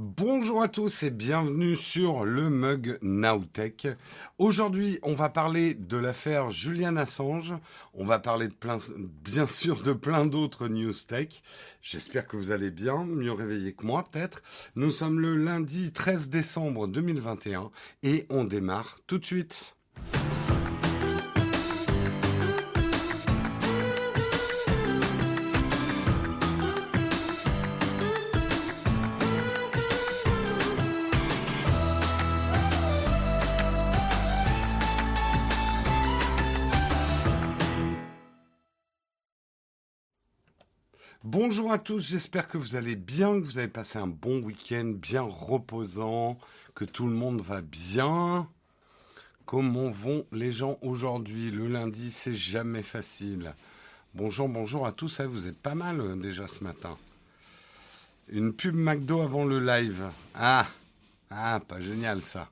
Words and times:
Bonjour 0.00 0.62
à 0.62 0.68
tous 0.68 1.02
et 1.02 1.10
bienvenue 1.10 1.74
sur 1.74 2.24
le 2.24 2.50
mug 2.50 3.00
Nowtech. 3.02 3.88
Aujourd'hui, 4.38 5.00
on 5.02 5.14
va 5.14 5.28
parler 5.28 5.74
de 5.74 5.96
l'affaire 5.96 6.50
Julian 6.50 6.94
Assange. 6.94 7.54
On 7.94 8.04
va 8.04 8.20
parler 8.20 8.46
de 8.46 8.54
plein, 8.54 8.76
bien 8.96 9.48
sûr 9.48 9.82
de 9.82 9.92
plein 9.92 10.24
d'autres 10.24 10.68
news 10.68 10.94
tech. 10.94 11.42
J'espère 11.82 12.28
que 12.28 12.36
vous 12.36 12.52
allez 12.52 12.70
bien, 12.70 13.04
mieux 13.04 13.32
réveillé 13.32 13.72
que 13.72 13.84
moi 13.84 14.06
peut-être. 14.08 14.40
Nous 14.76 14.92
sommes 14.92 15.18
le 15.18 15.34
lundi 15.34 15.90
13 15.90 16.28
décembre 16.28 16.86
2021 16.86 17.72
et 18.04 18.24
on 18.30 18.44
démarre 18.44 18.98
tout 19.08 19.18
de 19.18 19.24
suite. 19.24 19.74
Bonjour 41.30 41.72
à 41.72 41.78
tous, 41.78 42.00
j'espère 42.00 42.48
que 42.48 42.56
vous 42.56 42.74
allez 42.74 42.96
bien, 42.96 43.38
que 43.38 43.44
vous 43.44 43.58
avez 43.58 43.68
passé 43.68 43.98
un 43.98 44.06
bon 44.06 44.40
week-end 44.40 44.94
bien 44.96 45.20
reposant, 45.20 46.38
que 46.74 46.86
tout 46.86 47.06
le 47.06 47.12
monde 47.12 47.42
va 47.42 47.60
bien. 47.60 48.48
Comment 49.44 49.90
vont 49.90 50.24
les 50.32 50.50
gens 50.50 50.78
aujourd'hui? 50.80 51.50
Le 51.50 51.68
lundi, 51.68 52.12
c'est 52.12 52.32
jamais 52.32 52.82
facile. 52.82 53.54
Bonjour, 54.14 54.48
bonjour 54.48 54.86
à 54.86 54.92
tous, 54.92 55.20
vous 55.20 55.46
êtes 55.46 55.58
pas 55.58 55.74
mal 55.74 56.00
euh, 56.00 56.16
déjà 56.16 56.48
ce 56.48 56.64
matin. 56.64 56.96
Une 58.30 58.54
pub 58.54 58.74
McDo 58.74 59.20
avant 59.20 59.44
le 59.44 59.60
live. 59.60 60.08
Ah, 60.34 60.66
ah, 61.30 61.60
pas 61.60 61.80
génial 61.82 62.22
ça. 62.22 62.48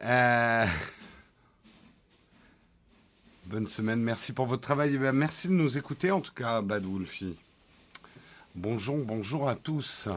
Euh, 0.00 0.64
bonne 3.46 3.66
semaine, 3.66 4.00
merci 4.00 4.32
pour 4.32 4.46
votre 4.46 4.62
travail. 4.62 4.92
Eh 4.94 4.98
ben, 4.98 5.10
merci 5.10 5.48
de 5.48 5.54
nous 5.54 5.76
écouter 5.76 6.12
en 6.12 6.20
tout 6.20 6.34
cas, 6.34 6.62
Bad 6.62 6.84
Wolfie. 6.84 7.36
Bonjour, 8.56 8.98
bonjour 8.98 9.48
à 9.48 9.56
tous. 9.56 10.08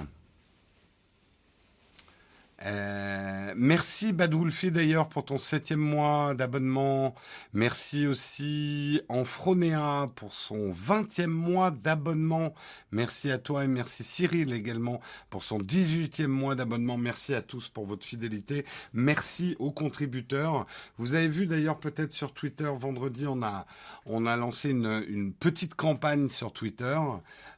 Euh, 2.65 3.53
merci 3.55 4.13
Badwulfi 4.13 4.71
d'ailleurs 4.71 5.09
pour 5.09 5.25
ton 5.25 5.37
septième 5.37 5.79
mois 5.79 6.33
d'abonnement. 6.33 7.13
Merci 7.53 8.07
aussi 8.07 8.99
Enfronéa 9.09 10.09
pour 10.15 10.33
son 10.33 10.71
vingtième 10.71 11.31
mois 11.31 11.69
d'abonnement. 11.69 12.55
Merci 12.91 13.29
à 13.29 13.37
toi 13.37 13.63
et 13.63 13.67
merci 13.67 14.03
Cyril 14.03 14.53
également 14.53 15.01
pour 15.29 15.43
son 15.43 15.59
dix-huitième 15.59 16.31
mois 16.31 16.55
d'abonnement. 16.55 16.97
Merci 16.97 17.35
à 17.35 17.43
tous 17.43 17.69
pour 17.69 17.85
votre 17.85 18.05
fidélité. 18.05 18.65
Merci 18.91 19.55
aux 19.59 19.71
contributeurs. 19.71 20.65
Vous 20.97 21.13
avez 21.13 21.27
vu 21.27 21.45
d'ailleurs 21.45 21.79
peut-être 21.79 22.11
sur 22.11 22.33
Twitter 22.33 22.69
vendredi, 22.73 23.27
on 23.27 23.43
a, 23.43 23.67
on 24.07 24.25
a 24.25 24.35
lancé 24.35 24.71
une, 24.71 25.31
petite 25.39 25.75
campagne 25.75 26.27
sur 26.27 26.51
Twitter 26.53 26.97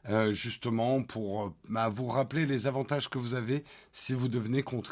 euh, 0.08 0.32
justement 0.32 1.02
pour 1.02 1.54
bah, 1.68 1.88
vous 1.88 2.06
rappeler 2.06 2.44
les 2.44 2.66
avantages 2.66 3.08
que 3.08 3.18
vous 3.18 3.34
avez 3.34 3.64
si 3.92 4.12
vous 4.12 4.28
devenez 4.28 4.62
contributeur 4.62 4.89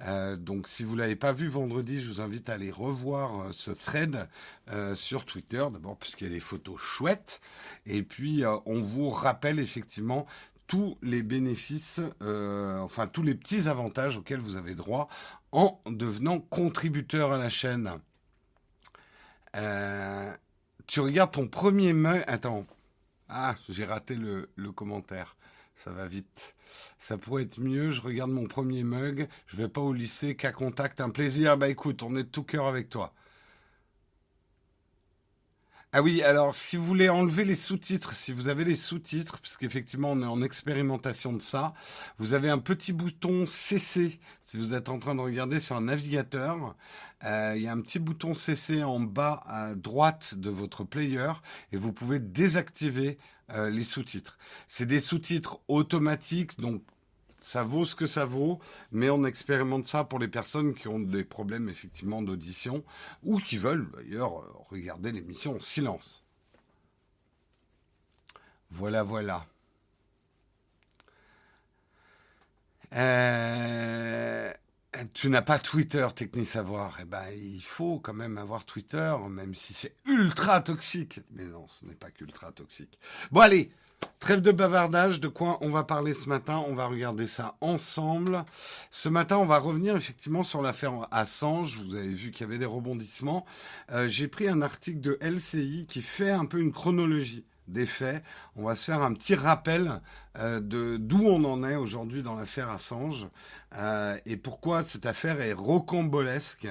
Euh, 0.00 0.36
donc 0.36 0.68
si 0.68 0.84
vous 0.84 0.96
l'avez 0.96 1.16
pas 1.16 1.32
vu 1.32 1.48
vendredi, 1.48 2.00
je 2.00 2.10
vous 2.10 2.20
invite 2.20 2.48
à 2.48 2.54
aller 2.54 2.70
revoir 2.70 3.40
euh, 3.40 3.52
ce 3.52 3.70
thread 3.70 4.28
euh, 4.70 4.94
sur 4.94 5.24
Twitter, 5.24 5.64
d'abord 5.72 5.96
puisqu'il 5.96 6.24
y 6.24 6.30
a 6.30 6.34
des 6.34 6.40
photos 6.40 6.80
chouettes, 6.80 7.40
et 7.86 8.02
puis 8.02 8.44
on 8.66 8.82
vous 8.82 9.10
rappelle 9.10 9.58
effectivement 9.58 10.26
tous 10.66 10.96
les 11.02 11.22
bénéfices, 11.22 12.00
enfin 12.20 13.06
tous 13.06 13.22
les 13.22 13.34
petits 13.34 13.68
avantages 13.68 14.16
auxquels 14.16 14.40
vous 14.40 14.56
avez 14.56 14.74
droit 14.74 15.08
en 15.50 15.80
devenant 15.86 16.40
contributeur 16.40 17.32
à 17.32 17.38
la 17.38 17.50
chaîne. 17.50 17.90
tu 20.86 21.00
regardes 21.00 21.32
ton 21.32 21.46
premier 21.46 21.92
mail. 21.92 22.24
Attends. 22.26 22.66
Ah, 23.28 23.54
j'ai 23.68 23.84
raté 23.84 24.14
le 24.14 24.72
commentaire 24.72 25.36
ça 25.74 25.90
va 25.90 26.06
vite. 26.06 26.54
Ça 26.98 27.18
pourrait 27.18 27.44
être 27.44 27.60
mieux, 27.60 27.90
je 27.90 28.00
regarde 28.00 28.30
mon 28.30 28.46
premier 28.46 28.84
mug, 28.84 29.28
je 29.46 29.56
vais 29.56 29.68
pas 29.68 29.80
au 29.80 29.92
lycée, 29.92 30.36
qu'à 30.36 30.52
contact, 30.52 31.00
un 31.00 31.10
plaisir. 31.10 31.56
Bah 31.56 31.68
écoute, 31.68 32.02
on 32.02 32.16
est 32.16 32.24
de 32.24 32.28
tout 32.28 32.44
cœur 32.44 32.66
avec 32.66 32.88
toi. 32.88 33.12
Ah 35.94 36.00
oui, 36.00 36.22
alors 36.22 36.54
si 36.54 36.78
vous 36.78 36.84
voulez 36.86 37.10
enlever 37.10 37.44
les 37.44 37.54
sous-titres, 37.54 38.14
si 38.14 38.32
vous 38.32 38.48
avez 38.48 38.64
les 38.64 38.76
sous-titres, 38.76 39.38
puisqu'effectivement 39.40 40.12
on 40.12 40.22
est 40.22 40.26
en 40.26 40.40
expérimentation 40.40 41.34
de 41.34 41.42
ça, 41.42 41.74
vous 42.16 42.32
avez 42.32 42.48
un 42.48 42.56
petit 42.56 42.94
bouton 42.94 43.44
CC. 43.44 44.18
Si 44.42 44.56
vous 44.56 44.72
êtes 44.72 44.88
en 44.88 44.98
train 44.98 45.14
de 45.14 45.20
regarder 45.20 45.60
sur 45.60 45.76
un 45.76 45.82
navigateur, 45.82 46.76
euh, 47.24 47.52
il 47.56 47.62
y 47.62 47.68
a 47.68 47.72
un 47.72 47.80
petit 47.82 47.98
bouton 47.98 48.32
CC 48.32 48.82
en 48.82 49.00
bas 49.00 49.42
à 49.46 49.74
droite 49.74 50.36
de 50.36 50.48
votre 50.48 50.82
player 50.82 51.30
et 51.72 51.76
vous 51.76 51.92
pouvez 51.92 52.20
désactiver 52.20 53.18
euh, 53.52 53.70
les 53.70 53.84
sous-titres. 53.84 54.38
C'est 54.66 54.86
des 54.86 55.00
sous-titres 55.00 55.60
automatiques, 55.68 56.58
donc 56.58 56.82
ça 57.40 57.64
vaut 57.64 57.84
ce 57.84 57.94
que 57.96 58.06
ça 58.06 58.24
vaut, 58.24 58.60
mais 58.92 59.10
on 59.10 59.24
expérimente 59.24 59.84
ça 59.84 60.04
pour 60.04 60.18
les 60.18 60.28
personnes 60.28 60.74
qui 60.74 60.88
ont 60.88 61.00
des 61.00 61.24
problèmes 61.24 61.68
effectivement 61.68 62.22
d'audition 62.22 62.84
ou 63.22 63.38
qui 63.38 63.58
veulent 63.58 63.90
d'ailleurs 63.92 64.66
regarder 64.70 65.12
l'émission 65.12 65.56
en 65.56 65.60
silence. 65.60 66.24
Voilà, 68.70 69.02
voilà. 69.02 69.46
Euh, 72.94 74.52
tu 75.14 75.28
n'as 75.28 75.42
pas 75.42 75.58
Twitter, 75.58 76.06
Techni 76.14 76.44
Savoir. 76.44 76.98
Eh 77.00 77.04
ben, 77.04 77.24
il 77.34 77.62
faut 77.62 77.98
quand 77.98 78.12
même 78.12 78.38
avoir 78.38 78.64
Twitter, 78.64 79.14
même 79.30 79.54
si 79.54 79.72
c'est 79.72 79.94
ultra 80.06 80.60
toxique. 80.60 81.20
Mais 81.32 81.44
non, 81.44 81.66
ce 81.68 81.86
n'est 81.86 81.94
pas 81.94 82.10
qu'ultra 82.10 82.52
toxique. 82.52 82.98
Bon, 83.30 83.40
allez, 83.40 83.70
trêve 84.20 84.42
de 84.42 84.52
bavardage. 84.52 85.20
De 85.20 85.28
quoi 85.28 85.58
on 85.62 85.70
va 85.70 85.84
parler 85.84 86.12
ce 86.12 86.28
matin? 86.28 86.62
On 86.68 86.74
va 86.74 86.86
regarder 86.86 87.26
ça 87.26 87.56
ensemble. 87.60 88.44
Ce 88.90 89.08
matin, 89.08 89.38
on 89.38 89.46
va 89.46 89.58
revenir 89.58 89.96
effectivement 89.96 90.42
sur 90.42 90.62
l'affaire 90.62 90.92
Assange. 91.10 91.80
Vous 91.84 91.94
avez 91.94 92.12
vu 92.12 92.30
qu'il 92.30 92.46
y 92.46 92.48
avait 92.48 92.58
des 92.58 92.66
rebondissements. 92.66 93.46
Euh, 93.92 94.08
j'ai 94.08 94.28
pris 94.28 94.48
un 94.48 94.62
article 94.62 95.00
de 95.00 95.18
LCI 95.22 95.86
qui 95.88 96.02
fait 96.02 96.30
un 96.30 96.44
peu 96.44 96.60
une 96.60 96.72
chronologie 96.72 97.44
des 97.72 97.86
faits. 97.86 98.22
On 98.56 98.64
va 98.64 98.74
se 98.74 98.84
faire 98.84 99.02
un 99.02 99.12
petit 99.14 99.34
rappel 99.34 100.00
euh, 100.38 100.60
de 100.60 100.96
d'où 100.96 101.24
on 101.26 101.44
en 101.44 101.64
est 101.64 101.76
aujourd'hui 101.76 102.22
dans 102.22 102.34
l'affaire 102.34 102.70
Assange 102.70 103.28
euh, 103.76 104.16
et 104.24 104.36
pourquoi 104.36 104.82
cette 104.84 105.06
affaire 105.06 105.40
est 105.40 105.52
rocambolesque. 105.52 106.68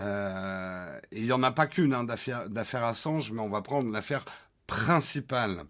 Euh, 0.00 1.00
il 1.12 1.24
n'y 1.24 1.32
en 1.32 1.42
a 1.42 1.52
pas 1.52 1.66
qu'une 1.66 1.94
hein, 1.94 2.04
d'affaire 2.04 2.84
Assange, 2.84 3.32
mais 3.32 3.40
on 3.40 3.48
va 3.48 3.62
prendre 3.62 3.90
l'affaire 3.90 4.24
principale. 4.66 5.64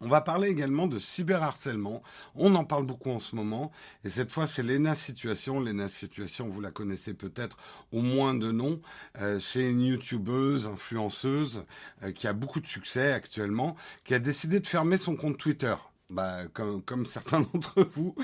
On 0.00 0.08
va 0.08 0.20
parler 0.20 0.48
également 0.48 0.86
de 0.86 0.98
cyberharcèlement. 0.98 2.02
On 2.34 2.54
en 2.54 2.64
parle 2.64 2.84
beaucoup 2.84 3.10
en 3.10 3.18
ce 3.18 3.34
moment. 3.34 3.72
Et 4.04 4.10
cette 4.10 4.30
fois, 4.30 4.46
c'est 4.46 4.62
Lena 4.62 4.94
Situation. 4.94 5.58
Lena 5.58 5.88
Situation, 5.88 6.48
vous 6.48 6.60
la 6.60 6.70
connaissez 6.70 7.14
peut-être 7.14 7.56
au 7.92 8.02
moins 8.02 8.34
de 8.34 8.52
nom. 8.52 8.80
Euh, 9.20 9.40
c'est 9.40 9.70
une 9.70 9.80
youtubeuse, 9.80 10.66
influenceuse, 10.66 11.64
euh, 12.02 12.12
qui 12.12 12.28
a 12.28 12.34
beaucoup 12.34 12.60
de 12.60 12.66
succès 12.66 13.12
actuellement, 13.12 13.74
qui 14.04 14.12
a 14.12 14.18
décidé 14.18 14.60
de 14.60 14.66
fermer 14.66 14.98
son 14.98 15.16
compte 15.16 15.38
Twitter 15.38 15.74
bah, 16.08 16.38
comme, 16.52 17.06
certains 17.06 17.40
d'entre 17.40 17.82
vous. 17.82 18.14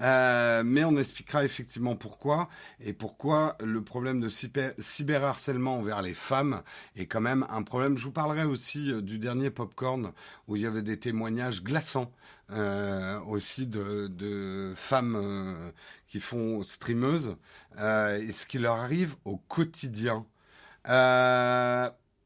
Euh, 0.00 0.62
mais 0.64 0.84
on 0.84 0.96
expliquera 0.96 1.44
effectivement 1.44 1.96
pourquoi 1.96 2.48
et 2.80 2.92
pourquoi 2.92 3.56
le 3.64 3.82
problème 3.82 4.20
de 4.20 4.28
cyber, 4.28 4.72
cyberharcèlement 4.78 5.78
envers 5.78 6.02
les 6.02 6.14
femmes 6.14 6.62
est 6.96 7.06
quand 7.06 7.20
même 7.20 7.46
un 7.50 7.62
problème. 7.62 7.96
Je 7.96 8.04
vous 8.04 8.12
parlerai 8.12 8.44
aussi 8.44 8.92
euh, 8.92 9.00
du 9.00 9.18
dernier 9.18 9.50
Popcorn 9.50 10.12
où 10.48 10.56
il 10.56 10.62
y 10.62 10.66
avait 10.66 10.82
des 10.82 10.98
témoignages 10.98 11.62
glaçants 11.62 12.12
euh, 12.50 13.18
aussi 13.20 13.66
de, 13.66 14.74
femmes 14.76 15.72
qui 16.08 16.20
font 16.20 16.62
streameuses 16.62 17.36
et 17.78 18.32
ce 18.32 18.46
qui 18.46 18.58
leur 18.58 18.76
arrive 18.76 19.16
au 19.24 19.36
quotidien. 19.36 20.26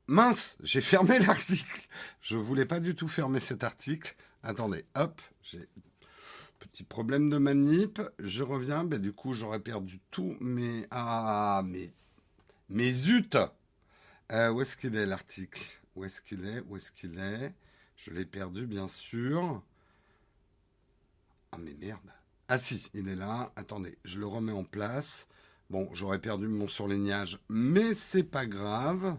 mince, 0.09 0.57
j'ai 0.63 0.81
fermé 0.81 1.19
l'article. 1.27 1.89
Je 2.21 2.37
voulais 2.37 2.65
pas 2.65 2.81
du 2.81 2.95
tout 2.95 3.09
fermer 3.09 3.41
cet 3.41 3.65
article. 3.65 4.17
Attendez, 4.47 4.85
hop, 4.95 5.23
j'ai 5.43 5.67
petit 6.61 6.85
problème 6.85 7.31
de 7.31 7.39
manip. 7.39 7.99
Je 8.19 8.43
reviens, 8.43 8.85
ben, 8.85 9.01
du 9.01 9.13
coup 9.15 9.33
j'aurais 9.33 9.61
perdu 9.61 10.01
tout 10.11 10.37
mes... 10.39 10.87
Ah, 10.91 11.63
mais... 11.65 11.91
Mes 12.69 12.93
zut 12.93 13.39
euh, 14.33 14.51
Où 14.51 14.61
est-ce 14.61 14.77
qu'il 14.77 14.97
est 14.97 15.07
l'article? 15.07 15.63
Où 15.97 16.05
est-ce 16.05 16.21
qu'il 16.21 16.45
est? 16.47 16.61
Où 16.69 16.77
est-ce 16.77 16.93
qu'il 16.93 17.19
est? 17.19 17.55
Je 17.97 18.11
l'ai 18.11 18.27
perdu 18.27 18.67
bien 18.67 18.87
sûr. 18.87 19.63
Ah 21.53 21.59
mais 21.59 21.75
merde. 21.81 22.13
Ah 22.49 22.59
si, 22.59 22.91
il 22.93 23.09
est 23.09 23.17
là. 23.17 23.51
Attendez, 23.57 23.97
je 24.05 24.19
le 24.19 24.27
remets 24.27 24.53
en 24.53 24.65
place. 24.65 25.27
Bon, 25.71 25.89
j'aurais 25.95 26.21
perdu 26.21 26.49
mon 26.49 26.69
surlignage, 26.69 27.39
mais 27.49 27.95
c'est 27.95 28.23
pas 28.23 28.45
grave. 28.45 29.17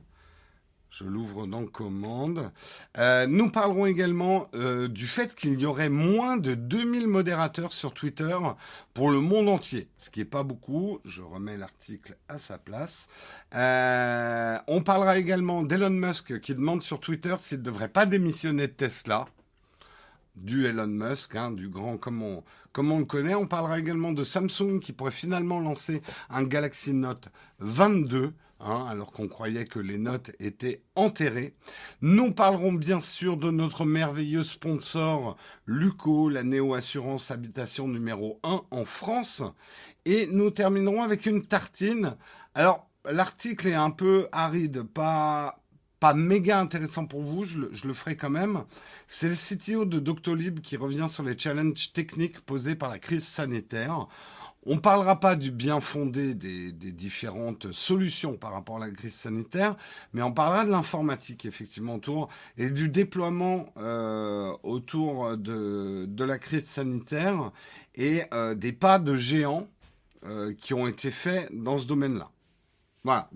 Je 0.97 1.03
l'ouvre 1.03 1.45
dans 1.45 1.65
commande. 1.65 2.51
Euh, 2.97 3.27
nous 3.27 3.51
parlerons 3.51 3.85
également 3.85 4.47
euh, 4.55 4.87
du 4.87 5.07
fait 5.07 5.35
qu'il 5.35 5.59
y 5.59 5.65
aurait 5.65 5.89
moins 5.89 6.37
de 6.37 6.55
2000 6.55 7.07
modérateurs 7.07 7.73
sur 7.73 7.93
Twitter 7.93 8.37
pour 8.93 9.11
le 9.11 9.19
monde 9.19 9.49
entier, 9.49 9.89
ce 9.97 10.09
qui 10.09 10.19
n'est 10.19 10.25
pas 10.25 10.43
beaucoup. 10.43 11.01
Je 11.03 11.21
remets 11.21 11.57
l'article 11.57 12.15
à 12.29 12.37
sa 12.37 12.57
place. 12.57 13.09
Euh, 13.55 14.57
on 14.67 14.83
parlera 14.83 15.17
également 15.17 15.63
d'Elon 15.63 15.89
Musk 15.89 16.39
qui 16.39 16.55
demande 16.55 16.81
sur 16.81 17.01
Twitter 17.01 17.35
s'il 17.39 17.59
ne 17.59 17.63
devrait 17.63 17.89
pas 17.89 18.05
démissionner 18.05 18.67
de 18.67 18.73
Tesla 18.73 19.25
du 20.37 20.65
Elon 20.65 20.87
Musk, 20.87 21.35
hein, 21.35 21.51
du 21.51 21.67
grand 21.67 21.97
comme 21.97 22.21
on, 22.21 22.43
comme 22.71 22.91
on 22.93 22.99
le 22.99 23.05
connaît. 23.05 23.35
On 23.35 23.47
parlera 23.47 23.79
également 23.79 24.13
de 24.13 24.23
Samsung 24.23 24.79
qui 24.81 24.93
pourrait 24.93 25.11
finalement 25.11 25.59
lancer 25.59 26.01
un 26.29 26.43
Galaxy 26.43 26.93
Note 26.93 27.27
22. 27.59 28.33
Hein, 28.61 28.85
alors 28.89 29.11
qu'on 29.11 29.27
croyait 29.27 29.65
que 29.65 29.79
les 29.79 29.97
notes 29.97 30.31
étaient 30.39 30.81
enterrées. 30.95 31.55
Nous 32.01 32.31
parlerons 32.31 32.71
bien 32.71 33.01
sûr 33.01 33.35
de 33.35 33.51
notre 33.51 33.83
merveilleux 33.83 34.43
sponsor 34.43 35.35
Luco, 35.65 36.29
la 36.29 36.43
néo-assurance 36.43 37.31
habitation 37.31 37.89
numéro 37.89 38.39
1 38.43 38.61
en 38.71 38.85
France. 38.85 39.43
Et 40.05 40.27
nous 40.27 40.51
terminerons 40.51 41.03
avec 41.03 41.25
une 41.25 41.45
tartine. 41.45 42.15
Alors, 42.53 42.89
l'article 43.11 43.67
est 43.67 43.73
un 43.73 43.91
peu 43.91 44.29
aride, 44.31 44.83
pas, 44.83 45.61
pas 45.99 46.13
méga 46.13 46.59
intéressant 46.59 47.05
pour 47.05 47.23
vous, 47.23 47.43
je 47.43 47.57
le, 47.59 47.93
ferai 47.93 48.15
quand 48.15 48.29
même. 48.29 48.63
C'est 49.07 49.27
le 49.27 49.33
CTO 49.33 49.85
de 49.85 49.99
Doctolib 49.99 50.59
qui 50.61 50.77
revient 50.77 51.07
sur 51.09 51.23
les 51.23 51.37
challenges 51.37 51.91
techniques 51.93 52.39
posés 52.41 52.75
par 52.75 52.89
la 52.89 52.99
crise 52.99 53.25
sanitaire. 53.25 54.07
On 54.67 54.75
ne 54.75 54.79
parlera 54.79 55.19
pas 55.19 55.35
du 55.35 55.51
bien 55.51 55.79
fondé 55.79 56.33
des, 56.33 56.71
différentes 56.71 57.71
solutions 57.71 58.35
par 58.35 58.51
rapport 58.51 58.77
à 58.77 58.79
la 58.79 58.89
crise 58.89 59.13
sanitaire, 59.13 59.75
mais 60.13 60.23
on 60.23 60.31
parlera 60.31 60.65
de 60.65 60.71
l'informatique 60.71 61.45
effectivement 61.45 61.95
autour 61.95 62.29
et 62.57 62.71
du 62.71 62.89
déploiement 62.89 63.67
euh, 63.77 64.51
autour 64.63 65.37
de, 65.37 66.23
la 66.23 66.39
crise 66.39 66.65
sanitaire 66.65 67.51
et 67.93 68.23
euh, 68.33 68.55
des 68.55 68.71
pas 68.71 68.97
de 68.97 69.15
géants 69.15 69.67
euh, 70.25 70.53
qui 70.53 70.73
ont 70.73 70.87
été 70.87 71.11
faits 71.11 71.49
dans 71.53 71.77
ce 71.77 71.85
domaine-là. 71.85 72.31
Voilà, 73.05 73.29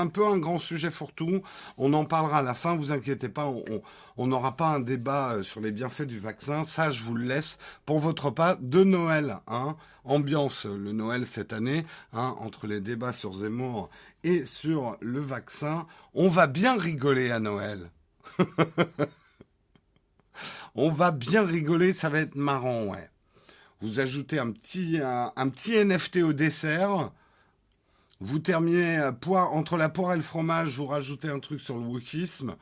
un 0.00 0.08
peu 0.08 0.26
un 0.26 0.36
grand 0.36 0.58
sujet 0.58 0.90
tout. 1.14 1.40
On 1.78 1.92
en 1.92 2.04
parlera 2.04 2.38
à 2.38 2.42
la 2.42 2.54
fin, 2.54 2.74
vous 2.74 2.90
inquiétez 2.90 3.28
pas, 3.28 3.48
on 4.16 4.26
n'aura 4.26 4.56
pas 4.56 4.66
un 4.66 4.80
débat 4.80 5.34
euh, 5.34 5.42
sur 5.44 5.60
les 5.60 5.70
bienfaits 5.70 6.08
du 6.08 6.18
vaccin. 6.18 6.64
Ça, 6.64 6.90
je 6.90 7.04
vous 7.04 7.14
le 7.14 7.24
laisse 7.24 7.58
pour 7.84 8.00
votre 8.00 8.30
pas 8.30 8.58
de 8.60 8.82
Noël. 8.82 9.38
Hein. 9.46 9.76
Ambiance 10.02 10.66
euh, 10.66 10.76
le 10.76 10.90
Noël 10.90 11.24
cette 11.24 11.52
année, 11.52 11.86
hein, 12.12 12.34
entre 12.40 12.66
les 12.66 12.80
débats 12.80 13.12
sur 13.12 13.32
Zemmour 13.32 13.90
et 14.24 14.44
sur 14.44 14.96
le 15.00 15.20
vaccin. 15.20 15.86
On 16.12 16.26
va 16.26 16.48
bien 16.48 16.76
rigoler 16.76 17.30
à 17.30 17.38
Noël. 17.38 17.92
on 20.74 20.90
va 20.90 21.12
bien 21.12 21.44
rigoler, 21.44 21.92
ça 21.92 22.08
va 22.08 22.18
être 22.18 22.34
marrant, 22.34 22.86
ouais. 22.86 23.08
Vous 23.80 24.00
ajoutez 24.00 24.40
un 24.40 24.50
petit, 24.50 24.98
un 25.00 25.48
petit 25.48 25.76
NFT 25.84 26.24
au 26.24 26.32
dessert. 26.32 27.12
Vous 28.20 28.38
terminez 28.38 28.98
euh, 28.98 29.12
entre 29.30 29.76
la 29.76 29.88
poire 29.88 30.12
et 30.14 30.16
le 30.16 30.22
fromage, 30.22 30.76
vous 30.76 30.86
rajoutez 30.86 31.28
un 31.28 31.38
truc 31.38 31.60
sur 31.60 31.76
le 31.76 31.82
wokisme. 31.82 32.56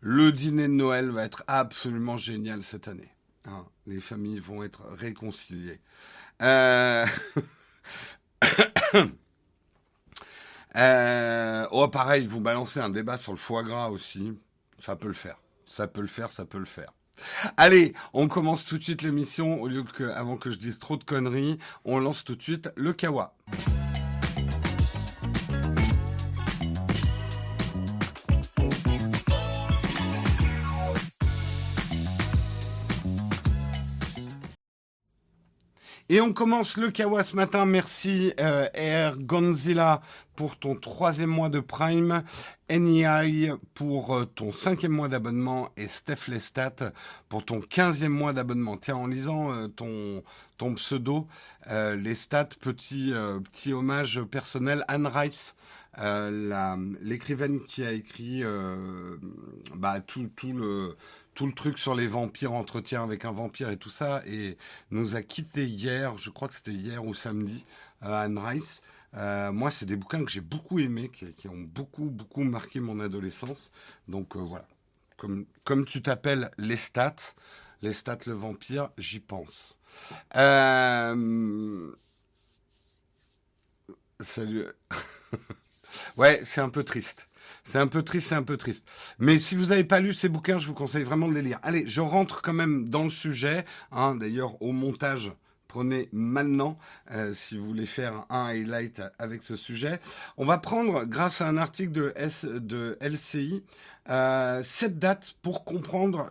Le 0.00 0.32
dîner 0.32 0.64
de 0.64 0.72
Noël 0.72 1.10
va 1.10 1.24
être 1.24 1.44
absolument 1.46 2.16
génial 2.16 2.62
cette 2.62 2.88
année. 2.88 3.12
Hein. 3.48 3.64
les 3.86 4.00
familles 4.00 4.40
vont 4.40 4.64
être 4.64 4.82
réconciliées. 4.98 5.80
Euh, 6.42 7.06
euh, 10.76 11.66
oh, 11.70 11.86
pareil, 11.88 12.26
vous 12.26 12.40
balancez 12.40 12.80
un 12.80 12.90
débat 12.90 13.16
sur 13.16 13.30
le 13.32 13.38
foie 13.38 13.62
gras 13.62 13.88
aussi. 13.88 14.36
Ça 14.80 14.96
peut 14.96 15.06
le 15.08 15.14
faire. 15.14 15.38
Ça 15.64 15.86
peut 15.86 16.00
le 16.00 16.08
faire, 16.08 16.32
ça 16.32 16.44
peut 16.44 16.58
le 16.58 16.64
faire. 16.64 16.92
Allez, 17.56 17.94
on 18.12 18.26
commence 18.28 18.64
tout 18.64 18.78
de 18.78 18.84
suite 18.84 19.02
l'émission. 19.02 19.62
Au 19.62 19.68
lieu 19.68 19.84
que, 19.84 20.04
avant 20.10 20.36
que 20.36 20.50
je 20.50 20.58
dise 20.58 20.80
trop 20.80 20.96
de 20.96 21.04
conneries, 21.04 21.58
on 21.84 22.00
lance 22.00 22.24
tout 22.24 22.34
de 22.34 22.42
suite 22.42 22.70
le 22.76 22.92
kawa. 22.92 23.36
Et 36.08 36.20
on 36.20 36.32
commence 36.32 36.76
le 36.76 36.92
Kawa 36.92 37.24
ce 37.24 37.34
matin. 37.34 37.66
Merci 37.66 38.32
euh, 38.38 38.68
Air 38.74 39.18
Gonzilla 39.18 40.00
pour 40.36 40.56
ton 40.56 40.76
troisième 40.76 41.30
mois 41.30 41.48
de 41.48 41.58
Prime, 41.58 42.22
NEI 42.70 43.52
pour 43.74 44.14
euh, 44.14 44.24
ton 44.24 44.52
cinquième 44.52 44.92
mois 44.92 45.08
d'abonnement 45.08 45.70
et 45.76 45.88
Steph 45.88 46.28
Lestat 46.28 46.92
pour 47.28 47.44
ton 47.44 47.60
quinzième 47.60 48.12
mois 48.12 48.32
d'abonnement. 48.32 48.76
Tiens, 48.76 48.94
en 48.94 49.08
lisant 49.08 49.52
euh, 49.52 49.66
ton, 49.66 50.22
ton 50.58 50.74
pseudo, 50.74 51.26
euh, 51.72 51.96
Lestat, 51.96 52.50
petit, 52.60 53.12
petit 53.50 53.72
hommage 53.72 54.22
personnel, 54.22 54.84
Anne 54.86 55.08
Rice, 55.08 55.56
l'écrivaine 57.02 57.64
qui 57.64 57.84
a 57.84 57.90
écrit 57.90 58.44
bah, 59.74 60.00
tout, 60.00 60.30
tout 60.36 60.52
le 60.52 60.94
tout 61.36 61.46
le 61.46 61.52
truc 61.52 61.78
sur 61.78 61.94
les 61.94 62.06
vampires, 62.06 62.52
entretien 62.54 63.04
avec 63.04 63.24
un 63.26 63.30
vampire 63.30 63.68
et 63.68 63.76
tout 63.76 63.90
ça, 63.90 64.22
et 64.26 64.56
nous 64.90 65.14
a 65.16 65.22
quitté 65.22 65.66
hier, 65.66 66.16
je 66.18 66.30
crois 66.30 66.48
que 66.48 66.54
c'était 66.54 66.72
hier 66.72 67.04
ou 67.04 67.14
samedi, 67.14 67.64
euh, 68.02 68.24
Anne 68.24 68.38
Rice. 68.38 68.80
Euh, 69.14 69.52
moi, 69.52 69.70
c'est 69.70 69.86
des 69.86 69.96
bouquins 69.96 70.24
que 70.24 70.30
j'ai 70.30 70.40
beaucoup 70.40 70.78
aimés, 70.78 71.10
qui, 71.10 71.48
ont 71.48 71.58
beaucoup, 71.60 72.06
beaucoup 72.06 72.42
marqué 72.42 72.80
mon 72.80 73.00
adolescence. 73.00 73.70
Donc 74.08 74.34
euh, 74.34 74.40
voilà, 74.40 74.66
comme, 75.18 75.44
comme 75.64 75.84
tu 75.84 76.00
t'appelles 76.02 76.50
les 76.56 76.76
stats, 76.76 77.14
les 77.82 77.92
stats 77.92 78.18
le 78.26 78.32
vampire, 78.32 78.90
j'y 78.96 79.20
pense. 79.20 79.78
Salut. 84.20 84.66
ouais, 86.16 86.40
c'est 86.44 86.62
un 86.62 86.70
peu 86.70 86.82
triste. 86.82 87.28
C'est 87.66 87.80
un 87.80 87.88
peu 87.88 88.04
triste, 88.04 88.28
c'est 88.28 88.36
un 88.36 88.44
peu 88.44 88.56
triste. 88.56 88.86
Mais 89.18 89.38
si 89.38 89.56
vous 89.56 89.66
n'avez 89.66 89.82
pas 89.82 89.98
lu 89.98 90.12
ces 90.12 90.28
bouquins, 90.28 90.56
je 90.56 90.68
vous 90.68 90.72
conseille 90.72 91.02
vraiment 91.02 91.26
de 91.26 91.34
les 91.34 91.42
lire. 91.42 91.58
Allez, 91.64 91.82
je 91.88 92.00
rentre 92.00 92.40
quand 92.40 92.52
même 92.52 92.88
dans 92.88 93.02
le 93.02 93.10
sujet. 93.10 93.64
Hein, 93.90 94.14
D'ailleurs, 94.14 94.62
au 94.62 94.70
montage, 94.70 95.32
prenez 95.66 96.08
maintenant 96.12 96.78
euh, 97.10 97.34
si 97.34 97.56
vous 97.56 97.66
voulez 97.66 97.86
faire 97.86 98.24
un 98.30 98.46
highlight 98.46 99.02
avec 99.18 99.42
ce 99.42 99.56
sujet. 99.56 99.98
On 100.36 100.44
va 100.44 100.58
prendre, 100.58 101.06
grâce 101.06 101.40
à 101.40 101.48
un 101.48 101.56
article 101.56 101.90
de, 101.90 102.12
S, 102.14 102.44
de 102.44 102.96
LCI, 103.00 103.64
euh, 104.10 104.60
cette 104.62 105.00
date 105.00 105.34
pour 105.42 105.64
comprendre 105.64 106.30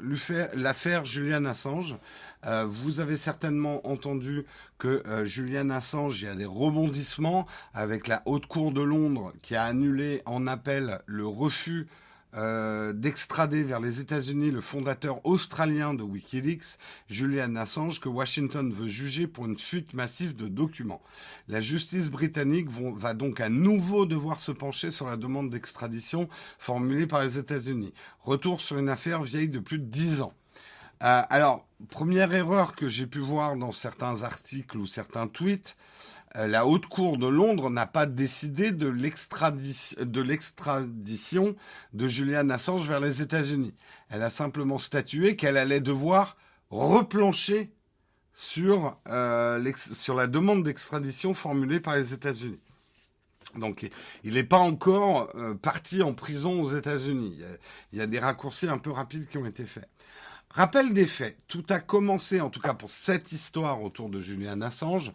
l'affaire 0.53 1.03
Julian 1.03 1.43
Assange. 1.43 1.97
Euh, 2.45 2.65
vous 2.65 2.99
avez 2.99 3.17
certainement 3.17 3.87
entendu 3.87 4.45
que 4.77 5.03
euh, 5.07 5.25
Julian 5.25 5.69
Assange, 5.69 6.21
il 6.21 6.25
y 6.25 6.29
a 6.29 6.35
des 6.35 6.45
rebondissements 6.45 7.47
avec 7.73 8.07
la 8.07 8.21
Haute 8.25 8.45
Cour 8.45 8.71
de 8.71 8.81
Londres 8.81 9.33
qui 9.41 9.55
a 9.55 9.63
annulé 9.63 10.21
en 10.25 10.47
appel 10.47 11.01
le 11.07 11.25
refus 11.25 11.87
euh, 12.37 12.91
d'extrader 12.91 13.63
vers 13.63 13.79
les 13.79 14.01
États-Unis 14.01 14.51
le 14.51 14.59
fondateur 14.59 15.25
australien 15.25 15.93
de 15.93 16.03
Wikileaks, 16.03 16.77
Julian 17.07 17.55
Assange, 17.55 18.01
que 18.01 18.09
Washington 18.09 18.71
veut 18.73 18.89
juger 18.89 19.25
pour 19.25 19.45
une 19.45 19.57
fuite 19.57 19.93
massive 19.93 20.35
de 20.35 20.49
documents. 20.49 21.01
La 21.47 21.61
justice 21.61 22.09
britannique 22.09 22.67
va 22.69 23.13
donc 23.13 23.39
à 23.39 23.47
nouveau 23.47 24.05
devoir 24.05 24.41
se 24.41 24.51
pencher 24.51 24.91
sur 24.91 25.07
la 25.07 25.15
demande 25.15 25.49
d'extradition 25.49 26.27
formulée 26.59 27.07
par 27.07 27.23
les 27.23 27.37
États-Unis. 27.37 27.93
Retour 28.19 28.59
sur 28.59 28.77
une 28.77 28.89
affaire 28.89 29.23
vieille 29.23 29.49
de 29.49 29.59
plus 29.59 29.79
de 29.79 29.85
dix 29.85 30.21
ans. 30.21 30.33
Euh, 31.03 31.21
alors, 31.29 31.67
première 31.89 32.33
erreur 32.33 32.75
que 32.75 32.87
j'ai 32.87 33.05
pu 33.05 33.19
voir 33.19 33.55
dans 33.55 33.71
certains 33.71 34.23
articles 34.23 34.77
ou 34.77 34.85
certains 34.85 35.27
tweets, 35.27 35.75
euh, 36.37 36.47
la 36.47 36.65
Haute 36.65 36.87
Cour 36.87 37.17
de 37.17 37.27
Londres 37.27 37.69
n'a 37.69 37.85
pas 37.85 38.05
décidé 38.05 38.71
de 38.71 38.87
l'extradition 38.87 41.55
de 41.93 42.07
Julian 42.07 42.49
Assange 42.49 42.87
vers 42.87 43.01
les 43.01 43.21
États-Unis. 43.21 43.73
Elle 44.09 44.23
a 44.23 44.29
simplement 44.29 44.79
statué 44.79 45.35
qu'elle 45.35 45.57
allait 45.57 45.81
devoir 45.81 46.37
replancher 46.69 47.71
sur, 48.33 48.97
euh, 49.07 49.71
sur 49.75 50.15
la 50.15 50.27
demande 50.27 50.63
d'extradition 50.63 51.33
formulée 51.33 51.79
par 51.79 51.95
les 51.95 52.13
États-Unis. 52.13 52.59
Donc, 53.55 53.89
il 54.25 54.33
n'est 54.33 54.43
pas 54.43 54.59
encore 54.59 55.29
parti 55.61 56.03
en 56.03 56.13
prison 56.13 56.61
aux 56.61 56.75
États-Unis. 56.75 57.39
il 57.93 57.99
y, 57.99 58.01
a 58.01 58.07
des 58.07 58.19
raccourcis 58.19 58.67
un 58.67 58.77
peu 58.77 58.91
rapides 58.91 59.27
qui 59.27 59.37
ont 59.37 59.45
été 59.45 59.63
faits. 59.63 59.87
Rappel 60.55 60.93
des 60.93 61.05
faits. 61.05 61.37
Tout 61.49 61.65
a 61.67 61.81
commencé, 61.81 62.39
en 62.39 62.49
tout 62.49 62.61
cas 62.61 62.73
pour 62.73 62.89
cette 62.89 63.33
histoire 63.33 63.83
autour 63.83 64.07
de 64.07 64.21
Julian 64.21 64.61
Assange. 64.61 65.11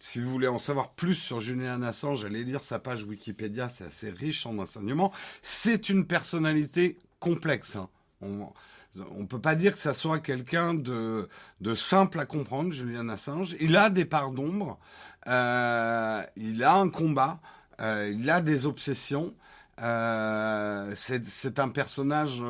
Si 0.00 0.20
vous 0.20 0.28
voulez 0.28 0.48
en 0.48 0.58
savoir 0.58 0.90
plus 0.90 1.14
sur 1.14 1.38
Julian 1.38 1.82
Assange, 1.82 2.24
allez 2.24 2.42
lire 2.42 2.64
sa 2.64 2.80
page 2.80 3.04
Wikipédia, 3.04 3.68
c'est 3.68 3.84
assez 3.84 4.10
riche 4.10 4.44
en 4.44 4.58
enseignements. 4.58 5.12
C'est 5.40 5.88
une 5.88 6.04
personnalité 6.04 6.98
complexe. 7.20 7.76
Hein. 7.76 7.88
On 8.22 8.50
ne 8.96 9.26
peut 9.26 9.40
pas 9.40 9.54
dire 9.54 9.70
que 9.70 9.78
ça 9.78 9.94
soit 9.94 10.18
quelqu'un 10.18 10.74
de, 10.74 11.28
simple 11.76 12.18
à 12.18 12.26
comprendre, 12.26 12.72
Julian 12.72 13.08
Assange. 13.08 13.54
Il 13.60 13.76
a 13.76 13.88
des 13.88 14.04
parts 14.04 14.32
d'ombre, 14.32 14.80
euh, 15.28 16.24
il 16.34 16.64
a 16.64 16.74
un 16.74 16.88
combat, 16.88 17.38
euh, 17.78 18.12
il 18.12 18.28
a 18.28 18.40
des 18.40 18.66
obsessions. 18.66 19.32
c'est 19.78 21.58
un 21.60 21.68
personnage 21.68 22.42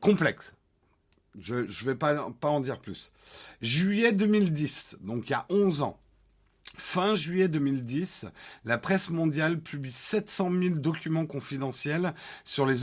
complexe. 0.00 0.54
Je 1.38 1.54
ne 1.56 1.84
vais 1.84 1.94
pas, 1.94 2.28
en 2.42 2.60
dire 2.60 2.78
plus. 2.78 3.10
Juillet 3.62 4.12
2010, 4.12 4.98
donc 5.00 5.28
il 5.28 5.32
y 5.32 5.34
a 5.34 5.46
11 5.48 5.82
ans. 5.82 5.98
Fin 6.76 7.14
juillet 7.14 7.48
2010, 7.48 8.26
la 8.64 8.78
presse 8.78 9.10
mondiale 9.10 9.60
publie 9.60 9.92
700 9.92 10.50
000 10.50 10.74
documents 10.76 11.26
confidentiels 11.26 12.14
sur 12.44 12.64
les, 12.64 12.78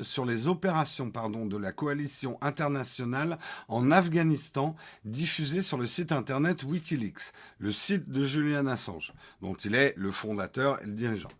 sur 0.00 0.26
les 0.26 0.48
opérations 0.48 1.06
de 1.06 1.56
la 1.56 1.72
coalition 1.72 2.36
internationale 2.42 3.38
en 3.68 3.90
Afghanistan, 3.90 4.76
diffusés 5.06 5.62
sur 5.62 5.78
le 5.78 5.86
site 5.86 6.12
internet 6.12 6.62
Wikileaks, 6.62 7.32
le 7.58 7.72
site 7.72 8.10
de 8.10 8.26
Julian 8.26 8.66
Assange, 8.66 9.14
dont 9.40 9.54
il 9.54 9.74
est 9.74 9.94
le 9.96 10.10
fondateur 10.10 10.82
et 10.82 10.86
le 10.86 10.92
dirigeant. 10.92 11.30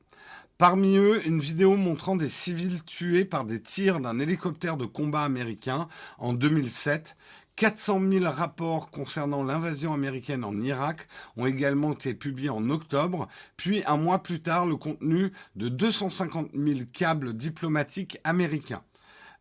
Parmi 0.63 0.95
eux, 0.97 1.27
une 1.27 1.41
vidéo 1.41 1.75
montrant 1.75 2.15
des 2.15 2.29
civils 2.29 2.85
tués 2.85 3.25
par 3.25 3.45
des 3.45 3.61
tirs 3.61 3.99
d'un 3.99 4.21
hélicoptère 4.21 4.77
de 4.77 4.85
combat 4.85 5.25
américain 5.25 5.89
en 6.19 6.35
2007. 6.35 7.17
400 7.57 8.01
000 8.09 8.25
rapports 8.31 8.93
concernant 8.93 9.43
l'invasion 9.43 9.93
américaine 9.93 10.45
en 10.45 10.61
Irak 10.61 11.09
ont 11.37 11.47
également 11.47 11.95
été 11.95 12.15
publiés 12.15 12.49
en 12.49 12.71
octobre, 12.71 13.27
puis 13.57 13.83
un 13.89 13.97
mois 13.97 14.23
plus 14.23 14.41
tard 14.41 14.65
le 14.65 14.77
contenu 14.77 15.33
de 15.57 15.69
250 15.69 16.51
000 16.55 16.83
câbles 16.93 17.33
diplomatiques 17.33 18.21
américains. 18.23 18.85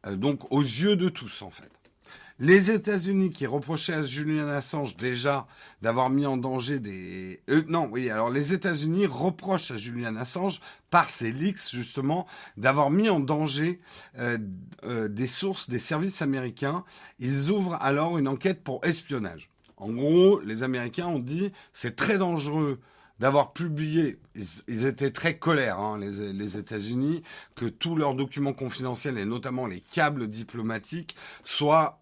Euh, 0.07 0.15
donc 0.15 0.51
aux 0.51 0.63
yeux 0.63 0.95
de 0.95 1.07
tous 1.07 1.43
en 1.43 1.51
fait. 1.51 1.80
Les 2.43 2.71
États-Unis 2.71 3.29
qui 3.29 3.45
reprochaient 3.45 3.93
à 3.93 4.01
Julian 4.01 4.50
Assange 4.50 4.98
déjà 4.98 5.45
d'avoir 5.83 6.10
mis 6.10 6.25
en 6.25 6.38
danger 6.38 6.79
des... 6.79 7.39
Euh, 7.51 7.62
non, 7.67 7.88
oui, 7.91 8.10
alors 8.10 8.31
les 8.31 8.55
États-Unis 8.55 9.05
reprochent 9.05 9.69
à 9.69 9.77
Julian 9.77 10.15
Assange, 10.15 10.60
par 10.89 11.07
ces 11.07 11.31
leaks 11.31 11.69
justement, 11.69 12.25
d'avoir 12.57 12.89
mis 12.89 13.10
en 13.10 13.19
danger 13.19 13.79
euh, 14.17 14.39
euh, 14.83 15.07
des 15.07 15.27
sources 15.27 15.69
des 15.69 15.77
services 15.77 16.24
américains. 16.24 16.83
Ils 17.19 17.51
ouvrent 17.51 17.77
alors 17.79 18.17
une 18.17 18.27
enquête 18.27 18.63
pour 18.63 18.83
espionnage. 18.83 19.51
En 19.77 19.91
gros, 19.91 20.39
les 20.39 20.63
Américains 20.63 21.05
ont 21.05 21.19
dit 21.19 21.51
c'est 21.74 21.95
très 21.95 22.17
dangereux 22.17 22.79
d'avoir 23.19 23.53
publié, 23.53 24.17
ils, 24.67 24.88
étaient 24.88 25.12
très 25.12 25.38
colères, 25.38 25.77
hein, 25.77 26.00
les, 26.00 26.33
les 26.33 26.57
États-Unis, 26.57 27.21
que 27.53 27.65
tous 27.67 27.95
leurs 27.95 28.15
documents 28.15 28.53
confidentiels 28.53 29.19
et 29.19 29.25
notamment 29.25 29.67
les 29.67 29.79
câbles 29.79 30.27
diplomatiques 30.27 31.15
soient 31.43 32.00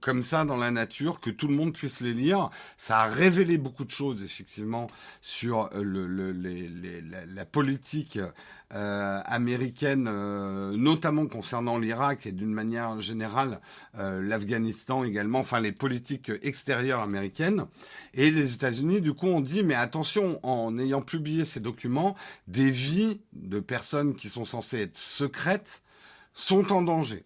comme 0.00 0.22
ça 0.22 0.44
dans 0.44 0.56
la 0.56 0.70
nature, 0.70 1.20
que 1.20 1.30
tout 1.30 1.48
le 1.48 1.54
monde 1.54 1.72
puisse 1.72 2.00
les 2.00 2.12
lire. 2.12 2.50
Ça 2.76 3.00
a 3.00 3.06
révélé 3.06 3.56
beaucoup 3.56 3.84
de 3.84 3.90
choses, 3.90 4.22
effectivement, 4.22 4.88
sur 5.20 5.70
euh, 5.74 6.34
la, 7.34 7.44
politique 7.44 8.18
euh, 8.74 9.20
américaine, 9.24 10.06
euh, 10.08 10.76
notamment 10.76 11.26
concernant 11.26 11.78
l'Irak 11.78 12.26
et 12.26 12.32
d'une 12.32 12.52
manière 12.52 13.00
générale 13.00 13.60
l'Afghanistan 13.94 15.02
également, 15.02 15.40
enfin 15.40 15.60
les 15.60 15.72
politiques 15.72 16.30
extérieures 16.42 17.00
américaines. 17.00 17.64
Et 18.14 18.30
les 18.30 18.54
États-Unis, 18.54 19.00
du 19.00 19.12
coup, 19.12 19.26
ont 19.26 19.40
dit, 19.40 19.64
mais 19.64 19.74
attention, 19.74 20.38
en 20.44 20.78
ayant 20.78 21.02
publié 21.02 21.44
ces 21.44 21.60
documents, 21.60 22.14
des 22.46 22.70
vies 22.70 23.20
de 23.32 23.58
personnes 23.58 24.14
qui 24.14 24.28
sont 24.28 24.44
censées 24.44 24.82
être 24.82 24.96
secrètes 24.96 25.82
sont 26.38 26.72
en 26.72 26.82
danger. 26.82 27.24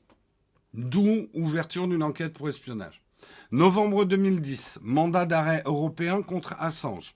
D'où 0.74 1.28
ouverture 1.34 1.86
d'une 1.86 2.02
enquête 2.02 2.32
pour 2.32 2.48
espionnage. 2.48 3.02
Novembre 3.50 4.06
2010, 4.06 4.78
mandat 4.80 5.26
d'arrêt 5.26 5.62
européen 5.66 6.22
contre 6.22 6.56
Assange. 6.58 7.14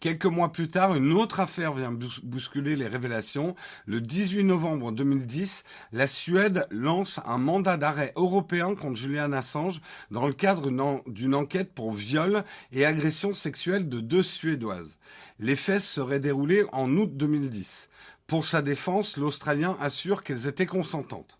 Quelques 0.00 0.26
mois 0.26 0.50
plus 0.50 0.68
tard, 0.68 0.96
une 0.96 1.12
autre 1.12 1.38
affaire 1.38 1.74
vient 1.74 1.96
bousculer 2.24 2.74
les 2.74 2.88
révélations. 2.88 3.54
Le 3.86 4.00
18 4.00 4.42
novembre 4.42 4.90
2010, 4.90 5.62
la 5.92 6.08
Suède 6.08 6.66
lance 6.70 7.20
un 7.24 7.38
mandat 7.38 7.76
d'arrêt 7.76 8.12
européen 8.16 8.74
contre 8.74 8.96
Julian 8.96 9.30
Assange 9.30 9.80
dans 10.10 10.26
le 10.26 10.32
cadre 10.32 10.70
d'une 11.06 11.34
enquête 11.36 11.72
pour 11.72 11.92
viol 11.92 12.44
et 12.72 12.84
agression 12.84 13.32
sexuelle 13.32 13.88
de 13.88 14.00
deux 14.00 14.24
Suédoises. 14.24 14.98
Les 15.38 15.54
faits 15.54 15.82
seraient 15.82 16.18
déroulés 16.18 16.64
en 16.72 16.90
août 16.96 17.16
2010. 17.16 17.88
Pour 18.26 18.44
sa 18.44 18.62
défense, 18.62 19.16
l'Australien 19.16 19.76
assure 19.80 20.24
qu'elles 20.24 20.48
étaient 20.48 20.66
consentantes. 20.66 21.39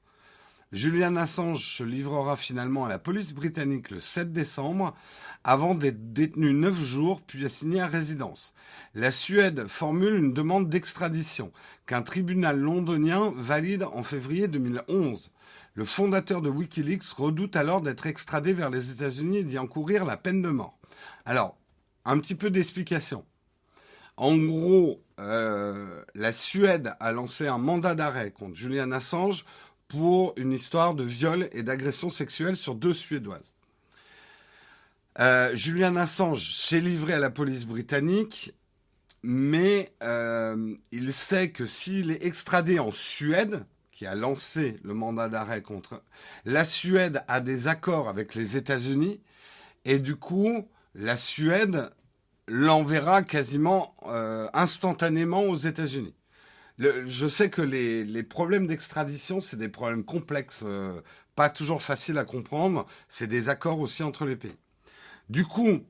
Julian 0.72 1.16
Assange 1.16 1.78
se 1.78 1.82
livrera 1.82 2.36
finalement 2.36 2.84
à 2.84 2.88
la 2.88 3.00
police 3.00 3.34
britannique 3.34 3.90
le 3.90 3.98
7 3.98 4.32
décembre 4.32 4.94
avant 5.42 5.74
d'être 5.74 6.12
détenu 6.12 6.52
neuf 6.52 6.76
jours 6.76 7.22
puis 7.22 7.44
assigné 7.44 7.80
à 7.80 7.86
résidence. 7.86 8.54
La 8.94 9.10
Suède 9.10 9.66
formule 9.66 10.14
une 10.14 10.32
demande 10.32 10.68
d'extradition 10.68 11.50
qu'un 11.86 12.02
tribunal 12.02 12.60
londonien 12.60 13.32
valide 13.34 13.82
en 13.82 14.04
février 14.04 14.46
2011. 14.46 15.32
Le 15.74 15.84
fondateur 15.84 16.40
de 16.40 16.50
Wikileaks 16.50 17.14
redoute 17.16 17.56
alors 17.56 17.80
d'être 17.80 18.06
extradé 18.06 18.52
vers 18.52 18.70
les 18.70 18.92
États-Unis 18.92 19.38
et 19.38 19.44
d'y 19.44 19.58
encourir 19.58 20.04
la 20.04 20.16
peine 20.16 20.40
de 20.40 20.50
mort. 20.50 20.78
Alors, 21.24 21.56
un 22.04 22.18
petit 22.20 22.36
peu 22.36 22.48
d'explication. 22.48 23.24
En 24.16 24.36
gros, 24.36 25.02
euh, 25.18 26.02
la 26.14 26.32
Suède 26.32 26.94
a 27.00 27.10
lancé 27.10 27.48
un 27.48 27.58
mandat 27.58 27.94
d'arrêt 27.94 28.30
contre 28.30 28.54
Julian 28.54 28.92
Assange 28.92 29.44
pour 29.90 30.34
une 30.36 30.52
histoire 30.52 30.94
de 30.94 31.02
viol 31.02 31.48
et 31.50 31.64
d'agression 31.64 32.10
sexuelle 32.10 32.56
sur 32.56 32.76
deux 32.76 32.94
Suédoises. 32.94 33.56
Euh, 35.18 35.50
Julian 35.56 35.96
Assange 35.96 36.54
s'est 36.54 36.80
livré 36.80 37.14
à 37.14 37.18
la 37.18 37.28
police 37.28 37.66
britannique, 37.66 38.54
mais 39.24 39.92
euh, 40.04 40.76
il 40.92 41.12
sait 41.12 41.50
que 41.50 41.66
s'il 41.66 42.12
est 42.12 42.24
extradé 42.24 42.78
en 42.78 42.92
Suède, 42.92 43.64
qui 43.90 44.06
a 44.06 44.14
lancé 44.14 44.78
le 44.84 44.94
mandat 44.94 45.28
d'arrêt 45.28 45.60
contre... 45.60 46.02
La 46.44 46.64
Suède 46.64 47.24
a 47.26 47.40
des 47.40 47.66
accords 47.66 48.08
avec 48.08 48.36
les 48.36 48.56
États-Unis, 48.56 49.20
et 49.84 49.98
du 49.98 50.14
coup, 50.14 50.68
la 50.94 51.16
Suède 51.16 51.90
l'enverra 52.46 53.22
quasiment 53.22 53.96
euh, 54.06 54.48
instantanément 54.54 55.42
aux 55.42 55.56
États-Unis 55.56 56.14
je 56.80 57.28
sais 57.28 57.50
que 57.50 57.62
les, 57.62 58.22
problèmes 58.22 58.66
d'extradition, 58.66 59.40
c'est 59.40 59.58
des 59.58 59.68
problèmes 59.68 60.04
complexes, 60.04 60.62
euh, 60.64 61.00
pas 61.36 61.50
toujours 61.50 61.82
faciles 61.82 62.18
à 62.18 62.24
comprendre. 62.24 62.86
C'est 63.08 63.26
des 63.26 63.48
accords 63.48 63.80
aussi 63.80 64.02
entre 64.02 64.24
les 64.24 64.36
pays. 64.36 64.56
Du 65.28 65.44
coup, 65.44 65.80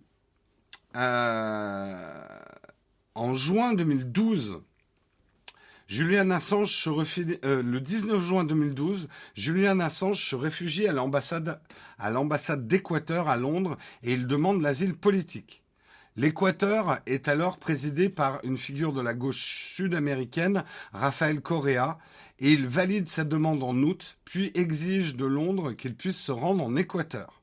euh, 0.96 2.24
en 3.14 3.34
juin 3.36 3.74
2012, 3.74 4.62
Julian 5.86 6.30
Assange 6.30 6.88
euh, 6.88 7.62
le 7.62 7.80
19 7.80 8.20
juin 8.20 8.44
2012, 8.44 9.08
Julian 9.34 9.80
Assange 9.80 10.24
se 10.24 10.36
réfugie 10.36 10.86
à 10.86 10.92
l'ambassade 10.92 11.58
d'Équateur 12.66 13.28
à 13.28 13.36
Londres 13.36 13.76
et 14.02 14.12
il 14.12 14.26
demande 14.26 14.62
l'asile 14.62 14.94
politique. 14.94 15.62
L'Équateur 16.16 16.98
est 17.06 17.28
alors 17.28 17.58
présidé 17.58 18.08
par 18.08 18.40
une 18.42 18.58
figure 18.58 18.92
de 18.92 19.00
la 19.00 19.14
gauche 19.14 19.72
sud-américaine, 19.74 20.64
Rafael 20.92 21.40
Correa, 21.40 21.98
et 22.40 22.52
il 22.52 22.66
valide 22.66 23.08
sa 23.08 23.22
demande 23.22 23.62
en 23.62 23.76
août, 23.76 24.18
puis 24.24 24.50
exige 24.54 25.14
de 25.14 25.24
Londres 25.24 25.72
qu'il 25.72 25.94
puisse 25.94 26.18
se 26.18 26.32
rendre 26.32 26.64
en 26.64 26.74
Équateur. 26.74 27.40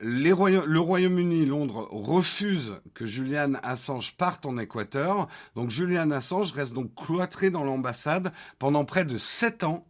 le 0.00 0.78
Royaume-Uni 0.78 1.46
Londres 1.46 1.88
refusent 1.92 2.80
que 2.94 3.06
Julian 3.06 3.52
Assange 3.62 4.16
parte 4.16 4.44
en 4.44 4.58
Équateur, 4.58 5.28
donc 5.54 5.70
Julian 5.70 6.10
Assange 6.10 6.52
reste 6.52 6.72
donc 6.72 6.92
cloîtré 6.96 7.50
dans 7.50 7.64
l'ambassade 7.64 8.32
pendant 8.58 8.84
près 8.84 9.04
de 9.04 9.18
sept 9.18 9.62
ans 9.62 9.86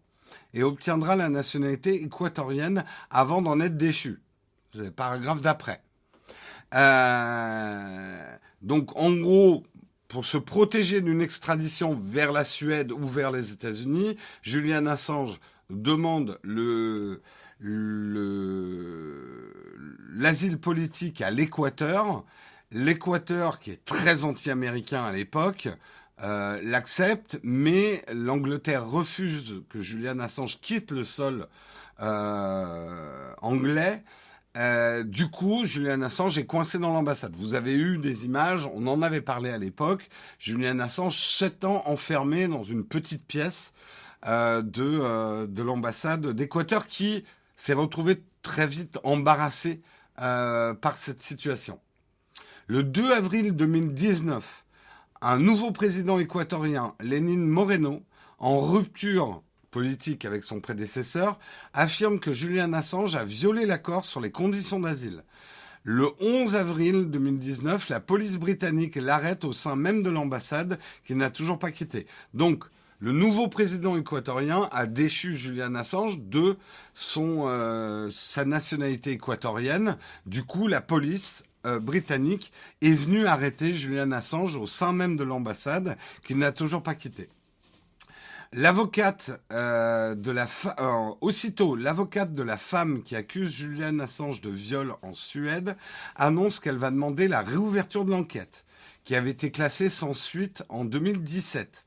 et 0.52 0.62
obtiendra 0.62 1.16
la 1.16 1.30
nationalité 1.30 2.02
équatorienne 2.02 2.84
avant 3.10 3.40
d'en 3.40 3.60
être 3.60 3.78
déchu. 3.78 4.20
Le 4.74 4.90
paragraphe 4.90 5.40
d'après. 5.40 5.82
Euh, 6.74 8.36
donc 8.62 8.96
en 8.96 9.12
gros, 9.12 9.62
pour 10.08 10.24
se 10.24 10.38
protéger 10.38 11.00
d'une 11.00 11.20
extradition 11.20 11.94
vers 11.94 12.32
la 12.32 12.44
Suède 12.44 12.92
ou 12.92 13.06
vers 13.06 13.30
les 13.30 13.52
États-Unis, 13.52 14.16
Julian 14.42 14.86
Assange 14.86 15.38
demande 15.70 16.38
le 16.42 17.22
l'asile 20.14 20.58
politique 20.58 21.20
à 21.20 21.30
l'Équateur. 21.30 22.24
L'Équateur, 22.70 23.58
qui 23.58 23.70
est 23.70 23.84
très 23.84 24.24
anti-américain 24.24 25.04
à 25.04 25.12
l'époque, 25.12 25.68
euh, 26.22 26.60
l'accepte, 26.62 27.38
mais 27.42 28.04
l'Angleterre 28.12 28.88
refuse 28.88 29.62
que 29.68 29.80
Julian 29.80 30.18
Assange 30.20 30.60
quitte 30.60 30.90
le 30.90 31.04
sol 31.04 31.48
euh, 32.00 33.32
anglais 33.42 34.02
euh, 34.56 35.02
du 35.02 35.30
coup, 35.30 35.64
Julian 35.64 36.02
Assange 36.02 36.38
est 36.38 36.44
coincé 36.44 36.78
dans 36.78 36.92
l'ambassade. 36.92 37.34
Vous 37.36 37.54
avez 37.54 37.74
eu 37.74 37.98
des 37.98 38.26
images, 38.26 38.68
on 38.74 38.86
en 38.86 39.00
avait 39.00 39.22
parlé 39.22 39.50
à 39.50 39.58
l'époque. 39.58 40.08
Julian 40.38 40.78
Assange, 40.78 41.18
sept 41.18 41.64
ans 41.64 41.82
enfermé 41.86 42.48
dans 42.48 42.62
une 42.62 42.84
petite 42.84 43.26
pièce 43.26 43.72
euh, 44.26 44.60
de, 44.60 44.82
euh, 44.84 45.46
de 45.46 45.62
l'ambassade 45.62 46.26
d'Équateur 46.28 46.86
qui 46.86 47.24
s'est 47.56 47.72
retrouvé 47.72 48.22
très 48.42 48.66
vite 48.66 48.98
embarrassé 49.04 49.80
par 50.16 50.96
cette 50.96 51.22
situation. 51.22 51.80
Le 52.68 52.84
2 52.84 53.12
avril 53.12 53.56
2019, 53.56 54.64
Un 55.20 55.38
nouveau 55.38 55.72
président 55.72 56.18
équatorien, 56.18 56.94
Lénine 57.00 57.44
Moreno, 57.44 58.02
en 58.38 58.60
rupture 58.60 59.42
politique 59.72 60.24
avec 60.24 60.44
son 60.44 60.60
prédécesseur, 60.60 61.40
affirme 61.74 62.20
que 62.20 62.32
Julian 62.32 62.72
Assange 62.74 63.16
a 63.16 63.24
violé 63.24 63.66
l'accord 63.66 64.04
sur 64.04 64.20
les 64.20 64.30
conditions 64.30 64.78
d'asile. 64.78 65.24
Le 65.82 66.10
11 66.20 66.54
avril 66.54 67.10
2019, 67.10 67.88
la 67.88 67.98
police 67.98 68.38
britannique 68.38 68.94
l'arrête 68.94 69.44
au 69.44 69.52
sein 69.52 69.74
même 69.74 70.04
de 70.04 70.10
l'ambassade 70.10 70.78
qu'il 71.04 71.16
n'a 71.16 71.30
toujours 71.30 71.58
pas 71.58 71.72
quitté. 71.72 72.06
Donc, 72.34 72.62
le 73.00 73.10
nouveau 73.10 73.48
président 73.48 73.96
équatorien 73.96 74.68
a 74.70 74.86
déchu 74.86 75.34
Julian 75.36 75.74
Assange 75.74 76.20
de 76.20 76.56
son, 76.94 77.46
euh, 77.48 78.08
sa 78.12 78.44
nationalité 78.44 79.10
équatorienne. 79.10 79.96
Du 80.24 80.44
coup, 80.44 80.68
la 80.68 80.80
police 80.80 81.42
euh, 81.66 81.80
britannique 81.80 82.52
est 82.80 82.94
venue 82.94 83.26
arrêter 83.26 83.74
Julian 83.74 84.12
Assange 84.12 84.54
au 84.54 84.68
sein 84.68 84.92
même 84.92 85.16
de 85.16 85.24
l'ambassade 85.24 85.96
qu'il 86.24 86.38
n'a 86.38 86.52
toujours 86.52 86.84
pas 86.84 86.94
quitté. 86.94 87.28
L'avocate 88.54 89.30
euh, 89.50 90.14
de 90.14 90.30
la 90.30 90.46
aussitôt 91.22 91.74
l'avocate 91.74 92.34
de 92.34 92.42
la 92.42 92.58
femme 92.58 93.02
qui 93.02 93.16
accuse 93.16 93.50
Julian 93.50 93.98
Assange 93.98 94.42
de 94.42 94.50
viol 94.50 94.94
en 95.00 95.14
Suède 95.14 95.74
annonce 96.16 96.60
qu'elle 96.60 96.76
va 96.76 96.90
demander 96.90 97.28
la 97.28 97.40
réouverture 97.40 98.04
de 98.04 98.10
l'enquête 98.10 98.66
qui 99.04 99.16
avait 99.16 99.30
été 99.30 99.50
classée 99.50 99.88
sans 99.88 100.12
suite 100.12 100.64
en 100.68 100.84
2017. 100.84 101.86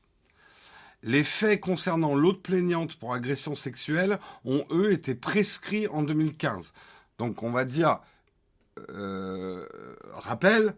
Les 1.04 1.22
faits 1.22 1.60
concernant 1.60 2.16
l'autre 2.16 2.42
plaignante 2.42 2.96
pour 2.96 3.14
agression 3.14 3.54
sexuelle 3.54 4.18
ont, 4.44 4.66
eux, 4.70 4.92
été 4.92 5.14
prescrits 5.14 5.86
en 5.86 6.02
2015. 6.02 6.72
Donc, 7.18 7.44
on 7.44 7.52
va 7.52 7.64
dire, 7.64 8.00
euh, 8.90 9.64
rappel, 10.12 10.74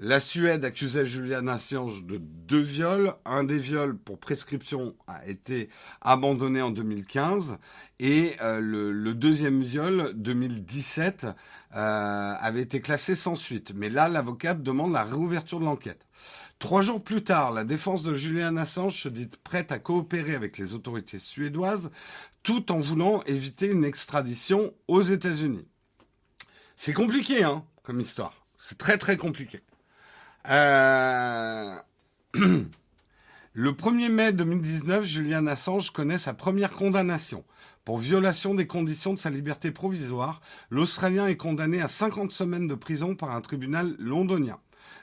la 0.00 0.20
Suède 0.20 0.64
accusait 0.64 1.06
Julian 1.06 1.48
Assange 1.48 2.04
de 2.04 2.18
deux 2.18 2.60
viols. 2.60 3.14
Un 3.24 3.42
des 3.42 3.58
viols 3.58 3.96
pour 3.96 4.18
prescription 4.18 4.94
a 5.08 5.26
été 5.26 5.68
abandonné 6.00 6.62
en 6.62 6.70
2015 6.70 7.58
et 7.98 8.36
euh, 8.40 8.60
le, 8.60 9.14
deuxième 9.14 9.60
viol, 9.60 10.12
2017, 10.14 11.26
euh, 11.26 11.30
avait 11.74 12.60
été 12.62 12.80
classé 12.80 13.16
sans 13.16 13.34
suite. 13.34 13.72
Mais 13.74 13.90
là, 13.90 14.08
l'avocate 14.08 14.62
demande 14.62 14.92
la 14.92 15.02
réouverture 15.02 15.58
de 15.58 15.64
l'enquête. 15.64 16.06
Trois 16.60 16.82
jours 16.82 17.02
plus 17.02 17.24
tard, 17.24 17.52
la 17.52 17.64
défense 17.64 18.04
de 18.04 18.14
Julian 18.14 18.56
Assange 18.56 19.02
se 19.02 19.08
dit 19.08 19.28
prête 19.42 19.72
à 19.72 19.80
coopérer 19.80 20.36
avec 20.36 20.58
les 20.58 20.74
autorités 20.74 21.18
suédoises 21.18 21.90
tout 22.44 22.70
en 22.70 22.78
voulant 22.78 23.22
éviter 23.24 23.66
une 23.66 23.84
extradition 23.84 24.72
aux 24.86 25.02
États-Unis. 25.02 25.66
C'est 26.76 26.92
compliqué, 26.92 27.42
hein, 27.42 27.64
comme 27.82 28.00
histoire. 28.00 28.46
C'est 28.56 28.78
très 28.78 28.96
très 28.96 29.16
compliqué. 29.16 29.60
Euh... 30.48 31.74
Le 33.60 33.72
1er 33.72 34.08
mai 34.08 34.32
2019, 34.32 35.04
Julian 35.04 35.48
Assange 35.48 35.90
connaît 35.90 36.18
sa 36.18 36.32
première 36.32 36.70
condamnation. 36.70 37.44
Pour 37.84 37.98
violation 37.98 38.54
des 38.54 38.68
conditions 38.68 39.14
de 39.14 39.18
sa 39.18 39.30
liberté 39.30 39.72
provisoire, 39.72 40.40
l'Australien 40.70 41.26
est 41.26 41.36
condamné 41.36 41.80
à 41.80 41.88
50 41.88 42.30
semaines 42.30 42.68
de 42.68 42.76
prison 42.76 43.16
par 43.16 43.32
un 43.32 43.40
tribunal 43.40 43.96
londonien. 43.98 44.60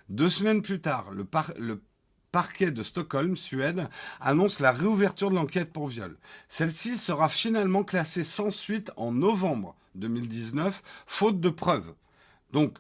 Deux 0.07 0.29
semaines 0.29 0.61
plus 0.61 0.79
tard, 0.79 1.11
le, 1.11 1.81
parquet 2.31 2.71
de 2.71 2.81
Stockholm, 2.81 3.35
Suède, 3.35 3.89
annonce 4.21 4.61
la 4.61 4.71
réouverture 4.71 5.31
de 5.31 5.35
l'enquête 5.35 5.73
pour 5.73 5.89
viol. 5.89 6.17
Celle-ci 6.47 6.95
sera 6.95 7.27
finalement 7.27 7.83
classée 7.83 8.23
sans 8.23 8.51
suite 8.51 8.89
en 8.95 9.11
novembre 9.11 9.75
2019, 9.95 10.81
faute 11.07 11.41
de 11.41 11.49
preuves. 11.49 11.93
Donc, 12.53 12.77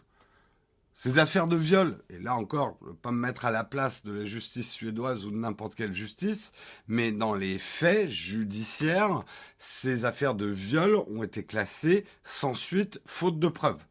ces 0.97 1.19
affaires 1.19 1.47
de 1.47 1.57
viol, 1.57 2.01
et 2.09 2.17
là 2.19 2.35
encore, 2.35 2.77
je 2.79 2.85
ne 2.85 2.91
veux 2.91 2.95
pas 2.95 3.11
me 3.11 3.19
mettre 3.19 3.43
à 3.43 3.51
la 3.51 3.65
place 3.65 4.05
de 4.05 4.13
la 4.13 4.23
justice 4.23 4.71
suédoise 4.71 5.25
ou 5.25 5.29
de 5.29 5.35
n'importe 5.35 5.75
quelle 5.75 5.91
justice, 5.91 6.53
mais 6.87 7.11
dans 7.11 7.35
les 7.35 7.59
faits 7.59 8.07
judiciaires, 8.09 9.25
ces 9.59 10.05
affaires 10.05 10.35
de 10.35 10.45
viol 10.45 10.95
ont 10.95 11.21
été 11.21 11.43
classées 11.43 12.05
sans 12.23 12.53
suite, 12.53 13.01
faute 13.05 13.39
de 13.39 13.49
preuves. 13.49 13.83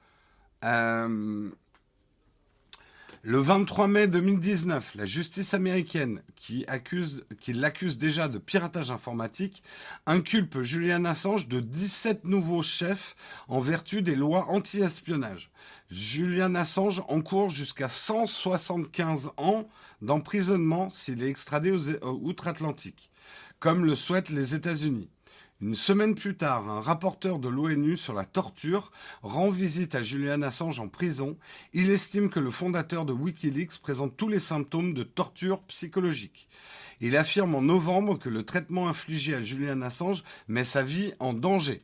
Euh, 0.65 1.51
le 3.26 3.38
23 3.38 3.87
mai 3.87 4.07
2019, 4.07 4.97
la 4.97 5.07
justice 5.07 5.54
américaine, 5.54 6.21
qui, 6.37 6.66
accuse, 6.68 7.25
qui 7.40 7.55
l'accuse 7.55 7.96
déjà 7.96 8.29
de 8.29 8.37
piratage 8.37 8.90
informatique, 8.90 9.62
inculpe 10.05 10.61
Julian 10.61 11.07
Assange 11.07 11.49
de 11.49 11.61
17 11.61 12.25
nouveaux 12.25 12.61
chefs 12.61 13.16
en 13.49 13.61
vertu 13.61 14.03
des 14.03 14.14
lois 14.14 14.51
anti-espionnage. 14.51 15.51
Julian 15.90 16.55
Assange 16.55 17.03
encourt 17.09 17.49
jusqu'à 17.49 17.88
175 17.88 19.31
ans 19.38 19.66
d'emprisonnement 20.03 20.90
s'il 20.90 21.22
est 21.22 21.31
extradé 21.31 21.70
aux, 21.70 22.03
outre-Atlantique, 22.03 23.11
comme 23.59 23.87
le 23.87 23.94
souhaitent 23.94 24.29
les 24.29 24.55
États-Unis. 24.55 25.09
Une 25.64 25.74
semaine 25.74 26.14
plus 26.14 26.37
tard, 26.37 26.68
un 26.68 26.83
rapporteur 26.83 27.38
de 27.38 27.48
l'ONU 27.48 27.96
sur 27.96 28.12
la 28.12 28.27
torture 28.27 28.92
rend 29.22 29.48
visite 29.48 29.94
à 29.94 30.03
Julian 30.03 30.42
Assange 30.42 30.79
en 30.79 30.88
prison. 30.88 31.38
Il 31.72 31.90
estime 31.90 32.29
que 32.29 32.38
le 32.38 32.50
fondateur 32.50 33.07
de 33.07 33.14
Wikileaks 33.14 33.81
présente 33.81 34.14
tous 34.14 34.29
les 34.29 34.40
symptômes 34.40 34.92
de 34.92 35.05
torture 35.05 35.62
psychologique. 35.62 36.50
Il 37.00 37.16
affirme 37.16 37.55
en 37.55 37.62
novembre 37.62 38.18
que 38.18 38.29
le 38.29 38.42
traitement 38.42 38.90
infligé 38.90 39.35
à 39.35 39.40
Julian 39.40 39.81
Assange 39.81 40.22
met 40.48 40.64
sa 40.64 40.83
vie 40.83 41.14
en 41.18 41.33
danger. 41.33 41.81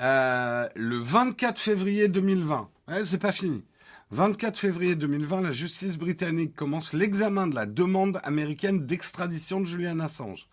Euh, 0.00 0.66
le 0.74 0.96
24 0.96 1.60
février 1.60 2.08
2020, 2.08 2.68
c'est 3.04 3.22
pas 3.22 3.30
fini. 3.30 3.62
24 4.10 4.58
février 4.58 4.96
2020, 4.96 5.42
la 5.42 5.52
justice 5.52 5.96
britannique 5.96 6.56
commence 6.56 6.92
l'examen 6.92 7.46
de 7.46 7.54
la 7.54 7.66
demande 7.66 8.18
américaine 8.24 8.84
d'extradition 8.84 9.60
de 9.60 9.66
Julian 9.66 10.00
Assange 10.00 10.48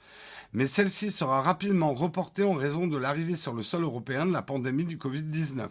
mais 0.54 0.68
celle-ci 0.68 1.12
sera 1.12 1.42
rapidement 1.42 1.94
reportée 1.94 2.44
en 2.44 2.54
raison 2.54 2.88
de 2.88 2.98
l'arrivée 2.98 3.36
sur 3.36 3.54
le 3.54 3.64
sol 3.64 3.84
européen 3.84 4.26
de 4.26 4.32
la 4.32 4.44
pandémie 4.44 4.86
du 4.86 4.98
Covid-19, 4.98 5.68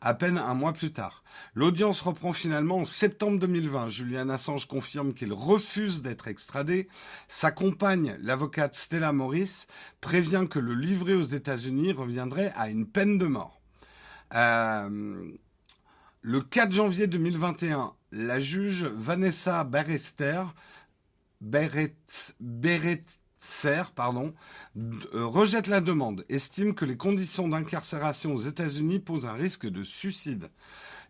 à 0.00 0.14
peine 0.14 0.38
un 0.38 0.54
mois 0.54 0.74
plus 0.74 0.92
tard. 0.92 1.24
L'audience 1.54 2.02
reprend 2.02 2.32
finalement 2.32 2.78
en 2.78 2.84
septembre 2.84 3.38
2020. 3.38 3.88
Julian 3.88 4.28
Assange 4.28 4.68
confirme 4.68 5.14
qu'il 5.14 5.32
refuse 5.32 6.02
d'être 6.02 6.28
extradé. 6.28 6.88
Sa 7.26 7.50
compagne, 7.50 8.16
l'avocate 8.20 8.74
Stella 8.74 9.12
Morris, 9.12 9.66
prévient 10.00 10.46
que 10.48 10.58
le 10.58 10.74
livrer 10.74 11.14
aux 11.14 11.22
États-Unis 11.22 11.92
reviendrait 11.92 12.52
à 12.54 12.68
une 12.68 12.86
peine 12.86 13.18
de 13.18 13.26
mort. 13.26 13.60
Euh, 14.34 15.32
le 16.20 16.40
4 16.42 16.72
janvier 16.72 17.06
2021, 17.06 17.92
la 18.12 18.40
juge 18.40 18.84
Vanessa 18.84 19.64
Berester, 19.64 20.42
Beret, 21.40 21.94
Beret, 22.40 23.04
Serre, 23.38 23.92
pardon, 23.92 24.34
euh, 24.76 25.24
rejette 25.24 25.68
la 25.68 25.80
demande, 25.80 26.24
estime 26.28 26.74
que 26.74 26.84
les 26.84 26.96
conditions 26.96 27.48
d'incarcération 27.48 28.34
aux 28.34 28.40
États-Unis 28.40 28.98
posent 28.98 29.26
un 29.26 29.32
risque 29.32 29.66
de 29.66 29.84
suicide. 29.84 30.48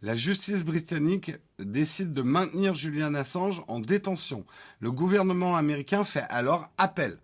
La 0.02 0.14
justice 0.14 0.62
britannique 0.62 1.32
décide 1.58 2.12
de 2.12 2.22
maintenir 2.22 2.74
Julian 2.74 3.14
Assange 3.14 3.64
en 3.66 3.80
détention. 3.80 4.44
Le 4.80 4.92
gouvernement 4.92 5.56
américain 5.56 6.04
fait 6.04 6.24
alors 6.28 6.70
appel. 6.78 7.18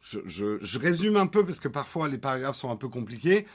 Je, 0.00 0.78
résume 0.78 1.16
un 1.16 1.26
peu 1.26 1.44
parce 1.44 1.58
que 1.58 1.66
parfois 1.66 2.08
les 2.08 2.18
paragraphes 2.18 2.56
sont 2.56 2.70
un 2.70 2.76
peu 2.76 2.88
compliqués. 2.88 3.46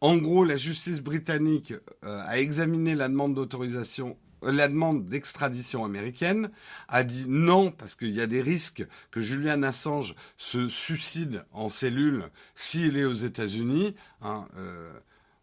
En 0.00 0.18
gros, 0.18 0.44
la 0.44 0.56
justice 0.56 1.00
britannique 1.00 1.72
euh, 2.04 2.22
a 2.26 2.38
examiné 2.38 2.94
la 2.94 3.08
demande 3.08 3.34
d'autorisation 3.34 4.16
la 4.42 4.68
demande 4.68 5.06
d'extradition 5.06 5.84
américaine, 5.84 6.50
a 6.88 7.04
dit 7.04 7.24
non 7.28 7.70
parce 7.70 7.94
qu'il 7.94 8.10
y 8.10 8.20
a 8.20 8.26
des 8.26 8.42
risques 8.42 8.86
que 9.10 9.20
Julian 9.20 9.62
Assange 9.62 10.14
se 10.36 10.68
suicide 10.68 11.44
en 11.52 11.68
cellule 11.68 12.30
s'il 12.54 12.96
est 12.96 13.04
aux 13.04 13.14
États-Unis. 13.14 13.94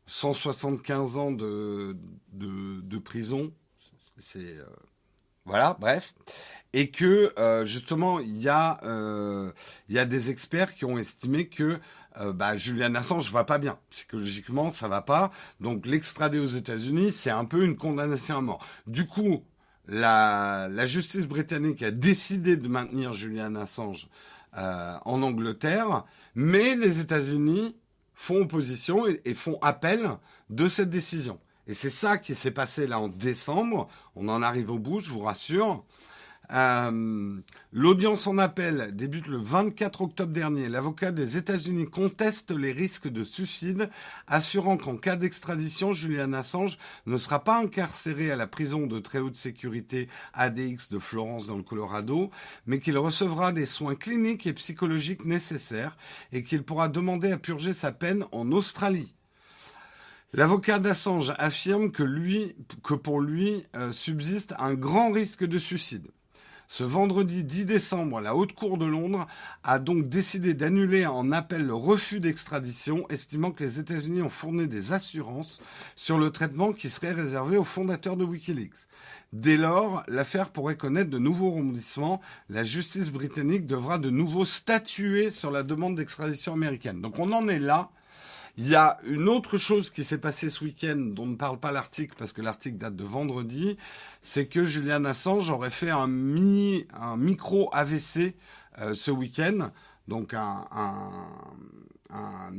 175 0.07 1.17
hein, 1.17 1.19
euh, 1.19 1.93
ans 1.93 1.95
de, 2.31 2.97
prison, 2.99 3.51
c'est 4.19 4.57
euh, 4.57 4.65
voilà, 5.45 5.75
bref, 5.79 6.13
et 6.73 6.89
que 6.89 7.33
euh, 7.37 7.65
justement 7.65 8.19
il 8.19 8.41
y 8.41 8.49
a 8.49 8.79
il 9.89 9.95
y 9.95 9.99
a 9.99 10.05
des 10.05 10.29
experts 10.29 10.73
qui 10.73 10.85
ont 10.85 10.97
estimé 10.97 11.47
que 11.47 11.79
euh, 12.19 12.33
bah, 12.33 12.57
Julian 12.57 12.93
Assange 12.95 13.31
va 13.31 13.43
pas 13.43 13.57
bien. 13.57 13.77
Psychologiquement, 13.89 14.71
ça 14.71 14.87
va 14.87 15.01
pas. 15.01 15.31
Donc 15.59 15.85
l'extrader 15.85 16.39
aux 16.39 16.45
États-Unis, 16.45 17.11
c'est 17.11 17.31
un 17.31 17.45
peu 17.45 17.63
une 17.63 17.75
condamnation 17.75 18.37
à 18.37 18.41
mort. 18.41 18.65
Du 18.87 19.07
coup, 19.07 19.43
la, 19.87 20.69
justice 20.85 21.25
britannique 21.25 21.81
a 21.81 21.91
décidé 21.91 22.57
de 22.57 22.67
maintenir 22.67 23.13
Julian 23.13 23.55
Assange 23.55 24.07
euh, 24.57 24.97
en 25.05 25.23
Angleterre, 25.23 26.03
mais 26.35 26.75
les 26.75 26.99
États-Unis 26.99 27.75
font 28.13 28.41
opposition 28.41 29.05
et, 29.07 29.33
font 29.33 29.57
appel 29.61 30.11
de 30.49 30.67
cette 30.67 30.89
décision. 30.89 31.39
Et 31.67 31.73
c'est 31.73 31.89
ça 31.89 32.17
qui 32.17 32.35
s'est 32.35 32.51
passé 32.51 32.87
là 32.87 32.99
en 32.99 33.07
décembre. 33.07 33.87
On 34.15 34.27
en 34.29 34.41
arrive 34.41 34.71
au 34.71 34.79
bout, 34.79 34.99
je 34.99 35.11
vous 35.11 35.21
rassure. 35.21 35.85
Euh, 36.51 37.39
L'audience 37.71 38.27
en 38.27 38.37
appel 38.37 38.91
débute 38.93 39.27
le 39.27 39.37
24 39.37 40.01
octobre 40.01 40.33
dernier. 40.33 40.69
L'avocat 40.69 41.11
des 41.11 41.37
États-Unis 41.37 41.87
conteste 41.87 42.51
les 42.51 42.71
risques 42.71 43.07
de 43.07 43.23
suicide, 43.23 43.89
assurant 44.27 44.77
qu'en 44.77 44.97
cas 44.97 45.15
d'extradition, 45.15 45.93
Julian 45.93 46.33
Assange 46.33 46.77
ne 47.05 47.17
sera 47.17 47.43
pas 47.43 47.57
incarcéré 47.57 48.29
à 48.29 48.35
la 48.35 48.45
prison 48.45 48.85
de 48.85 48.99
très 48.99 49.19
haute 49.19 49.37
sécurité 49.37 50.07
ADX 50.33 50.89
de 50.91 50.99
Florence 50.99 51.47
dans 51.47 51.57
le 51.57 51.63
Colorado, 51.63 52.29
mais 52.67 52.79
qu'il 52.79 52.97
recevra 52.97 53.51
des 53.51 53.65
soins 53.65 53.95
cliniques 53.95 54.45
et 54.45 54.53
psychologiques 54.53 55.25
nécessaires 55.25 55.97
et 56.31 56.43
qu'il 56.43 56.63
pourra 56.63 56.89
demander 56.89 57.31
à 57.31 57.37
purger 57.37 57.73
sa 57.73 57.91
peine 57.91 58.25
en 58.31 58.51
Australie. 58.51 59.15
L'avocat 60.35 60.79
d'Assange 60.79 61.31
affirme 61.37 61.91
que, 61.91 62.01
lui, 62.01 62.55
pour 63.03 63.21
lui 63.21 63.67
euh, 63.75 63.91
subsiste 63.91 64.55
un 64.57 64.73
grand 64.73 65.11
risque 65.11 65.45
de 65.45 65.59
suicide. 65.59 66.07
Ce 66.67 66.83
vendredi 66.83 67.43
10 67.43 67.67
décembre, 67.67 68.19
la 68.19 68.35
Haute 68.35 68.53
Cour 68.53 68.79
de 68.79 68.85
Londres 68.87 69.27
a 69.63 69.77
donc 69.77 70.09
décidé 70.09 70.55
d'annuler 70.55 71.05
en 71.05 71.31
appel 71.31 71.67
le 71.67 71.75
refus 71.75 72.19
d'extradition, 72.19 73.07
estimant 73.09 73.51
que 73.51 73.63
les 73.63 73.79
États-Unis 73.79 74.23
ont 74.23 74.29
fourni 74.29 74.67
des 74.67 74.91
assurances 74.91 75.61
sur 75.95 76.17
le 76.17 76.31
traitement 76.31 76.73
qui 76.73 76.89
serait 76.89 77.11
réservé 77.11 77.55
aux 77.57 77.63
fondateurs 77.63 78.17
de 78.17 78.23
Wikileaks. 78.23 78.87
Dès 79.33 79.55
lors, 79.55 80.03
l'affaire 80.07 80.49
pourrait 80.49 80.77
connaître 80.77 81.11
de 81.11 81.19
nouveaux 81.19 81.51
rebondissements. 81.51 82.21
La 82.49 82.63
justice 82.63 83.11
britannique 83.11 83.67
devra 83.67 83.99
de 83.99 84.09
nouveau 84.09 84.45
statuer 84.45 85.29
sur 85.29 85.51
la 85.51 85.61
demande 85.61 85.93
d'extradition 85.93 86.53
américaine. 86.53 87.01
Donc 87.01 87.19
on 87.19 87.31
en 87.33 87.47
est 87.49 87.59
là. 87.59 87.91
Il 88.55 88.67
y 88.67 88.75
a 88.75 88.99
une 89.05 89.29
autre 89.29 89.57
chose 89.57 89.89
qui 89.89 90.03
s'est 90.03 90.19
passée 90.19 90.47
ce 90.47 90.63
week-end 90.63 90.95
dont 90.95 91.25
ne 91.25 91.35
parle 91.35 91.59
pas 91.59 91.71
l'article 91.71 92.13
parce 92.19 92.33
que 92.33 92.41
l'article 92.43 92.77
date 92.77 92.95
de 92.95 93.03
vendredi, 93.03 93.77
c'est 94.21 94.45
que 94.45 94.63
Julian 94.63 95.05
Assange 95.05 95.49
aurait 95.49 95.71
fait 95.71 95.89
un 95.89 96.05
mini, 96.05 96.85
un 96.93 97.17
micro 97.17 97.71
AVC 97.73 98.35
euh, 98.77 98.93
ce 98.93 99.09
week-end, 99.09 99.71
donc 100.07 100.35
un, 100.35 100.67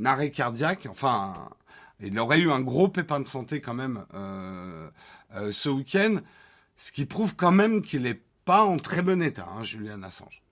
arrêt 0.05 0.31
cardiaque. 0.33 0.89
Enfin, 0.91 1.49
il 2.01 2.19
aurait 2.19 2.41
eu 2.41 2.51
un 2.51 2.61
gros 2.61 2.89
pépin 2.89 3.21
de 3.21 3.27
santé 3.27 3.61
quand 3.61 3.75
même 3.75 4.05
euh, 4.15 4.91
euh, 5.37 5.53
ce 5.53 5.69
week-end, 5.69 6.17
ce 6.77 6.91
qui 6.91 7.07
prouve 7.07 7.37
quand 7.37 7.53
même 7.53 7.83
qu'il 7.83 8.03
n'est 8.03 8.21
pas 8.45 8.65
en 8.65 8.79
très 8.79 9.03
bon 9.03 9.23
état, 9.23 9.47
hein, 9.57 9.63
Julian 9.63 10.03
Assange. 10.03 10.44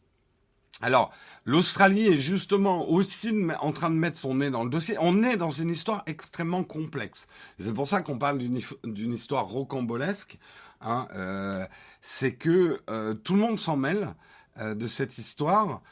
Alors, 0.81 1.13
l'Australie 1.45 2.09
est 2.09 2.17
justement 2.17 2.89
aussi 2.89 3.31
en 3.61 3.73
train 3.73 3.91
de 3.91 3.95
mettre 3.95 4.19
son 4.19 4.37
nez 4.37 4.51
dans 4.51 4.65
le 4.65 4.71
dossier. 4.71 4.97
On 5.01 5.23
est 5.23 5.37
dans 5.37 5.51
une 5.51 5.71
histoire 5.71 6.03
extrêmement 6.07 6.65
complexe. 6.65 7.27
C'est 7.59 7.75
pour 7.75 7.87
ça 7.87 8.01
qu'on 8.01 8.19
parle 8.19 8.39
d'une 8.39 9.13
histoire 9.13 9.47
rocambolesque. 9.47 10.39
Hein, 10.81 11.07
euh, 11.15 11.65
c'est 12.01 12.35
que 12.35 12.81
euh, 12.91 13.15
tout 13.15 13.35
le 13.35 13.41
monde 13.41 13.61
s'en 13.61 13.77
mêle 13.77 14.15
euh, 14.59 14.75
de 14.75 14.87
cette 14.89 15.19
histoire. 15.19 15.83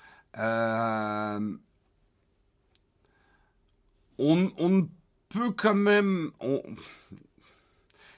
On, 4.18 4.36
ne 4.36 4.82
peut 5.28 5.52
quand 5.52 5.74
même... 5.74 6.32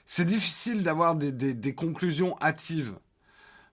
C'est 0.05 0.25
difficile 0.25 0.83
d'avoir 0.83 1.15
des 1.15 1.75
conclusions 1.75 2.35
hâtives 2.41 2.95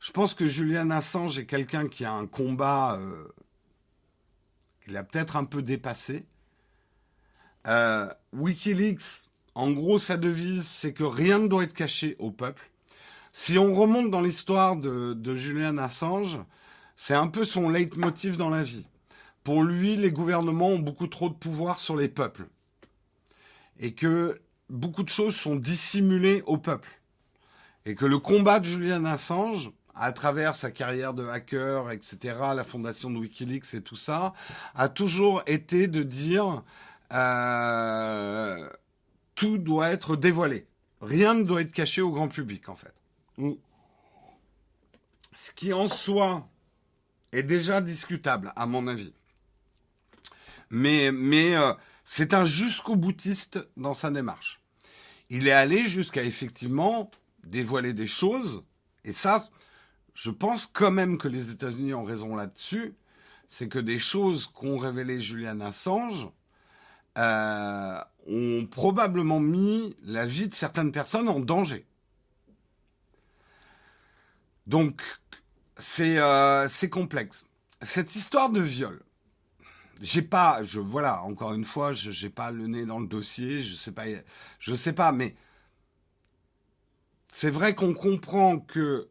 je 0.01 0.13
pense 0.13 0.35
que 0.35 0.47
Julian 0.47 0.91
Assange 0.91 1.39
est 1.39 1.45
quelqu'un 1.45 1.87
qui 1.87 2.07
a 2.07 2.13
un 2.13 2.27
combat 2.27 2.99
euh, 2.99 3.29
qu'il 4.83 4.97
a 4.97 5.05
peut-être 5.05 5.37
un 5.37 5.45
peu 5.45 5.61
dépassé. 5.61 6.25
Euh, 7.67 8.09
Wikileaks, 8.33 9.29
en 9.55 9.71
gros, 9.71 9.99
sa 9.99 10.17
devise, 10.17 10.67
c'est 10.67 10.95
que 10.95 11.05
rien 11.05 11.39
ne 11.39 11.49
doit 11.49 11.65
être 11.65 11.75
caché 11.75 12.17
au 12.19 12.31
peuple. 12.31 12.71
Si 13.33 13.59
on 13.59 13.75
remonte 13.75 14.11
dans 14.11 14.23
l'histoire 14.23 14.77
de, 14.77 15.13
de 15.13 15.35
Julian 15.35 15.77
Assange, 15.77 16.41
c'est 16.97 17.15
un 17.15 17.29
peu 17.29 17.45
son 17.45 17.69
leitmotiv 17.69 18.39
dans 18.39 18.51
la 18.51 18.63
vie. 18.63 18.87
Pour 19.45 19.63
lui, 19.63 19.97
les 19.97 20.13
gouvernements 20.13 20.69
ont 20.69 20.79
beaucoup 20.79 21.09
trop 21.09 21.29
de 21.29 21.35
pouvoir 21.35 21.79
sur 21.79 21.97
les 21.97 22.09
peuples. 22.09 22.47
Et 23.79 23.93
que 23.93 24.41
beaucoup 24.71 25.03
de 25.03 25.11
choses 25.11 25.37
sont 25.37 25.57
dissimulées 25.57 26.43
au 26.47 26.57
peuple. 26.57 27.01
Et 27.85 27.95
que 27.95 28.07
le 28.07 28.19
combat 28.19 28.61
de 28.61 28.67
Julian 28.67 29.05
Assange, 29.05 29.73
à 29.95 30.13
travers 30.13 30.55
sa 30.55 30.71
carrière 30.71 31.15
de 31.15 31.27
hacker, 31.27 31.91
etc., 31.91 32.19
la 32.55 32.65
fondation 32.65 33.11
de 33.11 33.19
Wikileaks 33.19 33.75
et 33.75 33.83
tout 33.83 33.97
ça, 33.97 34.33
a 34.75 34.89
toujours 34.89 35.43
été 35.47 35.89
de 35.89 36.03
dire 36.03 36.63
euh, 37.13 38.71
tout 39.35 39.59
doit 39.59 39.91
être 39.91 40.17
dévoilé. 40.17 40.67
Rien 41.01 41.35
ne 41.35 41.43
doit 41.45 41.63
être 41.63 41.73
caché 41.73 42.03
au 42.03 42.11
grand 42.11 42.29
public, 42.29 42.69
en 42.69 42.77
fait. 42.77 42.95
Ce 45.35 45.53
qui 45.53 45.73
en 45.73 45.89
soi 45.89 46.49
est 47.33 47.43
déjà 47.43 47.81
discutable, 47.81 48.53
à 48.57 48.67
mon 48.67 48.87
avis. 48.87 49.15
Mais, 50.69 51.11
mais 51.11 51.57
euh, 51.57 51.73
c'est 52.05 52.35
un 52.35 52.45
jusqu'au 52.45 52.97
boutiste 52.97 53.59
dans 53.77 53.95
sa 53.95 54.11
démarche. 54.11 54.61
Il 55.31 55.49
est 55.49 55.53
allé 55.53 55.87
jusqu'à 55.87 56.23
effectivement 56.23 57.11
dévoiler 57.45 57.93
des 57.93 58.07
choses, 58.07 58.63
et 59.05 59.13
ça, 59.13 59.49
je 60.15 60.31
pense 60.31 60.67
quand 60.67 60.91
même 60.91 61.19
que 61.19 61.29
les 61.29 61.51
États-Unis 61.51 61.95
ont 61.95 62.03
raison 62.03 62.35
là-dessus. 62.35 62.95
C'est 63.49 63.69
que 63.69 63.79
des 63.79 63.99
choses 63.99 64.47
qu'ont 64.47 64.77
révélé 64.77 65.21
Julian 65.21 65.61
Assange 65.61 66.29
euh, 67.19 67.97
ont 68.29 68.67
probablement 68.71 69.41
mis 69.41 69.97
la 70.03 70.27
vie 70.27 70.49
de 70.49 70.55
certaines 70.55 70.93
personnes 70.93 71.29
en 71.29 71.41
danger. 71.41 71.87
Donc, 74.67 75.03
c'est 75.79 76.19
euh, 76.19 76.69
complexe. 76.91 77.45
Cette 77.83 78.15
histoire 78.15 78.51
de 78.51 78.61
viol, 78.61 79.03
j'ai 80.01 80.23
pas, 80.23 80.63
je 80.63 80.79
voilà, 80.81 81.23
encore 81.25 81.55
une 81.55 81.65
fois, 81.65 81.93
je 81.93 82.25
n'ai 82.25 82.31
pas 82.31 82.51
le 82.51 82.67
nez 82.67 82.87
dans 82.87 83.01
le 83.01 83.07
dossier, 83.07 83.61
je 83.61 83.75
sais 83.77 83.93
pas, 83.93 84.05
je 84.59 84.75
sais 84.75 84.93
pas, 84.93 85.13
mais 85.13 85.35
c'est 87.33 87.51
vrai 87.51 87.75
qu'on 87.75 87.95
comprend 87.95 88.59
que 88.59 89.09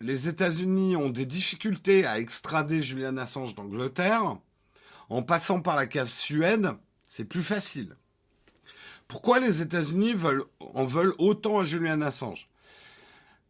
les 0.00 0.28
États-Unis 0.28 0.96
ont 0.96 1.10
des 1.10 1.26
difficultés 1.26 2.06
à 2.06 2.18
extrader 2.18 2.80
Julian 2.80 3.16
Assange 3.16 3.54
d'Angleterre, 3.54 4.36
en 5.08 5.22
passant 5.22 5.60
par 5.60 5.76
la 5.76 5.86
case 5.86 6.10
Suède, 6.10 6.72
c'est 7.06 7.24
plus 7.24 7.42
facile. 7.42 7.96
Pourquoi 9.08 9.38
les 9.38 9.62
États-Unis 9.62 10.14
en 10.60 10.84
veulent 10.84 11.14
autant 11.18 11.60
à 11.60 11.64
Julian 11.64 12.02
Assange? 12.02 12.48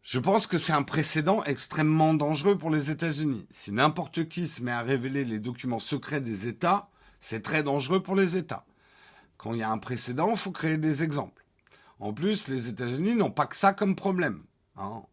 Je 0.03 0.19
pense 0.19 0.47
que 0.47 0.57
c'est 0.57 0.73
un 0.73 0.83
précédent 0.83 1.43
extrêmement 1.43 2.13
dangereux 2.13 2.57
pour 2.57 2.69
les 2.69 2.91
États-Unis. 2.91 3.45
Si 3.49 3.71
n'importe 3.71 4.29
qui 4.29 4.47
se 4.47 4.63
met 4.63 4.71
à 4.71 4.81
révéler 4.81 5.25
les 5.25 5.39
documents 5.39 5.79
secrets 5.79 6.21
des 6.21 6.47
États, 6.47 6.89
c'est 7.19 7.41
très 7.41 7.63
dangereux 7.63 8.01
pour 8.01 8.15
les 8.15 8.37
États. 8.37 8.65
Quand 9.37 9.53
il 9.53 9.59
y 9.59 9.63
a 9.63 9.71
un 9.71 9.79
précédent, 9.79 10.29
il 10.31 10.37
faut 10.37 10.51
créer 10.51 10.77
des 10.77 11.03
exemples. 11.03 11.43
En 11.99 12.13
plus, 12.13 12.47
les 12.47 12.69
États-Unis 12.69 13.15
n'ont 13.15 13.31
pas 13.31 13.47
que 13.47 13.55
ça 13.55 13.73
comme 13.73 13.95
problème. 13.95 14.43
Hein 14.77 15.03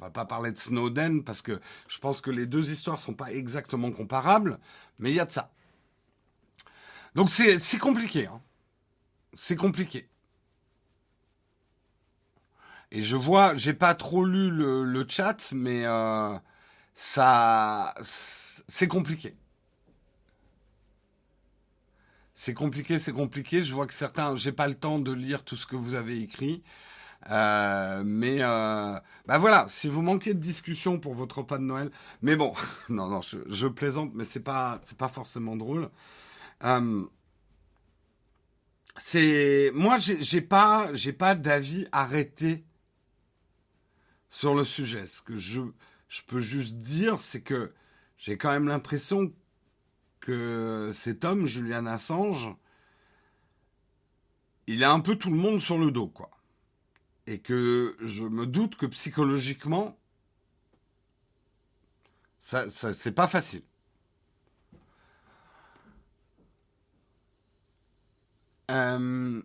on 0.00 0.06
va 0.06 0.10
pas 0.10 0.24
parler 0.24 0.50
de 0.50 0.56
Snowden 0.56 1.24
parce 1.24 1.42
que 1.42 1.60
je 1.88 1.98
pense 1.98 2.20
que 2.20 2.30
les 2.30 2.46
deux 2.46 2.70
histoires 2.70 2.98
sont 2.98 3.14
pas 3.14 3.32
exactement 3.32 3.92
comparables, 3.92 4.58
mais 4.98 5.10
il 5.10 5.16
y 5.16 5.20
a 5.20 5.26
de 5.26 5.30
ça. 5.30 5.52
Donc 7.14 7.30
c'est 7.30 7.78
compliqué. 7.78 8.26
Hein. 8.26 8.40
C'est 9.34 9.56
compliqué. 9.56 10.08
Et 12.92 13.02
je 13.04 13.16
vois, 13.16 13.56
j'ai 13.56 13.74
pas 13.74 13.94
trop 13.94 14.24
lu 14.24 14.50
le, 14.50 15.06
chat, 15.08 15.52
mais 15.52 15.84
euh, 15.84 16.36
ça, 16.94 17.94
c'est 18.02 18.88
compliqué. 18.88 19.36
C'est 22.34 22.54
compliqué, 22.54 22.98
c'est 22.98 23.12
compliqué. 23.12 23.62
Je 23.62 23.74
vois 23.74 23.86
que 23.86 23.94
certains, 23.94 24.34
j'ai 24.34 24.50
pas 24.50 24.66
le 24.66 24.74
temps 24.74 24.98
de 24.98 25.12
lire 25.12 25.44
tout 25.44 25.56
ce 25.56 25.66
que 25.66 25.76
vous 25.76 25.94
avez 25.94 26.18
écrit. 26.20 26.62
Euh, 27.28 28.02
mais 28.04 28.38
euh, 28.40 28.98
bah 29.26 29.38
voilà, 29.38 29.66
si 29.68 29.88
vous 29.88 30.00
manquez 30.02 30.32
de 30.34 30.38
discussion 30.40 30.98
pour 30.98 31.14
votre 31.14 31.38
repas 31.38 31.58
de 31.58 31.64
Noël, 31.64 31.90
mais 32.22 32.34
bon, 32.36 32.54
non 32.88 33.08
non, 33.08 33.20
je, 33.22 33.66
plaisante, 33.68 34.12
mais 34.14 34.24
c'est 34.24 34.40
pas 34.40 34.80
c'est 34.82 34.96
pas 34.96 35.08
forcément 35.08 35.56
drôle. 35.56 35.90
Euh, 36.64 37.04
c'est 38.96 39.70
moi 39.74 39.98
j'ai 39.98 40.40
pas 40.40 40.92
j'ai 40.94 41.12
pas 41.12 41.34
d'avis 41.34 41.86
arrêté 41.92 42.64
sur 44.30 44.54
le 44.54 44.64
sujet. 44.64 45.06
Ce 45.06 45.20
que 45.22 45.36
je 45.36 45.60
je 46.08 46.22
peux 46.26 46.40
juste 46.40 46.76
dire, 46.76 47.18
c'est 47.18 47.42
que 47.42 47.72
j'ai 48.18 48.36
quand 48.38 48.50
même 48.52 48.68
l'impression 48.68 49.32
que 50.20 50.90
cet 50.94 51.24
homme, 51.24 51.46
Julian 51.46 51.86
Assange, 51.86 52.54
il 54.66 54.84
a 54.84 54.92
un 54.92 55.00
peu 55.00 55.16
tout 55.16 55.30
le 55.30 55.36
monde 55.36 55.60
sur 55.60 55.78
le 55.78 55.90
dos, 55.90 56.08
quoi 56.08 56.30
et 57.30 57.38
que 57.38 57.96
je 58.00 58.24
me 58.24 58.44
doute 58.44 58.74
que 58.76 58.86
psychologiquement, 58.86 59.96
ça, 62.40 62.68
c'est 62.70 63.12
pas 63.12 63.28
facile. 63.28 63.62
Euh, 68.70 69.42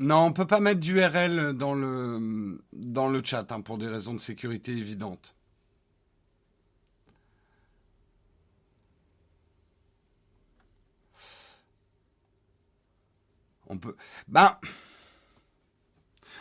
Non, 0.00 0.24
on 0.26 0.32
peut 0.32 0.48
pas 0.48 0.58
mettre 0.58 0.80
d'URL 0.80 1.52
dans 1.52 1.74
le, 1.74 2.60
dans 2.72 3.08
le 3.08 3.22
chat 3.24 3.52
hein, 3.52 3.60
pour 3.60 3.78
des 3.78 3.86
raisons 3.86 4.14
de 4.14 4.20
sécurité 4.20 4.72
évidentes. 4.72 5.36
Ben. 14.28 14.56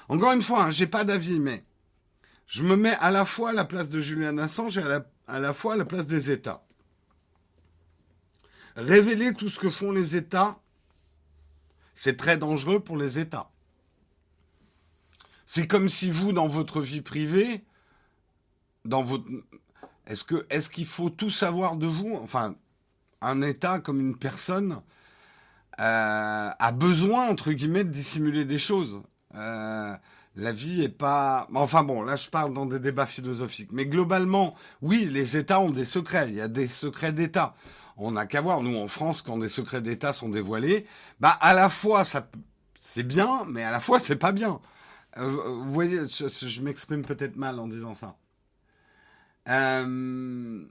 Encore 0.09 0.33
une 0.33 0.41
fois, 0.41 0.65
hein, 0.65 0.71
j'ai 0.71 0.87
pas 0.87 1.03
d'avis, 1.03 1.39
mais 1.39 1.63
je 2.47 2.63
me 2.63 2.75
mets 2.75 2.95
à 2.99 3.11
la 3.11 3.25
fois 3.25 3.51
à 3.51 3.53
la 3.53 3.65
place 3.65 3.89
de 3.89 4.01
Julian 4.01 4.37
Assange 4.37 4.77
et 4.77 4.83
à 5.27 5.39
la, 5.39 5.53
fois 5.53 5.73
à 5.73 5.77
la 5.77 5.85
place 5.85 6.07
des 6.07 6.31
États. 6.31 6.65
Révéler 8.75 9.33
tout 9.33 9.49
ce 9.49 9.59
que 9.59 9.69
font 9.69 9.91
les 9.91 10.15
États, 10.15 10.59
c'est 11.93 12.17
très 12.17 12.37
dangereux 12.37 12.81
pour 12.81 12.97
les 12.97 13.19
États. 13.19 13.49
C'est 15.45 15.67
comme 15.67 15.89
si 15.89 16.09
vous, 16.09 16.33
dans 16.33 16.47
votre 16.47 16.81
vie 16.81 17.01
privée, 17.01 17.63
dans 18.85 19.03
votre, 19.03 19.25
est-ce 20.07 20.25
est-ce 20.49 20.69
qu'il 20.69 20.85
faut 20.85 21.09
tout 21.09 21.29
savoir 21.29 21.75
de 21.75 21.87
vous? 21.87 22.15
Enfin, 22.15 22.55
un 23.21 23.41
État 23.41 23.79
comme 23.79 23.99
une 24.01 24.17
personne 24.17 24.81
a 25.77 26.71
besoin 26.73 27.27
entre 27.29 27.51
guillemets 27.51 27.83
de 27.83 27.89
dissimuler 27.89 28.45
des 28.45 28.59
choses. 28.59 29.01
Euh, 29.35 29.95
la 30.35 30.51
vie 30.51 30.81
est 30.81 30.89
pas. 30.89 31.47
Enfin 31.53 31.83
bon, 31.83 32.03
là 32.03 32.15
je 32.15 32.29
parle 32.29 32.53
dans 32.53 32.65
des 32.65 32.79
débats 32.79 33.05
philosophiques. 33.05 33.71
Mais 33.71 33.85
globalement, 33.85 34.55
oui, 34.81 35.05
les 35.05 35.37
États 35.37 35.59
ont 35.59 35.71
des 35.71 35.85
secrets. 35.85 36.27
Il 36.29 36.35
y 36.35 36.41
a 36.41 36.47
des 36.47 36.67
secrets 36.67 37.11
d'État. 37.11 37.55
On 37.97 38.11
n'a 38.11 38.25
qu'à 38.25 38.41
voir, 38.41 38.61
nous 38.61 38.77
en 38.77 38.87
France, 38.87 39.21
quand 39.21 39.37
des 39.37 39.49
secrets 39.49 39.81
d'État 39.81 40.13
sont 40.13 40.29
dévoilés, 40.29 40.85
bah 41.19 41.37
à 41.41 41.53
la 41.53 41.69
fois 41.69 42.05
ça 42.05 42.27
c'est 42.79 43.03
bien, 43.03 43.45
mais 43.47 43.63
à 43.63 43.71
la 43.71 43.79
fois 43.79 43.99
c'est 43.99 44.15
pas 44.15 44.31
bien. 44.31 44.59
Euh, 45.17 45.29
vous 45.29 45.73
voyez, 45.73 45.99
je, 46.07 46.61
m'exprime 46.61 47.03
peut-être 47.03 47.35
mal 47.35 47.59
en 47.59 47.67
disant 47.67 47.93
ça. 47.93 48.15
Euh, 49.49 50.65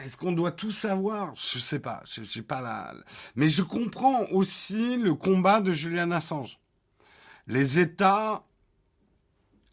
est-ce 0.00 0.16
qu'on 0.16 0.32
doit 0.32 0.52
tout 0.52 0.70
savoir? 0.70 1.34
Je 1.34 1.58
sais 1.58 1.78
pas. 1.78 2.02
Je 2.04 2.24
sais 2.24 2.42
pas 2.42 2.60
la. 2.60 2.94
Mais 3.36 3.48
je 3.48 3.62
comprends 3.62 4.26
aussi 4.30 4.96
le 4.96 5.14
combat 5.14 5.60
de 5.60 5.72
Julian 5.72 6.10
Assange. 6.10 6.58
Les 7.46 7.78
États, 7.78 8.44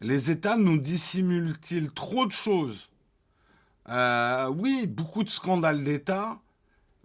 les 0.00 0.30
États 0.30 0.56
nous 0.56 0.78
dissimulent-ils 0.78 1.90
trop 1.92 2.26
de 2.26 2.32
choses? 2.32 2.88
Euh, 3.88 4.48
Oui, 4.48 4.86
beaucoup 4.86 5.24
de 5.24 5.30
scandales 5.30 5.82
d'État, 5.84 6.40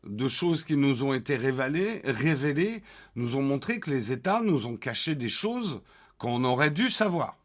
de 0.05 0.27
choses 0.27 0.63
qui 0.63 0.75
nous 0.75 1.03
ont 1.03 1.13
été 1.13 1.37
révélées, 1.37 2.01
révélées, 2.05 2.83
nous 3.15 3.35
ont 3.35 3.41
montré 3.41 3.79
que 3.79 3.89
les 3.89 4.11
États 4.11 4.41
nous 4.41 4.65
ont 4.65 4.75
caché 4.75 5.15
des 5.15 5.29
choses 5.29 5.81
qu'on 6.17 6.43
aurait 6.43 6.71
dû 6.71 6.89
savoir. 6.89 7.37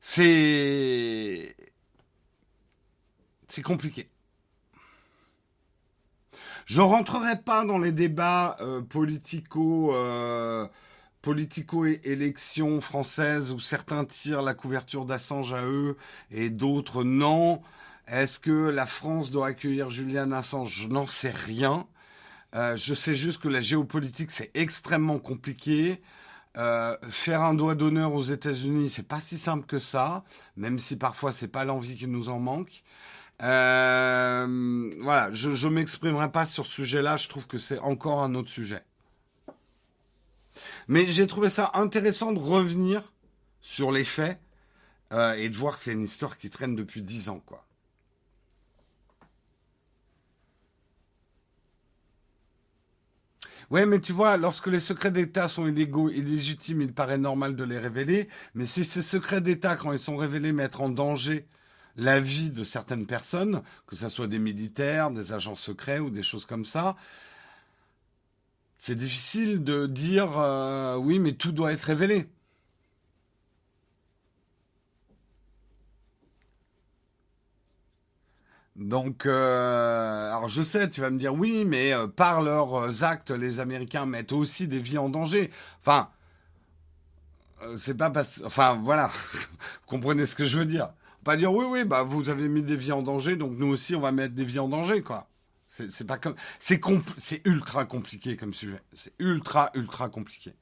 C'est 0.00 1.56
c'est 3.54 3.62
compliqué. 3.62 4.08
Je 6.66 6.80
rentrerai 6.80 7.36
pas 7.40 7.64
dans 7.64 7.78
les 7.78 7.92
débats 7.92 8.56
euh, 8.60 8.80
politico 8.80 9.94
euh, 9.94 10.66
politico-élections 11.22 12.80
françaises 12.80 13.52
où 13.52 13.60
certains 13.60 14.04
tirent 14.04 14.42
la 14.42 14.54
couverture 14.54 15.04
d'Assange 15.04 15.52
à 15.52 15.64
eux 15.64 15.96
et 16.30 16.50
d'autres 16.50 17.04
non. 17.04 17.62
Est-ce 18.08 18.40
que 18.40 18.50
la 18.50 18.86
France 18.86 19.30
doit 19.30 19.46
accueillir 19.46 19.88
Julian 19.88 20.32
Assange? 20.32 20.74
Je 20.74 20.88
n'en 20.88 21.06
sais 21.06 21.30
rien. 21.30 21.86
Euh, 22.54 22.76
je 22.76 22.94
sais 22.94 23.14
juste 23.14 23.40
que 23.40 23.48
la 23.48 23.60
géopolitique 23.60 24.32
c'est 24.32 24.50
extrêmement 24.54 25.18
compliqué. 25.18 26.02
Faire 27.10 27.42
un 27.42 27.54
doigt 27.54 27.74
d'honneur 27.74 28.14
aux 28.14 28.22
États-Unis, 28.22 28.88
c'est 28.88 29.08
pas 29.08 29.18
si 29.18 29.38
simple 29.38 29.66
que 29.66 29.80
ça, 29.80 30.22
même 30.56 30.78
si 30.78 30.94
parfois 30.94 31.32
c'est 31.32 31.48
pas 31.48 31.64
l'envie 31.64 31.96
qui 31.96 32.06
nous 32.06 32.28
en 32.28 32.38
manque. 32.38 32.84
Euh, 33.42 34.94
voilà, 35.00 35.32
je 35.32 35.66
ne 35.66 35.72
m'exprimerai 35.72 36.30
pas 36.30 36.46
sur 36.46 36.66
ce 36.66 36.72
sujet-là, 36.72 37.16
je 37.16 37.28
trouve 37.28 37.46
que 37.46 37.58
c'est 37.58 37.78
encore 37.80 38.22
un 38.22 38.34
autre 38.34 38.50
sujet. 38.50 38.84
Mais 40.88 41.06
j'ai 41.06 41.26
trouvé 41.26 41.50
ça 41.50 41.70
intéressant 41.74 42.32
de 42.32 42.38
revenir 42.38 43.12
sur 43.60 43.90
les 43.90 44.04
faits 44.04 44.38
euh, 45.12 45.32
et 45.34 45.48
de 45.48 45.56
voir 45.56 45.74
que 45.74 45.80
c'est 45.80 45.92
une 45.92 46.02
histoire 46.02 46.38
qui 46.38 46.50
traîne 46.50 46.76
depuis 46.76 47.02
dix 47.02 47.28
ans, 47.28 47.42
quoi. 47.44 47.66
Mais 53.70 54.00
tu 54.00 54.12
vois, 54.12 54.36
lorsque 54.36 54.68
les 54.68 54.78
secrets 54.78 55.10
d'État 55.10 55.48
sont 55.48 55.66
illégaux, 55.66 56.08
illégitimes, 56.10 56.82
il 56.82 56.92
paraît 56.92 57.18
normal 57.18 57.56
de 57.56 57.64
les 57.64 57.78
révéler. 57.78 58.28
Mais 58.54 58.66
si 58.66 58.84
ces 58.84 59.02
secrets 59.02 59.40
d'État, 59.40 59.74
quand 59.74 59.92
ils 59.92 59.98
sont 59.98 60.16
révélés, 60.16 60.52
mettent 60.52 60.78
en 60.78 60.88
danger 60.88 61.48
la 61.96 62.20
vie 62.20 62.50
de 62.50 62.64
certaines 62.64 63.06
personnes, 63.06 63.62
que 63.86 63.96
ce 63.96 64.08
soit 64.08 64.26
des 64.26 64.38
militaires, 64.38 65.10
des 65.10 65.32
agents 65.32 65.54
secrets 65.54 65.98
ou 66.00 66.10
des 66.10 66.22
choses 66.22 66.46
comme 66.46 66.64
ça, 66.64 66.96
c'est 68.78 68.96
difficile 68.96 69.64
de 69.64 69.86
dire 69.86 70.38
euh, 70.38 70.96
oui, 70.96 71.18
mais 71.18 71.32
tout 71.32 71.52
doit 71.52 71.72
être 71.72 71.82
révélé. 71.84 72.28
Donc, 78.76 79.24
euh, 79.26 80.30
alors 80.32 80.48
je 80.48 80.62
sais, 80.62 80.90
tu 80.90 81.00
vas 81.00 81.10
me 81.10 81.18
dire 81.18 81.32
oui, 81.34 81.64
mais 81.64 81.92
euh, 81.94 82.08
par 82.08 82.42
leurs 82.42 83.04
actes, 83.04 83.30
les 83.30 83.60
Américains 83.60 84.04
mettent 84.04 84.32
aussi 84.32 84.66
des 84.68 84.80
vies 84.80 84.98
en 84.98 85.08
danger. 85.08 85.50
Enfin, 85.80 86.10
c'est 87.78 87.96
pas 87.96 88.10
parce, 88.10 88.42
enfin 88.44 88.80
voilà, 88.82 89.10
comprenez 89.86 90.26
ce 90.26 90.36
que 90.36 90.46
je 90.46 90.58
veux 90.58 90.66
dire. 90.66 90.90
Pas 91.24 91.36
dire 91.36 91.52
oui, 91.52 91.64
oui, 91.68 91.84
bah 91.84 92.02
vous 92.02 92.28
avez 92.28 92.48
mis 92.48 92.62
des 92.62 92.76
vies 92.76 92.92
en 92.92 93.02
danger, 93.02 93.36
donc 93.36 93.52
nous 93.56 93.68
aussi 93.68 93.94
on 93.94 94.00
va 94.00 94.12
mettre 94.12 94.34
des 94.34 94.44
vies 94.44 94.58
en 94.58 94.68
danger, 94.68 95.02
quoi. 95.02 95.28
C'est 95.66 96.06
pas 96.06 96.18
comme, 96.18 96.36
c'est 96.60 96.80
c'est 97.16 97.44
ultra 97.46 97.84
compliqué 97.84 98.36
comme 98.36 98.54
sujet. 98.54 98.80
C'est 98.92 99.12
ultra 99.18 99.70
ultra 99.74 100.08
compliqué. 100.08 100.54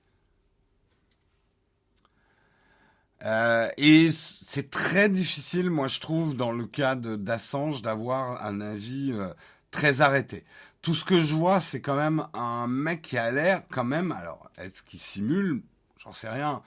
Euh, 3.25 3.69
et 3.77 4.11
c'est 4.11 4.71
très 4.71 5.09
difficile, 5.09 5.71
moi 5.71 5.89
je 5.89 6.01
trouve, 6.01 6.37
dans 6.37 6.51
le 6.53 6.67
cas 6.67 6.97
d'Assange, 6.97 7.83
d'avoir 7.83 8.45
un 8.45 8.61
avis 8.61 9.13
euh, 9.13 9.29
très 9.71 10.01
arrêté. 10.01 10.45
Tout 10.81 10.95
ce 10.95 11.05
que 11.05 11.23
je 11.23 11.35
vois, 11.35 11.61
c'est 11.61 11.81
quand 11.81 11.97
même 11.97 12.27
un 12.35 12.67
mec 12.67 13.03
qui 13.03 13.19
a 13.19 13.31
l'air 13.31 13.63
quand 13.71 13.85
même, 13.85 14.13
alors 14.13 14.51
est-ce 14.59 14.83
qu'il 14.83 14.99
simule? 15.01 15.63
J'en 15.99 16.13
sais 16.13 16.29
rien. 16.29 16.63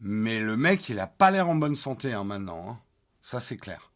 Mais 0.00 0.40
le 0.40 0.56
mec, 0.56 0.88
il 0.88 1.00
a 1.00 1.06
pas 1.06 1.30
l'air 1.30 1.48
en 1.48 1.56
bonne 1.56 1.76
santé 1.76 2.12
hein, 2.12 2.24
maintenant. 2.24 2.70
Hein. 2.70 2.78
Ça, 3.26 3.40
c'est 3.40 3.56
clair. 3.56 3.90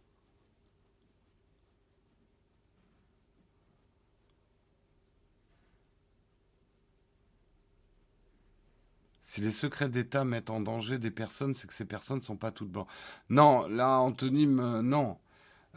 Si 9.20 9.40
les 9.40 9.52
secrets 9.52 9.88
d'État 9.88 10.24
mettent 10.24 10.50
en 10.50 10.58
danger 10.58 10.98
des 10.98 11.12
personnes, 11.12 11.54
c'est 11.54 11.68
que 11.68 11.74
ces 11.74 11.84
personnes 11.84 12.16
ne 12.16 12.24
sont 12.24 12.36
pas 12.36 12.50
toutes 12.50 12.72
blanches. 12.72 12.88
Non, 13.28 13.68
là, 13.68 14.00
Anthony, 14.00 14.48
non. 14.48 15.16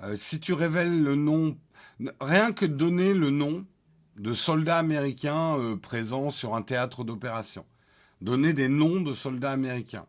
Euh, 0.02 0.16
si 0.18 0.40
tu 0.40 0.54
révèles 0.54 1.04
le 1.04 1.14
nom, 1.14 1.56
rien 2.20 2.54
que 2.54 2.66
donner 2.66 3.14
le 3.14 3.30
nom 3.30 3.68
de 4.16 4.34
soldats 4.34 4.80
américains 4.80 5.60
euh, 5.60 5.78
présents 5.78 6.32
sur 6.32 6.56
un 6.56 6.64
théâtre 6.64 7.04
d'opération, 7.04 7.68
donner 8.20 8.54
des 8.54 8.68
noms 8.68 9.00
de 9.00 9.14
soldats 9.14 9.52
américains, 9.52 10.08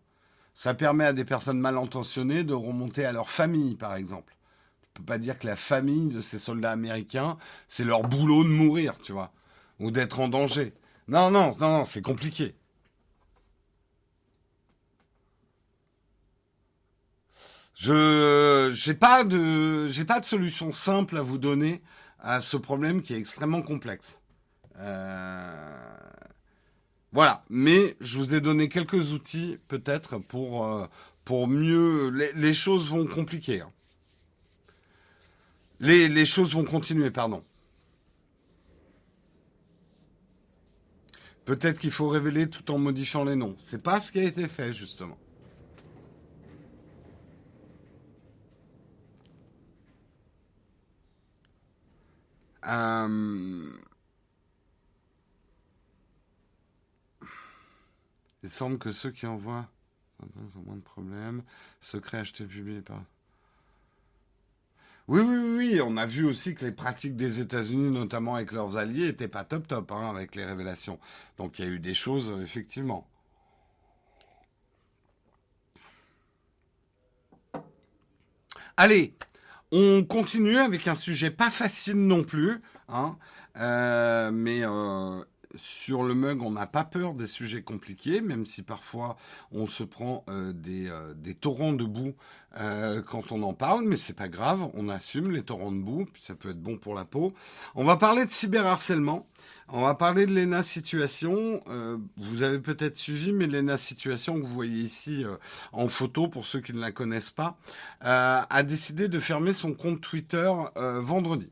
ça 0.55 0.75
permet 0.75 1.05
à 1.05 1.13
des 1.13 1.25
personnes 1.25 1.59
mal 1.59 1.77
intentionnées 1.77 2.45
de 2.45 2.55
remonter 2.55 3.05
à 3.05 3.13
leur 3.13 3.31
famille, 3.31 3.77
par 3.77 3.95
exemple. 3.97 4.37
Tu 4.83 5.01
peux 5.01 5.07
pas 5.07 5.19
dire 5.19 5.39
que 5.39 5.47
la 5.47 5.57
famille 5.57 6.11
de 6.11 6.21
ces 6.21 6.39
soldats 6.39 6.71
américains, 6.71 7.37
c'est 7.69 7.85
leur 7.85 8.03
boulot 8.03 8.45
de 8.45 8.49
mourir, 8.49 8.97
tu 9.03 9.13
vois, 9.13 9.33
ou 9.81 9.91
d'être 9.91 10.21
en 10.21 10.29
danger. 10.29 10.73
Non, 11.09 11.31
non, 11.31 11.57
non, 11.61 11.79
non, 11.79 11.85
c'est 11.85 12.03
compliqué. 12.03 12.55
Je 17.75 18.71
j'ai 18.73 18.95
pas 18.95 19.25
de 19.25 19.89
pas 20.05 20.21
de 20.21 20.25
solution 20.25 20.73
simple 20.73 21.19
à 21.19 21.23
vous 21.23 21.39
donner 21.39 21.83
à 22.21 22.41
ce 22.41 22.57
problème 22.57 23.03
qui 23.03 23.15
est 23.15 23.19
extrêmement 23.19 23.63
complexe. 23.63 24.23
Euh, 24.79 25.97
voilà, 27.15 27.45
mais 27.49 27.97
je 28.01 28.19
vous 28.19 28.35
ai 28.35 28.41
donné 28.41 28.69
quelques 28.69 29.13
outils 29.13 29.57
peut-être 29.69 30.19
pour 30.19 30.67
euh, 30.67 30.85
pour 31.25 31.47
mieux 31.47 32.09
les, 32.11 32.55
choses 32.55 32.89
vont 32.91 33.07
compliquer. 33.07 33.61
Hein. 33.61 33.71
Les, 35.79 36.09
les 36.09 36.25
choses 36.27 36.53
vont 36.55 36.65
continuer, 36.65 37.13
pardon. 37.13 37.45
Peut-être 41.45 41.79
qu'il 41.79 41.93
faut 41.93 42.09
révéler 42.09 42.51
tout 42.51 42.69
en 42.73 42.79
modifiant 42.79 43.23
les 43.23 43.37
noms. 43.37 43.55
C'est 43.61 43.83
pas 43.83 44.01
ce 44.01 44.11
qui 44.11 44.19
a 44.19 44.25
été 44.25 44.49
fait 44.49 44.73
justement. 44.73 45.17
Euh, 52.67 53.71
Il 58.45 58.51
semble 58.51 58.79
que 58.79 58.93
ceux 58.93 59.11
qui 59.11 59.27
envoient 59.27 59.71
ont 60.21 60.61
moins 60.67 60.77
de 60.77 60.83
problèmes. 60.83 61.43
Secret 61.81 62.19
acheté 62.19 62.45
publié 62.45 62.83
par. 62.83 63.03
Oui, 65.09 65.23
oui, 65.23 65.39
oui, 65.57 65.81
on 65.83 65.97
a 65.97 66.05
vu 66.05 66.27
aussi 66.27 66.55
que 66.55 66.63
les 66.63 66.71
pratiques 66.71 67.17
des 67.17 67.41
États-Unis, 67.41 67.91
notamment 67.91 68.35
avec 68.35 68.53
leurs 68.53 68.77
alliés, 68.77 69.07
n'étaient 69.07 69.29
pas 69.29 69.45
top 69.45 69.67
top 69.67 69.91
hein, 69.93 70.11
avec 70.11 70.35
les 70.35 70.45
révélations. 70.45 70.99
Donc 71.39 71.59
il 71.59 71.65
y 71.65 71.69
a 71.69 71.71
eu 71.71 71.79
des 71.79 71.95
choses, 71.95 72.31
euh, 72.31 72.43
effectivement. 72.43 73.09
Allez, 78.77 79.17
on 79.73 80.05
continue 80.05 80.59
avec 80.59 80.87
un 80.87 80.95
sujet 80.95 81.31
pas 81.31 81.49
facile 81.49 82.07
non 82.07 82.25
plus, 82.25 82.61
hein, 82.89 83.17
euh, 83.57 84.31
mais 84.33 84.65
euh, 84.65 85.25
sur 85.57 86.03
le 86.03 86.15
mug, 86.15 86.43
on 86.43 86.51
n'a 86.51 86.67
pas 86.67 86.85
peur 86.85 87.15
des 87.15 87.27
sujets 87.27 87.63
compliqués, 87.63 88.21
même 88.21 88.47
si 88.47 88.63
parfois 88.63 89.17
on 89.53 89.67
se 89.67 89.83
prend 89.83 90.25
euh, 90.29 90.53
des, 90.53 90.89
euh, 90.89 91.15
des, 91.15 91.35
torrents 91.35 91.73
de 91.73 91.85
boue 91.85 92.15
euh, 92.59 93.03
quand 93.03 93.33
on 93.33 93.43
en 93.43 93.55
parle, 93.55 93.85
mais 93.85 93.97
c'est 93.97 94.15
pas 94.15 94.29
grave, 94.29 94.69
on 94.75 94.89
assume 94.89 95.31
les 95.31 95.43
torrents 95.43 95.73
de 95.73 95.81
boue, 95.81 96.07
puis 96.13 96.23
ça 96.23 96.35
peut 96.35 96.51
être 96.51 96.63
bon 96.63 96.77
pour 96.77 96.95
la 96.95 97.05
peau. 97.05 97.33
On 97.75 97.85
va 97.85 97.97
parler 97.97 98.25
de 98.25 98.31
cyberharcèlement. 98.31 99.27
On 99.69 99.81
va 99.81 99.95
parler 99.95 100.27
de 100.27 100.35
l'ENA 100.35 100.63
Situation. 100.63 101.63
vous 102.19 102.43
avez 102.43 102.59
peut-être 102.59 102.97
suivi, 102.97 103.33
mais 103.33 103.47
l'ENA 103.47 103.79
Situation 103.79 104.35
que 104.35 104.47
vous 104.47 104.53
voyez 104.53 104.83
ici 104.83 105.25
en 105.73 105.89
photo, 105.89 106.29
pour 106.29 106.45
ceux 106.45 106.61
qui 106.61 106.75
ne 106.75 106.81
la 106.81 106.93
connaissent 106.93 107.31
pas, 107.31 107.57
a 108.01 108.63
décidé 108.63 109.09
de 109.09 109.19
fermer 109.19 109.55
son 109.55 109.73
compte 109.73 110.03
Twitter 110.03 110.53
vendredi. 110.77 111.51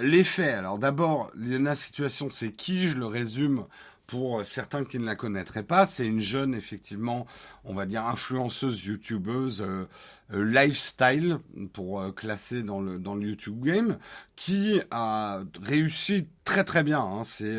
Euh, 0.00 0.04
les 0.04 0.24
faits, 0.24 0.54
alors 0.54 0.78
d'abord, 0.78 1.30
Lena 1.34 1.74
Situation, 1.74 2.30
c'est 2.30 2.52
qui? 2.52 2.86
Je 2.86 2.98
le 2.98 3.06
résume 3.06 3.66
pour 4.12 4.44
certains 4.44 4.84
qui 4.84 4.98
ne 4.98 5.06
la 5.06 5.14
connaîtraient 5.14 5.62
pas. 5.62 5.86
C'est 5.86 6.06
une 6.06 6.20
jeune, 6.20 6.54
effectivement, 6.54 7.26
on 7.64 7.72
va 7.72 7.86
dire 7.86 8.04
influenceuse, 8.06 8.84
youtubeuse, 8.84 9.62
euh, 9.62 9.88
euh, 10.34 10.44
lifestyle, 10.44 11.38
pour 11.72 12.00
euh, 12.00 12.12
classer 12.12 12.62
dans 12.62 12.82
le, 12.82 12.98
dans 12.98 13.14
le 13.14 13.22
YouTube 13.28 13.64
game, 13.64 13.98
qui 14.36 14.82
a 14.90 15.40
réussi 15.62 16.28
très 16.44 16.62
très 16.64 16.82
bien. 16.82 17.00
Hein. 17.00 17.22
C'est, 17.24 17.58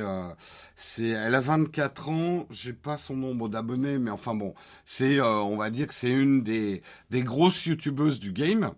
c'est, 0.76 1.08
elle 1.08 1.34
a 1.34 1.41
24 1.41 2.10
ans, 2.10 2.46
j'ai 2.52 2.74
pas 2.74 2.98
son 2.98 3.15
nombre 3.15 3.50
d'abonnés, 3.50 3.98
mais 3.98 4.12
enfin 4.12 4.36
bon, 4.36 4.54
c'est, 4.86 5.19
on 5.22 5.58
va 5.58 5.72
dire 5.72 5.88
que 5.88 5.93
c'est 5.96 6.12
une 6.12 6.43
des, 6.43 6.84
des 7.10 7.24
grosses 7.24 7.65
youtubeuses 7.65 8.19
du 8.19 8.32
game. 8.32 8.74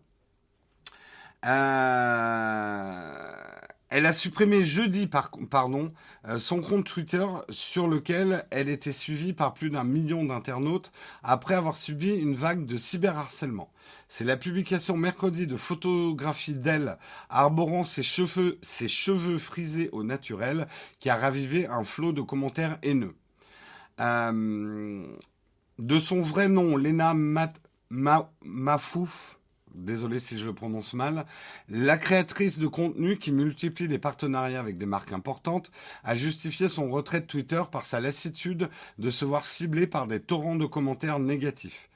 Euh, 1.46 3.16
elle 3.90 4.08
a 4.08 4.14
supprimé 4.14 4.64
jeudi, 4.64 5.08
euh, 6.28 6.40
son 6.40 6.62
compte 6.62 6.86
Twitter 6.86 7.26
sur 7.50 7.88
lequel 7.88 8.46
elle 8.50 8.68
était 8.68 8.92
suivie 8.92 9.32
par 9.32 9.54
plus 9.54 9.70
d'un 9.70 9.84
million 9.84 10.24
d'internautes 10.24 10.92
après 11.24 11.54
avoir 11.54 11.78
subi 11.78 12.14
une 12.14 12.36
vague 12.36 12.66
de 12.66 12.78
cyberharcèlement. 12.78 13.72
C'est 14.08 14.26
la 14.26 14.38
publication 14.38 14.98
mercredi 14.98 15.46
de 15.46 15.56
photographies 15.56 16.56
d'elle 16.56 16.98
arborant 17.30 17.84
ses 17.84 18.04
cheveux, 18.04 18.58
ses 18.62 18.88
cheveux 18.88 19.38
frisés 19.38 19.90
au 19.92 20.04
naturel 20.04 20.68
qui 21.00 21.10
a 21.10 21.16
ravivé 21.16 21.68
un 21.68 21.84
flot 21.84 22.12
de 22.12 22.22
commentaires 22.22 22.80
haineux. 22.82 23.16
Euh, 24.02 25.08
de 25.78 26.00
son 26.00 26.22
vrai 26.22 26.50
nom, 26.50 26.76
Lena 26.76 27.14
Mafouf, 28.42 29.35
désolé 29.76 30.20
si 30.20 30.38
je 30.38 30.46
le 30.46 30.54
prononce 30.54 30.94
mal, 30.94 31.26
la 31.70 31.98
créatrice 31.98 32.60
de 32.60 32.68
contenu 32.68 33.18
qui 33.18 33.32
multiplie 33.32 33.88
les 33.88 34.00
partenariats 34.00 34.60
avec 34.60 34.78
des 34.78 34.86
marques 34.86 35.14
importantes 35.14 35.72
a 36.04 36.16
justifié 36.16 36.70
son 36.70 36.90
retrait 36.90 37.22
de 37.22 37.26
Twitter 37.26 37.62
par 37.72 37.84
sa 37.84 38.00
lassitude 38.00 38.70
de 38.98 39.12
se 39.12 39.26
voir 39.26 39.46
ciblée 39.46 39.88
par 39.88 40.08
des 40.08 40.20
torrents 40.20 40.56
de 40.56 40.66
commentaires 40.66 41.20
négatifs. 41.20 41.90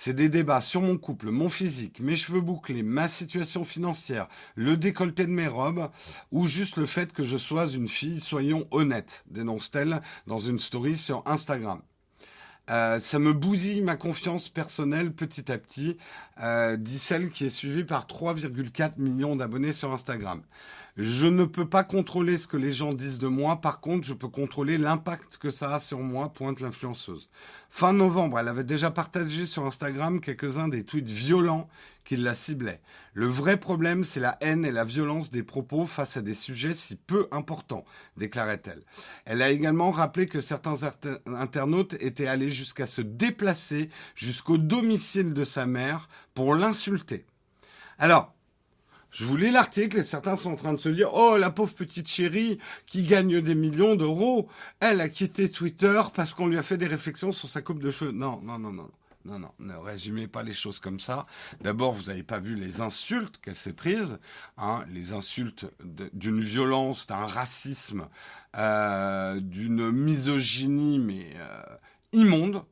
C'est 0.00 0.14
des 0.14 0.28
débats 0.28 0.60
sur 0.60 0.80
mon 0.80 0.96
couple, 0.96 1.30
mon 1.30 1.48
physique, 1.48 1.98
mes 1.98 2.14
cheveux 2.14 2.40
bouclés, 2.40 2.84
ma 2.84 3.08
situation 3.08 3.64
financière, 3.64 4.28
le 4.54 4.76
décolleté 4.76 5.24
de 5.26 5.32
mes 5.32 5.48
robes, 5.48 5.90
ou 6.30 6.46
juste 6.46 6.76
le 6.76 6.86
fait 6.86 7.12
que 7.12 7.24
je 7.24 7.36
sois 7.36 7.66
une 7.66 7.88
fille, 7.88 8.20
soyons 8.20 8.68
honnêtes, 8.70 9.24
dénonce-t-elle 9.28 10.00
dans 10.28 10.38
une 10.38 10.60
story 10.60 10.96
sur 10.96 11.22
Instagram. 11.26 11.80
Euh, 12.70 13.00
ça 13.00 13.18
me 13.18 13.32
bousille 13.32 13.80
ma 13.80 13.96
confiance 13.96 14.48
personnelle 14.48 15.12
petit 15.12 15.50
à 15.50 15.58
petit, 15.58 15.96
euh, 16.42 16.76
dit 16.76 16.98
celle 16.98 17.30
qui 17.30 17.46
est 17.46 17.50
suivie 17.50 17.84
par 17.84 18.06
3,4 18.06 18.98
millions 18.98 19.36
d'abonnés 19.36 19.72
sur 19.72 19.92
Instagram. 19.92 20.42
Je 20.96 21.28
ne 21.28 21.44
peux 21.44 21.68
pas 21.68 21.84
contrôler 21.84 22.36
ce 22.36 22.48
que 22.48 22.56
les 22.56 22.72
gens 22.72 22.92
disent 22.92 23.20
de 23.20 23.28
moi, 23.28 23.60
par 23.60 23.80
contre, 23.80 24.06
je 24.06 24.14
peux 24.14 24.28
contrôler 24.28 24.78
l'impact 24.78 25.36
que 25.36 25.48
ça 25.48 25.74
a 25.76 25.80
sur 25.80 26.00
moi, 26.00 26.32
pointe 26.32 26.60
l'influenceuse. 26.60 27.30
Fin 27.70 27.92
novembre, 27.92 28.38
elle 28.38 28.48
avait 28.48 28.64
déjà 28.64 28.90
partagé 28.90 29.46
sur 29.46 29.64
Instagram 29.64 30.20
quelques-uns 30.20 30.68
des 30.68 30.84
tweets 30.84 31.08
violents 31.08 31.68
qui 32.08 32.16
la 32.16 32.34
ciblaient. 32.34 32.80
Le 33.12 33.26
vrai 33.26 33.60
problème, 33.60 34.02
c'est 34.02 34.18
la 34.18 34.38
haine 34.40 34.64
et 34.64 34.72
la 34.72 34.86
violence 34.86 35.30
des 35.30 35.42
propos 35.42 35.84
face 35.84 36.16
à 36.16 36.22
des 36.22 36.32
sujets 36.32 36.72
si 36.72 36.96
peu 36.96 37.28
importants, 37.32 37.84
déclarait-elle. 38.16 38.82
Elle 39.26 39.42
a 39.42 39.50
également 39.50 39.90
rappelé 39.90 40.24
que 40.24 40.40
certains 40.40 40.88
internautes 41.26 41.96
étaient 42.00 42.26
allés 42.26 42.48
jusqu'à 42.48 42.86
se 42.86 43.02
déplacer 43.02 43.90
jusqu'au 44.14 44.56
domicile 44.56 45.34
de 45.34 45.44
sa 45.44 45.66
mère 45.66 46.08
pour 46.32 46.54
l'insulter. 46.54 47.26
Alors, 47.98 48.32
je 49.10 49.26
vous 49.26 49.36
lis 49.36 49.50
l'article 49.50 49.98
et 49.98 50.02
certains 50.02 50.36
sont 50.36 50.52
en 50.52 50.56
train 50.56 50.72
de 50.72 50.80
se 50.80 50.88
dire 50.88 51.10
Oh, 51.12 51.36
la 51.36 51.50
pauvre 51.50 51.74
petite 51.74 52.08
chérie 52.08 52.58
qui 52.86 53.02
gagne 53.02 53.42
des 53.42 53.54
millions 53.54 53.96
d'euros, 53.96 54.48
elle 54.80 55.02
a 55.02 55.10
quitté 55.10 55.50
Twitter 55.50 56.00
parce 56.14 56.32
qu'on 56.32 56.46
lui 56.46 56.56
a 56.56 56.62
fait 56.62 56.78
des 56.78 56.86
réflexions 56.86 57.32
sur 57.32 57.50
sa 57.50 57.60
coupe 57.60 57.82
de 57.82 57.90
cheveux. 57.90 58.12
Non, 58.12 58.40
non, 58.42 58.58
non, 58.58 58.72
non. 58.72 58.88
Non, 59.24 59.38
non, 59.38 59.50
ne 59.58 59.74
résumez 59.74 60.28
pas 60.28 60.42
les 60.42 60.54
choses 60.54 60.78
comme 60.80 61.00
ça. 61.00 61.26
D'abord, 61.60 61.92
vous 61.92 62.04
n'avez 62.04 62.22
pas 62.22 62.38
vu 62.38 62.54
les 62.54 62.80
insultes 62.80 63.38
qu'elle 63.38 63.56
s'est 63.56 63.72
prises, 63.72 64.18
hein, 64.56 64.84
les 64.88 65.12
insultes 65.12 65.66
d'une 66.12 66.40
violence, 66.40 67.06
d'un 67.06 67.26
racisme, 67.26 68.08
euh, 68.56 69.40
d'une 69.40 69.90
misogynie, 69.90 70.98
mais 70.98 71.26
euh, 71.36 71.62
immonde, 72.12 72.64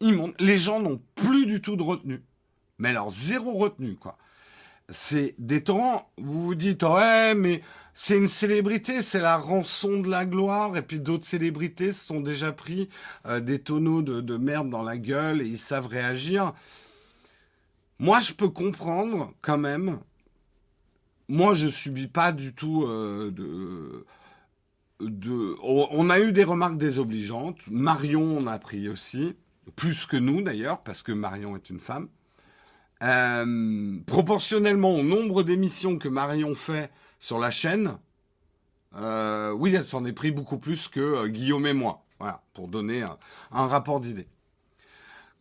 immonde. 0.00 0.34
Les 0.38 0.58
gens 0.58 0.80
n'ont 0.80 1.00
plus 1.14 1.46
du 1.46 1.62
tout 1.62 1.76
de 1.76 1.82
retenue, 1.82 2.22
mais 2.78 2.90
alors 2.90 3.10
zéro 3.10 3.54
retenue, 3.54 3.96
quoi 3.96 4.18
c'est 4.88 5.34
des. 5.38 5.62
Vous 6.18 6.44
vous 6.44 6.54
dites, 6.54 6.82
ouais, 6.82 7.34
mais 7.34 7.62
c'est 7.94 8.16
une 8.16 8.28
célébrité, 8.28 9.02
c'est 9.02 9.20
la 9.20 9.36
rançon 9.36 10.00
de 10.00 10.08
la 10.08 10.26
gloire. 10.26 10.76
Et 10.76 10.82
puis 10.82 11.00
d'autres 11.00 11.24
célébrités 11.24 11.92
se 11.92 12.06
sont 12.06 12.20
déjà 12.20 12.52
pris 12.52 12.88
euh, 13.26 13.40
des 13.40 13.58
tonneaux 13.58 14.02
de, 14.02 14.36
merde 14.36 14.70
dans 14.70 14.82
la 14.82 14.98
gueule 14.98 15.42
et 15.42 15.46
ils 15.46 15.58
savent 15.58 15.86
réagir. 15.86 16.52
Moi, 17.98 18.20
je 18.20 18.32
peux 18.32 18.48
comprendre 18.48 19.32
quand 19.40 19.58
même. 19.58 19.98
Moi, 21.28 21.54
je 21.54 21.68
subis 21.68 22.08
pas 22.08 22.32
du 22.32 22.54
tout 22.54 22.84
euh, 22.84 23.30
de. 23.30 24.04
De, 24.98 25.54
on 25.60 26.08
a 26.08 26.20
eu 26.20 26.32
des 26.32 26.44
remarques 26.44 26.78
désobligeantes. 26.78 27.58
Marion 27.70 28.38
en 28.38 28.46
a 28.46 28.58
pris 28.58 28.88
aussi, 28.88 29.36
plus 29.74 30.06
que 30.06 30.16
nous 30.16 30.40
d'ailleurs, 30.40 30.82
parce 30.82 31.02
que 31.02 31.12
Marion 31.12 31.54
est 31.54 31.68
une 31.68 31.80
femme. 31.80 32.08
Euh, 33.02 33.98
proportionnellement 34.06 34.94
au 34.94 35.02
nombre 35.02 35.42
d'émissions 35.42 35.98
que 35.98 36.08
Marion 36.08 36.54
fait 36.54 36.90
sur 37.18 37.38
la 37.38 37.50
chaîne, 37.50 37.98
euh, 38.96 39.50
oui, 39.50 39.74
elle 39.74 39.84
s'en 39.84 40.06
est 40.06 40.14
pris 40.14 40.30
beaucoup 40.30 40.58
plus 40.58 40.88
que 40.88 41.00
euh, 41.00 41.28
Guillaume 41.28 41.66
et 41.66 41.74
moi. 41.74 42.04
Voilà, 42.18 42.42
pour 42.54 42.68
donner 42.68 43.02
un, 43.02 43.66
rapport 43.66 44.00
d'idée. 44.00 44.26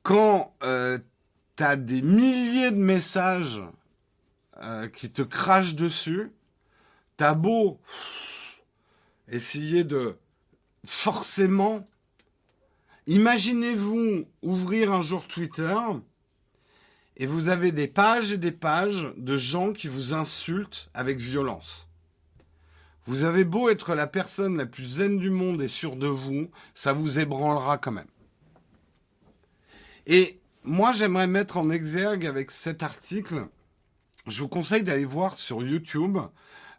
Quand 0.04 0.54
tu 0.60 1.64
as 1.64 1.76
des 1.78 2.02
milliers 2.02 2.72
de 2.72 2.76
messages 2.76 3.62
qui 4.94 5.10
te 5.10 5.22
crachent 5.22 5.76
dessus, 5.76 6.34
t'as 7.16 7.34
beau 7.34 7.80
essayer 9.30 9.86
de 9.86 10.18
forcément... 10.86 11.86
Imaginez-vous 13.08 14.26
ouvrir 14.42 14.92
un 14.92 15.02
jour 15.02 15.28
Twitter 15.28 15.78
et 17.18 17.26
vous 17.26 17.48
avez 17.48 17.72
des 17.72 17.88
pages 17.88 18.32
et 18.32 18.38
des 18.38 18.52
pages 18.52 19.14
de 19.18 19.38
gens 19.38 19.74
qui 19.74 19.88
vous 19.88 20.14
insultent 20.14 20.90
avec 20.94 21.20
violence. 21.20 21.88
Vous 23.06 23.24
avez 23.24 23.44
beau 23.44 23.70
être 23.70 23.94
la 23.94 24.08
personne 24.08 24.58
la 24.58 24.66
plus 24.66 24.86
zen 24.86 25.18
du 25.18 25.30
monde 25.30 25.62
et 25.62 25.68
sûre 25.68 25.96
de 25.96 26.08
vous, 26.08 26.50
ça 26.74 26.94
vous 26.94 27.20
ébranlera 27.20 27.78
quand 27.78 27.92
même. 27.92 28.08
Et 30.08 30.40
moi, 30.64 30.92
j'aimerais 30.92 31.28
mettre 31.28 31.58
en 31.58 31.70
exergue 31.70 32.26
avec 32.26 32.52
cet 32.52 32.84
article, 32.84 33.48
je 34.28 34.42
vous 34.42 34.48
conseille 34.48 34.84
d'aller 34.84 35.06
voir 35.06 35.38
sur 35.38 35.62
YouTube 35.62 36.18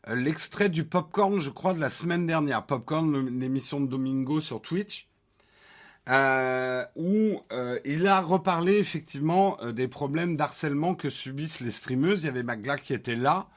euh, 0.08 0.14
l'extrait 0.16 0.68
du 0.68 0.84
Popcorn, 0.84 1.38
je 1.38 1.50
crois, 1.50 1.74
de 1.74 1.80
la 1.80 1.88
semaine 1.88 2.26
dernière. 2.26 2.66
Popcorn, 2.66 3.38
l'émission 3.38 3.80
de 3.80 3.86
Domingo 3.86 4.40
sur 4.40 4.60
Twitch. 4.60 5.05
Euh, 6.08 6.84
où 6.94 7.40
euh, 7.52 7.80
il 7.84 8.06
a 8.06 8.20
reparlé 8.20 8.76
effectivement 8.76 9.58
euh, 9.62 9.72
des 9.72 9.88
problèmes 9.88 10.36
d'harcèlement 10.36 10.94
que 10.94 11.10
subissent 11.10 11.60
les 11.60 11.72
streameuses. 11.72 12.22
Il 12.22 12.26
y 12.26 12.28
avait 12.28 12.44
Magla 12.44 12.76
qui 12.76 12.94
était 12.94 13.16
là. 13.16 13.48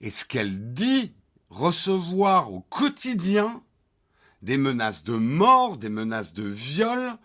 Et 0.00 0.10
ce 0.10 0.24
qu'elle 0.24 0.72
dit 0.72 1.14
recevoir 1.50 2.52
au 2.52 2.60
quotidien 2.60 3.62
des 4.42 4.58
menaces 4.58 5.04
de 5.04 5.14
mort, 5.14 5.76
des 5.76 5.88
menaces 5.88 6.34
de 6.34 6.44
viol. 6.44 7.16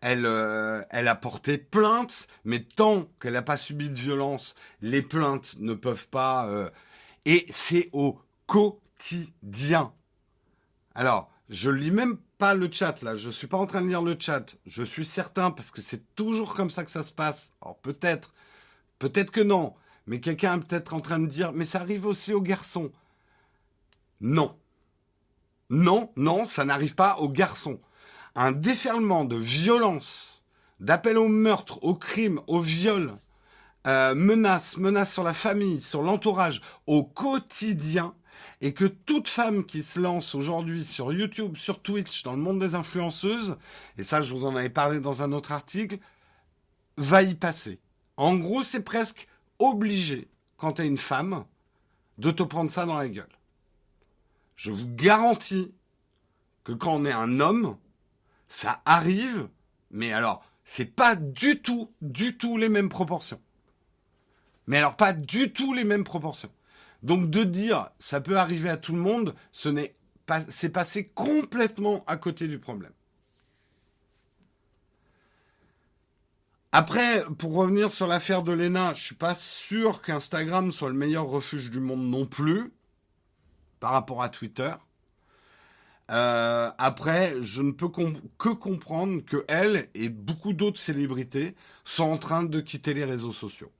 Elle, 0.00 0.26
euh, 0.26 0.82
elle 0.90 1.08
a 1.08 1.16
porté 1.16 1.58
plainte, 1.58 2.28
mais 2.44 2.60
tant 2.60 3.06
qu'elle 3.20 3.32
n'a 3.32 3.42
pas 3.42 3.56
subi 3.56 3.90
de 3.90 3.98
violence, 3.98 4.54
les 4.80 5.02
plaintes 5.02 5.56
ne 5.58 5.74
peuvent 5.74 6.08
pas. 6.08 6.46
Euh, 6.46 6.70
et 7.24 7.46
c'est 7.50 7.88
au 7.92 8.20
quotidien. 8.46 9.92
Alors, 10.94 11.30
je 11.48 11.70
lis 11.70 11.90
même 11.90 12.18
pas 12.36 12.54
le 12.54 12.70
chat 12.70 13.02
là. 13.02 13.16
Je 13.16 13.30
suis 13.30 13.46
pas 13.46 13.56
en 13.56 13.66
train 13.66 13.80
de 13.80 13.88
lire 13.88 14.02
le 14.02 14.16
chat. 14.18 14.54
Je 14.66 14.82
suis 14.82 15.06
certain 15.06 15.50
parce 15.50 15.70
que 15.70 15.80
c'est 15.80 16.14
toujours 16.14 16.54
comme 16.54 16.70
ça 16.70 16.84
que 16.84 16.90
ça 16.90 17.02
se 17.02 17.12
passe. 17.12 17.52
Alors 17.62 17.78
peut-être, 17.78 18.34
peut-être 18.98 19.30
que 19.30 19.40
non. 19.40 19.74
Mais 20.06 20.20
quelqu'un 20.20 20.56
est 20.56 20.64
peut-être 20.64 20.94
en 20.94 21.00
train 21.00 21.18
de 21.18 21.26
dire, 21.26 21.52
mais 21.52 21.64
ça 21.64 21.80
arrive 21.80 22.06
aussi 22.06 22.32
aux 22.32 22.40
garçons. 22.40 22.90
Non. 24.20 24.56
Non, 25.70 26.10
non, 26.16 26.46
ça 26.46 26.64
n'arrive 26.64 26.94
pas 26.94 27.18
aux 27.18 27.28
garçons. 27.28 27.78
Un 28.34 28.52
déferlement 28.52 29.24
de 29.24 29.36
violence, 29.36 30.42
d'appel 30.80 31.18
au 31.18 31.28
meurtre, 31.28 31.82
au 31.82 31.94
crime, 31.94 32.40
au 32.46 32.60
viol, 32.60 33.14
euh, 33.86 34.14
menaces, 34.14 34.76
menaces 34.78 35.12
sur 35.12 35.24
la 35.24 35.34
famille, 35.34 35.80
sur 35.80 36.02
l'entourage, 36.02 36.62
au 36.86 37.04
quotidien, 37.04 38.14
et 38.60 38.74
que 38.74 38.84
toute 38.84 39.28
femme 39.28 39.64
qui 39.64 39.82
se 39.82 40.00
lance 40.00 40.34
aujourd'hui 40.34 40.84
sur 40.84 41.12
YouTube, 41.12 41.56
sur 41.56 41.80
Twitch, 41.80 42.22
dans 42.22 42.32
le 42.32 42.38
monde 42.38 42.58
des 42.58 42.74
influenceuses, 42.74 43.56
et 43.96 44.02
ça 44.02 44.20
je 44.20 44.34
vous 44.34 44.44
en 44.44 44.56
avais 44.56 44.70
parlé 44.70 45.00
dans 45.00 45.22
un 45.22 45.32
autre 45.32 45.52
article, 45.52 45.98
va 46.96 47.22
y 47.22 47.34
passer. 47.34 47.78
En 48.16 48.34
gros, 48.34 48.64
c'est 48.64 48.82
presque 48.82 49.28
obligé, 49.58 50.28
quand 50.56 50.72
tu 50.72 50.82
es 50.82 50.86
une 50.86 50.98
femme, 50.98 51.44
de 52.18 52.32
te 52.32 52.42
prendre 52.42 52.70
ça 52.70 52.84
dans 52.84 52.96
la 52.96 53.08
gueule. 53.08 53.28
Je 54.56 54.72
vous 54.72 54.88
garantis 54.88 55.72
que 56.64 56.72
quand 56.72 56.96
on 56.96 57.04
est 57.04 57.12
un 57.12 57.38
homme, 57.38 57.76
ça 58.48 58.82
arrive, 58.84 59.48
mais 59.92 60.12
alors, 60.12 60.44
c'est 60.64 60.96
pas 60.96 61.14
du 61.14 61.62
tout, 61.62 61.92
du 62.02 62.36
tout 62.36 62.56
les 62.56 62.68
mêmes 62.68 62.88
proportions. 62.88 63.40
Mais 64.66 64.78
alors, 64.78 64.96
pas 64.96 65.12
du 65.12 65.52
tout 65.52 65.72
les 65.72 65.84
mêmes 65.84 66.04
proportions. 66.04 66.50
Donc, 67.02 67.30
de 67.30 67.44
dire 67.44 67.90
ça 67.98 68.20
peut 68.20 68.38
arriver 68.38 68.68
à 68.68 68.76
tout 68.76 68.92
le 68.92 69.00
monde, 69.00 69.34
ce 69.52 69.68
n'est 69.68 69.94
pas, 70.26 70.40
c'est 70.42 70.68
passé 70.68 71.06
complètement 71.06 72.04
à 72.06 72.16
côté 72.16 72.48
du 72.48 72.58
problème. 72.58 72.92
Après, 76.70 77.24
pour 77.38 77.54
revenir 77.54 77.90
sur 77.90 78.06
l'affaire 78.06 78.42
de 78.42 78.52
Lena, 78.52 78.92
je 78.92 79.02
suis 79.02 79.14
pas 79.14 79.34
sûr 79.34 80.02
qu'Instagram 80.02 80.70
soit 80.70 80.90
le 80.90 80.94
meilleur 80.94 81.26
refuge 81.26 81.70
du 81.70 81.80
monde 81.80 82.06
non 82.08 82.26
plus 82.26 82.72
par 83.80 83.92
rapport 83.92 84.22
à 84.22 84.28
Twitter. 84.28 84.72
Euh, 86.10 86.70
après, 86.78 87.34
je 87.40 87.62
ne 87.62 87.70
peux 87.70 87.88
que 87.88 88.48
comprendre 88.50 89.24
que 89.24 89.44
elle 89.48 89.88
et 89.94 90.08
beaucoup 90.08 90.52
d'autres 90.52 90.78
célébrités 90.78 91.54
sont 91.84 92.04
en 92.04 92.18
train 92.18 92.42
de 92.42 92.60
quitter 92.60 92.92
les 92.94 93.04
réseaux 93.04 93.32
sociaux. 93.32 93.72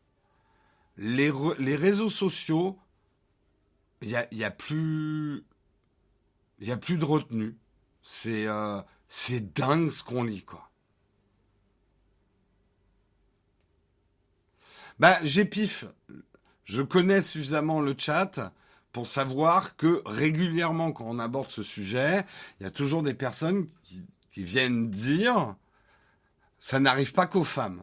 Les 0.96 1.30
réseaux 1.76 2.10
sociaux, 2.10 2.78
il 4.02 4.10
y 4.10 4.16
a, 4.16 4.26
y 4.32 4.44
a, 4.44 4.50
plus, 4.50 5.44
a 6.68 6.76
plus 6.76 6.98
de 6.98 7.04
retenue. 7.04 7.56
C'est 8.02 8.46
euh, 8.46 8.80
dingue 9.54 9.90
ce 9.90 10.02
qu'on 10.02 10.22
lit 10.22 10.44
quoi. 10.44 10.68
Bah, 14.98 15.18
j'ai 15.22 15.44
pif. 15.44 15.84
Je 16.64 16.82
connais 16.82 17.22
suffisamment 17.22 17.80
le 17.80 17.94
chat 17.96 18.52
pour 18.92 19.06
savoir 19.06 19.76
que 19.76 20.02
régulièrement, 20.06 20.92
quand 20.92 21.04
on 21.06 21.18
aborde 21.18 21.50
ce 21.50 21.62
sujet, 21.62 22.24
il 22.58 22.64
y 22.64 22.66
a 22.66 22.70
toujours 22.70 23.02
des 23.02 23.14
personnes 23.14 23.68
qui, 23.82 24.06
viennent 24.36 24.88
dire 24.88 25.56
ça 26.60 26.78
n'arrive 26.78 27.12
pas 27.12 27.26
qu'aux 27.26 27.42
femmes. 27.42 27.82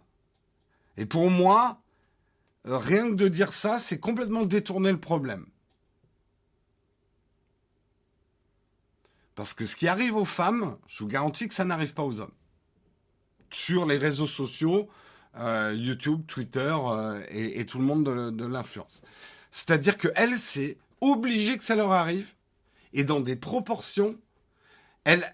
Et 0.95 1.05
pour 1.05 1.30
moi, 1.30 1.82
euh, 2.66 2.78
rien 2.78 3.09
que 3.09 3.16
de 3.16 3.28
dire 3.28 3.51
ça, 3.51 3.78
c'est 3.78 3.99
complètement 3.99 4.45
détourner 4.45 4.93
le 4.93 4.99
problème. 4.99 5.47
Parce 9.36 9.54
que 9.54 9.66
ce 9.66 9.76
qui 9.76 9.88
arrive 9.88 10.16
aux 10.16 10.26
femmes, 10.26 10.78
je 10.88 11.04
vous 11.04 11.10
garantis 11.10 11.48
que 11.48 11.54
ça 11.54 11.66
n'arrive 11.66 11.94
pas 11.94 12.04
aux 12.04 12.22
hommes. 12.22 12.32
Sur 13.52 13.86
les 13.86 13.98
réseaux 13.98 14.28
sociaux, 14.28 14.90
euh, 15.38 15.76
YouTube, 15.78 16.22
Twitter 16.28 16.74
euh, 16.74 17.22
et, 17.30 17.66
tout 17.66 17.78
le 17.78 17.84
monde 17.84 18.06
de, 18.06 18.46
l'influence. 18.46 19.02
C'est-à-dire 19.52 19.98
qu'elle, 19.98 20.40
c'est 20.40 20.78
obligé 21.02 21.58
que 21.58 21.64
ça 21.64 21.76
leur 21.76 21.92
arrive 21.92 22.34
et 22.94 23.04
dans 23.04 23.20
des 23.20 23.36
proportions. 23.36 24.18
Elle, 25.04 25.34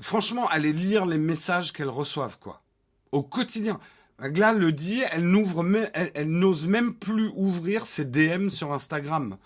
franchement, 0.00 0.48
allez 0.48 0.72
lire 0.72 1.06
les 1.06 1.18
messages 1.18 1.72
qu'elles 1.72 1.88
reçoivent, 1.88 2.38
quoi, 2.40 2.62
au 3.12 3.22
quotidien. 3.22 3.78
Agla 4.18 4.52
le 4.52 4.72
dit, 4.72 5.02
elle, 5.12 6.10
elle 6.14 6.30
n'ose 6.30 6.66
même 6.66 6.94
plus 6.94 7.30
ouvrir 7.36 7.86
ses 7.86 8.04
DM 8.04 8.48
sur 8.48 8.72
Instagram. 8.72 9.36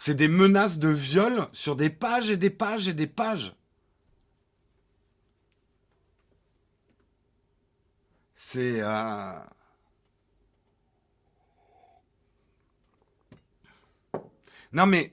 C'est 0.00 0.14
des 0.14 0.28
menaces 0.28 0.78
de 0.78 0.90
viol 0.90 1.48
sur 1.52 1.74
des 1.74 1.90
pages 1.90 2.30
et 2.30 2.36
des 2.36 2.50
pages 2.50 2.86
et 2.86 2.92
des 2.94 3.08
pages. 3.08 3.56
C'est 8.36 8.80
euh... 8.80 9.40
Non 14.72 14.86
mais 14.86 15.12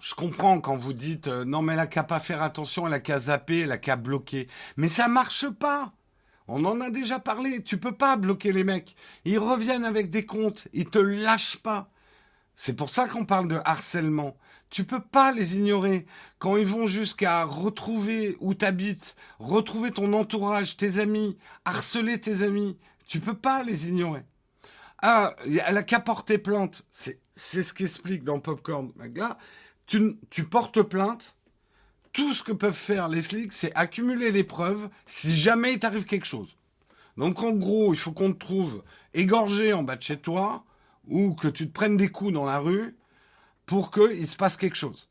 je 0.00 0.16
comprends 0.16 0.60
quand 0.60 0.76
vous 0.76 0.92
dites 0.92 1.28
euh, 1.28 1.44
non 1.44 1.62
mais 1.62 1.74
elle 1.74 1.78
a 1.78 1.86
qu'à 1.86 2.02
pas 2.02 2.18
faire 2.18 2.42
attention, 2.42 2.88
elle 2.88 2.94
a 2.94 3.00
qu'à 3.00 3.20
zapper, 3.20 3.60
elle 3.60 3.72
a 3.72 3.78
qu'à 3.78 3.94
bloquer. 3.94 4.48
Mais 4.76 4.88
ça 4.88 5.06
marche 5.06 5.48
pas. 5.48 5.92
On 6.48 6.64
en 6.64 6.80
a 6.80 6.90
déjà 6.90 7.20
parlé. 7.20 7.62
Tu 7.62 7.78
peux 7.78 7.96
pas 7.96 8.16
bloquer 8.16 8.52
les 8.52 8.64
mecs. 8.64 8.96
Ils 9.24 9.38
reviennent 9.38 9.84
avec 9.84 10.10
des 10.10 10.26
comptes. 10.26 10.66
Ils 10.72 10.90
te 10.90 10.98
lâchent 10.98 11.58
pas. 11.58 11.89
C'est 12.62 12.74
pour 12.74 12.90
ça 12.90 13.08
qu'on 13.08 13.24
parle 13.24 13.48
de 13.48 13.58
harcèlement. 13.64 14.36
Tu 14.68 14.84
peux 14.84 15.00
pas 15.00 15.32
les 15.32 15.56
ignorer. 15.56 16.04
Quand 16.38 16.58
ils 16.58 16.66
vont 16.66 16.86
jusqu'à 16.86 17.42
retrouver 17.44 18.36
où 18.38 18.52
t'habites, 18.52 19.16
retrouver 19.38 19.92
ton 19.92 20.12
entourage, 20.12 20.76
tes 20.76 20.98
amis, 20.98 21.38
harceler 21.64 22.20
tes 22.20 22.42
amis, 22.42 22.76
tu 23.06 23.18
peux 23.18 23.32
pas 23.32 23.62
les 23.62 23.88
ignorer. 23.88 24.24
Ah, 25.00 25.34
elle 25.46 25.78
a 25.78 25.82
qu'à 25.82 26.00
porter 26.00 26.36
plainte. 26.36 26.82
C'est, 26.90 27.18
c'est 27.34 27.62
ce 27.62 27.72
qu'explique 27.72 28.24
dans 28.24 28.40
Popcorn. 28.40 28.92
Là, 29.14 29.38
tu, 29.86 30.18
tu 30.28 30.44
portes 30.44 30.82
plainte. 30.82 31.38
Tout 32.12 32.34
ce 32.34 32.42
que 32.42 32.52
peuvent 32.52 32.74
faire 32.74 33.08
les 33.08 33.22
flics, 33.22 33.54
c'est 33.54 33.74
accumuler 33.74 34.32
les 34.32 34.44
preuves 34.44 34.90
si 35.06 35.34
jamais 35.34 35.72
il 35.72 35.78
t'arrive 35.78 36.04
quelque 36.04 36.26
chose. 36.26 36.54
Donc 37.16 37.42
en 37.42 37.52
gros, 37.52 37.94
il 37.94 37.98
faut 37.98 38.12
qu'on 38.12 38.34
te 38.34 38.38
trouve 38.38 38.84
égorgé 39.14 39.72
en 39.72 39.82
bas 39.82 39.96
de 39.96 40.02
chez 40.02 40.18
toi 40.18 40.66
ou 41.08 41.34
que 41.34 41.48
tu 41.48 41.66
te 41.68 41.72
prennes 41.72 41.96
des 41.96 42.08
coups 42.08 42.32
dans 42.32 42.44
la 42.44 42.58
rue 42.58 42.96
pour 43.66 43.90
qu'il 43.90 44.26
se 44.26 44.36
passe 44.36 44.56
quelque 44.56 44.76
chose. 44.76 45.08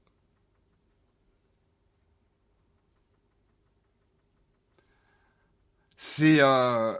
C'est 5.97 6.41
euh, 6.41 6.93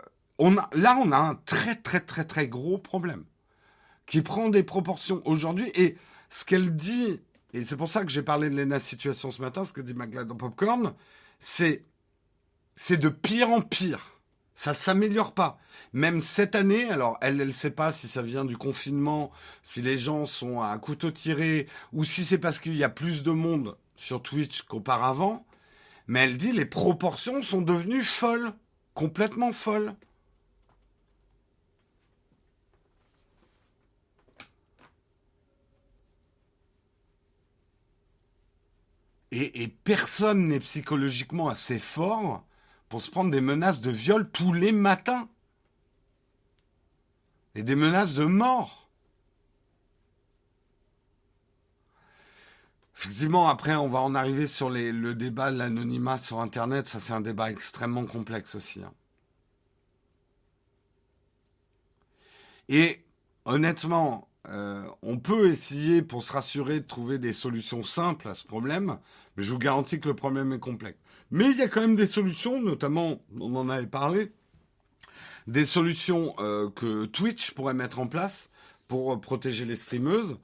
là, 0.73 0.97
on 1.01 1.11
a 1.11 1.17
un 1.17 1.35
très 1.35 1.75
très 1.75 2.01
très 2.01 2.25
très 2.25 2.47
gros 2.47 2.77
problème 2.77 3.25
qui 4.05 4.21
prend 4.21 4.49
des 4.49 4.63
proportions 4.63 5.21
aujourd'hui. 5.25 5.71
Et 5.75 5.95
ce 6.29 6.43
qu'elle 6.45 6.75
dit, 6.75 7.21
et 7.53 7.63
c'est 7.63 7.77
pour 7.77 7.89
ça 7.89 8.03
que 8.03 8.11
j'ai 8.11 8.23
parlé 8.23 8.49
de 8.49 8.55
Lena 8.55 8.79
Situation 8.79 9.31
ce 9.31 9.41
matin, 9.41 9.63
ce 9.63 9.73
que 9.73 9.81
dit 9.81 9.93
Magla 9.93 10.23
dans 10.23 10.35
Popcorn, 10.35 10.93
c'est 11.39 11.85
c'est 12.75 12.97
de 12.97 13.09
pire 13.09 13.49
en 13.49 13.61
pire. 13.61 14.18
Ça 14.59 14.73
s'améliore 14.73 15.31
pas. 15.33 15.57
Même 15.93 16.19
cette 16.19 16.53
année, 16.53 16.89
alors 16.89 17.17
elle, 17.21 17.39
elle 17.39 17.53
sait 17.53 17.71
pas 17.71 17.93
si 17.93 18.09
ça 18.09 18.21
vient 18.21 18.43
du 18.43 18.57
confinement, 18.57 19.31
si 19.63 19.81
les 19.81 19.97
gens 19.97 20.25
sont 20.25 20.59
à 20.59 20.77
couteau 20.77 21.11
tiré, 21.11 21.65
ou 21.93 22.03
si 22.03 22.25
c'est 22.25 22.39
parce 22.39 22.59
qu'il 22.59 22.75
y 22.75 22.83
a 22.83 22.89
plus 22.89 23.23
de 23.23 23.31
monde 23.31 23.77
sur 23.95 24.21
Twitch 24.21 24.63
qu'auparavant. 24.63 25.45
Mais 26.07 26.25
elle 26.25 26.35
dit 26.35 26.51
les 26.51 26.65
proportions 26.65 27.41
sont 27.41 27.61
devenues 27.61 28.03
folles, 28.03 28.51
complètement 28.95 29.53
folles. 29.53 29.95
Et, 39.31 39.69
personne 39.85 40.49
n'est 40.49 40.59
psychologiquement 40.59 41.47
assez 41.47 41.79
fort 41.79 42.43
pour 42.89 43.01
se 43.01 43.11
prendre 43.11 43.31
des 43.31 43.41
menaces 43.41 43.81
de 43.81 43.91
viol 43.91 44.29
tous 44.31 44.53
les 44.53 44.71
matins. 44.71 45.29
Et 47.55 47.63
des 47.63 47.75
menaces 47.75 48.15
de 48.15 48.25
mort. 48.25 48.89
Effectivement, 52.95 53.47
après, 53.47 53.75
on 53.75 53.87
va 53.87 53.99
en 53.99 54.13
arriver 54.13 54.45
sur 54.45 54.69
le 54.69 55.13
débat 55.13 55.51
de 55.51 55.57
l'anonymat 55.57 56.17
sur 56.17 56.41
Internet. 56.41 56.87
Ça, 56.87 56.99
c'est 56.99 57.13
un 57.13 57.21
débat 57.21 57.49
extrêmement 57.49 58.05
complexe 58.05 58.55
aussi. 58.55 58.83
Hein. 58.83 58.91
Et 62.67 63.03
honnêtement, 63.45 64.27
euh, 64.47 64.87
on 65.01 65.17
peut 65.17 65.49
essayer 65.49 66.01
pour 66.01 66.23
se 66.23 66.31
rassurer 66.33 66.79
de 66.79 66.85
trouver 66.85 67.19
des 67.19 67.33
solutions 67.33 67.83
simples 67.83 68.27
à 68.27 68.35
ce 68.35 68.45
problème, 68.45 68.99
mais 69.35 69.43
je 69.43 69.51
vous 69.51 69.59
garantis 69.59 69.99
que 69.99 70.07
le 70.07 70.15
problème 70.15 70.53
est 70.53 70.59
complexe. 70.59 70.99
Mais 71.31 71.51
il 71.51 71.57
y 71.57 71.61
a 71.61 71.67
quand 71.67 71.81
même 71.81 71.95
des 71.95 72.07
solutions, 72.07 72.61
notamment, 72.61 73.19
on 73.39 73.55
en 73.55 73.69
avait 73.69 73.87
parlé, 73.87 74.31
des 75.47 75.65
solutions 75.65 76.35
euh, 76.39 76.69
que 76.69 77.05
Twitch 77.05 77.51
pourrait 77.51 77.73
mettre 77.73 77.99
en 77.99 78.07
place 78.07 78.49
pour 78.87 79.13
euh, 79.13 79.17
protéger 79.17 79.65
les 79.65 79.75
streameuses. 79.75 80.37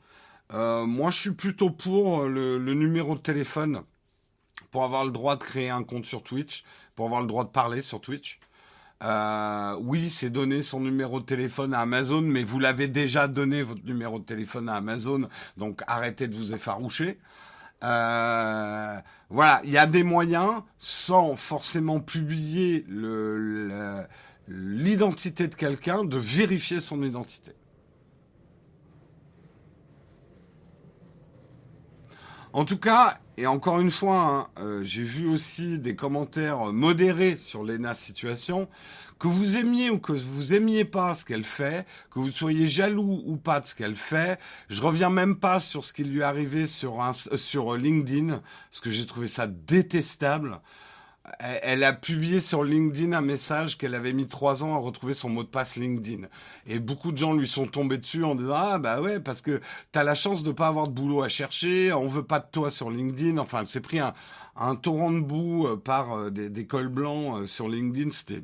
moi, 0.51 1.11
je 1.11 1.19
suis 1.19 1.31
plutôt 1.33 1.69
pour 1.69 2.25
le, 2.25 2.57
numéro 2.59 3.15
de 3.15 3.21
téléphone 3.21 3.81
pour 4.71 4.83
avoir 4.83 5.05
le 5.05 5.11
droit 5.11 5.37
de 5.37 5.43
créer 5.43 5.69
un 5.69 5.83
compte 5.83 6.05
sur 6.05 6.21
Twitch, 6.21 6.63
pour 6.95 7.05
avoir 7.05 7.21
le 7.21 7.27
droit 7.27 7.45
de 7.45 7.49
parler 7.49 7.81
sur 7.81 8.01
Twitch. 8.01 8.39
Euh, 9.03 9.77
oui, 9.81 10.09
c'est 10.09 10.29
donner 10.29 10.61
son 10.61 10.79
numéro 10.79 11.19
de 11.19 11.25
téléphone 11.25 11.73
à 11.73 11.79
Amazon, 11.79 12.21
mais 12.21 12.43
vous 12.43 12.59
l'avez 12.59 12.87
déjà 12.87 13.27
donné 13.27 13.61
votre 13.61 13.83
numéro 13.85 14.19
de 14.19 14.23
téléphone 14.23 14.69
à 14.69 14.75
Amazon, 14.75 15.27
donc 15.57 15.81
arrêtez 15.87 16.27
de 16.27 16.35
vous 16.35 16.53
effaroucher. 16.53 17.19
Euh, 17.85 18.97
voilà, 19.29 19.61
il 19.63 19.69
y 19.69 19.77
a 19.77 19.85
des 19.85 20.03
moyens 20.03 20.63
sans 20.79 21.35
forcément 21.35 21.99
publier 21.99 22.85
l'identité 24.47 25.47
de 25.47 25.55
quelqu'un, 25.55 26.03
de 26.03 26.17
vérifier 26.17 26.79
son 26.79 27.03
identité. 27.03 27.53
En 32.53 32.65
tout 32.65 32.77
cas, 32.77 33.19
et 33.37 33.47
encore 33.47 33.81
une 33.81 33.91
fois, 33.91 34.17
hein, 34.17 34.47
euh, 34.59 34.81
j'ai 34.83 35.03
vu 35.03 35.27
aussi 35.27 35.77
des 35.77 35.95
commentaires 35.95 36.71
modérés 36.71 37.35
sur 37.35 37.63
Lena 37.63 37.93
Situation. 37.93 38.69
Que 39.19 39.27
vous 39.27 39.57
aimiez 39.57 39.89
ou 39.89 39.99
que 39.99 40.11
vous 40.11 40.53
aimiez 40.53 40.85
pas 40.85 41.15
ce 41.15 41.25
qu'elle 41.25 41.43
fait, 41.43 41.85
que 42.11 42.19
vous 42.19 42.31
soyez 42.31 42.67
jaloux 42.67 43.23
ou 43.25 43.37
pas 43.37 43.59
de 43.61 43.65
ce 43.65 43.75
qu'elle 43.75 43.95
fait, 43.95 44.39
je 44.69 44.81
reviens 44.81 45.09
même 45.09 45.37
pas 45.37 45.59
sur 45.59 45.85
ce 45.85 45.93
qui 45.93 46.03
lui 46.03 46.19
est 46.19 46.23
arrivé 46.23 46.67
sur, 46.67 47.01
un, 47.01 47.13
sur 47.13 47.75
LinkedIn, 47.75 48.41
parce 48.69 48.81
que 48.81 48.91
j'ai 48.91 49.05
trouvé 49.05 49.27
ça 49.27 49.47
détestable 49.47 50.59
elle 51.39 51.83
a 51.83 51.93
publié 51.93 52.39
sur 52.39 52.63
LinkedIn 52.63 53.13
un 53.13 53.21
message 53.21 53.77
qu'elle 53.77 53.95
avait 53.95 54.13
mis 54.13 54.27
trois 54.27 54.63
ans 54.63 54.75
à 54.75 54.77
retrouver 54.77 55.13
son 55.13 55.29
mot 55.29 55.43
de 55.43 55.47
passe 55.47 55.75
LinkedIn. 55.75 56.27
Et 56.67 56.79
beaucoup 56.79 57.11
de 57.11 57.17
gens 57.17 57.33
lui 57.33 57.47
sont 57.47 57.67
tombés 57.67 57.97
dessus 57.97 58.23
en 58.23 58.35
disant 58.35 58.55
ah 58.55 58.79
bah 58.79 59.01
ouais 59.01 59.19
parce 59.19 59.41
que 59.41 59.61
t'as 59.91 60.03
la 60.03 60.15
chance 60.15 60.43
de 60.43 60.51
pas 60.51 60.67
avoir 60.67 60.87
de 60.87 60.93
boulot 60.93 61.23
à 61.23 61.29
chercher, 61.29 61.91
on 61.93 62.07
veut 62.07 62.23
pas 62.23 62.39
de 62.39 62.47
toi 62.51 62.69
sur 62.71 62.89
LinkedIn. 62.89 63.37
Enfin, 63.37 63.61
elle 63.61 63.67
s'est 63.67 63.81
pris 63.81 63.99
un, 63.99 64.75
torrent 64.75 65.11
de 65.11 65.19
boue 65.19 65.67
euh, 65.67 65.77
par 65.77 66.13
euh, 66.13 66.29
des, 66.29 66.67
cols 66.67 66.89
blancs 66.89 67.41
euh, 67.41 67.47
sur 67.47 67.67
LinkedIn. 67.67 68.11
C'était 68.11 68.43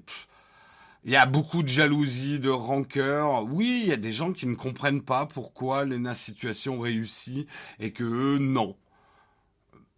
il 1.04 1.12
y 1.12 1.16
a 1.16 1.26
beaucoup 1.26 1.64
de 1.64 1.68
jalousie, 1.68 2.40
de 2.40 2.50
rancœur. 2.50 3.46
Oui, 3.46 3.82
il 3.84 3.90
y 3.90 3.94
a 3.94 3.98
des 3.98 4.14
gens 4.14 4.34
qui 4.34 4.48
ne 4.48 4.56
comprennent 4.56 5.02
pas 5.02 5.26
pourquoi 5.26 5.86
Lena 5.86 6.14
Situation 6.14 6.80
réussit 6.80 7.48
et 7.80 7.92
que 7.92 8.04
eux, 8.04 8.38
non. 8.40 8.78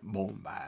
Bon, 0.01 0.34
bah, 0.41 0.62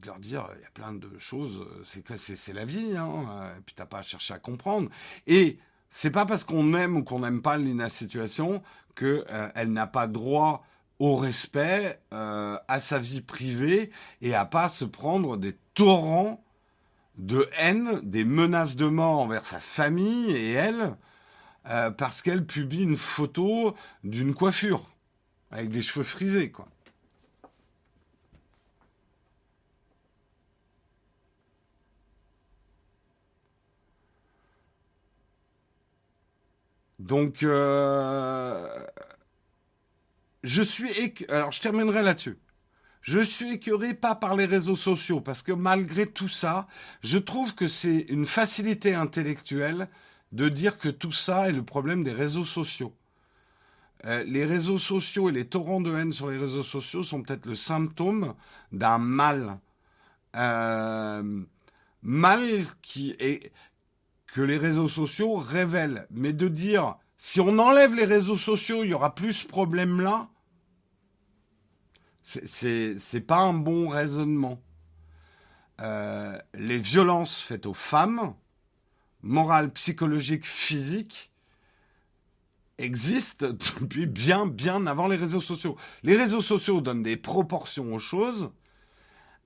de 0.00 0.06
leur 0.06 0.18
dire, 0.18 0.48
il 0.56 0.62
y 0.62 0.64
a 0.64 0.70
plein 0.70 0.92
de 0.92 1.18
choses, 1.18 1.66
c'est 1.84 2.02
que 2.02 2.16
c'est 2.16 2.52
la 2.52 2.64
vie, 2.64 2.96
hein, 2.96 3.52
et 3.56 3.60
puis 3.60 3.74
t'as 3.74 3.86
pas 3.86 3.98
à 3.98 4.02
chercher 4.02 4.34
à 4.34 4.38
comprendre. 4.38 4.90
Et 5.26 5.58
c'est 5.90 6.10
pas 6.10 6.26
parce 6.26 6.44
qu'on 6.44 6.74
aime 6.74 6.96
ou 6.96 7.04
qu'on 7.04 7.20
n'aime 7.20 7.42
pas 7.42 7.58
Lina 7.58 7.88
Situation 7.88 8.62
qu'elle 8.94 9.24
euh, 9.30 9.64
n'a 9.66 9.86
pas 9.86 10.06
droit 10.06 10.64
au 10.98 11.16
respect, 11.16 12.00
euh, 12.12 12.58
à 12.68 12.80
sa 12.80 12.98
vie 12.98 13.22
privée, 13.22 13.90
et 14.20 14.34
à 14.34 14.44
pas 14.44 14.68
se 14.68 14.84
prendre 14.84 15.36
des 15.36 15.56
torrents 15.74 16.44
de 17.18 17.48
haine, 17.58 18.00
des 18.02 18.24
menaces 18.24 18.76
de 18.76 18.86
mort 18.86 19.20
envers 19.20 19.44
sa 19.44 19.60
famille 19.60 20.30
et 20.32 20.52
elle, 20.52 20.96
euh, 21.68 21.90
parce 21.90 22.22
qu'elle 22.22 22.46
publie 22.46 22.82
une 22.82 22.96
photo 22.96 23.74
d'une 24.04 24.34
coiffure 24.34 24.84
avec 25.50 25.70
des 25.70 25.82
cheveux 25.82 26.04
frisés, 26.04 26.50
quoi. 26.50 26.68
Donc, 36.98 37.42
euh, 37.42 38.66
je 40.42 40.62
suis 40.62 41.14
alors 41.28 41.52
je 41.52 41.60
terminerai 41.60 42.02
là-dessus. 42.02 42.38
Je 43.00 43.20
suis 43.20 43.52
écœuré 43.54 43.94
pas 43.94 44.14
par 44.14 44.34
les 44.34 44.44
réseaux 44.44 44.76
sociaux 44.76 45.20
parce 45.20 45.42
que 45.42 45.52
malgré 45.52 46.06
tout 46.06 46.28
ça, 46.28 46.66
je 47.02 47.18
trouve 47.18 47.54
que 47.54 47.66
c'est 47.66 48.00
une 48.08 48.26
facilité 48.26 48.94
intellectuelle 48.94 49.88
de 50.32 50.48
dire 50.48 50.78
que 50.78 50.88
tout 50.88 51.12
ça 51.12 51.48
est 51.48 51.52
le 51.52 51.64
problème 51.64 52.02
des 52.02 52.12
réseaux 52.12 52.44
sociaux. 52.44 52.94
Euh, 54.06 54.24
les 54.24 54.44
réseaux 54.44 54.78
sociaux 54.78 55.28
et 55.28 55.32
les 55.32 55.46
torrents 55.46 55.80
de 55.80 55.94
haine 55.94 56.12
sur 56.12 56.28
les 56.28 56.38
réseaux 56.38 56.62
sociaux 56.62 57.02
sont 57.02 57.22
peut-être 57.22 57.46
le 57.46 57.54
symptôme 57.54 58.34
d'un 58.72 58.98
mal. 58.98 59.58
Euh, 60.36 61.42
mal 62.02 62.64
qui 62.82 63.14
est 63.18 63.52
que 64.28 64.40
les 64.40 64.58
réseaux 64.58 64.88
sociaux 64.88 65.36
révèlent. 65.36 66.06
Mais 66.10 66.32
de 66.32 66.48
dire, 66.48 66.96
si 67.18 67.40
on 67.40 67.58
enlève 67.58 67.94
les 67.94 68.04
réseaux 68.04 68.38
sociaux, 68.38 68.84
il 68.84 68.90
y 68.90 68.94
aura 68.94 69.14
plus 69.14 69.32
ce 69.32 69.46
problème-là, 69.46 70.28
c'est 72.22 73.26
pas 73.26 73.40
un 73.40 73.52
bon 73.52 73.88
raisonnement. 73.88 74.62
Euh, 75.80 76.38
les 76.54 76.78
violences 76.78 77.40
faites 77.40 77.66
aux 77.66 77.74
femmes, 77.74 78.34
morales, 79.22 79.72
psychologiques, 79.72 80.46
physiques, 80.46 81.32
existent 82.78 83.48
depuis 83.80 84.06
bien, 84.06 84.46
bien 84.46 84.86
avant 84.86 85.08
les 85.08 85.16
réseaux 85.16 85.40
sociaux. 85.40 85.76
Les 86.02 86.16
réseaux 86.16 86.42
sociaux 86.42 86.80
donnent 86.80 87.02
des 87.02 87.16
proportions 87.16 87.94
aux 87.94 87.98
choses, 87.98 88.50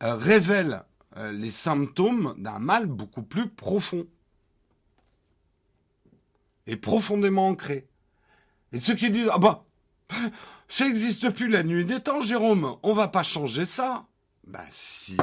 euh, 0.02 0.16
révèlent 0.16 0.82
euh, 1.16 1.32
les 1.32 1.50
symptômes 1.50 2.34
d'un 2.38 2.58
mal 2.58 2.86
beaucoup 2.86 3.22
plus 3.22 3.48
profond 3.48 4.06
est 6.66 6.76
profondément 6.76 7.48
ancré. 7.48 7.86
Et 8.72 8.78
ceux 8.78 8.94
qui 8.94 9.10
disent, 9.10 9.30
ah 9.32 9.38
bah, 9.38 9.64
ça 10.74 10.86
n'existe 10.86 11.30
plus 11.30 11.46
la 11.46 11.62
nuit 11.62 11.84
des 11.84 12.00
temps, 12.00 12.20
Jérôme, 12.20 12.78
on 12.82 12.94
va 12.94 13.06
pas 13.06 13.22
changer 13.22 13.64
ça. 13.64 14.08
Bah 14.44 14.66
si. 14.72 15.16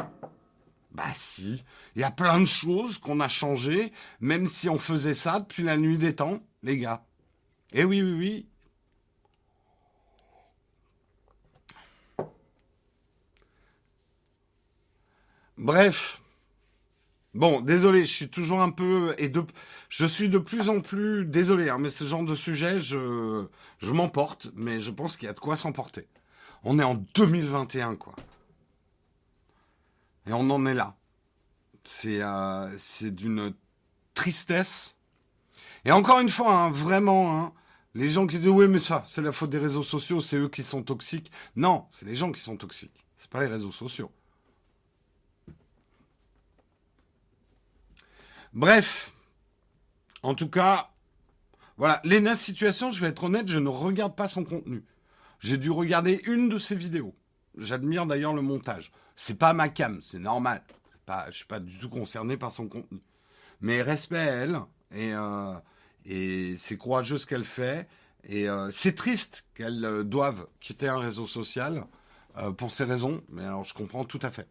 Bah 0.91 1.12
si. 1.14 1.66
Il 1.93 1.99
y 2.02 2.06
a 2.06 2.12
plein 2.12 2.39
de 2.39 2.45
choses 2.45 2.99
qu'on 2.99 3.20
a 3.20 3.28
changées, 3.28 3.91
même 4.22 4.47
si 4.47 4.70
on 4.70 4.80
faisait 4.80 5.14
ça 5.14 5.41
depuis 5.41 5.64
la 5.64 5.76
nuit 5.76 5.97
des 5.97 6.16
temps, 6.16 6.39
les 6.64 6.78
gars. 6.78 7.04
Eh 7.74 7.84
oui, 7.84 8.02
oui, 8.02 8.45
oui. 12.18 12.26
Bref, 15.58 16.22
Bon, 17.34 17.61
désolé, 17.61 18.01
je 18.01 18.13
suis 18.13 18.29
toujours 18.29 18.61
un 18.61 18.71
peu 18.71 19.15
et 19.17 19.29
de, 19.29 19.45
je 19.88 20.05
suis 20.05 20.27
de 20.27 20.38
plus 20.38 20.67
en 20.67 20.82
plus 20.82 21.25
désolé, 21.25 21.69
hein, 21.69 21.77
mais 21.79 21.89
ce 21.89 22.03
genre 22.03 22.23
de 22.23 22.36
sujet, 22.36 22.79
je, 22.79 23.45
je 23.79 23.91
m'emporte, 23.91 24.49
mais 24.53 24.82
je 24.82 24.91
pense 24.91 25.15
qu'il 25.15 25.27
y 25.27 25.29
a 25.29 25.34
de 25.34 25.39
quoi 25.39 25.55
s'emporter. 25.55 26.07
On 26.63 26.77
est 26.77 26.84
en 26.84 26.95
2021, 27.15 27.95
quoi, 27.95 28.13
et 30.27 30.34
on 30.34 30.49
en 30.49 30.65
est 30.65 30.73
là. 30.73 30.95
C'est, 31.84 32.21
euh, 32.21 32.69
c'est 32.77 33.13
d'une 33.13 33.53
tristesse. 34.13 34.95
Et 35.86 35.91
encore 35.91 36.19
une 36.19 36.29
fois, 36.29 36.53
hein, 36.53 36.69
vraiment, 36.69 37.39
hein, 37.39 37.53
les 37.95 38.09
gens 38.09 38.27
qui 38.27 38.39
disent 38.39 38.49
oui, 38.49 38.67
mais 38.67 38.79
ça, 38.79 39.03
c'est 39.07 39.21
la 39.21 39.32
faute 39.32 39.49
des 39.49 39.57
réseaux 39.57 39.84
sociaux, 39.84 40.21
c'est 40.21 40.38
eux 40.38 40.49
qui 40.49 40.63
sont 40.63 40.84
toxiques. 40.84 41.32
Non, 41.55 41.86
c'est 41.91 42.05
les 42.05 42.15
gens 42.15 42.32
qui 42.32 42.39
sont 42.39 42.57
toxiques. 42.57 43.05
C'est 43.17 43.29
pas 43.29 43.41
les 43.41 43.47
réseaux 43.47 43.71
sociaux. 43.71 44.11
Bref, 48.54 49.14
en 50.24 50.36
tout 50.36 50.49
cas, 50.49 50.89
voilà, 51.78 52.02
Lena 52.04 52.36
Situation, 52.36 52.91
je 52.91 52.99
vais 52.99 53.08
être 53.08 53.24
honnête, 53.24 53.47
je 53.47 53.60
ne 53.60 53.70
regarde 53.70 54.16
pas 54.16 54.28
son 54.28 54.43
contenu. 54.43 54.84
J'ai 55.39 55.58
dû 55.58 55.72
regarder 55.72 56.22
une 56.26 56.49
de 56.49 56.60
ses 56.60 56.76
vidéos. 56.76 57.16
J'admire 57.58 58.06
d'ailleurs 58.06 58.34
le 58.34 58.41
montage. 58.41 58.91
C'est 59.16 59.39
pas 59.39 59.54
ma 59.54 59.70
cam, 59.70 60.02
c'est 60.02 60.20
normal. 60.20 60.64
Pas, 61.06 61.32
je 61.32 61.38
suis 61.38 61.45
pas 61.45 61.60
du 61.60 61.78
tout 61.78 61.89
concerné 61.89 62.36
par 62.36 62.52
son 62.52 62.68
contenu. 62.68 63.02
Mais 63.62 63.82
respect 63.82 64.18
à 64.18 64.24
elle 64.24 64.60
et, 64.93 65.14
euh, 65.14 66.58
c'est 66.58 66.78
courageux 66.78 67.18
ce 67.18 67.26
qu'elle 67.26 67.45
fait. 67.45 67.88
Et 68.26 68.49
euh, 68.49 68.70
c'est 68.72 68.95
triste 68.95 69.45
qu'elle 69.56 69.84
euh, 69.86 70.04
doive 70.04 70.47
quitter 70.60 70.88
un 70.88 70.99
réseau 70.99 71.26
social 71.26 71.86
pour 72.58 72.74
ces 72.74 72.86
raisons. 72.86 73.22
Mais 73.30 73.43
alors 73.43 73.66
je 73.66 73.74
comprends 73.74 74.06
tout 74.06 74.20
à 74.22 74.30
fait. 74.30 74.47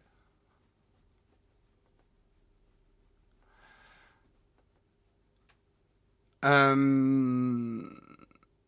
Euh, 6.45 7.83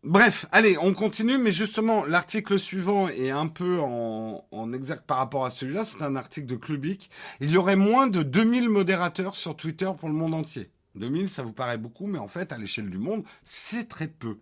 bref, 0.03 0.45
allez, 0.51 0.77
on 0.77 0.93
continue, 0.93 1.37
mais 1.37 1.51
justement, 1.51 2.05
l'article 2.05 2.59
suivant 2.59 3.07
est 3.07 3.31
un 3.31 3.47
peu 3.47 3.79
en, 3.79 4.73
exact 4.73 5.05
par 5.05 5.17
rapport 5.17 5.45
à 5.45 5.49
celui-là. 5.49 5.83
C'est 5.83 6.01
un 6.01 6.15
article 6.15 6.47
de 6.47 6.55
Clubic. 6.55 7.09
Il 7.39 7.51
y 7.51 7.57
aurait 7.57 7.75
moins 7.75 8.07
de 8.07 8.23
2000 8.23 8.69
modérateurs 8.69 9.35
sur 9.35 9.55
Twitter 9.55 9.91
pour 9.97 10.09
le 10.09 10.15
monde 10.15 10.33
entier. 10.33 10.69
2000, 10.95 11.27
ça 11.27 11.43
vous 11.43 11.53
paraît 11.53 11.77
beaucoup, 11.77 12.05
mais 12.05 12.19
en 12.19 12.27
fait, 12.27 12.51
à 12.51 12.57
l'échelle 12.57 12.89
du 12.89 12.99
monde, 12.99 13.23
c'est 13.43 13.87
très 13.87 14.07
peu. 14.07 14.37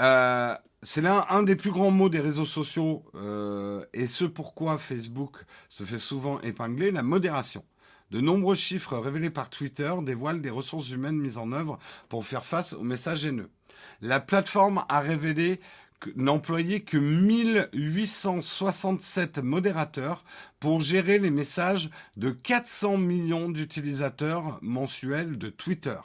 Euh, 0.00 0.54
c'est 0.82 1.00
l'un 1.00 1.24
un 1.30 1.42
des 1.42 1.56
plus 1.56 1.70
grands 1.70 1.90
mots 1.90 2.08
des 2.08 2.20
réseaux 2.20 2.46
sociaux, 2.46 3.04
euh, 3.14 3.84
et 3.92 4.06
ce 4.06 4.24
pourquoi 4.24 4.78
Facebook 4.78 5.36
se 5.68 5.84
fait 5.84 5.98
souvent 5.98 6.40
épingler, 6.40 6.90
la 6.90 7.02
modération. 7.02 7.64
De 8.14 8.20
nombreux 8.20 8.54
chiffres 8.54 8.96
révélés 8.96 9.28
par 9.28 9.50
Twitter 9.50 9.92
dévoilent 10.02 10.40
des 10.40 10.48
ressources 10.48 10.88
humaines 10.90 11.18
mises 11.18 11.36
en 11.36 11.50
œuvre 11.50 11.80
pour 12.08 12.24
faire 12.24 12.44
face 12.44 12.72
aux 12.72 12.84
messages 12.84 13.26
haineux. 13.26 13.50
La 14.02 14.20
plateforme 14.20 14.84
a 14.88 15.00
révélé 15.00 15.60
n'employait 16.14 16.82
que 16.82 16.96
1867 16.96 19.38
modérateurs 19.38 20.24
pour 20.60 20.80
gérer 20.80 21.18
les 21.18 21.32
messages 21.32 21.90
de 22.16 22.30
400 22.30 22.98
millions 22.98 23.48
d'utilisateurs 23.48 24.60
mensuels 24.62 25.36
de 25.36 25.50
Twitter. 25.50 25.98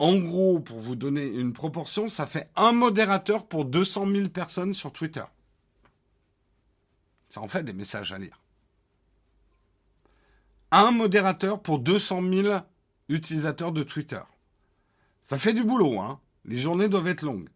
En 0.00 0.16
gros, 0.16 0.58
pour 0.58 0.80
vous 0.80 0.96
donner 0.96 1.24
une 1.24 1.52
proportion, 1.52 2.08
ça 2.08 2.26
fait 2.26 2.50
un 2.56 2.72
modérateur 2.72 3.46
pour 3.46 3.64
200 3.64 4.10
000 4.10 4.28
personnes 4.30 4.74
sur 4.74 4.92
Twitter. 4.92 5.22
Ça 7.28 7.40
en 7.40 7.46
fait 7.46 7.62
des 7.62 7.72
messages 7.72 8.12
à 8.12 8.18
lire. 8.18 8.40
Un 10.70 10.90
modérateur 10.90 11.60
pour 11.60 11.78
200 11.78 12.22
000 12.30 12.58
utilisateurs 13.08 13.72
de 13.72 13.82
Twitter. 13.82 14.20
Ça 15.22 15.38
fait 15.38 15.52
du 15.52 15.64
boulot, 15.64 15.98
hein. 16.00 16.20
Les 16.44 16.56
journées 16.56 16.88
doivent 16.88 17.08
être 17.08 17.22
longues. 17.22 17.48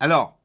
Alors, 0.00 0.38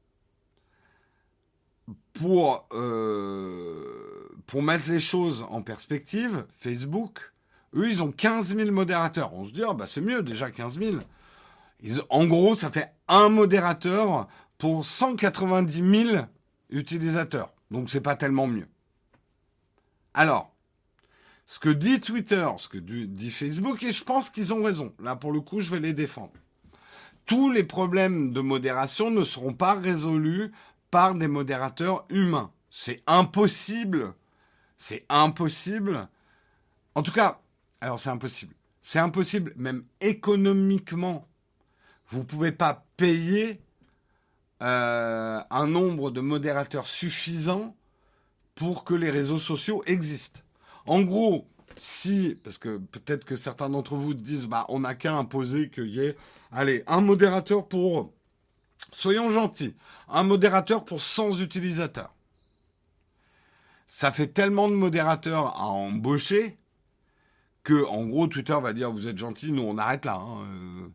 pour, 2.13 2.67
euh, 2.73 4.29
mettre 4.55 4.89
les 4.91 4.99
choses 4.99 5.45
en 5.49 5.63
perspective, 5.63 6.45
Facebook, 6.59 7.33
eux, 7.75 7.89
ils 7.89 8.03
ont 8.03 8.11
15 8.11 8.55
000 8.55 8.71
modérateurs. 8.71 9.33
On 9.33 9.45
se 9.45 9.51
dit, 9.51 9.63
ah, 9.67 9.73
bah, 9.73 9.87
c'est 9.87 10.01
mieux 10.01 10.21
déjà 10.21 10.51
15 10.51 10.77
000. 10.77 10.97
en 12.09 12.25
gros, 12.25 12.53
ça 12.53 12.69
fait 12.69 12.93
un 13.07 13.29
modérateur 13.29 14.27
pour 14.59 14.85
190 14.85 16.07
000 16.11 16.25
utilisateurs. 16.69 17.51
Donc, 17.71 17.89
c'est 17.89 18.01
pas 18.01 18.15
tellement 18.15 18.47
mieux. 18.47 18.67
Alors, 20.13 20.52
ce 21.45 21.59
que 21.59 21.69
dit 21.69 21.99
Twitter, 21.99 22.47
ce 22.57 22.69
que 22.69 22.77
dit 22.77 23.31
Facebook, 23.31 23.83
et 23.83 23.91
je 23.91 24.03
pense 24.03 24.29
qu'ils 24.29 24.53
ont 24.53 24.63
raison. 24.63 24.93
Là, 24.99 25.15
pour 25.15 25.31
le 25.31 25.41
coup, 25.41 25.59
je 25.59 25.69
vais 25.69 25.79
les 25.79 25.93
défendre 25.93 26.33
tous 27.25 27.49
les 27.51 27.63
problèmes 27.63 28.33
de 28.33 28.41
modération 28.41 29.09
ne 29.09 29.23
seront 29.23 29.53
pas 29.53 29.73
résolus 29.73 30.51
par 30.91 31.15
des 31.15 31.27
modérateurs 31.27 32.05
humains. 32.09 32.51
C'est 32.69 33.01
impossible. 33.07 34.13
C'est 34.77 35.05
impossible. 35.09 36.07
En 36.95 37.03
tout 37.03 37.11
cas, 37.11 37.39
alors 37.81 37.99
c'est 37.99 38.09
impossible. 38.09 38.55
C'est 38.81 38.99
impossible, 38.99 39.53
même 39.55 39.85
économiquement. 40.01 41.27
Vous 42.09 42.19
ne 42.19 42.25
pouvez 42.25 42.51
pas 42.51 42.85
payer 42.97 43.61
euh, 44.61 45.39
un 45.49 45.67
nombre 45.67 46.11
de 46.11 46.21
modérateurs 46.21 46.87
suffisant 46.87 47.75
pour 48.55 48.83
que 48.83 48.93
les 48.93 49.09
réseaux 49.09 49.39
sociaux 49.39 49.81
existent. 49.85 50.41
En 50.85 51.01
gros, 51.01 51.47
si, 51.77 52.37
parce 52.43 52.57
que 52.57 52.77
peut-être 52.77 53.25
que 53.25 53.35
certains 53.35 53.69
d'entre 53.69 53.95
vous 53.95 54.13
disent, 54.13 54.47
bah, 54.47 54.65
on 54.69 54.81
n'a 54.81 54.95
qu'à 54.95 55.13
imposer 55.13 55.69
qu'il 55.69 55.89
y 55.89 55.99
ait, 55.99 56.15
allez, 56.51 56.83
un 56.87 57.01
modérateur 57.01 57.67
pour, 57.67 58.13
soyons 58.91 59.29
gentils, 59.29 59.75
un 60.09 60.23
modérateur 60.23 60.85
pour 60.85 61.01
100 61.01 61.39
utilisateurs. 61.39 62.13
Ça 63.87 64.11
fait 64.11 64.27
tellement 64.27 64.69
de 64.69 64.73
modérateurs 64.73 65.55
à 65.55 65.67
embaucher 65.67 66.57
que, 67.63 67.85
en 67.85 68.05
gros, 68.05 68.27
Twitter 68.27 68.57
va 68.61 68.73
dire, 68.73 68.91
vous 68.91 69.07
êtes 69.07 69.17
gentil, 69.17 69.51
nous 69.51 69.61
on 69.61 69.77
arrête 69.77 70.05
là. 70.05 70.15
Hein, 70.15 70.45
euh, 70.47 70.87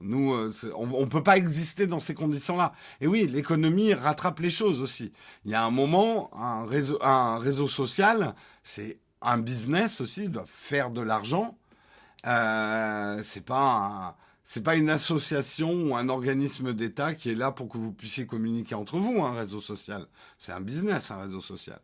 nous, 0.00 0.32
euh, 0.32 0.52
on 0.76 0.86
ne 0.86 1.06
peut 1.06 1.22
pas 1.22 1.36
exister 1.36 1.86
dans 1.86 1.98
ces 1.98 2.14
conditions-là. 2.14 2.72
Et 3.00 3.06
oui, 3.06 3.26
l'économie 3.26 3.92
rattrape 3.94 4.40
les 4.40 4.50
choses 4.50 4.80
aussi. 4.80 5.12
Il 5.44 5.50
y 5.50 5.54
a 5.54 5.62
un 5.62 5.70
moment, 5.70 6.30
un 6.34 6.64
réseau, 6.64 6.98
un 7.02 7.38
réseau 7.38 7.68
social, 7.68 8.34
c'est 8.62 8.98
un 9.22 9.38
business 9.38 10.00
aussi 10.00 10.28
doit 10.28 10.46
faire 10.46 10.90
de 10.90 11.00
l'argent. 11.00 11.56
Euh, 12.26 13.20
c'est 13.22 13.44
pas 13.44 14.16
c'est 14.44 14.64
pas 14.64 14.74
une 14.74 14.90
association 14.90 15.72
ou 15.72 15.96
un 15.96 16.08
organisme 16.08 16.72
d'État 16.72 17.14
qui 17.14 17.30
est 17.30 17.36
là 17.36 17.52
pour 17.52 17.68
que 17.68 17.78
vous 17.78 17.92
puissiez 17.92 18.26
communiquer 18.26 18.74
entre 18.74 18.98
vous, 18.98 19.22
un 19.22 19.32
réseau 19.32 19.60
social. 19.60 20.06
C'est 20.38 20.50
un 20.50 20.60
business, 20.60 21.12
un 21.12 21.20
réseau 21.20 21.40
social. 21.40 21.80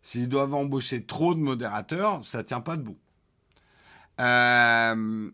S'ils 0.00 0.28
doivent 0.28 0.54
embaucher 0.54 1.04
trop 1.04 1.34
de 1.34 1.40
modérateurs, 1.40 2.24
ça 2.24 2.42
tient 2.42 2.62
pas 2.62 2.78
debout. 2.78 2.96
Euh, 4.18 5.30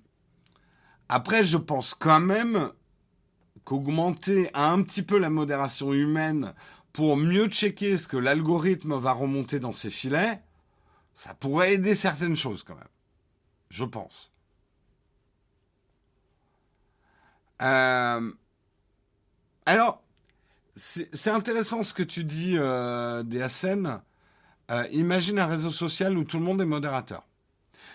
après, 1.09 1.45
je 1.45 1.57
pense 1.57 1.95
quand 1.95 2.21
même 2.21 2.71
qu'augmenter 3.65 4.51
un 4.55 4.83
petit 4.83 5.03
peu 5.03 5.19
la 5.19 5.31
modération 5.31 5.93
humaine 5.93 6.53
pour 6.93 7.17
mieux 7.17 7.47
checker 7.47 7.97
ce 7.97 8.09
que 8.09 8.17
l'algorithme 8.17 8.97
va 8.99 9.13
remonter 9.13 9.61
dans 9.61 9.73
ses 9.73 9.91
filets, 9.91 10.43
ça 11.15 11.35
pourrait 11.35 11.75
aider 11.75 11.95
certaines 11.95 12.37
choses 12.37 12.63
quand 12.63 12.75
même. 12.75 12.85
Je 13.71 13.85
pense. 13.85 14.33
Euh, 17.63 18.33
alors, 19.67 20.03
c'est 20.75 21.31
intéressant 21.31 21.83
ce 21.83 21.95
que 21.95 22.03
tu 22.03 22.25
dis, 22.25 22.57
euh. 22.59 23.23
Euh, 24.71 24.87
imagine 24.93 25.39
un 25.39 25.47
réseau 25.47 25.71
social 25.71 26.17
où 26.17 26.25
tout 26.25 26.39
le 26.39 26.45
monde 26.45 26.61
est 26.61 26.67
modérateur. 26.67 27.27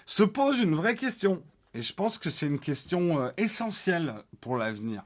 Se 0.06 0.24
pose 0.24 0.60
une 0.60 0.76
vraie 0.76 0.96
question, 0.96 1.44
et 1.74 1.82
je 1.82 1.94
pense 1.94 2.18
que 2.18 2.30
c'est 2.30 2.46
une 2.46 2.60
question 2.60 3.20
euh, 3.20 3.30
essentielle 3.38 4.16
pour 4.42 4.58
l'avenir. 4.58 5.04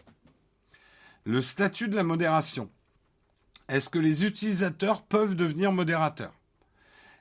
Le 1.24 1.41
statut 1.41 1.88
de 1.88 1.95
la 1.95 2.03
modération. 2.03 2.70
Est-ce 3.70 3.89
que 3.89 3.99
les 3.99 4.26
utilisateurs 4.26 5.03
peuvent 5.03 5.36
devenir 5.36 5.72
modérateurs? 5.72 6.34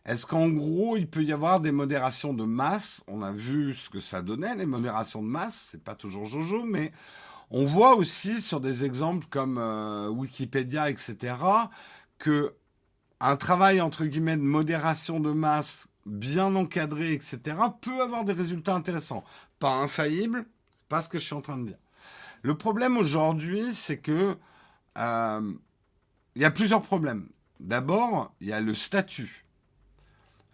Est-ce 0.07 0.27
qu'en 0.27 0.49
gros, 0.49 0.97
il 0.97 1.09
peut 1.09 1.23
y 1.23 1.33
avoir 1.33 1.61
des 1.61 1.73
modérations 1.73 2.33
de 2.33 2.45
masse? 2.45 3.03
On 3.07 3.23
a 3.23 3.33
vu 3.33 3.75
ce 3.75 3.91
que 3.91 4.01
ça 4.01 4.23
donnait, 4.23 4.57
les 4.57 4.67
modérations 4.67 5.23
de 5.23 5.29
masse. 5.29 5.69
C'est 5.71 5.85
pas 5.85 5.95
toujours 5.95 6.25
Jojo, 6.25 6.65
mais 6.65 6.93
on 7.51 7.65
voit 7.65 7.97
aussi 7.97 8.41
sur 8.41 8.61
des 8.61 8.85
exemples 8.85 9.27
comme 9.29 9.59
euh, 9.59 10.09
Wikipédia, 10.09 10.89
etc., 10.89 11.35
que 12.19 12.55
un 13.21 13.37
travail 13.37 13.83
entre 13.83 14.07
guillemets 14.07 14.37
de 14.37 14.43
modération 14.43 15.21
de 15.21 15.33
masse 15.33 15.87
bien 16.07 16.55
encadré, 16.57 17.13
etc., 17.13 17.39
peut 17.83 18.01
avoir 18.01 18.25
des 18.25 18.33
résultats 18.33 18.75
intéressants. 18.75 19.25
Pas 19.59 19.75
infaillible, 19.75 20.47
c'est 20.75 20.89
pas 20.89 21.03
ce 21.03 21.11
que 21.11 21.19
je 21.19 21.25
suis 21.25 21.35
en 21.35 21.43
train 21.43 21.59
de 21.59 21.67
dire. 21.67 21.79
Le 22.43 22.57
problème 22.57 22.97
aujourd'hui, 22.97 23.75
c'est 23.75 23.99
que 23.99 24.37
euh, 24.97 25.53
il 26.35 26.43
y 26.43 26.47
a 26.47 26.51
plusieurs 26.51 26.81
problèmes. 26.81 27.29
D'abord, 27.59 28.35
il 28.41 28.49
y 28.49 28.53
a 28.55 28.61
le 28.61 28.75
statut 28.75 29.45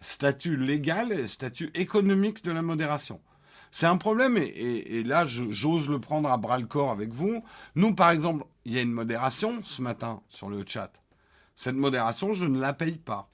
statut 0.01 0.57
légal 0.57 1.27
statut 1.27 1.71
économique 1.73 2.43
de 2.43 2.51
la 2.51 2.61
modération. 2.61 3.21
C'est 3.71 3.85
un 3.85 3.97
problème 3.97 4.37
et, 4.37 5.03
là, 5.03 5.25
j'ose 5.25 5.89
le 5.89 5.99
prendre 5.99 6.31
à 6.31 6.37
bras 6.37 6.57
le 6.57 6.65
corps 6.65 6.91
avec 6.91 7.11
vous. 7.11 7.43
Nous, 7.75 7.93
par 7.93 8.11
exemple, 8.11 8.45
il 8.65 8.73
y 8.73 8.79
a 8.79 8.81
une 8.81 8.91
modération 8.91 9.61
ce 9.63 9.81
matin 9.81 10.21
sur 10.29 10.49
le 10.49 10.63
chat. 10.65 10.91
Cette 11.55 11.75
modération, 11.75 12.33
je 12.33 12.45
ne 12.45 12.59
la 12.59 12.73
paye 12.73 12.97
pas. 12.97 13.29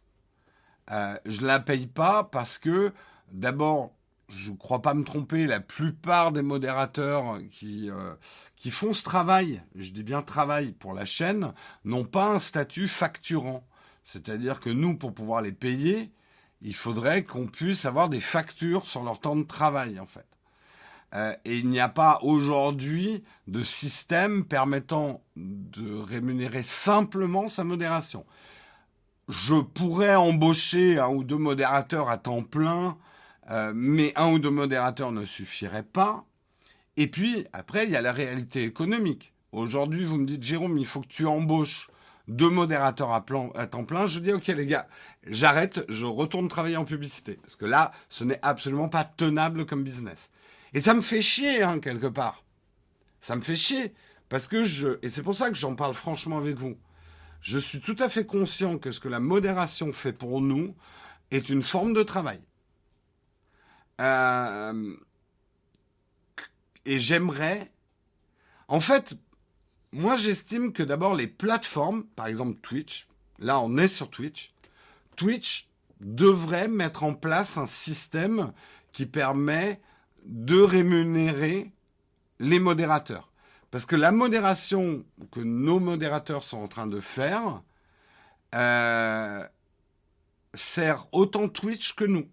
Euh, 0.92 1.16
je 1.26 1.42
ne 1.42 1.48
la 1.48 1.60
paye 1.60 1.88
pas 1.88 2.24
parce 2.24 2.58
que, 2.58 2.94
d'abord, 3.32 3.94
je 4.30 4.52
ne 4.52 4.58
crois 4.58 4.82
pas 4.82 4.94
me 4.94 5.04
tromper, 5.04 5.46
la 5.46 5.60
plupart 5.60 6.32
des 6.32 6.42
modérateurs 6.42 7.40
qui, 7.52 7.90
euh, 7.90 8.14
qui 8.56 8.72
font 8.72 8.94
ce 8.94 9.04
travail, 9.04 9.62
je 9.76 9.92
dis 9.92 10.04
bien 10.04 10.22
travail 10.22 10.72
pour 10.72 10.94
la 10.94 11.06
chaîne, 11.06 11.54
n'ont 11.86 12.06
pas 12.06 12.32
un 12.32 12.40
statut 12.40 12.88
facturant. 12.88 13.66
C'est-à-dire 14.04 14.60
que 14.60 14.70
nous, 14.70 14.98
pour 14.98 15.14
pouvoir 15.14 15.42
les 15.42 15.52
payer, 15.52 16.12
il 16.64 16.74
faudrait 16.74 17.24
qu'on 17.24 17.46
puisse 17.46 17.86
avoir 17.86 18.10
des 18.10 18.22
factures 18.22 18.88
sur 18.88 19.04
leur 19.04 19.20
temps 19.20 19.36
de 19.36 19.44
travail, 19.44 20.00
en 20.00 20.06
fait. 20.06 20.26
Euh, 21.14 21.34
et 21.46 21.58
il 21.58 21.70
n'y 21.70 21.80
a 21.80 21.90
pas 21.90 22.20
aujourd'hui 22.24 23.24
de 23.48 23.62
système 23.62 24.46
permettant 24.46 25.22
de 25.36 25.96
rémunérer 25.96 26.64
simplement 26.64 27.50
sa 27.50 27.64
modération. 27.64 28.26
Je 29.30 29.56
pourrais 29.56 30.16
embaucher 30.16 31.00
un 31.00 31.10
ou 31.10 31.24
deux 31.24 31.38
modérateurs 31.38 32.10
à 32.10 32.18
temps 32.18 32.42
plein, 32.42 32.98
euh, 33.52 33.74
mais 33.76 34.14
un 34.16 34.32
ou 34.32 34.40
deux 34.40 34.50
modérateurs 34.50 35.12
ne 35.12 35.26
suffiraient 35.26 35.84
pas. 35.84 36.26
Et 36.98 37.08
puis, 37.08 37.46
après, 37.54 37.86
il 37.86 37.92
y 37.92 37.96
a 37.96 38.02
la 38.02 38.12
réalité 38.14 38.64
économique. 38.64 39.34
Aujourd'hui, 39.52 40.04
vous 40.06 40.18
me 40.18 40.26
dites, 40.26 40.44
Jérôme, 40.44 40.78
il 40.78 40.86
faut 40.86 41.02
que 41.02 41.08
tu 41.08 41.28
embauches 41.28 41.90
deux 42.28 42.50
modérateurs 42.50 43.12
à, 43.12 43.22
temps 43.22 43.84
plein, 43.84 44.06
je 44.06 44.20
dis 44.20 44.32
ok 44.32 44.48
les 44.48 44.66
gars, 44.66 44.88
j'arrête, 45.28 45.86
je 45.90 46.06
retourne 46.06 46.48
travailler 46.48 46.78
en 46.78 46.86
publicité. 46.86 47.40
Parce 47.42 47.56
que 47.56 47.66
là, 47.66 47.92
ce 48.10 48.24
n'est 48.24 48.40
absolument 48.42 48.90
pas 48.90 49.04
tenable 49.04 49.66
comme 49.66 49.84
business. 49.84 50.32
Et 50.74 50.80
ça 50.80 50.94
me 50.94 51.02
fait 51.02 51.22
chier, 51.22 51.64
hein, 51.64 51.80
quelque 51.80 52.08
part. 52.08 52.44
Ça 53.20 53.36
me 53.36 53.42
fait 53.42 53.56
chier. 53.56 53.94
Parce 54.30 54.48
que 54.48 54.64
je... 54.64 54.98
Et 55.02 55.10
c'est 55.10 55.22
pour 55.22 55.36
ça 55.36 55.50
que 55.50 55.56
j'en 55.56 55.76
parle 55.76 55.94
franchement 55.94 56.38
avec 56.38 56.56
vous. 56.56 56.78
Je 57.42 57.60
suis 57.60 57.82
tout 57.82 57.98
à 58.00 58.10
fait 58.10 58.26
conscient 58.26 58.78
que 58.78 58.92
ce 58.92 59.00
que 59.00 59.10
la 59.10 59.20
modération 59.20 59.92
fait 59.92 60.14
pour 60.14 60.42
nous 60.42 60.76
est 61.30 61.50
une 61.50 61.62
forme 61.62 61.94
de 61.94 62.04
travail. 62.04 62.40
Euh, 64.02 64.96
et 66.86 67.00
j'aimerais 67.00 67.72
En 68.68 68.80
fait, 68.80 69.16
moi 69.94 70.18
j'estime 70.18 70.74
que 70.74 70.84
d'abord 70.84 71.16
les 71.16 71.28
plateformes, 71.28 72.04
par 72.16 72.28
exemple 72.28 72.60
Twitch, 72.62 73.08
là 73.40 73.60
on 73.60 73.78
est 73.78 73.88
sur 73.88 74.10
Twitch, 74.10 74.54
Twitch 75.16 75.70
devrait 76.02 76.68
mettre 76.68 77.04
en 77.04 77.14
place 77.14 77.58
un 77.58 77.68
système 77.68 78.52
qui 78.92 79.06
permet 79.06 79.80
de 80.26 80.60
rémunérer 80.60 81.72
les 82.40 82.60
modérateurs. 82.60 83.32
Parce 83.72 83.86
que 83.86 83.96
la 83.96 84.12
modération 84.12 85.06
que 85.32 85.40
nos 85.40 85.80
modérateurs 85.80 86.44
sont 86.44 86.58
en 86.58 86.68
train 86.68 86.88
de 86.88 87.00
faire 87.00 87.62
euh, 88.54 89.44
sert 90.54 91.08
autant 91.12 91.50
Twitch 91.50 91.96
que 91.96 92.04
nous. 92.04 92.28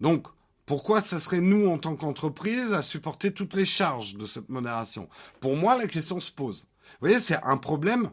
Donc, 0.00 0.26
pourquoi 0.68 1.00
ce 1.00 1.18
serait 1.18 1.40
nous, 1.40 1.66
en 1.66 1.78
tant 1.78 1.96
qu'entreprise, 1.96 2.74
à 2.74 2.82
supporter 2.82 3.32
toutes 3.32 3.54
les 3.54 3.64
charges 3.64 4.16
de 4.16 4.26
cette 4.26 4.50
modération? 4.50 5.08
Pour 5.40 5.56
moi, 5.56 5.78
la 5.78 5.86
question 5.86 6.20
se 6.20 6.30
pose. 6.30 6.66
Vous 6.82 7.08
voyez, 7.08 7.20
c'est 7.20 7.42
un 7.42 7.56
problème 7.56 8.10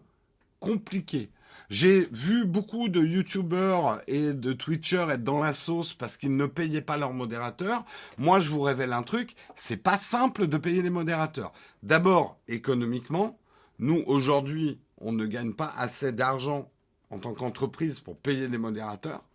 compliqué. 0.62 1.32
J'ai 1.70 2.08
vu 2.14 2.46
beaucoup 2.46 2.88
de 2.88 3.02
YouTubers 3.02 4.00
et 4.08 4.34
de 4.34 4.54
Twitchers 4.54 5.08
être 5.10 5.26
dans 5.26 5.42
la 5.42 5.52
sauce 5.52 5.94
parce 5.94 6.16
qu'ils 6.16 6.38
ne 6.38 6.46
payaient 6.46 6.80
pas 6.80 6.96
leurs 6.96 7.12
modérateurs. 7.12 7.84
Moi, 8.18 8.40
je 8.40 8.50
vous 8.50 8.62
révèle 8.62 8.94
un 8.94 9.04
truc, 9.04 9.36
c'est 9.58 9.76
pas 9.76 9.98
simple 9.98 10.48
de 10.48 10.58
payer 10.58 10.82
les 10.82 10.90
modérateurs. 10.90 11.52
D'abord, 11.84 12.40
économiquement, 12.48 13.38
nous, 13.80 14.02
aujourd'hui, 14.08 14.80
on 15.02 15.12
ne 15.12 15.26
gagne 15.26 15.52
pas 15.52 15.74
assez 15.76 16.14
d'argent 16.14 16.72
en 17.10 17.20
tant 17.20 17.34
qu'entreprise 17.34 18.00
pour 18.00 18.16
payer 18.16 18.48
les 18.48 18.58
modérateurs. 18.58 19.26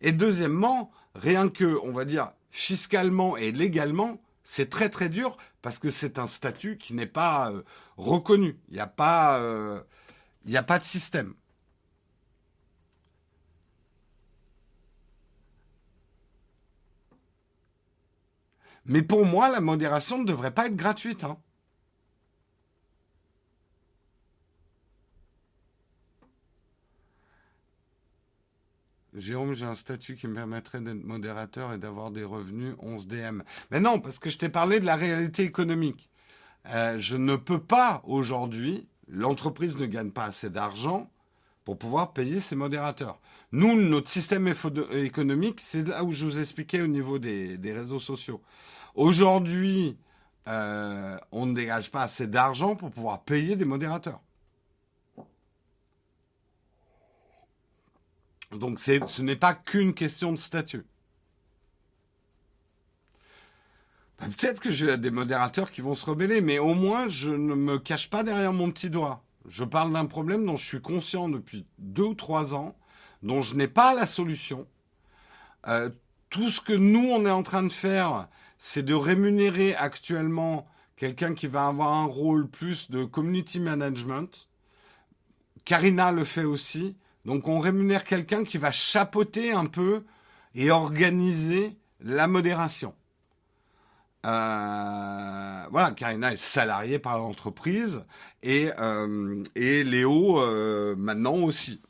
Et 0.00 0.10
deuxièmement, 0.10 0.90
rien 1.14 1.48
que, 1.48 1.78
on 1.84 1.92
va 1.92 2.04
dire, 2.04 2.32
fiscalement 2.56 3.36
et 3.36 3.52
légalement, 3.52 4.18
c'est 4.42 4.70
très 4.70 4.88
très 4.88 5.10
dur 5.10 5.36
parce 5.60 5.78
que 5.78 5.90
c'est 5.90 6.18
un 6.18 6.26
statut 6.26 6.78
qui 6.78 6.94
n'est 6.94 7.04
pas 7.04 7.50
euh, 7.52 7.62
reconnu. 7.98 8.58
Il 8.68 8.74
n'y 8.74 8.80
a 8.80 8.86
pas, 8.86 9.38
euh, 9.40 9.82
a 10.54 10.62
pas 10.62 10.78
de 10.78 10.84
système. 10.84 11.34
Mais 18.86 19.02
pour 19.02 19.26
moi, 19.26 19.50
la 19.50 19.60
modération 19.60 20.18
ne 20.18 20.24
devrait 20.24 20.54
pas 20.54 20.66
être 20.66 20.76
gratuite. 20.76 21.24
Hein. 21.24 21.36
Jérôme, 29.26 29.54
j'ai 29.54 29.66
un 29.66 29.74
statut 29.74 30.14
qui 30.14 30.28
me 30.28 30.34
permettrait 30.34 30.80
d'être 30.80 31.02
modérateur 31.02 31.72
et 31.72 31.78
d'avoir 31.78 32.12
des 32.12 32.22
revenus 32.22 32.76
11 32.78 33.08
DM. 33.08 33.42
Mais 33.72 33.80
non, 33.80 33.98
parce 33.98 34.20
que 34.20 34.30
je 34.30 34.38
t'ai 34.38 34.48
parlé 34.48 34.78
de 34.78 34.86
la 34.86 34.94
réalité 34.94 35.42
économique. 35.42 36.08
Euh, 36.72 36.96
je 37.00 37.16
ne 37.16 37.34
peux 37.34 37.58
pas 37.58 38.02
aujourd'hui, 38.06 38.86
l'entreprise 39.08 39.78
ne 39.78 39.86
gagne 39.86 40.12
pas 40.12 40.26
assez 40.26 40.48
d'argent 40.48 41.10
pour 41.64 41.76
pouvoir 41.76 42.12
payer 42.12 42.38
ses 42.38 42.54
modérateurs. 42.54 43.18
Nous, 43.50 43.74
notre 43.74 44.08
système 44.08 44.46
économique, 44.92 45.60
c'est 45.60 45.88
là 45.88 46.04
où 46.04 46.12
je 46.12 46.24
vous 46.24 46.38
expliquais 46.38 46.80
au 46.80 46.86
niveau 46.86 47.18
des, 47.18 47.58
réseaux 47.64 47.98
sociaux. 47.98 48.40
Aujourd'hui, 48.94 49.96
euh, 50.46 51.18
on 51.32 51.46
ne 51.46 51.54
dégage 51.54 51.90
pas 51.90 52.02
assez 52.02 52.28
d'argent 52.28 52.76
pour 52.76 52.92
pouvoir 52.92 53.24
payer 53.24 53.56
des 53.56 53.64
modérateurs. 53.64 54.20
Donc 58.52 58.78
ce 58.78 59.22
n'est 59.22 59.36
pas 59.36 59.54
qu'une 59.54 59.94
question 59.94 60.32
de 60.32 60.38
statut. 60.38 60.84
Bah, 64.18 64.26
peut-être 64.26 64.60
que 64.60 64.72
j'ai 64.72 64.96
des 64.96 65.10
modérateurs 65.10 65.70
qui 65.70 65.80
vont 65.80 65.94
se 65.94 66.06
rebeller, 66.06 66.40
mais 66.40 66.58
au 66.58 66.74
moins 66.74 67.08
je 67.08 67.30
ne 67.30 67.54
me 67.54 67.78
cache 67.78 68.08
pas 68.08 68.22
derrière 68.22 68.52
mon 68.52 68.70
petit 68.70 68.90
doigt. 68.90 69.22
Je 69.46 69.64
parle 69.64 69.92
d'un 69.92 70.06
problème 70.06 70.44
dont 70.46 70.56
je 70.56 70.64
suis 70.64 70.80
conscient 70.80 71.28
depuis 71.28 71.66
deux 71.78 72.04
ou 72.04 72.14
trois 72.14 72.54
ans, 72.54 72.76
dont 73.22 73.42
je 73.42 73.54
n'ai 73.54 73.68
pas 73.68 73.94
la 73.94 74.06
solution. 74.06 74.66
Euh, 75.68 75.90
tout 76.30 76.50
ce 76.50 76.60
que 76.60 76.72
nous, 76.72 77.08
on 77.10 77.26
est 77.26 77.30
en 77.30 77.42
train 77.42 77.62
de 77.62 77.72
faire, 77.72 78.28
c'est 78.58 78.82
de 78.82 78.94
rémunérer 78.94 79.74
actuellement 79.74 80.66
quelqu'un 80.96 81.34
qui 81.34 81.46
va 81.46 81.66
avoir 81.66 81.92
un 81.92 82.06
rôle 82.06 82.48
plus 82.48 82.90
de 82.90 83.04
community 83.04 83.60
management. 83.60 84.48
Karina 85.64 86.10
le 86.12 86.24
fait 86.24 86.44
aussi. 86.44 86.96
Donc 87.26 87.48
on 87.48 87.58
rémunère 87.58 88.04
quelqu'un 88.04 88.44
qui 88.44 88.56
va 88.56 88.70
chapeauter 88.70 89.52
un 89.52 89.66
peu 89.66 90.04
et 90.54 90.70
organiser 90.70 91.76
la 92.00 92.28
modération. 92.28 92.94
Euh, 94.24 95.66
voilà, 95.70 95.90
Karina 95.96 96.32
est 96.32 96.36
salariée 96.36 97.00
par 97.00 97.18
l'entreprise 97.18 98.04
et, 98.44 98.70
euh, 98.78 99.42
Léo 99.56 100.40
euh, 100.40 100.94
maintenant 100.96 101.34
aussi. 101.34 101.80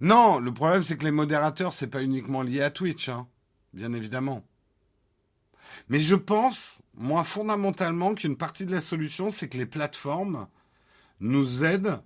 Non, 0.00 0.38
le 0.38 0.52
problème 0.52 0.82
c'est 0.82 0.96
que 0.96 1.04
les 1.04 1.10
modérateurs 1.10 1.74
c'est 1.74 1.88
pas 1.88 2.02
uniquement 2.02 2.40
lié 2.42 2.62
à 2.62 2.70
Twitch, 2.70 3.10
hein, 3.10 3.26
bien 3.74 3.92
évidemment. 3.92 4.42
Mais 5.88 6.00
je 6.00 6.14
pense, 6.14 6.80
moi, 6.94 7.24
fondamentalement, 7.24 8.14
qu'une 8.14 8.36
partie 8.36 8.66
de 8.66 8.72
la 8.72 8.80
solution, 8.80 9.30
c'est 9.30 9.48
que 9.48 9.56
les 9.58 9.66
plateformes 9.66 10.48
nous 11.20 11.64
aident, 11.64 12.00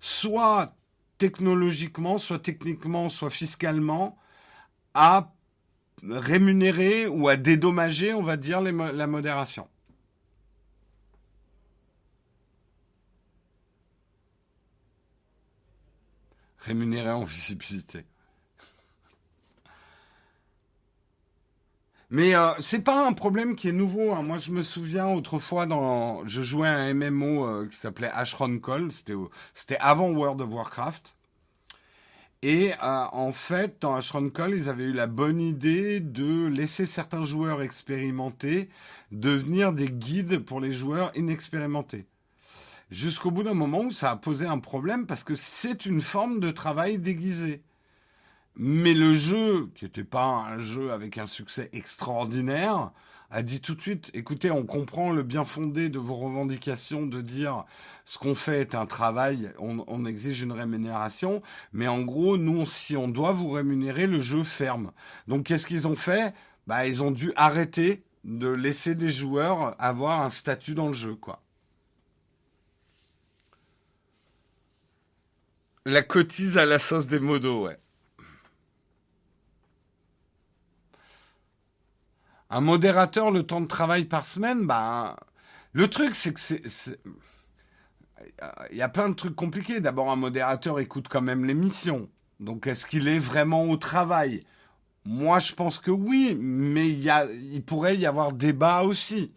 soit 0.00 0.74
technologiquement, 1.18 2.18
soit 2.18 2.40
techniquement, 2.40 3.08
soit 3.08 3.30
fiscalement, 3.30 4.18
à 4.94 5.32
rémunérer 6.02 7.06
ou 7.06 7.28
à 7.28 7.36
dédommager, 7.36 8.12
on 8.12 8.22
va 8.22 8.36
dire, 8.36 8.60
la 8.60 9.06
modération. 9.06 9.68
Rémunérer 16.58 17.10
en 17.10 17.24
visibilité. 17.24 18.04
Mais 22.12 22.34
euh, 22.34 22.52
c'est 22.58 22.82
pas 22.82 23.06
un 23.06 23.14
problème 23.14 23.56
qui 23.56 23.68
est 23.68 23.72
nouveau. 23.72 24.12
Hein. 24.12 24.22
Moi, 24.22 24.36
je 24.36 24.50
me 24.50 24.62
souviens 24.62 25.08
autrefois, 25.08 25.66
je 26.26 26.42
jouais 26.42 26.68
à 26.68 26.74
un 26.76 26.92
MMO 26.92 27.46
euh, 27.46 27.66
qui 27.66 27.76
s'appelait 27.78 28.10
Ashron 28.12 28.58
Call. 28.58 28.92
C'était, 28.92 29.14
c'était 29.54 29.78
avant 29.80 30.10
World 30.10 30.42
of 30.42 30.50
Warcraft. 30.50 31.16
Et 32.42 32.72
euh, 32.72 33.04
en 33.12 33.32
fait, 33.32 33.78
dans 33.80 33.94
Ashron 33.94 34.28
Call, 34.28 34.54
ils 34.54 34.68
avaient 34.68 34.84
eu 34.84 34.92
la 34.92 35.06
bonne 35.06 35.40
idée 35.40 36.00
de 36.00 36.48
laisser 36.48 36.84
certains 36.84 37.24
joueurs 37.24 37.62
expérimentés 37.62 38.68
devenir 39.10 39.72
des 39.72 39.88
guides 39.88 40.40
pour 40.40 40.60
les 40.60 40.72
joueurs 40.72 41.12
inexpérimentés. 41.14 42.04
Jusqu'au 42.90 43.30
bout 43.30 43.42
d'un 43.42 43.54
moment 43.54 43.80
où 43.80 43.92
ça 43.92 44.10
a 44.10 44.16
posé 44.16 44.44
un 44.44 44.58
problème 44.58 45.06
parce 45.06 45.24
que 45.24 45.34
c'est 45.34 45.86
une 45.86 46.02
forme 46.02 46.40
de 46.40 46.50
travail 46.50 46.98
déguisé. 46.98 47.62
Mais 48.56 48.94
le 48.94 49.14
jeu, 49.14 49.70
qui 49.74 49.84
n'était 49.84 50.04
pas 50.04 50.26
un 50.26 50.58
jeu 50.58 50.92
avec 50.92 51.18
un 51.18 51.26
succès 51.26 51.70
extraordinaire, 51.72 52.90
a 53.32 53.42
dit 53.42 53.62
tout 53.62 53.74
de 53.74 53.80
suite, 53.80 54.10
écoutez, 54.12 54.50
on 54.50 54.66
comprend 54.66 55.10
le 55.10 55.22
bien 55.22 55.44
fondé 55.44 55.88
de 55.88 55.98
vos 55.98 56.16
revendications 56.16 57.06
de 57.06 57.22
dire 57.22 57.64
ce 58.04 58.18
qu'on 58.18 58.34
fait 58.34 58.60
est 58.60 58.74
un 58.74 58.84
travail, 58.84 59.50
on, 59.58 60.04
exige 60.04 60.42
une 60.42 60.52
rémunération, 60.52 61.40
mais 61.72 61.88
en 61.88 62.02
gros, 62.02 62.36
nous, 62.36 62.66
si 62.66 62.94
on 62.94 63.08
doit 63.08 63.32
vous 63.32 63.48
rémunérer, 63.48 64.06
le 64.06 64.20
jeu 64.20 64.42
ferme. 64.42 64.92
Donc 65.28 65.44
qu'est-ce 65.44 65.66
qu'ils 65.66 65.88
ont 65.88 65.96
fait? 65.96 66.34
Bah, 66.66 66.86
ils 66.86 67.02
ont 67.02 67.10
dû 67.10 67.32
arrêter 67.36 68.04
de 68.24 68.48
laisser 68.48 68.94
des 68.94 69.10
joueurs 69.10 69.74
avoir 69.78 70.20
un 70.20 70.30
statut 70.30 70.74
dans 70.74 70.88
le 70.88 70.94
jeu, 70.94 71.14
quoi. 71.14 71.40
La 75.86 76.02
cotise 76.02 76.58
à 76.58 76.66
la 76.66 76.78
sauce 76.78 77.06
des 77.06 77.18
modos, 77.18 77.64
ouais. 77.66 77.81
Un 82.52 82.60
modérateur, 82.60 83.30
le 83.30 83.44
temps 83.44 83.62
de 83.62 83.66
travail 83.66 84.04
par 84.04 84.26
semaine, 84.26 84.66
bah, 84.66 85.16
le 85.72 85.88
truc, 85.88 86.14
c'est 86.14 86.34
que 86.34 86.40
c'est. 86.40 87.00
Il 88.70 88.76
y 88.76 88.82
a 88.82 88.90
plein 88.90 89.08
de 89.08 89.14
trucs 89.14 89.34
compliqués. 89.34 89.80
D'abord, 89.80 90.10
un 90.10 90.16
modérateur 90.16 90.78
écoute 90.78 91.06
quand 91.08 91.22
même 91.22 91.46
l'émission. 91.46 92.10
Donc, 92.40 92.66
est-ce 92.66 92.84
qu'il 92.84 93.08
est 93.08 93.18
vraiment 93.18 93.64
au 93.64 93.78
travail? 93.78 94.44
Moi, 95.06 95.38
je 95.38 95.54
pense 95.54 95.78
que 95.78 95.90
oui, 95.90 96.36
mais 96.38 96.90
il, 96.90 97.64
pourrait 97.64 97.96
y 97.96 98.04
avoir 98.04 98.34
débat 98.34 98.82
aussi. 98.82 99.32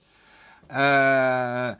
Euh, 0.73 1.73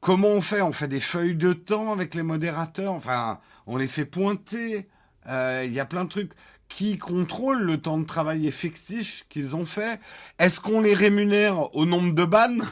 comment 0.00 0.28
on 0.28 0.40
fait? 0.40 0.62
On 0.62 0.72
fait 0.72 0.86
des 0.86 1.00
feuilles 1.00 1.34
de 1.34 1.52
temps 1.52 1.92
avec 1.92 2.14
les 2.14 2.22
modérateurs? 2.22 2.92
Enfin, 2.92 3.40
on 3.66 3.76
les 3.76 3.88
fait 3.88 4.06
pointer. 4.06 4.88
Euh, 5.26 5.64
il 5.66 5.72
y 5.72 5.80
a 5.80 5.84
plein 5.84 6.04
de 6.04 6.10
trucs 6.10 6.32
qui 6.68 6.98
contrôle 6.98 7.62
le 7.62 7.80
temps 7.80 7.98
de 7.98 8.04
travail 8.04 8.46
effectif 8.46 9.24
qu'ils 9.28 9.56
ont 9.56 9.66
fait 9.66 10.00
Est-ce 10.38 10.60
qu'on 10.60 10.80
les 10.80 10.94
rémunère 10.94 11.74
au 11.74 11.86
nombre 11.86 12.14
de 12.14 12.24
bannes 12.24 12.64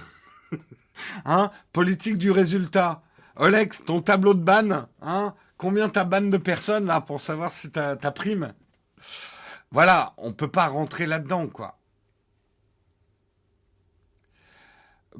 hein? 1.24 1.50
Politique 1.72 2.18
du 2.18 2.30
résultat. 2.30 3.02
Olex, 3.36 3.82
ton 3.84 4.00
tableau 4.00 4.34
de 4.34 4.42
ban, 4.42 4.86
hein? 5.02 5.34
Combien 5.56 5.88
t'as 5.88 6.04
ban 6.04 6.22
de 6.22 6.36
personnes 6.36 6.86
là 6.86 7.00
pour 7.00 7.20
savoir 7.20 7.50
si 7.50 7.70
t'as 7.70 7.96
ta 7.96 8.10
prime? 8.10 8.54
Voilà, 9.70 10.14
on 10.18 10.32
peut 10.32 10.50
pas 10.50 10.68
rentrer 10.68 11.06
là-dedans, 11.06 11.48
quoi. 11.48 11.78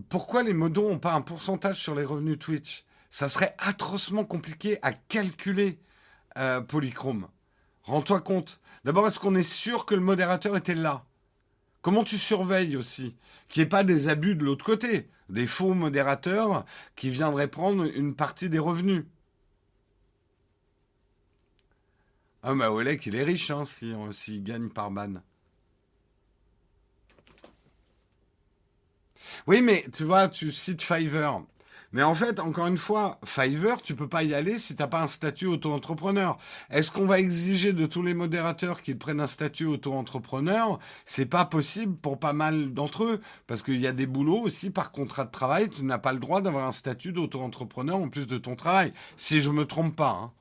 Pourquoi 0.09 0.43
les 0.43 0.55
modos 0.55 0.89
ont 0.89 0.99
pas 0.99 1.13
un 1.13 1.21
pourcentage 1.21 1.81
sur 1.81 1.95
les 1.95 2.05
revenus 2.05 2.39
Twitch? 2.39 2.85
Ça 3.11 3.29
serait 3.29 3.55
atrocement 3.59 4.25
compliqué 4.25 4.79
à 4.83 4.93
calculer, 4.93 5.81
euh, 6.37 6.61
Polychrome. 6.61 7.29
Rends-toi 7.85 8.21
compte. 8.21 8.61
D'abord, 8.85 9.07
est-ce 9.07 9.21
qu'on 9.21 9.35
est 9.35 9.43
sûr 9.43 9.87
que 9.87 9.95
le 9.95 10.01
modérateur 10.01 10.57
était 10.57 10.75
là? 10.75 11.05
Comment 11.83 12.05
tu 12.05 12.17
surveilles 12.17 12.77
aussi? 12.77 13.17
Qu'il 13.49 13.63
n'y 13.63 13.67
ait 13.67 13.69
pas 13.69 13.85
des 13.85 14.09
abus 14.09 14.37
de 14.37 14.45
l'autre 14.45 14.65
côté 14.65 15.09
Des 15.29 15.47
faux 15.47 15.75
modérateurs 15.75 16.65
qui 16.97 17.11
viendraient 17.11 17.49
prendre 17.49 17.85
une 17.85 18.15
partie 18.15 18.49
des 18.49 18.59
revenus 18.59 19.05
Ah 22.43 22.55
bah 22.55 22.71
Olek, 22.71 23.07
il 23.07 23.15
est 23.17 23.25
riche 23.25 23.51
hein, 23.51 23.65
s'il 23.65 24.45
gagne 24.45 24.69
par 24.69 24.91
ban. 24.91 25.15
Oui, 29.47 29.63
mais 29.63 29.87
tu 29.93 30.05
vois, 30.05 30.29
tu 30.29 30.53
cites 30.53 30.83
Fiverr. 30.83 31.43
Mais 31.95 32.03
en 32.03 32.17
fait, 32.17 32.41
encore 32.41 32.67
une 32.67 32.77
fois, 32.77 33.21
Fiverr, 33.25 33.81
tu 33.81 33.95
peux 33.95 34.09
pas 34.09 34.25
y 34.25 34.35
aller 34.35 34.59
si 34.59 34.75
t'as 34.75 34.89
pas 34.89 35.01
un 35.01 35.07
statut 35.07 35.47
auto-entrepreneur. 35.47 36.39
Est-ce 36.69 36.91
qu'on 36.91 37.07
va 37.07 37.21
exiger 37.21 37.73
de 37.73 37.87
tous 37.87 38.03
les 38.03 38.15
modérateurs 38.15 38.83
qu'ils 38.83 38.99
prennent 38.99 39.21
un 39.21 39.29
statut 39.29 39.67
auto-entrepreneur? 39.67 40.81
C'est 41.05 41.25
pas 41.25 41.45
possible 41.45 41.95
pour 41.97 42.19
pas 42.19 42.33
mal 42.33 42.75
d'entre 42.75 43.05
eux, 43.05 43.21
parce 43.47 43.63
qu'il 43.63 43.79
y 43.79 43.87
a 43.87 43.93
des 43.93 44.07
boulots 44.07 44.41
aussi 44.41 44.71
par 44.71 44.91
contrat 44.91 45.25
de 45.25 45.31
travail. 45.31 45.71
Tu 45.71 45.85
n'as 45.85 45.99
pas 45.99 46.13
le 46.13 46.19
droit 46.19 46.41
d'avoir 46.41 46.67
un 46.67 46.73
statut 46.73 47.13
d'auto-entrepreneur 47.13 47.97
en 47.97 48.09
plus 48.09 48.27
de 48.27 48.39
ton 48.39 48.57
travail, 48.57 48.93
si 49.17 49.41
je 49.41 49.51
me 49.51 49.65
trompe 49.65 49.95
pas. 49.95 50.19
Hein. 50.21 50.33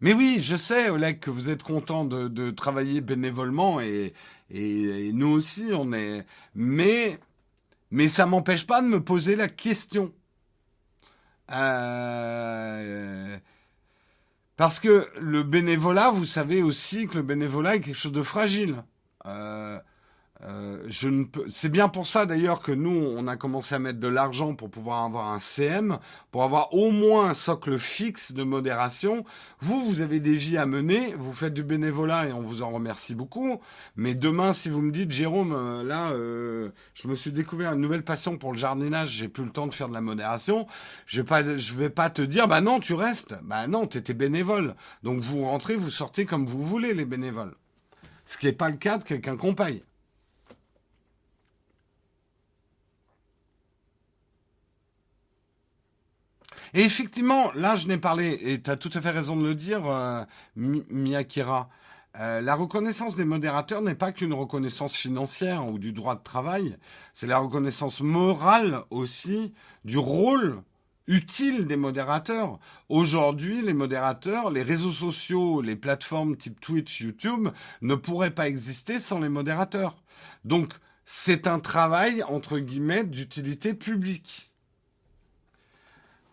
Mais 0.00 0.12
oui, 0.12 0.38
je 0.40 0.54
sais, 0.54 0.90
Oleg, 0.90 1.18
que 1.18 1.30
vous 1.30 1.50
êtes 1.50 1.64
content 1.64 2.04
de, 2.04 2.50
travailler 2.50 3.00
bénévolement 3.00 3.80
et, 3.80 4.12
et, 4.50 5.12
nous 5.12 5.28
aussi, 5.28 5.70
on 5.74 5.92
est. 5.92 6.24
Mais, 6.54 7.18
mais 7.90 8.08
ça 8.08 8.26
m'empêche 8.26 8.66
pas 8.66 8.82
de 8.82 8.86
me 8.86 9.02
poser 9.02 9.36
la 9.36 9.48
question. 9.48 10.12
Euh, 11.50 13.38
parce 14.56 14.80
que 14.80 15.08
le 15.20 15.42
bénévolat, 15.42 16.10
vous 16.10 16.26
savez 16.26 16.62
aussi 16.62 17.06
que 17.06 17.16
le 17.16 17.22
bénévolat 17.22 17.76
est 17.76 17.80
quelque 17.80 17.96
chose 17.96 18.12
de 18.12 18.22
fragile. 18.22 18.82
Euh, 19.26 19.78
euh, 20.44 20.84
je 20.86 21.08
ne 21.08 21.24
peux... 21.24 21.44
C'est 21.48 21.68
bien 21.68 21.88
pour 21.88 22.06
ça 22.06 22.24
d'ailleurs 22.24 22.60
que 22.60 22.70
nous, 22.70 22.90
on 22.90 23.26
a 23.26 23.36
commencé 23.36 23.74
à 23.74 23.78
mettre 23.78 23.98
de 23.98 24.06
l'argent 24.06 24.54
pour 24.54 24.70
pouvoir 24.70 25.04
avoir 25.04 25.32
un 25.32 25.40
CM, 25.40 25.98
pour 26.30 26.44
avoir 26.44 26.72
au 26.74 26.90
moins 26.90 27.30
un 27.30 27.34
socle 27.34 27.78
fixe 27.78 28.32
de 28.32 28.44
modération. 28.44 29.24
Vous, 29.58 29.84
vous 29.84 30.00
avez 30.00 30.20
des 30.20 30.36
vies 30.36 30.56
à 30.56 30.66
mener, 30.66 31.14
vous 31.18 31.32
faites 31.32 31.54
du 31.54 31.64
bénévolat 31.64 32.26
et 32.28 32.32
on 32.32 32.40
vous 32.40 32.62
en 32.62 32.70
remercie 32.70 33.16
beaucoup. 33.16 33.60
Mais 33.96 34.14
demain, 34.14 34.52
si 34.52 34.70
vous 34.70 34.80
me 34.80 34.92
dites, 34.92 35.10
Jérôme, 35.10 35.52
euh, 35.56 35.82
là, 35.82 36.12
euh, 36.12 36.70
je 36.94 37.08
me 37.08 37.16
suis 37.16 37.32
découvert 37.32 37.72
une 37.72 37.80
nouvelle 37.80 38.04
passion 38.04 38.38
pour 38.38 38.52
le 38.52 38.58
jardinage, 38.58 39.10
j'ai 39.10 39.28
plus 39.28 39.44
le 39.44 39.50
temps 39.50 39.66
de 39.66 39.74
faire 39.74 39.88
de 39.88 39.94
la 39.94 40.00
modération, 40.00 40.66
je 41.06 41.20
vais 41.20 41.26
pas, 41.26 41.56
je 41.56 41.74
vais 41.74 41.90
pas 41.90 42.10
te 42.10 42.22
dire, 42.22 42.46
bah 42.46 42.60
non, 42.60 42.78
tu 42.78 42.94
restes. 42.94 43.36
Bah 43.42 43.66
non, 43.66 43.86
tu 43.88 43.98
étais 43.98 44.14
bénévole. 44.14 44.76
Donc 45.02 45.20
vous 45.20 45.42
rentrez, 45.42 45.74
vous 45.74 45.90
sortez 45.90 46.26
comme 46.26 46.46
vous 46.46 46.62
voulez, 46.62 46.94
les 46.94 47.04
bénévoles. 47.04 47.54
Ce 48.24 48.38
qui 48.38 48.46
n'est 48.46 48.52
pas 48.52 48.70
le 48.70 48.76
cas 48.76 48.98
de 48.98 49.04
quelqu'un 49.04 49.36
qu'on. 49.36 49.54
Et 56.74 56.82
effectivement, 56.82 57.52
là, 57.54 57.76
je 57.76 57.88
n'ai 57.88 57.98
parlé, 57.98 58.38
et 58.42 58.60
tu 58.60 58.70
as 58.70 58.76
tout 58.76 58.90
à 58.94 59.00
fait 59.00 59.10
raison 59.10 59.36
de 59.36 59.46
le 59.46 59.54
dire, 59.54 59.86
euh, 59.86 60.24
Miyakira. 60.56 61.68
Euh, 62.18 62.40
la 62.40 62.54
reconnaissance 62.54 63.16
des 63.16 63.24
modérateurs 63.24 63.82
n'est 63.82 63.94
pas 63.94 64.12
qu'une 64.12 64.32
reconnaissance 64.32 64.94
financière 64.94 65.68
ou 65.68 65.78
du 65.78 65.92
droit 65.92 66.16
de 66.16 66.22
travail, 66.22 66.76
c'est 67.12 67.26
la 67.26 67.38
reconnaissance 67.38 68.00
morale 68.00 68.82
aussi 68.90 69.52
du 69.84 69.98
rôle 69.98 70.62
utile 71.06 71.66
des 71.66 71.76
modérateurs. 71.76 72.58
Aujourd'hui, 72.88 73.62
les 73.62 73.74
modérateurs, 73.74 74.50
les 74.50 74.62
réseaux 74.62 74.92
sociaux, 74.92 75.62
les 75.62 75.76
plateformes 75.76 76.36
type 76.36 76.60
Twitch, 76.60 77.00
YouTube 77.00 77.48
ne 77.82 77.94
pourraient 77.94 78.34
pas 78.34 78.48
exister 78.48 78.98
sans 78.98 79.18
les 79.20 79.28
modérateurs. 79.28 79.96
Donc, 80.44 80.72
c'est 81.04 81.46
un 81.46 81.60
travail, 81.60 82.22
entre 82.24 82.58
guillemets, 82.58 83.04
d'utilité 83.04 83.74
publique. 83.74 84.47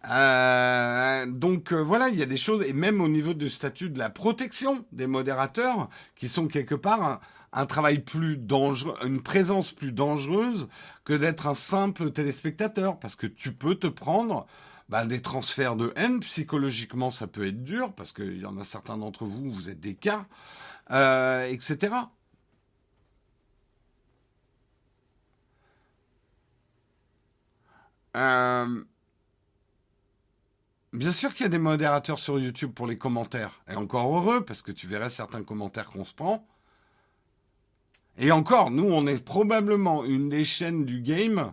Euh, 0.10 1.26
donc 1.26 1.72
euh, 1.72 1.82
voilà, 1.82 2.10
il 2.10 2.18
y 2.18 2.22
a 2.24 2.28
des 2.28 2.38
choses, 2.38 2.66
et 2.68 2.74
même 2.74 3.02
au 3.02 3.08
niveau 3.08 3.34
du 3.34 3.50
statut 3.50 3.90
de 3.90 4.00
la 4.00 4.10
protection 4.10 4.86
des 4.92 5.08
modérateurs, 5.08 5.90
qui 6.16 6.30
sont 6.30 6.48
quelque 6.48 6.76
part 6.76 7.22
un, 7.54 7.66
travail 7.66 8.00
plus 8.00 8.38
dangereux, 8.38 8.96
une 9.04 9.22
présence 9.22 9.72
plus 9.72 9.92
dangereuse 9.92 10.68
que 11.06 11.14
d'être 11.14 11.48
un 11.48 11.54
simple 11.54 12.12
téléspectateur, 12.12 13.00
parce 13.00 13.16
que 13.16 13.28
tu 13.28 13.54
peux 13.54 13.76
te 13.76 13.88
prendre 13.88 14.46
bah, 14.90 15.06
des 15.06 15.22
transferts 15.22 15.76
de 15.76 15.92
haine, 15.96 16.20
psychologiquement 16.20 17.10
ça 17.10 17.28
peut 17.28 17.48
être 17.48 17.64
dur, 17.64 17.94
parce 17.94 18.12
qu'il 18.12 18.40
y 18.40 18.46
en 18.46 18.58
a 18.58 18.64
certains 18.64 18.98
d'entre 18.98 19.26
vous, 19.26 19.52
vous 19.52 19.70
êtes 19.70 19.80
des 19.80 19.96
cas, 19.96 20.28
euh, 20.92 21.46
etc. 21.48 21.96
Euh, 28.16 28.84
Bien 30.96 31.12
sûr 31.12 31.34
qu'il 31.34 31.44
y 31.44 31.46
a 31.48 31.50
des 31.50 31.58
modérateurs 31.58 32.20
sur 32.20 32.40
YouTube 32.40 32.72
pour 32.72 32.88
les 32.88 32.98
commentaires. 32.98 33.60
Et 33.70 33.76
encore 33.76 34.16
heureux, 34.16 34.46
parce 34.46 34.62
que 34.62 34.72
tu 34.72 34.88
verrais 34.88 35.10
certains 35.10 35.44
commentaires 35.44 35.92
qu'on 35.92 36.06
se 36.06 36.14
prend. 36.14 36.48
Et 38.18 38.32
encore, 38.32 38.72
nous, 38.72 38.86
on 38.86 39.06
est 39.06 39.22
probablement 39.22 40.06
une 40.06 40.30
des 40.30 40.46
chaînes 40.46 40.86
du 40.86 41.02
game 41.02 41.52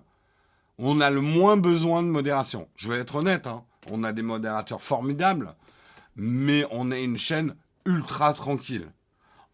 où 0.79 0.89
on 0.89 1.01
a 1.01 1.11
le 1.11 1.21
moins 1.21 1.57
besoin 1.57 2.05
de 2.05 2.09
modération. 2.09 2.69
Je 2.77 2.89
vais 2.89 3.01
être 3.01 3.17
honnête, 3.17 3.49
hein. 3.49 3.65
on 3.91 4.05
a 4.05 4.13
des 4.13 4.23
modérateurs 4.23 4.81
formidables, 4.81 5.57
mais 6.15 6.65
on 6.71 6.93
est 6.93 7.03
une 7.03 7.19
chaîne 7.19 7.57
ultra 7.85 8.35
tranquille. 8.35 8.93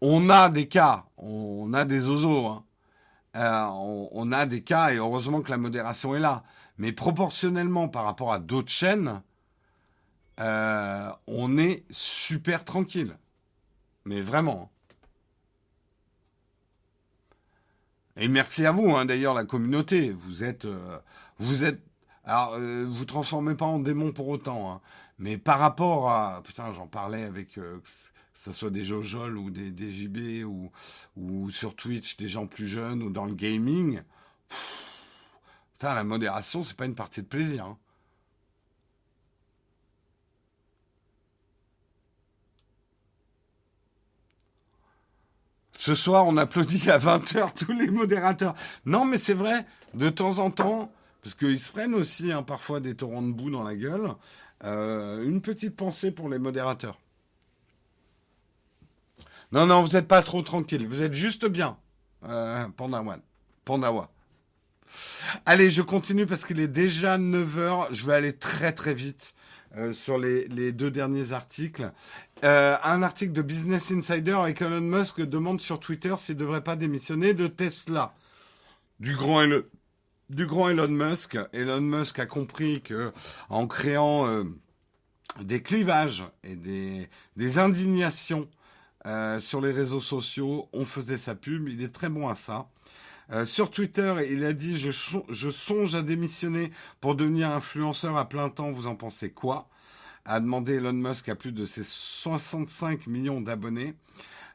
On 0.01 0.29
a 0.29 0.49
des 0.49 0.67
cas, 0.67 1.05
on 1.17 1.73
a 1.73 1.83
des 1.85 2.09
osos, 2.09 2.61
hein. 3.33 3.71
on 3.73 4.31
a 4.31 4.45
des 4.45 4.61
cas, 4.61 4.93
et 4.93 4.97
heureusement 4.97 5.41
que 5.41 5.49
la 5.49 5.57
modération 5.57 6.13
est 6.15 6.19
là. 6.19 6.43
Mais 6.77 6.91
proportionnellement 6.91 7.87
par 7.87 8.03
rapport 8.03 8.31
à 8.31 8.37
d'autres 8.37 8.71
chaînes, 8.71 9.23
euh, 10.39 11.11
on 11.27 11.57
est 11.57 11.83
super 11.91 12.63
tranquille. 12.65 13.17
Mais 14.05 14.21
vraiment. 14.21 14.71
Et 18.15 18.27
merci 18.27 18.65
à 18.65 18.71
vous, 18.71 18.95
hein, 18.95 19.05
d'ailleurs, 19.05 19.33
la 19.33 19.45
communauté. 19.45 20.11
Vous 20.11 20.43
êtes, 20.43 20.65
euh, 20.65 20.99
vous 21.39 21.63
êtes, 21.63 21.81
alors, 22.25 22.55
euh, 22.55 22.85
vous 22.89 23.05
transformez 23.05 23.55
pas 23.55 23.65
en 23.65 23.79
démon 23.79 24.11
pour 24.11 24.27
autant, 24.27 24.71
hein. 24.71 24.81
mais 25.19 25.37
par 25.37 25.59
rapport 25.59 26.11
à, 26.11 26.41
putain, 26.43 26.71
j'en 26.73 26.87
parlais 26.87 27.23
avec, 27.23 27.53
que 27.53 27.81
ce 28.35 28.51
soit 28.51 28.71
des 28.71 28.83
Jojol 28.83 29.37
ou 29.37 29.49
des, 29.51 29.71
des 29.71 29.91
JB 29.91 30.45
ou, 31.15 31.49
sur 31.51 31.75
Twitch, 31.75 32.17
des 32.17 32.27
gens 32.27 32.47
plus 32.47 32.67
jeunes 32.67 33.03
ou 33.03 33.09
dans 33.09 33.25
le 33.25 33.33
gaming. 33.33 34.01
putain, 35.73 35.93
la 35.93 36.03
modération, 36.03 36.63
c'est 36.63 36.75
pas 36.77 36.85
une 36.85 36.95
partie 36.95 37.21
de 37.21 37.27
plaisir. 37.27 37.65
Hein. 37.65 37.77
Ce 45.79 45.95
soir, 45.95 46.27
on 46.27 46.35
applaudit 46.35 46.89
à 46.91 46.99
20h 46.99 47.53
tous 47.53 47.71
les 47.71 47.87
modérateurs. 47.87 48.53
Non, 48.85 49.05
mais 49.05 49.15
c'est 49.15 49.33
vrai, 49.33 49.65
de 49.93 50.09
temps 50.09 50.39
en 50.39 50.51
temps, 50.51 50.91
parce 51.23 51.35
qu'ils 51.35 51.57
se 51.57 51.71
prennent 51.71 51.95
aussi 51.95 52.33
hein, 52.33 52.43
parfois 52.43 52.81
des 52.81 52.95
torrents 52.95 53.21
de 53.21 53.31
boue 53.31 53.49
dans 53.49 53.63
la 53.63 53.75
gueule, 53.75 54.13
euh, 54.65 55.23
une 55.23 55.39
petite 55.39 55.77
pensée 55.77 56.11
pour 56.11 56.27
les 56.27 56.37
modérateurs. 56.37 56.99
Non, 59.53 59.65
non, 59.67 59.81
vous 59.81 59.93
n'êtes 59.93 60.09
pas 60.09 60.21
trop 60.21 60.41
tranquille, 60.41 60.85
vous 60.85 61.01
êtes 61.01 61.13
juste 61.13 61.45
bien, 61.45 61.77
euh, 62.25 62.67
Pandawan. 62.75 63.21
Pandawa. 63.63 64.11
Allez, 65.45 65.69
je 65.69 65.81
continue 65.81 66.25
parce 66.25 66.43
qu'il 66.43 66.59
est 66.59 66.67
déjà 66.67 67.17
9h, 67.17 67.87
je 67.91 68.05
vais 68.05 68.15
aller 68.15 68.33
très 68.33 68.73
très 68.73 68.93
vite. 68.93 69.33
Euh, 69.77 69.93
sur 69.93 70.17
les, 70.17 70.71
deux 70.71 70.89
derniers 70.89 71.31
articles. 71.31 71.91
Euh, 72.43 72.75
un 72.83 73.03
article 73.03 73.33
de 73.33 73.43
Business 73.43 73.91
Insider 73.91 74.31
avec 74.31 74.63
Elon 74.63 74.81
Musk 74.81 75.21
demande 75.21 75.61
sur 75.61 75.79
Twitter 75.79 76.15
s'il 76.17 76.35
ne 76.35 76.39
devrait 76.39 76.63
pas 76.63 76.75
démissionner 76.75 77.35
de 77.35 77.45
Tesla. 77.45 78.15
Du 78.99 79.15
grand, 79.15 79.41
Elon, 79.43 80.87
Musk. 80.87 81.37
Elon 81.53 81.81
Musk 81.81 82.17
a 82.17 82.25
compris 82.25 82.81
que 82.81 83.11
en 83.49 83.67
créant 83.67 84.27
euh, 84.27 84.43
des 85.39 85.61
clivages 85.61 86.23
et 86.43 86.55
des, 86.55 87.59
indignations 87.59 88.49
sur 89.39 89.61
les 89.61 89.71
réseaux 89.71 90.01
sociaux, 90.01 90.67
on 90.73 90.83
faisait 90.83 91.17
sa 91.17 91.35
pub. 91.35 91.69
Il 91.69 91.83
est 91.83 91.93
très 91.93 92.09
bon 92.09 92.27
à 92.27 92.33
ça. 92.33 92.67
Euh, 93.31 93.45
sur 93.45 93.69
Twitter, 93.69 94.13
il 94.31 94.43
a 94.43 94.53
dit 94.53 94.75
je, 94.77 95.49
songe 95.49 95.95
à 95.95 96.01
démissionner 96.01 96.71
pour 96.99 97.15
devenir 97.15 97.51
influenceur 97.51 98.17
à 98.17 98.27
plein 98.27 98.49
temps. 98.49 98.71
Vous 98.71 98.87
en 98.87 98.95
pensez 98.95 99.31
quoi? 99.31 99.69
A 100.25 100.39
demandé 100.39 100.75
Elon 100.75 100.93
Musk 100.93 101.29
à 101.29 101.35
plus 101.35 101.51
de 101.51 101.65
ses 101.65 101.83
65 101.83 103.07
millions 103.07 103.41
d'abonnés. 103.41 103.95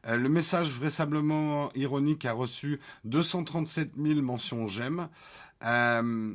Euh, 0.07 0.16
le 0.16 0.29
message 0.29 0.70
vraisemblablement 0.70 1.72
ironique 1.75 2.25
a 2.27 2.33
reçu 2.33 2.81
237 3.05 3.93
000 3.97 4.20
mentions 4.22 4.66
j'aime. 4.66 5.09
Euh, 5.64 6.35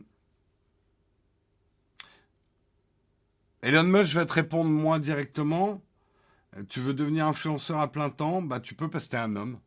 Elon 3.62 3.84
Musk, 3.84 4.06
je 4.06 4.20
vais 4.20 4.26
te 4.26 4.34
répondre 4.34 4.70
moi 4.70 5.00
directement. 5.00 5.82
Tu 6.70 6.80
veux 6.80 6.94
devenir 6.94 7.28
influenceur 7.28 7.80
à 7.80 7.92
plein 7.92 8.10
temps? 8.10 8.42
Bah 8.42 8.60
tu 8.60 8.76
peux 8.76 8.90
parce 8.90 9.06
que 9.06 9.12
t'es 9.12 9.18
un 9.18 9.36
homme. 9.36 9.60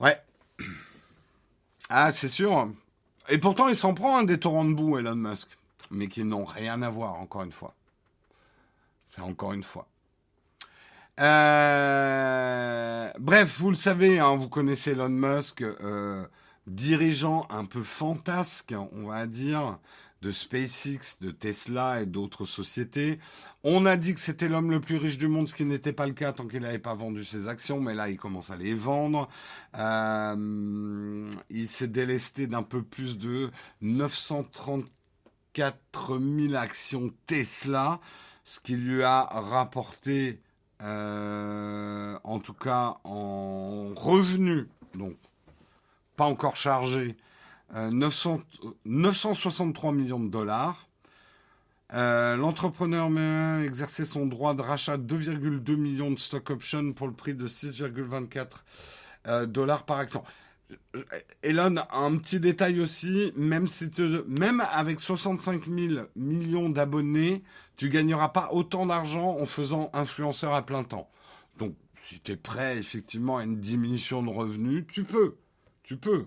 Ouais. 0.00 0.16
Ah, 1.88 2.12
c'est 2.12 2.28
sûr. 2.28 2.68
Et 3.28 3.38
pourtant, 3.38 3.68
il 3.68 3.76
s'en 3.76 3.94
prend 3.94 4.18
un 4.18 4.24
des 4.24 4.38
torrents 4.38 4.64
de 4.64 4.74
boue, 4.74 4.98
Elon 4.98 5.16
Musk. 5.16 5.48
Mais 5.90 6.08
qui 6.08 6.24
n'ont 6.24 6.44
rien 6.44 6.82
à 6.82 6.90
voir, 6.90 7.14
encore 7.14 7.42
une 7.42 7.52
fois. 7.52 7.74
C'est 9.08 9.20
encore 9.22 9.52
une 9.52 9.62
fois. 9.62 9.86
Euh, 11.20 13.08
bref, 13.20 13.60
vous 13.60 13.70
le 13.70 13.76
savez, 13.76 14.18
hein, 14.18 14.34
vous 14.34 14.48
connaissez 14.48 14.92
Elon 14.92 15.08
Musk, 15.08 15.62
euh, 15.62 16.26
dirigeant 16.66 17.46
un 17.50 17.64
peu 17.64 17.82
fantasque, 17.82 18.74
on 18.92 19.06
va 19.06 19.26
dire, 19.26 19.78
de 20.24 20.32
SpaceX, 20.32 21.18
de 21.20 21.30
Tesla 21.30 22.00
et 22.00 22.06
d'autres 22.06 22.46
sociétés. 22.46 23.18
On 23.62 23.84
a 23.84 23.98
dit 23.98 24.14
que 24.14 24.20
c'était 24.20 24.48
l'homme 24.48 24.70
le 24.70 24.80
plus 24.80 24.96
riche 24.96 25.18
du 25.18 25.28
monde, 25.28 25.48
ce 25.48 25.54
qui 25.54 25.66
n'était 25.66 25.92
pas 25.92 26.06
le 26.06 26.14
cas 26.14 26.32
tant 26.32 26.46
qu'il 26.46 26.62
n'avait 26.62 26.78
pas 26.78 26.94
vendu 26.94 27.26
ses 27.26 27.46
actions, 27.46 27.78
mais 27.78 27.92
là 27.94 28.08
il 28.08 28.16
commence 28.16 28.50
à 28.50 28.56
les 28.56 28.72
vendre. 28.72 29.28
Euh, 29.76 31.30
il 31.50 31.68
s'est 31.68 31.88
délesté 31.88 32.46
d'un 32.46 32.62
peu 32.62 32.82
plus 32.82 33.18
de 33.18 33.50
934 33.82 36.18
000 36.18 36.54
actions 36.54 37.12
Tesla, 37.26 38.00
ce 38.44 38.60
qui 38.60 38.76
lui 38.76 39.02
a 39.02 39.24
rapporté, 39.24 40.40
euh, 40.80 42.18
en 42.24 42.38
tout 42.38 42.54
cas 42.54 42.96
en 43.04 43.92
revenus, 43.94 44.68
donc 44.94 45.16
pas 46.16 46.24
encore 46.24 46.56
chargé, 46.56 47.14
963 47.72 49.90
euh, 49.90 49.94
millions 49.94 50.20
de 50.20 50.28
dollars. 50.28 50.88
Euh, 51.92 52.36
l'entrepreneur 52.36 53.10
a 53.16 53.62
exercé 53.62 54.04
son 54.04 54.26
droit 54.26 54.54
de 54.54 54.62
rachat 54.62 54.96
de 54.96 55.16
2,2 55.16 55.76
millions 55.76 56.10
de 56.10 56.18
stock 56.18 56.50
options 56.50 56.92
pour 56.92 57.06
le 57.06 57.12
prix 57.12 57.34
de 57.34 57.46
6,24 57.46 58.46
euh, 59.26 59.46
dollars 59.46 59.84
par 59.84 59.98
action. 59.98 60.24
Elon, 61.42 61.76
un 61.92 62.16
petit 62.16 62.40
détail 62.40 62.80
aussi, 62.80 63.32
même, 63.36 63.66
si 63.66 63.90
même 64.26 64.62
avec 64.72 64.98
65 64.98 65.66
000 65.66 66.06
millions 66.16 66.68
d'abonnés, 66.68 67.44
tu 67.76 67.90
gagneras 67.90 68.30
pas 68.30 68.48
autant 68.50 68.86
d'argent 68.86 69.36
en 69.38 69.46
faisant 69.46 69.90
influenceur 69.92 70.54
à 70.54 70.64
plein 70.64 70.82
temps. 70.82 71.08
Donc, 71.58 71.76
si 71.98 72.18
tu 72.20 72.32
es 72.32 72.36
prêt 72.36 72.78
effectivement 72.78 73.38
à 73.38 73.44
une 73.44 73.60
diminution 73.60 74.22
de 74.22 74.30
revenus, 74.30 74.84
tu 74.88 75.04
peux. 75.04 75.36
Tu 75.82 75.96
peux. 75.96 76.26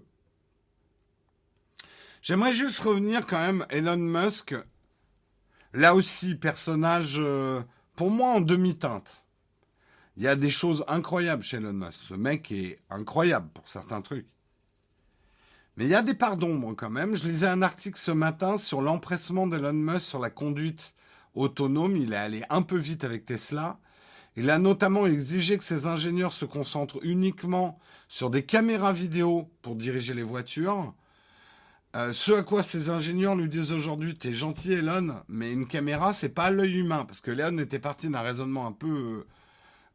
J'aimerais 2.27 2.51
juste 2.51 2.81
revenir 2.81 3.25
quand 3.25 3.39
même, 3.39 3.65
Elon 3.69 3.95
Musk, 3.95 4.53
là 5.71 5.95
aussi, 5.95 6.35
personnage, 6.35 7.15
euh, 7.19 7.61
pour 7.95 8.11
moi, 8.11 8.31
en 8.31 8.41
demi-teinte. 8.41 9.23
Il 10.17 10.23
y 10.23 10.27
a 10.27 10.35
des 10.35 10.49
choses 10.49 10.83
incroyables 10.89 11.41
chez 11.41 11.55
Elon 11.55 11.71
Musk. 11.71 11.99
Ce 12.09 12.13
mec 12.15 12.51
est 12.51 12.81
incroyable 12.89 13.47
pour 13.53 13.69
certains 13.69 14.01
trucs. 14.01 14.27
Mais 15.77 15.85
il 15.85 15.89
y 15.89 15.95
a 15.95 16.01
des 16.01 16.15
parts 16.15 16.35
d'ombre 16.35 16.73
quand 16.73 16.89
même. 16.89 17.15
Je 17.15 17.25
lisais 17.25 17.47
un 17.47 17.61
article 17.61 17.97
ce 17.97 18.11
matin 18.11 18.57
sur 18.57 18.81
l'empressement 18.81 19.47
d'Elon 19.47 19.71
Musk 19.71 20.01
sur 20.01 20.19
la 20.19 20.29
conduite 20.29 20.95
autonome. 21.33 21.95
Il 21.95 22.11
est 22.11 22.17
allé 22.17 22.43
un 22.49 22.61
peu 22.61 22.75
vite 22.75 23.05
avec 23.05 23.25
Tesla. 23.25 23.79
Il 24.35 24.49
a 24.49 24.57
notamment 24.57 25.07
exigé 25.07 25.57
que 25.57 25.63
ses 25.63 25.87
ingénieurs 25.87 26.33
se 26.33 26.43
concentrent 26.43 26.99
uniquement 27.03 27.79
sur 28.09 28.29
des 28.29 28.43
caméras 28.43 28.91
vidéo 28.91 29.49
pour 29.61 29.77
diriger 29.77 30.13
les 30.13 30.23
voitures 30.23 30.93
euh, 31.97 32.13
ce 32.13 32.31
à 32.31 32.43
quoi 32.43 32.61
ces 32.61 32.91
ingénieurs 32.91 33.35
lui 33.35 33.49
disent 33.49 33.71
aujourd'hui, 33.71 34.13
t'es 34.13 34.31
gentil 34.31 34.73
Elon, 34.73 35.15
mais 35.27 35.51
une 35.51 35.65
caméra, 35.65 36.13
c'est 36.13 36.29
pas 36.29 36.51
l'œil 36.51 36.77
humain. 36.77 37.05
Parce 37.05 37.21
que 37.21 37.31
Elon 37.31 37.57
était 37.57 37.79
parti 37.79 38.07
d'un 38.07 38.21
raisonnement 38.21 38.67
un 38.67 38.71
peu 38.71 38.87
euh, 38.87 39.27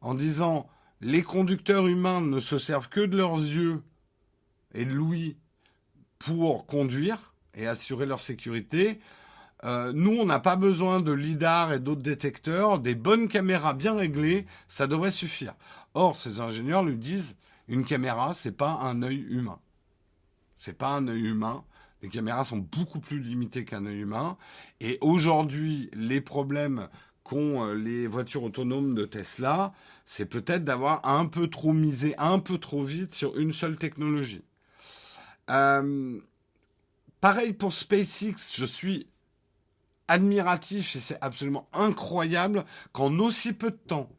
en 0.01 0.13
disant, 0.13 0.67
les 0.99 1.23
conducteurs 1.23 1.87
humains 1.87 2.19
ne 2.19 2.41
se 2.41 2.57
servent 2.57 2.89
que 2.89 2.99
de 2.99 3.15
leurs 3.15 3.37
yeux 3.37 3.81
et 4.73 4.83
de 4.83 4.91
l'ouïe 4.91 5.37
pour 6.19 6.65
conduire 6.65 7.33
et 7.53 7.67
assurer 7.67 8.05
leur 8.05 8.19
sécurité. 8.19 8.99
Euh, 9.63 9.93
nous, 9.93 10.11
on 10.11 10.25
n'a 10.25 10.39
pas 10.39 10.57
besoin 10.57 10.99
de 10.99 11.13
lidar 11.13 11.71
et 11.71 11.79
d'autres 11.79 12.01
détecteurs, 12.01 12.79
des 12.79 12.95
bonnes 12.95 13.29
caméras 13.29 13.73
bien 13.73 13.95
réglées, 13.95 14.45
ça 14.67 14.87
devrait 14.87 15.11
suffire. 15.11 15.55
Or, 15.93 16.17
ces 16.17 16.41
ingénieurs 16.41 16.83
lui 16.83 16.97
disent, 16.97 17.37
une 17.69 17.85
caméra, 17.85 18.33
c'est 18.33 18.51
pas 18.51 18.79
un 18.81 19.03
œil 19.03 19.25
humain. 19.29 19.59
C'est 20.57 20.77
pas 20.77 20.89
un 20.89 21.07
œil 21.07 21.27
humain. 21.27 21.63
Les 22.03 22.09
caméras 22.09 22.43
sont 22.43 22.57
beaucoup 22.57 22.99
plus 22.99 23.19
limitées 23.21 23.63
qu'un 23.63 23.85
œil 23.85 24.01
humain. 24.01 24.37
Et 24.81 24.97
aujourd'hui, 24.99 25.89
les 25.93 26.19
problèmes 26.19 26.89
qu'ont 27.23 27.63
euh, 27.63 27.73
les 27.75 28.07
voitures 28.07 28.43
autonomes 28.43 28.93
de 28.93 29.05
Tesla, 29.05 29.71
c'est 30.05 30.25
peut-être 30.25 30.65
d'avoir 30.65 31.07
un 31.07 31.25
peu 31.25 31.47
trop 31.47 31.71
misé, 31.71 32.13
un 32.17 32.39
peu 32.39 32.57
trop 32.57 32.83
vite 32.83 33.13
sur 33.13 33.37
une 33.39 33.53
seule 33.53 33.77
technologie. 33.77 34.43
Euh, 35.49 36.19
pareil 37.21 37.53
pour 37.53 37.71
SpaceX, 37.71 38.53
je 38.53 38.65
suis 38.65 39.07
admiratif 40.09 40.97
et 40.97 40.99
c'est 40.99 41.17
absolument 41.21 41.69
incroyable 41.71 42.65
qu'en 42.91 43.17
aussi 43.19 43.53
peu 43.53 43.71
de 43.71 43.77
temps, 43.77 44.09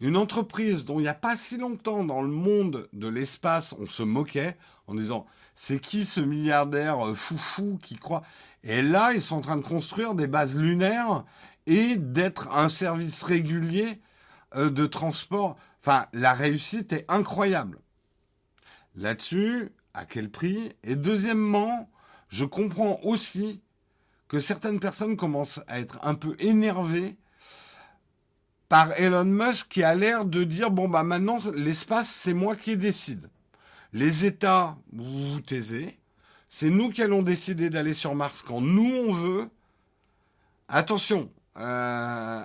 une 0.00 0.16
entreprise 0.16 0.84
dont 0.84 0.98
il 0.98 1.02
n'y 1.02 1.08
a 1.08 1.14
pas 1.14 1.36
si 1.36 1.58
longtemps 1.58 2.02
dans 2.02 2.22
le 2.22 2.28
monde 2.28 2.88
de 2.92 3.06
l'espace, 3.06 3.72
on 3.78 3.86
se 3.86 4.02
moquait 4.02 4.56
en 4.88 4.96
disant 4.96 5.26
c'est 5.54 5.80
qui 5.80 6.04
ce 6.04 6.20
milliardaire 6.20 7.06
euh, 7.06 7.14
foufou 7.14 7.78
qui 7.82 7.96
croit? 7.96 8.22
Et 8.62 8.82
là, 8.82 9.12
ils 9.12 9.22
sont 9.22 9.36
en 9.36 9.40
train 9.40 9.56
de 9.56 9.62
construire 9.62 10.14
des 10.14 10.26
bases 10.26 10.56
lunaires 10.56 11.24
et 11.66 11.96
d'être 11.96 12.52
un 12.52 12.68
service 12.68 13.22
régulier 13.22 14.00
euh, 14.56 14.70
de 14.70 14.86
transport. 14.86 15.56
Enfin, 15.80 16.06
la 16.12 16.32
réussite 16.32 16.92
est 16.92 17.04
incroyable. 17.10 17.78
Là-dessus, 18.96 19.70
à 19.92 20.04
quel 20.04 20.30
prix? 20.30 20.72
Et 20.82 20.96
deuxièmement, 20.96 21.90
je 22.28 22.44
comprends 22.44 23.00
aussi 23.02 23.60
que 24.28 24.40
certaines 24.40 24.80
personnes 24.80 25.16
commencent 25.16 25.60
à 25.66 25.80
être 25.80 25.98
un 26.02 26.14
peu 26.14 26.36
énervées 26.38 27.16
par 28.68 28.98
Elon 28.98 29.24
Musk 29.24 29.68
qui 29.68 29.82
a 29.82 29.94
l'air 29.94 30.24
de 30.24 30.42
dire 30.42 30.70
bon 30.70 30.88
bah 30.88 31.04
maintenant 31.04 31.36
l'espace 31.54 32.08
c'est 32.08 32.34
moi 32.34 32.56
qui 32.56 32.76
décide. 32.76 33.28
Les 33.94 34.24
États, 34.24 34.76
vous 34.92 35.34
vous 35.34 35.40
taisez. 35.40 36.00
C'est 36.48 36.68
nous 36.68 36.90
qui 36.90 37.00
allons 37.00 37.22
décider 37.22 37.70
d'aller 37.70 37.94
sur 37.94 38.14
Mars 38.16 38.42
quand 38.42 38.60
nous 38.60 38.92
on 38.92 39.12
veut. 39.12 39.48
Attention. 40.66 41.30
Euh, 41.58 42.42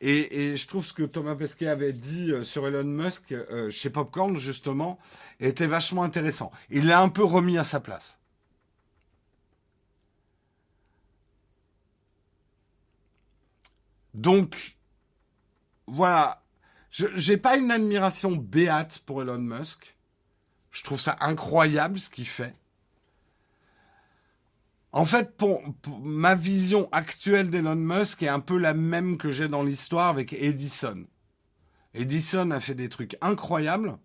et, 0.00 0.56
je 0.56 0.66
trouve 0.66 0.84
ce 0.86 0.94
que 0.94 1.02
Thomas 1.02 1.34
Pesquet 1.34 1.68
avait 1.68 1.92
dit 1.92 2.32
euh, 2.32 2.44
sur 2.44 2.66
Elon 2.66 2.84
Musk 2.84 3.32
euh, 3.32 3.70
chez 3.70 3.90
Popcorn, 3.90 4.36
justement, 4.38 4.98
était 5.38 5.66
vachement 5.66 6.02
intéressant. 6.02 6.50
Il 6.70 6.86
l'a 6.86 7.00
un 7.00 7.10
peu 7.10 7.24
remis 7.24 7.58
à 7.58 7.64
sa 7.64 7.78
place. 7.80 8.18
Donc, 14.14 14.76
voilà. 15.86 16.42
Je 16.88 17.30
n'ai 17.30 17.36
pas 17.36 17.58
une 17.58 17.70
admiration 17.70 18.34
béate 18.34 19.00
pour 19.04 19.20
Elon 19.20 19.38
Musk. 19.38 19.95
Je 20.76 20.82
trouve 20.82 21.00
ça 21.00 21.16
incroyable 21.20 21.98
ce 21.98 22.10
qu'il 22.10 22.26
fait. 22.26 22.52
En 24.92 25.06
fait, 25.06 25.34
pour, 25.34 25.62
ma 26.02 26.34
vision 26.34 26.90
actuelle 26.92 27.50
d'Elon 27.50 27.76
Musk 27.76 28.22
est 28.22 28.28
un 28.28 28.40
peu 28.40 28.58
la 28.58 28.74
même 28.74 29.16
que 29.16 29.32
j'ai 29.32 29.48
dans 29.48 29.62
l'histoire 29.62 30.08
avec 30.08 30.34
Edison. 30.34 31.06
Edison 31.94 32.50
a 32.50 32.60
fait 32.60 32.74
des 32.74 32.90
trucs 32.90 33.16
incroyables, 33.22 33.96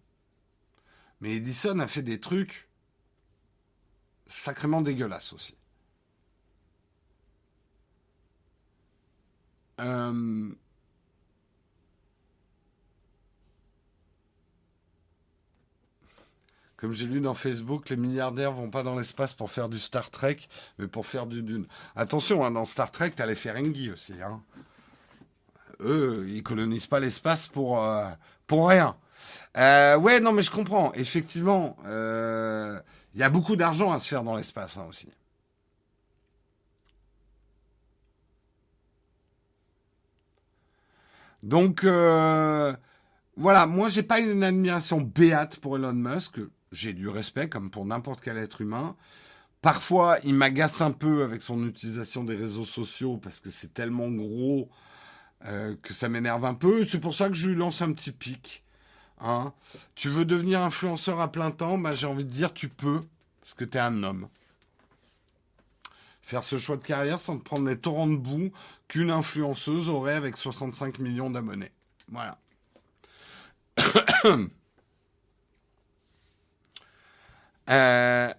mais 1.20 1.36
Edison 1.36 1.78
a 1.80 1.88
fait 1.88 2.04
des 2.04 2.22
trucs 2.22 2.70
sacrément 4.26 4.82
dégueulasses 4.82 5.34
aussi. 5.34 5.58
Euh, 9.82 10.56
Comme 16.82 16.94
j'ai 16.94 17.06
lu 17.06 17.22
dans 17.22 17.36
Facebook, 17.36 17.90
les 17.90 17.96
milliardaires 17.96 18.52
vont 18.52 18.72
pas 18.72 18.82
dans 18.82 18.98
l'espace 18.98 19.34
pour 19.34 19.52
faire 19.52 19.70
du 19.70 19.78
Star 19.78 20.10
Trek, 20.10 20.38
mais 20.80 20.88
pour 20.88 21.06
faire 21.06 21.28
du 21.28 21.44
Dune. 21.44 21.68
Attention, 21.96 22.44
hein, 22.44 22.50
dans 22.50 22.66
Star 22.66 22.90
Trek, 22.90 23.12
tu 23.16 23.22
as 23.22 23.28
les 23.28 23.36
Ferengi 23.36 23.92
aussi. 23.92 24.16
Hein. 24.20 24.42
Eux, 25.80 26.26
ils 26.28 26.42
colonisent 26.42 26.88
pas 26.88 27.00
l'espace 27.00 27.46
pour, 27.46 27.84
euh, 27.84 28.08
rien. 28.50 28.96
Euh, 29.58 29.96
ouais, 30.00 30.20
non, 30.22 30.32
mais 30.32 30.42
je 30.42 30.50
comprends. 30.50 30.92
Effectivement, 30.94 31.78
euh, 31.86 32.80
il 33.14 33.20
y 33.20 33.24
a 33.24 33.30
beaucoup 33.30 33.56
d'argent 33.56 33.92
à 33.92 34.00
se 34.00 34.08
faire 34.08 34.24
dans 34.24 34.36
l'espace 34.36 34.76
hein, 34.78 34.88
aussi. 34.90 35.10
Donc, 41.44 41.84
euh, 41.84 42.74
voilà, 43.38 43.68
moi, 43.68 43.90
j'ai 43.90 44.04
pas 44.04 44.20
une 44.20 44.44
admiration 44.44 45.00
béate 45.00 45.60
pour 45.60 45.76
Elon 45.76 45.94
Musk. 45.94 46.40
J'ai 46.72 46.94
du 46.94 47.10
respect, 47.10 47.50
comme 47.50 47.70
pour 47.70 47.86
n'importe 47.86 48.22
quel 48.22 48.38
être 48.38 48.62
humain. 48.62 48.96
Parfois, 49.62 50.18
il 50.24 50.34
m'agace 50.34 50.82
un 50.82 50.92
peu 50.92 51.24
avec 51.24 51.42
son 51.42 51.68
utilisation 51.68 52.24
des 52.24 52.36
réseaux 52.36 52.66
sociaux 52.66 53.18
parce 53.18 53.40
que 53.40 53.52
c'est 53.52 53.74
tellement 53.74 54.10
gros 54.10 54.70
euh, 55.46 55.76
que 55.82 55.94
ça 55.94 56.10
m'énerve 56.10 56.46
un 56.46 56.56
peu. 56.56 56.86
C'est 56.86 57.00
pour 57.00 57.14
ça 57.14 57.30
que 57.30 57.36
je 57.36 57.50
lui 57.50 57.56
lance 57.56 57.82
un 57.82 57.94
petit 57.94 58.12
pic. 58.12 58.64
Hein. 59.20 59.54
Tu 59.96 60.10
veux 60.10 60.26
devenir 60.26 60.62
influenceur 60.62 61.20
à 61.20 61.32
plein 61.32 61.52
temps? 61.52 61.78
Bah, 61.78 61.94
J'ai 61.94 62.08
envie 62.08 62.26
de 62.26 62.32
dire 62.32 62.54
tu 62.54 62.70
peux, 62.70 63.02
parce 63.42 63.54
que 63.54 63.66
tu 63.66 63.78
es 63.78 63.82
un 63.82 64.02
homme. 64.02 64.30
Faire 66.22 66.44
ce 66.44 66.58
choix 66.58 66.78
de 66.78 66.84
carrière 66.84 67.20
sans 67.20 67.38
te 67.38 67.44
prendre 67.44 67.68
les 67.68 67.78
torrents 67.78 68.08
de 68.08 68.16
boue 68.16 68.52
qu'une 68.88 69.12
influenceuse 69.12 69.90
aurait 69.90 70.16
avec 70.16 70.38
65 70.38 71.00
millions 71.00 71.30
d'abonnés. 71.30 71.72
Voilà. 72.10 72.38
euh, 77.70 78.34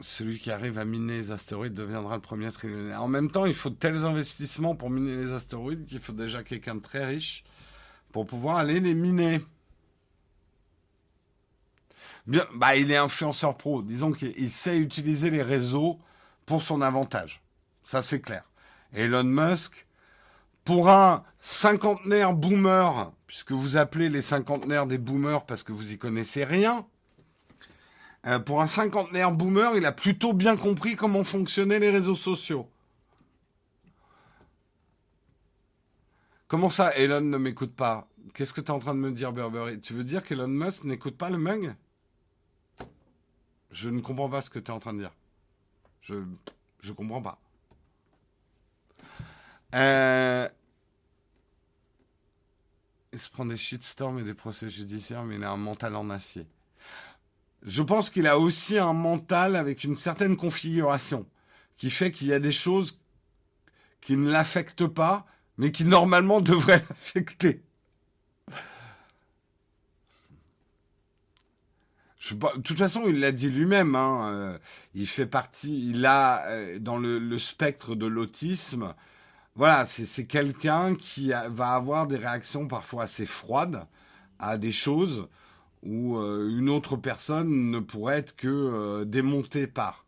celui 0.00 0.38
qui 0.38 0.50
arrive 0.50 0.78
à 0.78 0.84
miner 0.84 1.14
les 1.14 1.30
astéroïdes 1.30 1.74
deviendra 1.74 2.16
le 2.16 2.22
premier 2.22 2.50
trillionnaire. 2.52 3.02
En 3.02 3.08
même 3.08 3.30
temps, 3.30 3.46
il 3.46 3.54
faut 3.54 3.70
tels 3.70 4.04
investissements 4.04 4.76
pour 4.76 4.90
miner 4.90 5.16
les 5.16 5.32
astéroïdes 5.32 5.86
qu'il 5.86 6.00
faut 6.00 6.12
déjà 6.12 6.42
quelqu'un 6.42 6.76
de 6.76 6.80
très 6.80 7.04
riche 7.04 7.44
pour 8.12 8.26
pouvoir 8.26 8.56
aller 8.56 8.80
les 8.80 8.94
miner. 8.94 9.40
Bien, 12.26 12.46
bah, 12.54 12.76
il 12.76 12.90
est 12.90 12.96
influenceur 12.96 13.56
pro. 13.56 13.82
Disons 13.82 14.12
qu'il 14.12 14.50
sait 14.50 14.78
utiliser 14.78 15.30
les 15.30 15.42
réseaux 15.42 15.98
pour 16.46 16.62
son 16.62 16.82
avantage. 16.82 17.42
Ça, 17.84 18.02
c'est 18.02 18.20
clair. 18.20 18.44
Elon 18.92 19.24
Musk, 19.24 19.86
pour 20.68 20.90
un 20.90 21.24
cinquantenaire 21.40 22.34
boomer, 22.34 23.10
puisque 23.26 23.52
vous 23.52 23.78
appelez 23.78 24.10
les 24.10 24.20
cinquantenaires 24.20 24.86
des 24.86 24.98
boomers 24.98 25.46
parce 25.46 25.62
que 25.62 25.72
vous 25.72 25.94
y 25.94 25.98
connaissez 25.98 26.44
rien, 26.44 26.86
euh, 28.26 28.38
pour 28.38 28.60
un 28.60 28.66
cinquantenaire 28.66 29.32
boomer, 29.32 29.76
il 29.76 29.86
a 29.86 29.92
plutôt 29.92 30.34
bien 30.34 30.58
compris 30.58 30.94
comment 30.94 31.24
fonctionnaient 31.24 31.78
les 31.78 31.88
réseaux 31.88 32.16
sociaux. 32.16 32.68
Comment 36.48 36.68
ça, 36.68 36.94
Elon 36.96 37.22
ne 37.22 37.38
m'écoute 37.38 37.74
pas? 37.74 38.06
Qu'est-ce 38.34 38.52
que 38.52 38.60
tu 38.60 38.66
es 38.66 38.70
en 38.70 38.78
train 38.78 38.94
de 38.94 39.00
me 39.00 39.10
dire, 39.10 39.32
Burberry 39.32 39.80
Tu 39.80 39.94
veux 39.94 40.04
dire 40.04 40.22
qu'Elon 40.22 40.48
Musk 40.48 40.84
n'écoute 40.84 41.16
pas 41.16 41.30
le 41.30 41.38
mug? 41.38 41.74
Je 43.70 43.88
ne 43.88 44.02
comprends 44.02 44.28
pas 44.28 44.42
ce 44.42 44.50
que 44.50 44.58
tu 44.58 44.70
es 44.70 44.74
en 44.74 44.80
train 44.80 44.92
de 44.92 44.98
dire. 44.98 45.14
Je 46.02 46.16
je 46.82 46.92
comprends 46.92 47.22
pas. 47.22 47.40
Euh, 49.74 50.48
il 53.18 53.20
se 53.20 53.30
prend 53.30 53.44
des 53.44 53.56
shitstorms 53.56 54.18
et 54.20 54.24
des 54.24 54.34
procès 54.34 54.70
judiciaires, 54.70 55.24
mais 55.24 55.36
il 55.36 55.44
a 55.44 55.50
un 55.50 55.56
mental 55.56 55.96
en 55.96 56.08
acier 56.10 56.46
je 57.62 57.82
pense 57.82 58.10
qu'il 58.10 58.26
a 58.26 58.38
aussi 58.38 58.78
un 58.78 58.92
mental 58.92 59.56
avec 59.56 59.84
une 59.84 59.96
certaine 59.96 60.36
configuration 60.36 61.26
qui 61.76 61.90
fait 61.90 62.10
qu'il 62.10 62.28
y 62.28 62.32
a 62.32 62.38
des 62.38 62.52
choses 62.52 62.98
qui 64.00 64.16
ne 64.16 64.30
l'affectent 64.30 64.86
pas, 64.86 65.26
mais 65.56 65.72
qui 65.72 65.84
normalement 65.84 66.40
devraient 66.40 66.84
l'affecter. 66.88 67.62
de 72.30 72.60
toute 72.60 72.78
façon, 72.78 73.04
il 73.06 73.20
l'a 73.20 73.32
dit 73.32 73.48
lui-même. 73.48 73.94
Hein, 73.94 74.30
euh, 74.32 74.58
il 74.94 75.06
fait 75.06 75.26
partie, 75.26 75.88
il 75.90 76.04
a 76.04 76.46
euh, 76.48 76.78
dans 76.78 76.98
le, 76.98 77.38
spectre 77.38 77.94
de 77.94 78.06
l'autisme. 78.06 78.94
Voilà, 79.58 79.86
c'est 79.86 80.24
quelqu'un 80.24 80.94
qui 80.94 81.32
va 81.48 81.72
avoir 81.72 82.06
des 82.06 82.16
réactions 82.16 82.68
parfois 82.68 83.02
assez 83.02 83.26
froides 83.26 83.88
à 84.38 84.56
des 84.56 84.70
choses 84.70 85.26
où 85.82 86.16
euh, 86.16 86.48
une 86.48 86.68
autre 86.68 86.96
personne 86.96 87.72
ne 87.72 87.80
pourrait 87.80 88.18
être 88.18 88.36
que 88.36 88.46
euh, 88.46 89.04
démontée 89.04 89.66
par. 89.66 90.04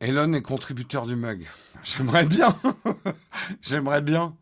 Elon 0.00 0.34
est 0.34 0.42
contributeur 0.42 1.06
du 1.06 1.16
mug. 1.16 1.46
J'aimerais 1.84 2.26
bien. 2.26 2.54
J'aimerais 3.62 4.02
bien. 4.02 4.36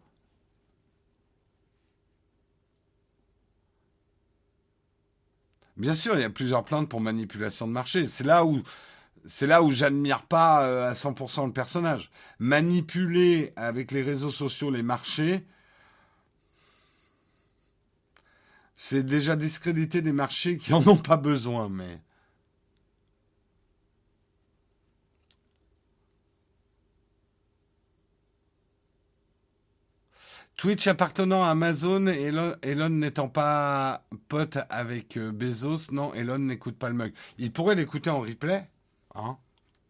Bien 5.76 5.94
sûr, 5.94 6.14
il 6.14 6.20
y 6.20 6.24
a 6.24 6.30
plusieurs 6.30 6.64
plaintes 6.64 6.88
pour 6.88 7.00
manipulation 7.00 7.66
de 7.66 7.72
marché. 7.72 8.06
C'est 8.06 8.24
là 8.24 8.44
où 8.44 9.70
j'admire 9.70 10.22
pas 10.22 10.64
euh, 10.66 10.88
à 10.88 10.92
100% 10.94 11.46
le 11.46 11.52
personnage. 11.52 12.10
Manipuler 12.38 13.52
avec 13.56 13.90
les 13.90 14.02
réseaux 14.02 14.30
sociaux 14.30 14.70
les 14.70 14.82
marchés, 14.82 15.44
c'est 18.76 19.04
déjà 19.04 19.36
discréditer 19.36 20.02
des 20.02 20.12
marchés 20.12 20.58
qui 20.58 20.72
en 20.72 20.86
ont 20.86 20.96
pas 20.96 21.16
besoin, 21.16 21.68
mais. 21.68 22.00
Twitch 30.64 30.86
appartenant 30.86 31.44
à 31.44 31.50
Amazon, 31.50 32.06
Elon, 32.06 32.54
Elon 32.62 32.88
n'étant 32.88 33.28
pas 33.28 34.06
pote 34.28 34.56
avec 34.70 35.18
euh, 35.18 35.30
Bezos, 35.30 35.92
non, 35.92 36.14
Elon 36.14 36.38
n'écoute 36.38 36.78
pas 36.78 36.88
le 36.88 36.94
mug. 36.94 37.12
Il 37.36 37.52
pourrait 37.52 37.74
l'écouter 37.74 38.08
en 38.08 38.20
replay, 38.20 38.66
Hein 39.14 39.36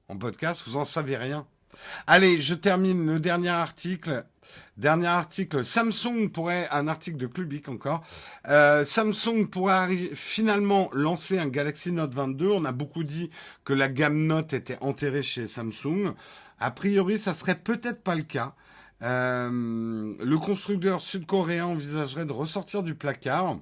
en 0.08 0.16
podcast, 0.16 0.64
vous 0.66 0.76
en 0.76 0.84
savez 0.84 1.16
rien. 1.16 1.46
Allez, 2.08 2.40
je 2.40 2.56
termine 2.56 3.06
le 3.06 3.20
dernier 3.20 3.50
article. 3.50 4.24
Dernier 4.76 5.06
article, 5.06 5.64
Samsung 5.64 6.30
pourrait, 6.32 6.66
un 6.72 6.88
article 6.88 7.18
de 7.18 7.28
Clubic 7.28 7.68
encore, 7.68 8.02
euh, 8.48 8.84
Samsung 8.84 9.46
pourrait 9.48 9.94
finalement 10.14 10.90
lancer 10.92 11.38
un 11.38 11.46
Galaxy 11.46 11.92
Note 11.92 12.16
22. 12.16 12.48
On 12.48 12.64
a 12.64 12.72
beaucoup 12.72 13.04
dit 13.04 13.30
que 13.62 13.74
la 13.74 13.88
gamme 13.88 14.26
Note 14.26 14.52
était 14.52 14.78
enterrée 14.80 15.22
chez 15.22 15.46
Samsung. 15.46 16.14
A 16.58 16.72
priori, 16.72 17.16
ça 17.16 17.32
serait 17.32 17.60
peut-être 17.60 18.02
pas 18.02 18.16
le 18.16 18.22
cas. 18.24 18.56
Euh, 19.02 20.14
le 20.18 20.38
constructeur 20.38 21.00
sud-coréen 21.00 21.66
envisagerait 21.66 22.26
de 22.26 22.32
ressortir 22.32 22.82
du 22.82 22.94
placard. 22.94 23.58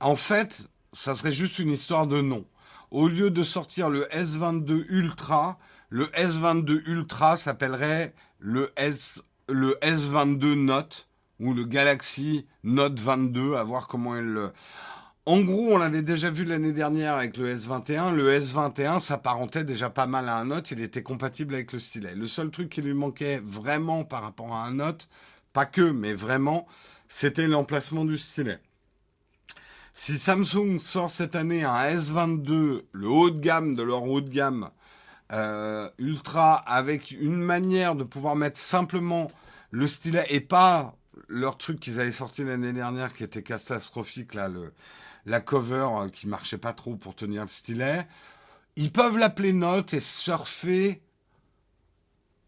En 0.00 0.16
fait, 0.16 0.66
ça 0.92 1.14
serait 1.14 1.32
juste 1.32 1.58
une 1.58 1.70
histoire 1.70 2.06
de 2.06 2.20
nom 2.20 2.44
au 2.90 3.08
lieu 3.08 3.30
de 3.30 3.42
sortir 3.42 3.90
le 3.90 4.04
S22 4.06 4.86
Ultra, 4.88 5.58
le 5.90 6.06
S22 6.06 6.82
Ultra 6.86 7.36
s'appellerait 7.36 8.14
le 8.38 8.72
S 8.76 9.22
le 9.48 9.78
S22 9.82 10.54
Note 10.54 11.08
ou 11.40 11.54
le 11.54 11.64
Galaxy 11.64 12.46
Note 12.64 12.98
22, 12.98 13.54
à 13.54 13.64
voir 13.64 13.86
comment 13.88 14.16
elle 14.16 14.26
le... 14.26 14.52
En 15.28 15.42
gros, 15.42 15.74
on 15.74 15.76
l'avait 15.76 16.00
déjà 16.00 16.30
vu 16.30 16.46
l'année 16.46 16.72
dernière 16.72 17.16
avec 17.16 17.36
le 17.36 17.54
S21. 17.54 18.14
Le 18.14 18.32
S21 18.32 18.98
s'apparentait 18.98 19.62
déjà 19.62 19.90
pas 19.90 20.06
mal 20.06 20.26
à 20.26 20.38
un 20.38 20.46
Note. 20.46 20.70
Il 20.70 20.80
était 20.80 21.02
compatible 21.02 21.52
avec 21.52 21.74
le 21.74 21.78
stylet. 21.78 22.14
Le 22.14 22.26
seul 22.26 22.50
truc 22.50 22.70
qui 22.70 22.80
lui 22.80 22.94
manquait 22.94 23.38
vraiment 23.44 24.04
par 24.04 24.22
rapport 24.22 24.54
à 24.54 24.64
un 24.64 24.72
Note, 24.72 25.06
pas 25.52 25.66
que, 25.66 25.82
mais 25.82 26.14
vraiment, 26.14 26.66
c'était 27.08 27.46
l'emplacement 27.46 28.06
du 28.06 28.16
stylet. 28.16 28.58
Si 29.92 30.16
Samsung 30.16 30.78
sort 30.78 31.10
cette 31.10 31.36
année 31.36 31.62
un 31.62 31.76
S22, 31.76 32.84
le 32.90 33.08
haut 33.08 33.28
de 33.28 33.38
gamme 33.38 33.74
de 33.74 33.82
leur 33.82 34.04
haut 34.04 34.22
de 34.22 34.30
gamme, 34.30 34.70
euh, 35.32 35.90
ultra, 35.98 36.54
avec 36.54 37.10
une 37.10 37.36
manière 37.36 37.96
de 37.96 38.04
pouvoir 38.04 38.34
mettre 38.34 38.58
simplement 38.58 39.30
le 39.72 39.88
stylet 39.88 40.24
et 40.30 40.40
pas 40.40 40.96
leur 41.28 41.58
truc 41.58 41.80
qu'ils 41.80 42.00
avaient 42.00 42.12
sorti 42.12 42.44
l'année 42.44 42.72
dernière 42.72 43.12
qui 43.12 43.24
était 43.24 43.42
catastrophique, 43.42 44.32
là, 44.32 44.48
le, 44.48 44.72
la 45.26 45.40
cover 45.40 45.88
euh, 45.92 46.08
qui 46.08 46.26
marchait 46.26 46.58
pas 46.58 46.72
trop 46.72 46.96
pour 46.96 47.14
tenir 47.14 47.42
le 47.42 47.48
stylet, 47.48 48.06
ils 48.76 48.92
peuvent 48.92 49.18
l'appeler 49.18 49.52
Note 49.52 49.94
et 49.94 50.00
surfer. 50.00 51.02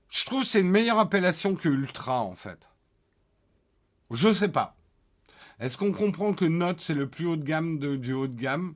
Je 0.09 0.25
trouve 0.25 0.43
que 0.43 0.49
c'est 0.49 0.61
une 0.61 0.71
meilleure 0.71 0.99
appellation 0.99 1.55
que 1.55 1.69
Ultra 1.69 2.21
en 2.21 2.35
fait. 2.35 2.69
Je 4.11 4.33
sais 4.33 4.49
pas. 4.49 4.77
Est-ce 5.61 5.77
qu'on 5.77 5.93
comprend 5.93 6.33
que 6.33 6.45
Note, 6.45 6.81
c'est 6.81 6.95
le 6.95 7.09
plus 7.09 7.27
haut 7.27 7.37
de 7.37 7.45
gamme 7.45 7.79
du 7.79 8.13
haut 8.13 8.27
de 8.27 8.41
gamme? 8.41 8.75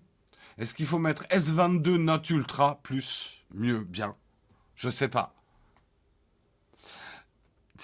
Est-ce 0.58 0.74
qu'il 0.74 0.86
faut 0.86 0.98
mettre 0.98 1.24
S22 1.28 1.96
Note 1.96 2.30
Ultra 2.30 2.80
plus? 2.82 3.44
Mieux, 3.52 3.80
bien. 3.84 4.16
Je 4.76 4.90
sais 4.90 5.08
pas. 5.08 5.34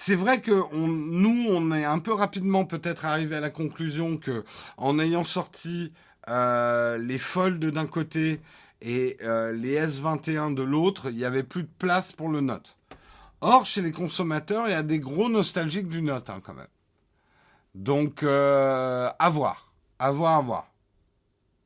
C'est 0.03 0.15
vrai 0.15 0.41
que 0.41 0.51
nous, 0.73 1.45
on 1.51 1.71
est 1.71 1.85
un 1.85 1.99
peu 1.99 2.11
rapidement 2.11 2.65
peut-être 2.65 3.05
arrivé 3.05 3.35
à 3.35 3.39
la 3.39 3.51
conclusion 3.51 4.17
que, 4.17 4.43
en 4.77 4.97
ayant 4.97 5.23
sorti 5.23 5.93
euh, 6.27 6.97
les 6.97 7.19
Fold 7.19 7.63
d'un 7.63 7.85
côté 7.85 8.41
et 8.81 9.17
euh, 9.21 9.51
les 9.51 9.79
S21 9.79 10.55
de 10.55 10.63
l'autre, 10.63 11.11
il 11.11 11.17
n'y 11.17 11.23
avait 11.23 11.43
plus 11.43 11.61
de 11.61 11.69
place 11.77 12.13
pour 12.13 12.29
le 12.29 12.41
Note. 12.41 12.75
Or, 13.41 13.67
chez 13.67 13.83
les 13.83 13.91
consommateurs, 13.91 14.63
il 14.65 14.71
y 14.71 14.73
a 14.73 14.81
des 14.81 14.99
gros 14.99 15.29
nostalgiques 15.29 15.87
du 15.87 16.01
Note 16.01 16.31
hein, 16.31 16.39
quand 16.43 16.55
même. 16.55 16.65
Donc, 17.75 18.23
euh, 18.23 19.07
à 19.19 19.29
voir, 19.29 19.71
à 19.99 20.11
voir, 20.11 20.39
à 20.39 20.41
voir. 20.41 20.71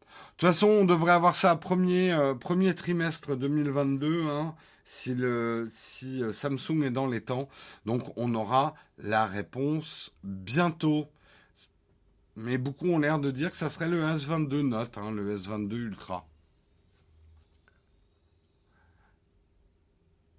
De 0.02 0.06
toute 0.40 0.49
façon, 0.49 0.68
on 0.68 0.84
devrait 0.84 1.14
avoir 1.14 1.36
ça 1.36 1.56
premier, 1.56 2.14
premier 2.41 2.76
trimestre 2.76 3.38
2022, 3.38 4.26
hein, 4.30 4.56
si, 4.86 5.16
le, 5.16 5.68
si 5.70 6.24
euh, 6.24 6.32
Samsung 6.32 6.84
est 6.84 6.91
dans 6.91 7.07
les 7.07 7.22
temps. 7.22 7.49
Donc, 7.86 8.03
on 8.16 8.34
aura 8.36 8.76
la 8.98 9.26
réponse 9.26 10.16
bientôt. 10.24 11.10
Mais 12.36 12.57
beaucoup 12.57 12.88
ont 12.88 12.99
l'air 12.99 13.20
de 13.20 13.32
dire 13.32 13.49
que 13.49 13.57
ça 13.57 13.70
serait 13.70 13.90
le 13.90 14.03
S22 14.03 14.62
Note, 14.62 14.98
hein, 14.98 15.12
le 15.12 15.38
S22 15.38 15.74
Ultra. 15.74 16.28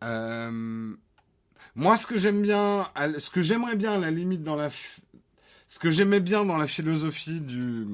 Euh, 0.05 0.95
moi, 1.75 1.97
ce 1.97 2.07
que 2.07 2.19
j'aime 2.19 2.43
bien, 2.43 2.89
ce 3.19 3.31
que 3.31 3.43
j'aimerais 3.43 3.77
bien 3.77 3.95
à 3.95 3.99
la 3.99 4.11
limite 4.11 4.43
dans 4.43 4.57
la, 4.57 4.71
ce 5.67 5.79
que 5.79 5.91
j'aimais 5.91 6.21
bien 6.21 6.45
dans 6.45 6.59
la 6.59 6.67
philosophie 6.67 7.41
du, 7.41 7.87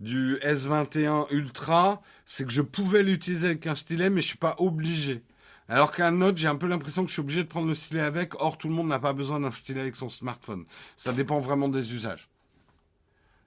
du 0.00 0.36
S21 0.42 1.32
Ultra, 1.32 2.02
c'est 2.26 2.44
que 2.44 2.50
je 2.50 2.62
pouvais 2.62 3.02
l'utiliser 3.02 3.46
avec 3.48 3.66
un 3.66 3.74
stylet, 3.74 4.10
mais 4.10 4.20
je 4.20 4.26
suis 4.26 4.36
pas 4.36 4.56
obligé. 4.58 5.22
Alors 5.68 5.90
qu'un 5.92 6.12
Note, 6.12 6.38
j'ai 6.38 6.48
un 6.48 6.56
peu 6.56 6.66
l'impression 6.66 7.02
que 7.02 7.08
je 7.08 7.12
suis 7.12 7.20
obligé 7.20 7.42
de 7.42 7.48
prendre 7.48 7.66
le 7.66 7.74
stylet 7.74 8.00
avec. 8.00 8.34
Or, 8.40 8.56
tout 8.56 8.68
le 8.68 8.74
monde 8.74 8.88
n'a 8.88 8.98
pas 8.98 9.12
besoin 9.12 9.40
d'un 9.40 9.50
stylet 9.50 9.80
avec 9.80 9.96
son 9.96 10.08
smartphone. 10.08 10.64
Ça 10.96 11.12
dépend 11.12 11.38
vraiment 11.38 11.68
des 11.68 11.92
usages. 11.92 12.28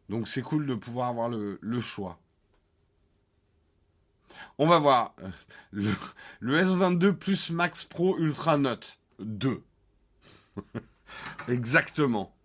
Donc, 0.07 0.27
c'est 0.27 0.43
cool 0.43 0.67
de 0.67 0.75
pouvoir 0.75 1.09
avoir 1.09 1.29
le, 1.29 1.79
choix. 1.79 2.19
On 4.59 4.67
va 4.67 4.77
voir. 4.77 5.15
Le, 5.71 5.91
le, 6.39 6.61
S22 6.61 7.13
plus 7.13 7.49
Max 7.49 7.83
Pro 7.83 8.17
Ultra 8.19 8.57
Note 8.57 8.99
2. 9.19 9.63
Exactement. 11.47 12.35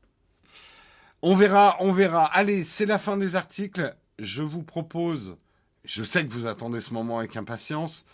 On 1.21 1.35
verra, 1.35 1.77
on 1.81 1.93
verra. 1.93 2.25
Allez, 2.27 2.65
c'est 2.65 2.87
la 2.87 2.99
fin 2.99 3.17
des 3.19 3.37
articles. 3.37 3.95
Je 4.19 4.43
vous 4.43 4.63
propose, 4.63 5.37
je 5.85 6.03
sais 6.03 6.25
que 6.25 6.31
vous 6.31 6.47
attendez 6.47 6.81
ce 6.81 6.95
moment 6.95 7.19
avec 7.19 7.37
impatience, 7.37 8.07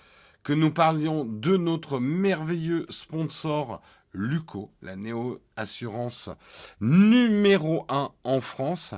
que 0.43 0.53
nous 0.53 0.71
parlions 0.71 1.25
de 1.25 1.57
notre 1.57 1.99
merveilleux 1.99 2.87
sponsor 2.91 3.81
Luco, 4.13 4.71
la 4.83 4.97
néo-assurance 4.97 6.31
numéro 6.81 7.87
1 7.89 8.11
en 8.25 8.41
France. 8.41 8.95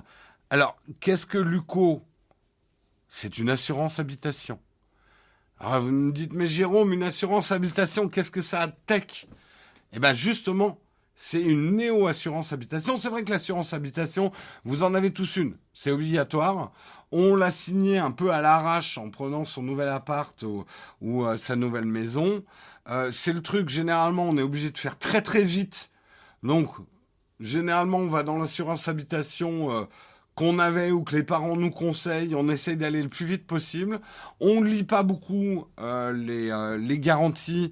Alors, 0.51 0.77
qu'est-ce 1.01 1.27
que 1.27 1.39
Luco? 1.39 2.03
C'est 3.09 3.39
une 3.39 3.51
assurance 3.51 3.99
habitation. 3.99 4.59
Alors, 5.61 5.83
vous 5.83 5.91
me 5.93 6.13
dites, 6.13 6.33
mais 6.33 6.47
Jérôme, 6.47 6.93
une 6.93 7.05
assurance 7.05 7.53
habitation, 7.53 8.09
qu'est-ce 8.09 8.31
que 8.31 8.43
ça 8.43 8.63
a 8.63 8.69
tech? 8.69 9.27
Eh 9.93 10.01
bien, 10.01 10.15
justement, 10.15 10.81
c'est 11.15 11.43
une 11.43 11.77
néo-assurance 11.77 12.53
habitation. 12.53 12.97
C'est 12.97 13.09
vrai 13.09 13.23
que 13.23 13.31
l'assurance 13.31 13.73
habitation, 13.73 14.33
vous 14.65 14.83
en 14.83 14.95
avez 14.95 15.13
tous 15.13 15.37
une. 15.37 15.57
C'est 15.73 15.91
obligatoire. 15.91 16.73
On 17.13 17.37
l'a 17.37 17.51
signé 17.51 17.99
un 17.99 18.11
peu 18.11 18.33
à 18.33 18.41
l'arrache 18.41 18.99
en 18.99 19.11
prenant 19.11 19.45
son 19.45 19.63
nouvel 19.63 19.89
appart 19.89 20.45
ou, 21.01 21.25
euh, 21.25 21.37
sa 21.37 21.55
nouvelle 21.55 21.85
maison. 21.85 22.43
Euh, 22.89 23.11
c'est 23.13 23.33
le 23.33 23.43
truc, 23.43 23.69
généralement, 23.69 24.25
on 24.25 24.37
est 24.37 24.43
obligé 24.43 24.71
de 24.71 24.79
faire 24.79 24.99
très 24.99 25.23
très 25.23 25.45
vite. 25.45 25.91
Donc, 26.43 26.69
généralement, 27.39 27.99
on 27.99 28.09
va 28.09 28.25
dans 28.25 28.37
l'assurance 28.37 28.89
habitation 28.89 29.71
euh, 29.71 29.85
qu'on 30.35 30.59
avait 30.59 30.91
ou 30.91 31.05
que 31.05 31.15
les 31.15 31.23
parents 31.23 31.57
nous 31.57 31.71
conseillent. 31.71 32.35
On 32.35 32.49
essaye 32.49 32.77
d'aller 32.77 33.01
le 33.01 33.09
plus 33.09 33.27
vite 33.27 33.47
possible. 33.47 34.01
On 34.41 34.61
ne 34.61 34.67
lit 34.67 34.83
pas 34.83 35.05
beaucoup 35.05 35.67
les, 35.79 36.77
les, 36.81 36.99
garanties 36.99 37.71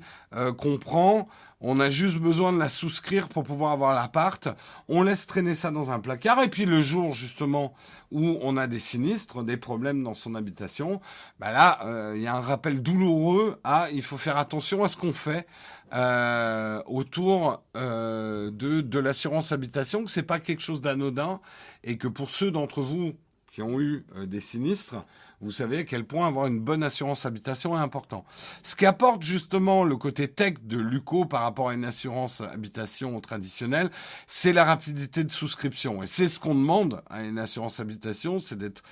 qu'on 0.57 0.79
prend. 0.79 1.27
On 1.65 1.79
a 1.79 1.91
juste 1.91 2.19
besoin 2.19 2.53
de 2.53 2.59
la 2.59 2.69
souscrire 2.69 3.29
pour 3.29 3.45
pouvoir 3.45 3.71
avoir 3.71 3.95
l'appart. 3.95 4.49
On 4.89 5.05
laisse 5.05 5.29
traîner 5.29 5.55
ça 5.55 5.71
dans 5.71 5.93
un 5.93 6.01
placard. 6.01 6.43
Et 6.43 6.49
puis 6.49 6.65
le 6.65 6.83
jour 6.83 7.15
justement 7.15 7.73
où 8.11 8.37
on 8.43 8.57
a 8.57 8.67
des 8.67 8.81
sinistres, 8.81 9.45
des 9.45 9.57
problèmes 9.57 10.03
dans 10.03 10.15
son 10.15 10.35
habitation, 10.35 11.01
bah 11.39 11.53
là, 11.53 11.79
euh, 11.85 12.15
il 12.17 12.23
y 12.23 12.27
a 12.27 12.35
un 12.35 12.41
rappel 12.41 12.83
douloureux 12.83 13.61
à 13.63 13.89
il 13.93 14.03
faut 14.03 14.19
faire 14.19 14.39
attention 14.39 14.83
à 14.83 14.89
ce 14.89 14.97
qu'on 14.97 15.13
fait 15.13 15.47
euh, 15.95 16.83
autour 16.87 17.63
euh, 17.77 18.51
de, 18.51 18.81
de 18.81 18.99
l'assurance 18.99 19.53
habitation, 19.53 20.05
que 20.05 20.11
c'est 20.11 20.23
pas 20.25 20.41
quelque 20.41 20.63
chose 20.63 20.81
d'anodin 20.81 21.41
et 21.85 21.97
que 21.97 22.09
pour 22.09 22.31
ceux 22.31 22.51
d'entre 22.51 22.83
vous 22.83 23.13
qui 23.53 23.63
ont 23.63 23.81
eu 23.81 24.05
des 24.27 24.41
sinistres, 24.41 24.97
vous 25.43 25.51
savez 25.51 25.79
à 25.79 25.85
quel 25.85 26.05
point 26.05 26.29
avoir 26.29 26.47
une 26.47 26.61
bonne 26.61 26.85
assurance 26.85 27.27
habitation 27.27 27.77
est 27.77 27.81
important. 27.81 28.25
Ce 28.63 28.77
qui 28.77 28.87
apporte 28.87 29.23
justement 29.23 29.83
le 29.83 29.97
côté 29.97 30.29
tech 30.29 30.55
de 30.63 30.79
Luco 30.79 31.25
par 31.25 31.43
rapport 31.43 31.71
à 31.71 31.75
une 31.75 31.85
assurance 31.85 32.41
habitation 32.41 33.21
traditionnelle, 33.21 33.91
c'est 34.29 34.53
la 34.53 34.65
rapidité 34.65 35.25
de 35.25 35.31
souscription. 35.33 36.03
Et 36.03 36.07
c'est 36.07 36.29
ce 36.29 36.39
qu'on 36.39 36.55
demande 36.55 37.03
à 37.11 37.25
une 37.25 37.41
assurance 37.41 37.81
habitation, 37.81 38.39
c'est 38.39 38.57
d'être, 38.57 38.85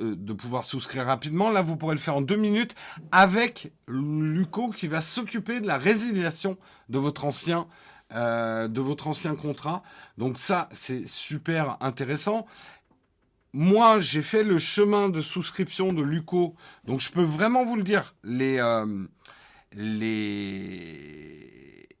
euh, 0.00 0.16
de 0.16 0.32
pouvoir 0.32 0.64
souscrire 0.64 1.04
rapidement. 1.04 1.50
Là, 1.50 1.60
vous 1.60 1.76
pourrez 1.76 1.94
le 1.94 2.00
faire 2.00 2.16
en 2.16 2.22
deux 2.22 2.36
minutes 2.36 2.74
avec 3.12 3.70
Luco 3.86 4.70
qui 4.70 4.88
va 4.88 5.02
s'occuper 5.02 5.60
de 5.60 5.66
la 5.66 5.76
résiliation 5.76 6.56
de 6.88 6.98
votre 6.98 7.26
ancien 7.26 7.66
euh, 8.12 8.66
de 8.66 8.80
votre 8.80 9.06
ancien 9.06 9.36
contrat. 9.36 9.84
Donc 10.18 10.40
ça, 10.40 10.68
c'est 10.72 11.06
super 11.06 11.76
intéressant 11.80 12.44
moi, 13.52 13.98
j'ai 13.98 14.22
fait 14.22 14.44
le 14.44 14.58
chemin 14.58 15.08
de 15.08 15.20
souscription 15.20 15.92
de 15.92 16.02
Luco, 16.02 16.54
donc 16.84 17.00
je 17.00 17.10
peux 17.10 17.24
vraiment 17.24 17.64
vous 17.64 17.74
le 17.76 17.82
dire, 17.82 18.14
les, 18.22 18.58
euh, 18.60 19.06
les, 19.72 20.38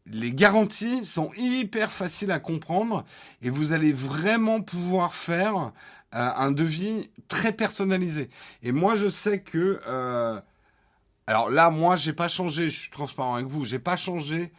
les 0.06 0.32
garanties 0.32 1.04
sont 1.04 1.32
hyper 1.36 1.90
faciles 1.90 2.30
à 2.30 2.38
comprendre 2.38 3.04
et 3.42 3.50
vous 3.50 3.72
allez 3.72 3.92
vraiment 3.92 4.60
pouvoir 4.60 5.12
faire 5.14 5.72
euh, 6.14 6.30
un 6.36 6.52
devis 6.52 7.10
très 7.26 7.52
personnalisé. 7.52 8.30
Et 8.62 8.70
moi, 8.72 8.94
je 8.94 9.08
sais 9.08 9.40
que... 9.40 9.80
Euh, 9.88 10.40
alors 11.26 11.50
là, 11.50 11.70
moi, 11.70 11.96
j'ai 11.96 12.12
pas 12.12 12.28
changé, 12.28 12.70
je 12.70 12.80
suis 12.80 12.90
transparent 12.90 13.34
avec 13.36 13.46
vous, 13.46 13.64
j'ai 13.64 13.78
pas 13.78 13.96
changé 13.96 14.52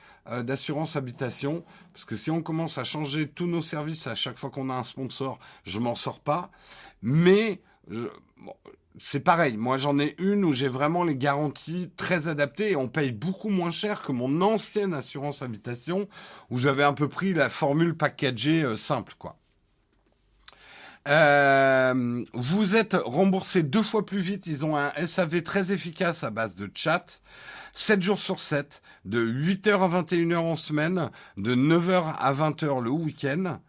d'assurance 0.43 0.95
habitation, 0.95 1.65
parce 1.93 2.05
que 2.05 2.15
si 2.15 2.31
on 2.31 2.41
commence 2.41 2.77
à 2.77 2.83
changer 2.83 3.27
tous 3.27 3.47
nos 3.47 3.61
services 3.61 4.07
à 4.07 4.15
chaque 4.15 4.37
fois 4.37 4.49
qu'on 4.49 4.69
a 4.69 4.73
un 4.73 4.83
sponsor, 4.83 5.39
je 5.63 5.79
m'en 5.79 5.95
sors 5.95 6.19
pas. 6.19 6.51
Mais 7.01 7.61
c'est 8.97 9.19
pareil. 9.19 9.57
Moi, 9.57 9.77
j'en 9.77 9.99
ai 9.99 10.15
une 10.19 10.45
où 10.45 10.53
j'ai 10.53 10.67
vraiment 10.67 11.03
les 11.03 11.15
garanties 11.15 11.91
très 11.95 12.27
adaptées 12.27 12.71
et 12.71 12.75
on 12.75 12.87
paye 12.87 13.11
beaucoup 13.11 13.49
moins 13.49 13.71
cher 13.71 14.01
que 14.01 14.11
mon 14.11 14.41
ancienne 14.41 14.93
assurance 14.93 15.41
habitation 15.41 16.07
où 16.49 16.57
j'avais 16.57 16.83
un 16.83 16.93
peu 16.93 17.07
pris 17.07 17.33
la 17.33 17.49
formule 17.49 17.95
packagée 17.95 18.63
euh, 18.63 18.75
simple, 18.75 19.13
quoi. 19.17 19.37
Euh, 21.07 22.23
vous 22.33 22.75
êtes 22.75 22.93
remboursé 22.93 23.63
deux 23.63 23.81
fois 23.81 24.05
plus 24.05 24.19
vite. 24.19 24.45
Ils 24.45 24.63
ont 24.65 24.77
un 24.77 24.91
SAV 25.03 25.41
très 25.41 25.71
efficace 25.71 26.23
à 26.23 26.29
base 26.29 26.55
de 26.55 26.69
chat. 26.75 27.21
7 27.73 28.01
jours 28.01 28.19
sur 28.19 28.39
7, 28.39 28.81
de 29.05 29.25
8h 29.25 29.81
à 29.81 30.01
21h 30.01 30.37
en 30.37 30.55
semaine, 30.55 31.09
de 31.37 31.55
9h 31.55 32.15
à 32.17 32.33
20h 32.33 32.81
le 32.81 32.89
week-end. 32.89 33.59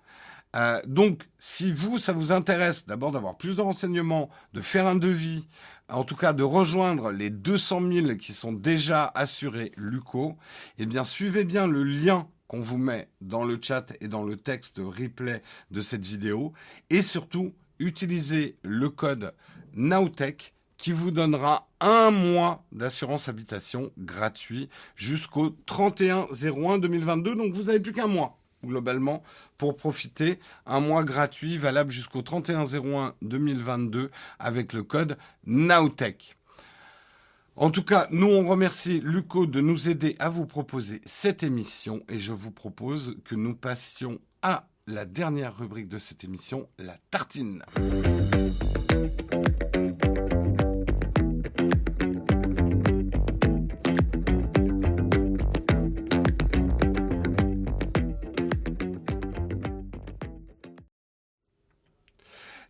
Euh, 0.54 0.80
donc, 0.86 1.22
si 1.38 1.72
vous, 1.72 1.98
ça 1.98 2.12
vous 2.12 2.32
intéresse 2.32 2.86
d'abord 2.86 3.10
d'avoir 3.10 3.36
plus 3.36 3.56
de 3.56 3.60
renseignements, 3.62 4.28
de 4.52 4.60
faire 4.60 4.86
un 4.86 4.96
devis, 4.96 5.48
en 5.88 6.04
tout 6.04 6.16
cas 6.16 6.32
de 6.32 6.42
rejoindre 6.42 7.10
les 7.10 7.30
200 7.30 7.82
000 7.90 8.16
qui 8.16 8.32
sont 8.32 8.52
déjà 8.52 9.10
assurés 9.14 9.72
Luco, 9.76 10.36
eh 10.78 10.86
bien, 10.86 11.04
suivez 11.04 11.44
bien 11.44 11.66
le 11.66 11.84
lien 11.84 12.28
qu'on 12.48 12.60
vous 12.60 12.78
met 12.78 13.08
dans 13.20 13.44
le 13.44 13.58
chat 13.60 13.94
et 14.00 14.08
dans 14.08 14.24
le 14.24 14.36
texte 14.36 14.78
replay 14.78 15.42
de 15.70 15.80
cette 15.80 16.04
vidéo. 16.04 16.52
Et 16.90 17.00
surtout, 17.00 17.54
utilisez 17.78 18.56
le 18.62 18.90
code 18.90 19.34
NOWTECH 19.74 20.52
qui 20.82 20.90
vous 20.90 21.12
donnera 21.12 21.68
un 21.78 22.10
mois 22.10 22.64
d'assurance 22.72 23.28
habitation 23.28 23.92
gratuit 23.98 24.68
jusqu'au 24.96 25.50
31 25.66 26.26
01 26.32 26.78
2022. 26.78 27.36
Donc 27.36 27.54
vous 27.54 27.62
n'avez 27.62 27.78
plus 27.78 27.92
qu'un 27.92 28.09
mois 28.09 28.36
globalement 28.64 29.22
pour 29.59 29.76
profiter. 29.76 30.40
Un 30.66 30.80
mois 30.80 31.04
gratuit 31.04 31.56
valable 31.56 31.92
jusqu'au 31.92 32.22
31 32.22 32.64
01 32.64 33.14
2022 33.22 34.10
avec 34.40 34.72
le 34.72 34.82
code 34.82 35.16
NOWTECH. 35.46 36.36
En 37.54 37.70
tout 37.70 37.84
cas, 37.84 38.09
nous 38.10 38.26
on 38.26 38.44
remercie 38.44 38.98
Luco 38.98 39.46
de 39.46 39.60
nous 39.60 39.88
aider 39.88 40.16
à 40.18 40.28
vous 40.28 40.46
proposer 40.46 41.00
cette 41.04 41.44
émission 41.44 42.02
et 42.09 42.18
je 42.18 42.32
vous 42.32 42.50
propose 42.50 43.14
que 43.24 43.36
nous 43.36 43.54
passions 43.54 44.18
à 44.42 44.66
la 44.88 45.04
dernière 45.04 45.56
rubrique 45.56 45.88
de 45.88 45.98
cette 45.98 46.24
émission, 46.24 46.68
la 46.76 46.96
tartine. 47.12 47.62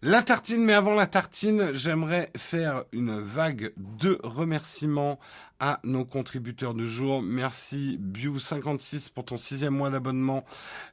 La 0.05 0.21
tartine, 0.25 0.65
mais 0.65 0.73
avant 0.73 0.97
la 0.97 1.07
tartine, 1.07 1.71
j'aimerais 1.73 2.33
faire 2.37 2.83
une 2.91 3.21
vague 3.21 3.73
de 3.77 4.19
remerciements 4.25 5.21
à 5.61 5.79
nos 5.85 6.05
contributeurs 6.05 6.75
du 6.75 6.89
jour. 6.89 7.23
Merci 7.23 8.01
Biu56 8.03 9.13
pour 9.13 9.25
ton 9.25 9.37
sixième 9.37 9.75
mois 9.75 9.91
d'abonnement. 9.91 10.45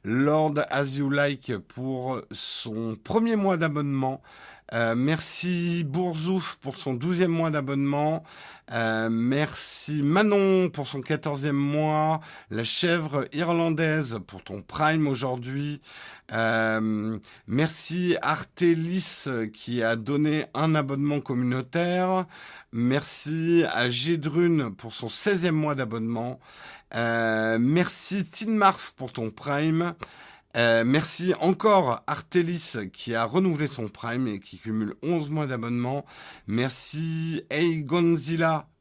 Lord 0.04 0.60
As 0.70 0.96
You 0.96 1.10
Like 1.10 1.56
pour 1.56 2.20
son 2.30 2.96
premier 3.02 3.34
mois 3.34 3.56
d'abonnement. 3.56 4.22
Euh, 4.72 4.94
merci 4.96 5.84
Bourzouf 5.84 6.58
pour 6.62 6.76
son 6.76 6.94
douzième 6.94 7.32
mois 7.32 7.50
d'abonnement. 7.50 8.22
Euh, 8.72 9.08
merci 9.10 10.02
Manon 10.02 10.70
pour 10.70 10.86
son 10.86 11.00
quatorzième 11.00 11.56
mois. 11.56 12.20
La 12.50 12.62
chèvre 12.62 13.26
irlandaise 13.32 14.20
pour 14.28 14.44
ton 14.44 14.62
prime 14.62 15.08
aujourd'hui. 15.08 15.80
Euh, 16.32 17.18
merci 17.48 18.16
Artelis 18.22 19.24
qui 19.52 19.82
a 19.82 19.96
donné 19.96 20.46
un 20.54 20.76
abonnement 20.76 21.20
communautaire. 21.20 22.26
Merci 22.72 23.64
à 23.72 23.90
Gédrune 23.90 24.72
pour 24.76 24.92
son 24.92 25.08
16e 25.08 25.50
mois 25.50 25.74
d'abonnement. 25.74 26.38
Euh, 26.94 27.58
merci 27.60 28.24
Tinmarf 28.24 28.94
pour 28.96 29.12
ton 29.12 29.30
prime. 29.30 29.94
Euh, 30.56 30.82
merci 30.84 31.32
encore 31.40 32.02
Artelis 32.08 32.72
qui 32.92 33.14
a 33.14 33.24
renouvelé 33.24 33.68
son 33.68 33.88
prime 33.88 34.26
et 34.26 34.40
qui 34.40 34.58
cumule 34.58 34.94
11 35.02 35.30
mois 35.30 35.46
d'abonnement. 35.46 36.04
Merci 36.48 37.44
Hey 37.50 37.86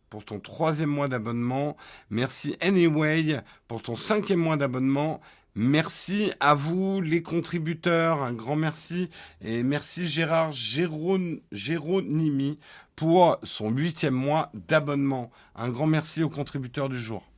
pour 0.09 0.25
ton 0.25 0.39
troisième 0.39 0.89
mois 0.89 1.07
d'abonnement. 1.07 1.77
Merci 2.09 2.55
Anyway 2.61 3.41
pour 3.67 3.83
ton 3.83 3.95
cinquième 3.95 4.39
mois 4.39 4.57
d'abonnement. 4.57 5.21
Merci 5.55 6.31
à 6.39 6.55
vous 6.55 7.01
les 7.01 7.21
contributeurs, 7.21 8.23
un 8.23 8.33
grand 8.33 8.55
merci. 8.55 9.09
Et 9.41 9.61
merci 9.61 10.07
Gérard 10.07 10.51
Géronimi 10.51 12.59
pour 12.95 13.37
son 13.43 13.69
huitième 13.69 14.15
mois 14.15 14.51
d'abonnement. 14.53 15.29
Un 15.55 15.69
grand 15.69 15.87
merci 15.87 16.23
aux 16.23 16.29
contributeurs 16.29 16.89
du 16.89 16.99
jour. 16.99 17.28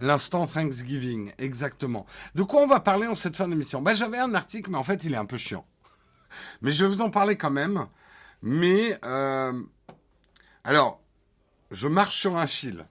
L'instant 0.00 0.46
Thanksgiving, 0.46 1.32
exactement. 1.38 2.06
De 2.34 2.42
quoi 2.42 2.62
on 2.62 2.66
va 2.66 2.80
parler 2.80 3.06
en 3.06 3.14
cette 3.14 3.36
fin 3.36 3.48
d'émission? 3.48 3.82
Ben, 3.82 3.94
J'avais 3.94 4.18
un 4.18 4.34
article, 4.34 4.70
mais 4.70 4.78
en 4.78 4.84
fait, 4.84 5.04
il 5.04 5.14
est 5.14 5.18
un 5.18 5.26
peu 5.26 5.38
chiant. 5.38 5.66
Mais 6.62 6.72
je 6.72 6.84
vais 6.84 6.92
vous 6.92 7.00
en 7.00 7.10
parler 7.10 7.36
quand 7.36 7.50
même. 7.50 7.86
Mais, 8.42 8.98
euh, 9.04 9.62
alors, 10.64 11.00
je 11.70 11.88
marche 11.88 12.18
sur 12.18 12.36
un 12.36 12.46
fil. 12.46 12.86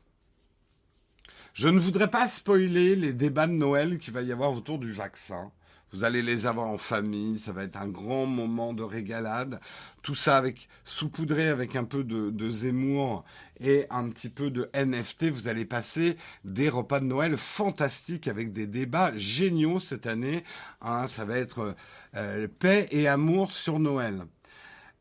Je 1.53 1.67
ne 1.69 1.79
voudrais 1.79 2.09
pas 2.09 2.27
spoiler 2.27 2.95
les 2.95 3.13
débats 3.13 3.47
de 3.47 3.51
Noël 3.51 3.97
qu'il 3.99 4.13
va 4.13 4.21
y 4.21 4.31
avoir 4.31 4.53
autour 4.53 4.79
du 4.79 4.91
vaccin. 4.91 5.51
Vous 5.93 6.03
allez 6.03 6.23
les 6.23 6.47
avoir 6.47 6.67
en 6.67 6.79
famille, 6.79 7.37
ça 7.37 7.51
va 7.51 7.63
être 7.63 7.77
un 7.77 7.87
grand 7.87 8.25
moment 8.25 8.73
de 8.73 8.81
régalade. 8.81 9.59
Tout 10.01 10.15
ça 10.15 10.37
avec 10.37 10.67
saupoudré 10.85 11.47
avec 11.49 11.75
un 11.75 11.83
peu 11.83 12.03
de, 12.03 12.31
de 12.31 12.49
Zemmour 12.49 13.23
et 13.59 13.85
un 13.91 14.09
petit 14.09 14.29
peu 14.29 14.49
de 14.49 14.71
NFT. 14.73 15.25
Vous 15.25 15.47
allez 15.47 15.65
passer 15.65 16.17
des 16.45 16.67
repas 16.67 16.99
de 16.99 17.05
Noël 17.05 17.37
fantastiques 17.37 18.27
avec 18.27 18.51
des 18.51 18.65
débats 18.65 19.15
géniaux 19.15 19.79
cette 19.79 20.07
année. 20.07 20.43
Hein, 20.81 21.05
ça 21.05 21.25
va 21.25 21.37
être 21.37 21.75
euh, 22.15 22.47
paix 22.59 22.87
et 22.89 23.07
amour 23.07 23.51
sur 23.51 23.77
Noël. 23.77 24.25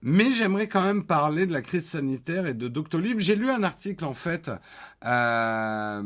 Mais 0.02 0.31
j'aimerais 0.32 0.69
quand 0.69 0.82
même 0.82 1.05
parler 1.05 1.47
de 1.47 1.55
la 1.55 1.62
crise 1.62 1.86
sanitaire 1.86 2.47
et 2.47 2.55
de 2.55 2.69
Doctolib. 2.69 3.19
J'ai 3.19 3.36
lu 3.36 3.48
un 3.51 3.62
article 3.62 4.05
en 4.05 4.14
fait 4.14 4.51
euh, 5.06 6.02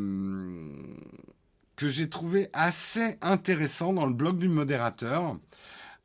que 1.77 1.89
j'ai 1.89 2.09
trouvé 2.09 2.49
assez 2.53 3.19
intéressant 3.21 3.93
dans 3.93 4.07
le 4.07 4.15
blog 4.15 4.39
du 4.39 4.49
modérateur, 4.49 5.39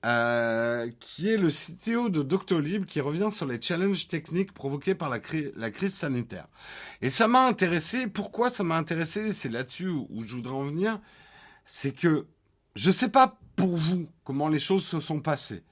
euh, 0.06 0.90
qui 1.00 1.30
est 1.30 1.38
le 1.38 1.50
CTO 1.50 2.10
de 2.10 2.24
Doctolib 2.24 2.86
qui 2.86 3.00
revient 3.00 3.30
sur 3.32 3.46
les 3.46 3.62
challenges 3.62 4.08
techniques 4.08 4.52
provoqués 4.52 4.96
par 4.96 5.10
la, 5.10 5.20
crise 5.20 5.94
sanitaire. 5.94 6.48
Et 7.02 7.10
ça 7.10 7.28
m'a 7.28 7.46
intéressé. 7.46 8.08
Pourquoi 8.08 8.50
ça 8.50 8.64
m'a 8.64 8.78
intéressé? 8.78 9.32
C'est 9.32 9.50
là-dessus 9.50 9.88
où, 9.88 10.24
je 10.24 10.36
voudrais 10.36 10.56
en 10.56 10.66
venir. 10.66 11.00
C'est 11.66 11.96
que 11.96 12.26
je 12.76 12.90
ne 12.90 12.94
sais 12.94 13.10
pas 13.10 13.38
pour 13.56 13.78
vous 13.78 14.10
comment 14.24 14.50
les 14.50 14.60
choses 14.60 14.86
se 14.86 15.00
sont 15.00 15.22
passées. 15.22 15.64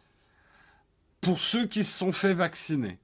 Pour 1.22 1.40
ceux 1.40 1.66
qui 1.66 1.84
se 1.84 1.98
sont 1.98 2.14
fait 2.14 2.34
vacciner, 2.34 3.00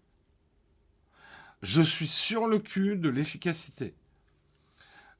je 1.61 1.81
suis 1.81 2.07
sur 2.07 2.47
le 2.47 2.59
cul 2.59 2.95
de 2.95 3.09
l'efficacité 3.09 3.95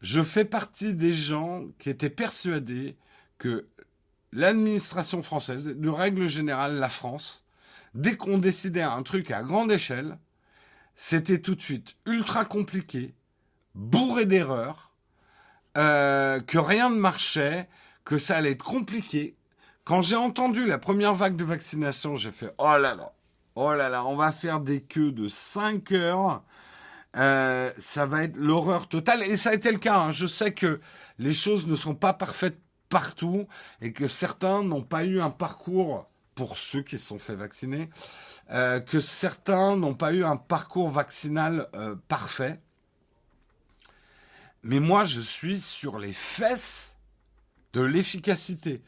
je 0.05 0.21
fais 0.21 0.45
partie 0.45 0.93
des 0.93 1.15
gens 1.15 1.63
qui 1.79 1.89
étaient 1.89 2.11
persuadés 2.11 2.95
que 3.39 3.65
l'administration 4.31 5.23
française, 5.23 5.65
de 5.65 5.89
règle 5.89 6.27
générale 6.27 6.75
la 6.75 6.89
France, 6.89 7.43
dès 7.95 8.15
qu'on 8.15 8.37
décidait 8.37 8.83
un 8.83 9.01
truc 9.01 9.31
à 9.31 9.41
grande 9.41 9.71
échelle, 9.71 10.19
c'était 10.95 11.39
tout 11.39 11.55
de 11.55 11.61
suite 11.61 11.95
ultra 12.05 12.45
compliqué, 12.45 13.15
bourré 13.73 14.27
d'erreurs, 14.27 14.91
euh, 15.75 16.39
que 16.39 16.59
rien 16.59 16.91
ne 16.91 16.99
marchait, 16.99 17.67
que 18.03 18.19
ça 18.19 18.37
allait 18.37 18.51
être 18.51 18.63
compliqué. 18.63 19.35
Quand 19.85 20.03
j'ai 20.03 20.17
entendu 20.17 20.67
la 20.67 20.77
première 20.77 21.15
vague 21.15 21.35
de 21.35 21.43
vaccination, 21.43 22.15
j'ai 22.15 22.31
fait 22.31 22.53
oh 22.59 22.77
là 22.77 22.93
là, 22.93 23.11
oh 23.55 23.73
là 23.73 23.89
là, 23.89 24.05
on 24.05 24.15
va 24.15 24.31
faire 24.31 24.59
des 24.59 24.81
queues 24.81 25.11
de 25.11 25.27
5 25.27 25.91
heures 25.93 26.43
euh, 27.15 27.71
ça 27.77 28.05
va 28.05 28.23
être 28.23 28.37
l'horreur 28.37 28.87
totale. 28.87 29.23
Et 29.23 29.35
ça 29.35 29.51
a 29.51 29.53
été 29.53 29.71
le 29.71 29.77
cas. 29.77 29.97
Hein. 29.97 30.11
Je 30.11 30.27
sais 30.27 30.53
que 30.53 30.79
les 31.17 31.33
choses 31.33 31.67
ne 31.67 31.75
sont 31.75 31.95
pas 31.95 32.13
parfaites 32.13 32.59
partout 32.89 33.47
et 33.81 33.91
que 33.93 34.07
certains 34.07 34.63
n'ont 34.63 34.83
pas 34.83 35.03
eu 35.03 35.19
un 35.19 35.29
parcours, 35.29 36.09
pour 36.35 36.57
ceux 36.57 36.81
qui 36.81 36.97
se 36.97 37.07
sont 37.07 37.19
fait 37.19 37.35
vacciner, 37.35 37.89
euh, 38.51 38.79
que 38.81 38.99
certains 38.99 39.77
n'ont 39.77 39.93
pas 39.93 40.11
eu 40.11 40.23
un 40.23 40.35
parcours 40.35 40.89
vaccinal 40.89 41.67
euh, 41.75 41.95
parfait. 42.07 42.59
Mais 44.63 44.79
moi, 44.79 45.05
je 45.05 45.21
suis 45.21 45.61
sur 45.61 45.97
les 45.97 46.13
fesses 46.13 46.97
de 47.73 47.81
l'efficacité. 47.81 48.81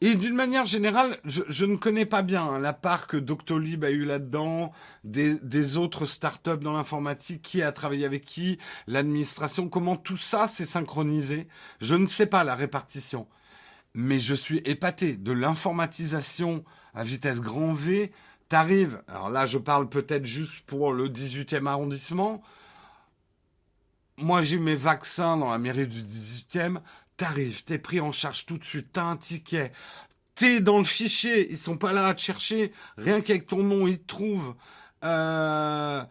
Et 0.00 0.14
d'une 0.14 0.34
manière 0.34 0.64
générale, 0.64 1.18
je, 1.24 1.64
ne 1.64 1.74
connais 1.74 2.06
pas 2.06 2.22
bien 2.22 2.42
hein, 2.42 2.60
la 2.60 2.72
part 2.72 3.08
que 3.08 3.16
Doctolib 3.16 3.82
a 3.84 3.90
eu 3.90 4.04
là-dedans, 4.04 4.70
des, 5.02 5.36
des, 5.40 5.76
autres 5.76 6.06
startups 6.06 6.58
dans 6.60 6.72
l'informatique, 6.72 7.42
qui 7.42 7.62
a 7.62 7.72
travaillé 7.72 8.06
avec 8.06 8.24
qui, 8.24 8.58
l'administration, 8.86 9.68
comment 9.68 9.96
tout 9.96 10.16
ça 10.16 10.46
s'est 10.46 10.64
synchronisé. 10.64 11.48
Je 11.80 11.96
ne 11.96 12.06
sais 12.06 12.26
pas 12.26 12.44
la 12.44 12.54
répartition. 12.54 13.26
Mais 13.94 14.20
je 14.20 14.34
suis 14.34 14.58
épaté 14.58 15.16
de 15.16 15.32
l'informatisation 15.32 16.64
à 16.94 17.02
vitesse 17.02 17.40
grand 17.40 17.72
V. 17.72 18.12
T'arrives, 18.48 19.02
alors 19.08 19.28
là 19.30 19.46
je 19.46 19.58
parle 19.58 19.88
peut-être 19.88 20.24
juste 20.24 20.60
pour 20.66 20.92
le 20.92 21.08
18e 21.08 21.66
arrondissement. 21.66 22.40
Moi 24.16 24.42
j'ai 24.42 24.58
mes 24.58 24.74
vaccins 24.74 25.36
dans 25.36 25.50
la 25.50 25.58
mairie 25.58 25.86
du 25.86 26.02
18e 26.02 26.78
t'arrives, 27.18 27.64
t'es 27.64 27.78
pris 27.78 28.00
en 28.00 28.12
charge 28.12 28.46
tout 28.46 28.56
de 28.56 28.64
suite, 28.64 28.88
t'as 28.92 29.02
un 29.02 29.16
ticket, 29.18 29.72
t'es 30.34 30.60
dans 30.60 30.78
le 30.78 30.84
fichier, 30.84 31.50
ils 31.50 31.58
sont 31.58 31.76
pas 31.76 31.92
là 31.92 32.06
à 32.06 32.14
te 32.14 32.20
chercher, 32.20 32.72
rien 32.96 33.20
qu'avec 33.20 33.46
ton 33.46 33.62
nom, 33.62 33.86
ils 33.86 33.98
te 33.98 34.06
trouvent. 34.06 34.54
Euh, 35.04 36.02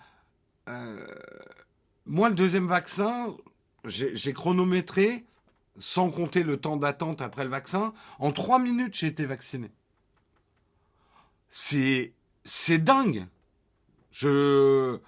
euh, 0.69 1.07
moi, 2.05 2.29
le 2.29 2.35
deuxième 2.35 2.67
vaccin, 2.67 3.35
j'ai 3.85 4.33
chronométré, 4.33 5.25
sans 5.79 6.11
compter 6.11 6.43
le 6.43 6.57
temps 6.57 6.75
d'attente 6.75 7.21
après 7.21 7.45
le 7.45 7.49
vaccin, 7.49 7.93
en 8.19 8.31
trois 8.31 8.59
minutes, 8.59 8.95
j'ai 8.95 9.07
été 9.07 9.25
vacciné. 9.25 9.71
C'est, 11.49 12.13
c'est 12.43 12.79
dingue. 12.79 13.25
Je, 14.11 14.99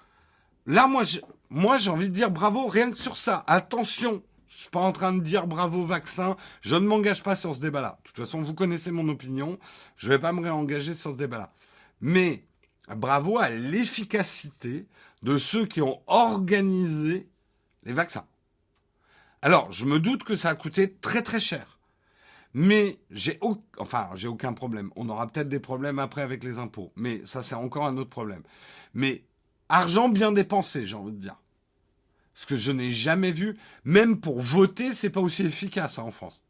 là, 0.65 0.87
moi, 0.87 1.03
moi, 1.49 1.77
j'ai 1.77 1.89
envie 1.89 2.09
de 2.09 2.13
dire 2.13 2.31
bravo, 2.31 2.67
rien 2.67 2.89
que 2.89 2.97
sur 2.97 3.17
ça. 3.17 3.43
Attention, 3.47 4.23
suis 4.61 4.69
pas 4.69 4.79
en 4.79 4.91
train 4.91 5.13
de 5.13 5.21
dire 5.21 5.47
bravo 5.47 5.85
vaccin. 5.85 6.35
Je 6.61 6.75
ne 6.75 6.87
m'engage 6.87 7.23
pas 7.23 7.35
sur 7.35 7.55
ce 7.55 7.61
débat-là. 7.61 7.99
De 8.03 8.07
toute 8.07 8.17
façon, 8.17 8.41
vous 8.41 8.53
connaissez 8.53 8.91
mon 8.91 9.07
opinion. 9.09 9.57
Je 9.95 10.07
ne 10.07 10.13
vais 10.13 10.19
pas 10.19 10.33
me 10.33 10.41
réengager 10.41 10.93
sur 10.93 11.11
ce 11.11 11.17
débat-là. 11.17 11.53
Mais 12.01 12.45
bravo 12.95 13.37
à 13.37 13.49
l'efficacité 13.49 14.87
de 15.23 15.37
ceux 15.37 15.65
qui 15.65 15.81
ont 15.81 16.01
organisé 16.07 17.29
les 17.83 17.93
vaccins. 17.93 18.25
Alors, 19.41 19.71
je 19.71 19.85
me 19.85 19.99
doute 19.99 20.23
que 20.23 20.35
ça 20.35 20.49
a 20.49 20.55
coûté 20.55 20.93
très 20.93 21.21
très 21.21 21.39
cher. 21.39 21.79
Mais 22.53 22.99
j'ai 23.11 23.39
enfin, 23.77 24.09
j'ai 24.15 24.27
aucun 24.27 24.53
problème. 24.53 24.91
On 24.95 25.07
aura 25.07 25.27
peut-être 25.27 25.49
des 25.49 25.59
problèmes 25.59 25.99
après 25.99 26.21
avec 26.21 26.43
les 26.43 26.57
impôts. 26.57 26.91
Mais 26.95 27.23
ça, 27.25 27.41
c'est 27.41 27.55
encore 27.55 27.85
un 27.85 27.97
autre 27.97 28.09
problème. 28.09 28.43
Mais 28.93 29.23
argent 29.69 30.09
bien 30.09 30.31
dépensé, 30.31 30.85
j'ai 30.85 30.95
envie 30.95 31.13
de 31.13 31.19
dire. 31.19 31.37
Ce 32.39 32.45
que 32.45 32.55
je 32.55 32.71
n'ai 32.71 32.91
jamais 32.91 33.33
vu. 33.33 33.57
Même 33.83 34.21
pour 34.21 34.39
voter, 34.39 34.93
c'est 34.93 35.09
pas 35.09 35.19
aussi 35.19 35.43
efficace 35.43 35.99
hein, 35.99 36.03
en 36.03 36.11
France. 36.11 36.41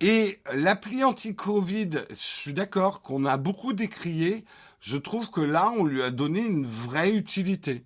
Et 0.00 0.40
l'appli 0.52 1.02
anti-Covid, 1.02 2.04
je 2.10 2.14
suis 2.16 2.52
d'accord 2.52 3.00
qu'on 3.00 3.24
a 3.24 3.38
beaucoup 3.38 3.72
décrié. 3.72 4.44
Je 4.80 4.98
trouve 4.98 5.30
que 5.30 5.40
là, 5.40 5.72
on 5.74 5.86
lui 5.86 6.02
a 6.02 6.10
donné 6.10 6.40
une 6.40 6.66
vraie 6.66 7.12
utilité. 7.14 7.82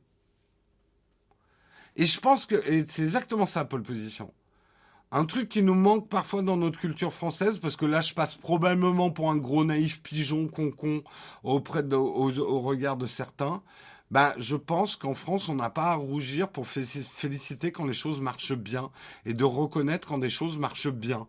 Et 1.95 2.07
je 2.07 2.19
pense 2.19 2.47
que, 2.47 2.57
c'est 2.89 3.03
exactement 3.03 3.47
ça, 3.47 3.65
Pole 3.65 3.85
Position. 3.85 4.35
Un 5.17 5.27
truc 5.27 5.49
qui 5.49 5.63
nous 5.63 5.77
manque 5.77 6.09
parfois 6.09 6.43
dans 6.43 6.57
notre 6.57 6.81
culture 6.81 7.13
française, 7.13 7.59
parce 7.59 7.77
que 7.77 7.87
là, 7.87 8.01
je 8.01 8.15
passe 8.15 8.35
probablement 8.35 9.13
pour 9.13 9.31
un 9.31 9.37
gros 9.37 9.65
naïf 9.65 10.03
pigeon 10.03 10.49
concon 10.49 11.05
auprès 11.45 11.85
au, 11.95 12.61
regard 12.61 12.97
de 12.97 13.07
certains. 13.07 13.63
Bah, 14.11 14.35
je 14.39 14.57
pense 14.57 14.97
qu'en 14.97 15.15
France, 15.15 15.49
on 15.49 15.55
n'a 15.55 15.71
pas 15.71 15.93
à 15.93 15.95
rougir 15.95 16.49
pour 16.49 16.67
féliciter 16.67 17.71
quand 17.71 17.85
les 17.85 17.93
choses 17.93 18.21
marchent 18.21 18.57
bien 18.57 18.91
et 19.25 19.35
de 19.35 19.45
reconnaître 19.45 20.09
quand 20.09 20.19
des 20.19 20.31
choses 20.31 20.59
marchent 20.59 20.91
bien. 20.91 21.29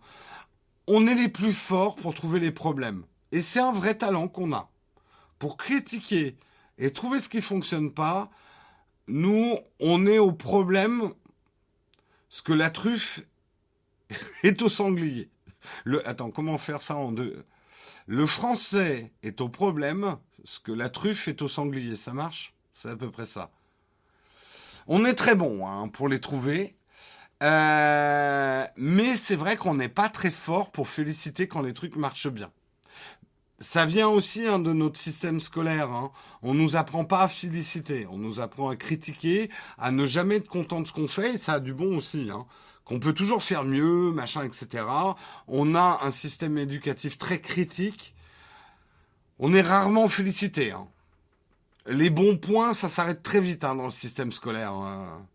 On 0.88 1.06
est 1.06 1.14
les 1.14 1.30
plus 1.30 1.54
forts 1.54 1.96
pour 1.96 2.16
trouver 2.16 2.40
les 2.40 2.52
problèmes. 2.52 3.04
Et 3.32 3.42
c'est 3.44 3.60
un 3.60 3.72
vrai 3.72 3.94
talent 3.94 4.28
qu'on 4.28 4.52
a. 4.52 4.68
Pour 5.38 5.58
critiquer 5.58 6.38
et 6.80 6.92
trouver 6.92 7.20
ce 7.20 7.30
qui 7.30 7.42
fonctionne 7.42 7.92
pas, 7.92 8.32
nous, 9.08 9.60
on 9.80 10.08
est 10.08 10.20
au 10.20 10.32
problème 10.32 11.12
ce 12.30 12.42
que 12.42 12.54
la 12.54 12.72
truffe 12.72 13.22
est 14.44 14.62
au 14.62 14.70
sanglier. 14.70 15.30
Le, 15.84 16.08
attends, 16.08 16.32
comment 16.32 16.58
faire 16.58 16.82
ça 16.82 16.96
en 16.96 17.12
deux? 17.12 17.44
Le 18.08 18.26
français 18.26 19.12
est 19.24 19.42
au 19.42 19.50
problème 19.50 20.18
ce 20.44 20.60
que 20.60 20.72
la 20.72 20.90
truffe 20.90 21.28
est 21.28 21.42
au 21.42 21.48
sanglier. 21.48 21.96
Ça 21.96 22.14
marche? 22.14 22.54
C'est 22.74 22.90
à 22.90 22.96
peu 22.96 23.10
près 23.10 23.26
ça. 23.26 23.50
On 24.88 25.06
est 25.06 25.16
très 25.16 25.36
bon 25.36 25.68
hein, 25.68 25.88
pour 25.88 26.08
les 26.08 26.20
trouver. 26.20 26.76
Euh, 27.44 28.64
mais 28.78 29.16
c'est 29.16 29.36
vrai 29.36 29.58
qu'on 29.58 29.74
n'est 29.74 29.90
pas 29.90 30.10
très 30.10 30.32
fort 30.32 30.72
pour 30.72 30.88
féliciter 30.88 31.48
quand 31.48 31.62
les 31.62 31.74
trucs 31.74 31.96
marchent 31.96 32.30
bien 32.30 32.52
ça 33.60 33.86
vient 33.86 34.10
aussi 34.10 34.46
hein, 34.46 34.60
de 34.60 34.74
notre 34.74 35.00
système 35.00 35.40
scolaire. 35.40 35.92
Hein. 35.92 36.12
On 36.42 36.54
nous 36.54 36.76
apprend 36.76 37.06
pas 37.06 37.22
à 37.22 37.28
féliciter, 37.28 38.08
on 38.10 38.18
nous 38.18 38.40
apprend 38.40 38.70
à 38.70 38.76
critiquer, 38.76 39.50
à 39.78 39.92
ne 39.92 40.06
jamais 40.06 40.36
être 40.36 40.48
content 40.48 40.82
de 40.82 40.88
ce 40.88 40.94
qu'on 40.94 41.08
fait, 41.08 41.34
et 41.34 41.38
ça 41.38 41.54
a 41.54 41.60
du 41.60 41.74
bon 41.74 41.98
aussi. 41.98 42.30
Hein. 42.32 42.46
Qu'on 42.86 43.00
peut 43.00 43.14
toujours 43.14 43.42
faire 43.42 43.64
mieux, 43.64 44.12
machin, 44.12 44.44
etc. 44.44 44.86
On 45.48 45.74
a 45.76 46.00
un 46.04 46.12
système 46.12 46.58
éducatif 46.58 47.18
très 47.18 47.42
critique. 47.42 48.14
On 49.40 49.54
est 49.54 49.62
rarement 49.62 50.08
félicité. 50.08 50.72
Hein. 50.72 50.88
Les 51.88 52.12
bons 52.12 52.38
points, 52.38 52.74
ça 52.74 52.88
s'arrête 52.88 53.24
très 53.24 53.42
vite 53.42 53.64
hein, 53.64 53.76
dans 53.76 53.86
le 53.86 53.92
système 53.92 54.32
scolaire. 54.32 54.72
Hein. 54.72 55.26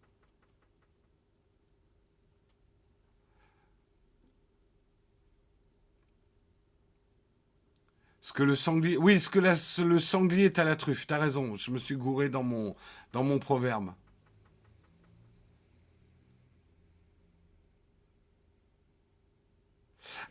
Ce 8.21 8.33
que 8.33 8.45
le 8.45 8.55
sanglier, 8.55 8.97
oui, 8.97 9.19
ce 9.19 9.29
que 9.29 9.41
le 9.83 9.99
sanglier 9.99 10.45
est 10.45 10.61
à 10.61 10.65
la 10.65 10.77
truffe. 10.77 11.05
T'as 11.05 11.19
raison. 11.19 11.57
Je 11.57 11.73
me 11.73 11.79
suis 11.79 11.97
gouré 11.97 12.29
dans 12.29 12.45
mon 12.45 12.77
dans 13.13 13.25
mon 13.25 13.41
proverbe. 13.41 13.93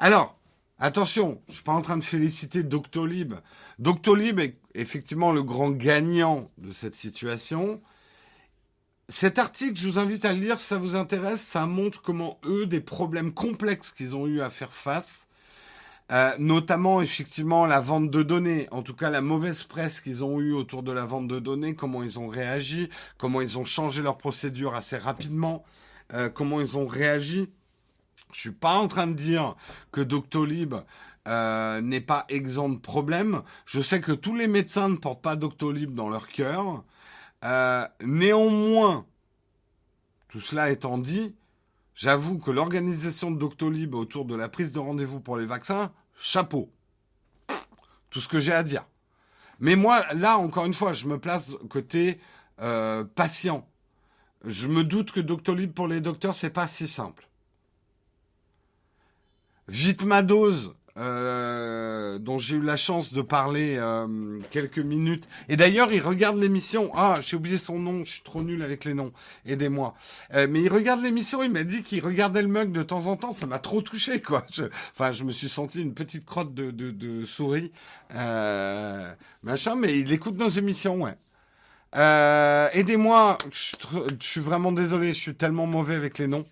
Alors, 0.01 0.39
attention, 0.79 1.41
je 1.49 1.55
suis 1.55 1.63
pas 1.63 1.73
en 1.73 1.81
train 1.81 1.97
de 1.97 2.03
féliciter 2.03 2.63
Doctolib. 2.63 3.33
Doctolib 3.79 4.39
est 4.39 4.57
effectivement 4.73 5.33
le 5.33 5.43
grand 5.43 5.71
gagnant 5.71 6.49
de 6.57 6.71
cette 6.71 6.95
situation. 6.95 7.81
Cet 9.09 9.39
article, 9.39 9.77
je 9.77 9.89
vous 9.89 9.99
invite 9.99 10.23
à 10.23 10.31
le 10.31 10.39
lire 10.39 10.57
si 10.57 10.67
ça 10.67 10.77
vous 10.77 10.95
intéresse. 10.95 11.41
Ça 11.41 11.65
montre 11.65 12.01
comment 12.01 12.39
eux, 12.45 12.65
des 12.65 12.79
problèmes 12.79 13.33
complexes 13.33 13.91
qu'ils 13.91 14.15
ont 14.15 14.25
eu 14.25 14.39
à 14.39 14.49
faire 14.49 14.71
face, 14.71 15.27
euh, 16.13 16.31
notamment 16.39 17.01
effectivement 17.01 17.65
la 17.65 17.81
vente 17.81 18.09
de 18.09 18.23
données, 18.23 18.69
en 18.71 18.83
tout 18.83 18.95
cas 18.95 19.09
la 19.09 19.21
mauvaise 19.21 19.63
presse 19.63 19.99
qu'ils 19.99 20.23
ont 20.23 20.39
eue 20.39 20.53
autour 20.53 20.81
de 20.81 20.93
la 20.93 21.05
vente 21.05 21.27
de 21.27 21.39
données, 21.39 21.75
comment 21.75 22.03
ils 22.03 22.19
ont 22.19 22.27
réagi, 22.27 22.89
comment 23.17 23.41
ils 23.41 23.57
ont 23.59 23.65
changé 23.65 24.01
leur 24.01 24.17
procédure 24.17 24.75
assez 24.75 24.95
rapidement, 24.95 25.65
euh, 26.13 26.29
comment 26.29 26.61
ils 26.61 26.77
ont 26.77 26.87
réagi. 26.87 27.49
Je 28.31 28.39
suis 28.39 28.51
pas 28.51 28.75
en 28.75 28.87
train 28.87 29.07
de 29.07 29.13
dire 29.13 29.55
que 29.91 30.01
Doctolib 30.01 30.75
euh, 31.27 31.81
n'est 31.81 32.01
pas 32.01 32.25
exempt 32.29 32.69
de 32.69 32.79
problèmes. 32.79 33.41
Je 33.65 33.81
sais 33.81 33.99
que 34.01 34.11
tous 34.11 34.35
les 34.35 34.47
médecins 34.47 34.89
ne 34.89 34.95
portent 34.95 35.21
pas 35.21 35.35
Doctolib 35.35 35.93
dans 35.93 36.09
leur 36.09 36.27
cœur. 36.29 36.83
néanmoins, 38.01 39.05
tout 40.29 40.39
cela 40.39 40.69
étant 40.69 40.97
dit, 40.97 41.35
J'avoue 41.99 42.39
que 42.39 42.49
l'organisation 42.49 43.29
de 43.29 43.37
Doctolib 43.37 43.93
autour 43.93 44.23
de 44.23 44.33
la 44.33 44.47
prise 44.47 44.71
de 44.71 44.79
rendez-vous 44.79 45.19
pour 45.19 45.35
les 45.35 45.45
vaccins, 45.45 45.91
chapeau. 46.15 46.71
Tout 48.09 48.21
ce 48.21 48.29
que 48.29 48.39
j'ai 48.39 48.53
à 48.53 48.63
dire. 48.63 48.85
Mais 49.59 49.75
moi, 49.75 50.05
là, 50.13 50.37
encore 50.37 50.63
une 50.63 50.73
fois, 50.73 50.93
je 50.93 51.07
me 51.07 51.19
place 51.19 51.55
côté 51.69 52.21
euh, 52.61 53.03
patient. 53.03 53.67
Je 54.45 54.69
me 54.69 54.85
doute 54.85 55.11
que 55.11 55.19
Doctolib 55.19 55.73
pour 55.73 55.89
les 55.89 55.99
docteurs, 55.99 56.35
c'est 56.35 56.51
pas 56.51 56.67
si 56.67 56.87
simple. 56.87 57.28
Vite 59.69 60.03
ma 60.03 60.23
dose, 60.23 60.73
euh, 60.97 62.17
dont 62.17 62.37
j'ai 62.37 62.55
eu 62.55 62.61
la 62.61 62.75
chance 62.75 63.13
de 63.13 63.21
parler 63.21 63.77
euh, 63.77 64.39
quelques 64.49 64.79
minutes. 64.79 65.29
Et 65.47 65.55
d'ailleurs, 65.55 65.93
il 65.93 66.01
regarde 66.01 66.37
l'émission. 66.37 66.91
Ah, 66.95 67.19
j'ai 67.21 67.37
oublié 67.37 67.57
son 67.57 67.79
nom, 67.79 68.03
je 68.03 68.13
suis 68.13 68.21
trop 68.23 68.41
nul 68.41 68.63
avec 68.63 68.83
les 68.83 68.95
noms. 68.95 69.13
Aidez-moi. 69.45 69.93
Euh, 70.33 70.47
mais 70.49 70.61
il 70.61 70.69
regarde 70.69 71.01
l'émission, 71.01 71.43
il 71.43 71.51
m'a 71.51 71.63
dit 71.63 71.83
qu'il 71.83 72.03
regardait 72.03 72.41
le 72.41 72.47
mug 72.47 72.71
de 72.71 72.83
temps 72.83 73.05
en 73.05 73.15
temps. 73.15 73.31
Ça 73.31 73.45
m'a 73.45 73.59
trop 73.59 73.81
touché, 73.81 74.21
quoi. 74.21 74.43
enfin, 74.93 75.11
je 75.11 75.23
me 75.23 75.31
suis 75.31 75.49
senti 75.49 75.81
une 75.81 75.93
petite 75.93 76.25
crotte 76.25 76.53
de, 76.53 76.71
de, 76.71 76.91
de 76.91 77.25
souris. 77.25 77.71
machin, 78.11 79.75
mais 79.77 79.99
il 79.99 80.11
écoute 80.11 80.37
nos 80.37 80.49
émissions, 80.49 81.03
ouais. 81.03 81.15
Aidez-moi, 81.93 83.37
je, 83.51 83.75
je 84.19 84.27
suis 84.27 84.41
vraiment 84.41 84.71
désolé, 84.71 85.13
je 85.13 85.19
suis 85.19 85.35
tellement 85.35 85.67
mauvais 85.67 85.95
avec 85.95 86.17
les 86.17 86.27
noms. 86.27 86.45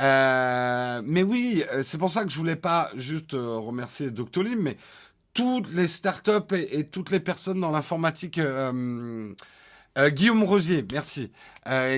Euh, 0.00 1.02
mais 1.04 1.22
oui, 1.22 1.64
euh, 1.72 1.82
c'est 1.82 1.98
pour 1.98 2.10
ça 2.10 2.24
que 2.24 2.30
je 2.30 2.36
voulais 2.36 2.56
pas 2.56 2.90
juste 2.96 3.34
euh, 3.34 3.58
remercier 3.58 4.10
Doctolib, 4.10 4.58
mais 4.58 4.76
toutes 5.32 5.70
les 5.72 5.88
startups 5.88 6.54
et, 6.54 6.84
toutes 6.88 7.10
les 7.10 7.20
personnes 7.20 7.60
dans 7.60 7.70
l'informatique. 7.70 8.40
Guillaume 9.96 10.42
Rosier, 10.44 10.84
merci. 10.92 11.32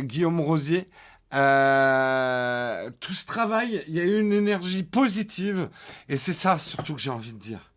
Guillaume 0.01 0.41
Rosier. 0.41 0.89
tout 1.31 3.13
ce 3.13 3.27
travail, 3.27 3.85
il 3.89 3.95
y 3.95 4.01
a 4.01 4.05
eu 4.05 4.21
une 4.21 4.33
énergie 4.33 4.83
positive, 4.83 5.69
et 6.09 6.17
c'est 6.17 6.33
ça 6.33 6.59
surtout 6.59 6.95
que 6.95 7.01
j'ai 7.01 7.11
envie 7.11 7.35
de 7.35 7.39
dire. 7.39 7.73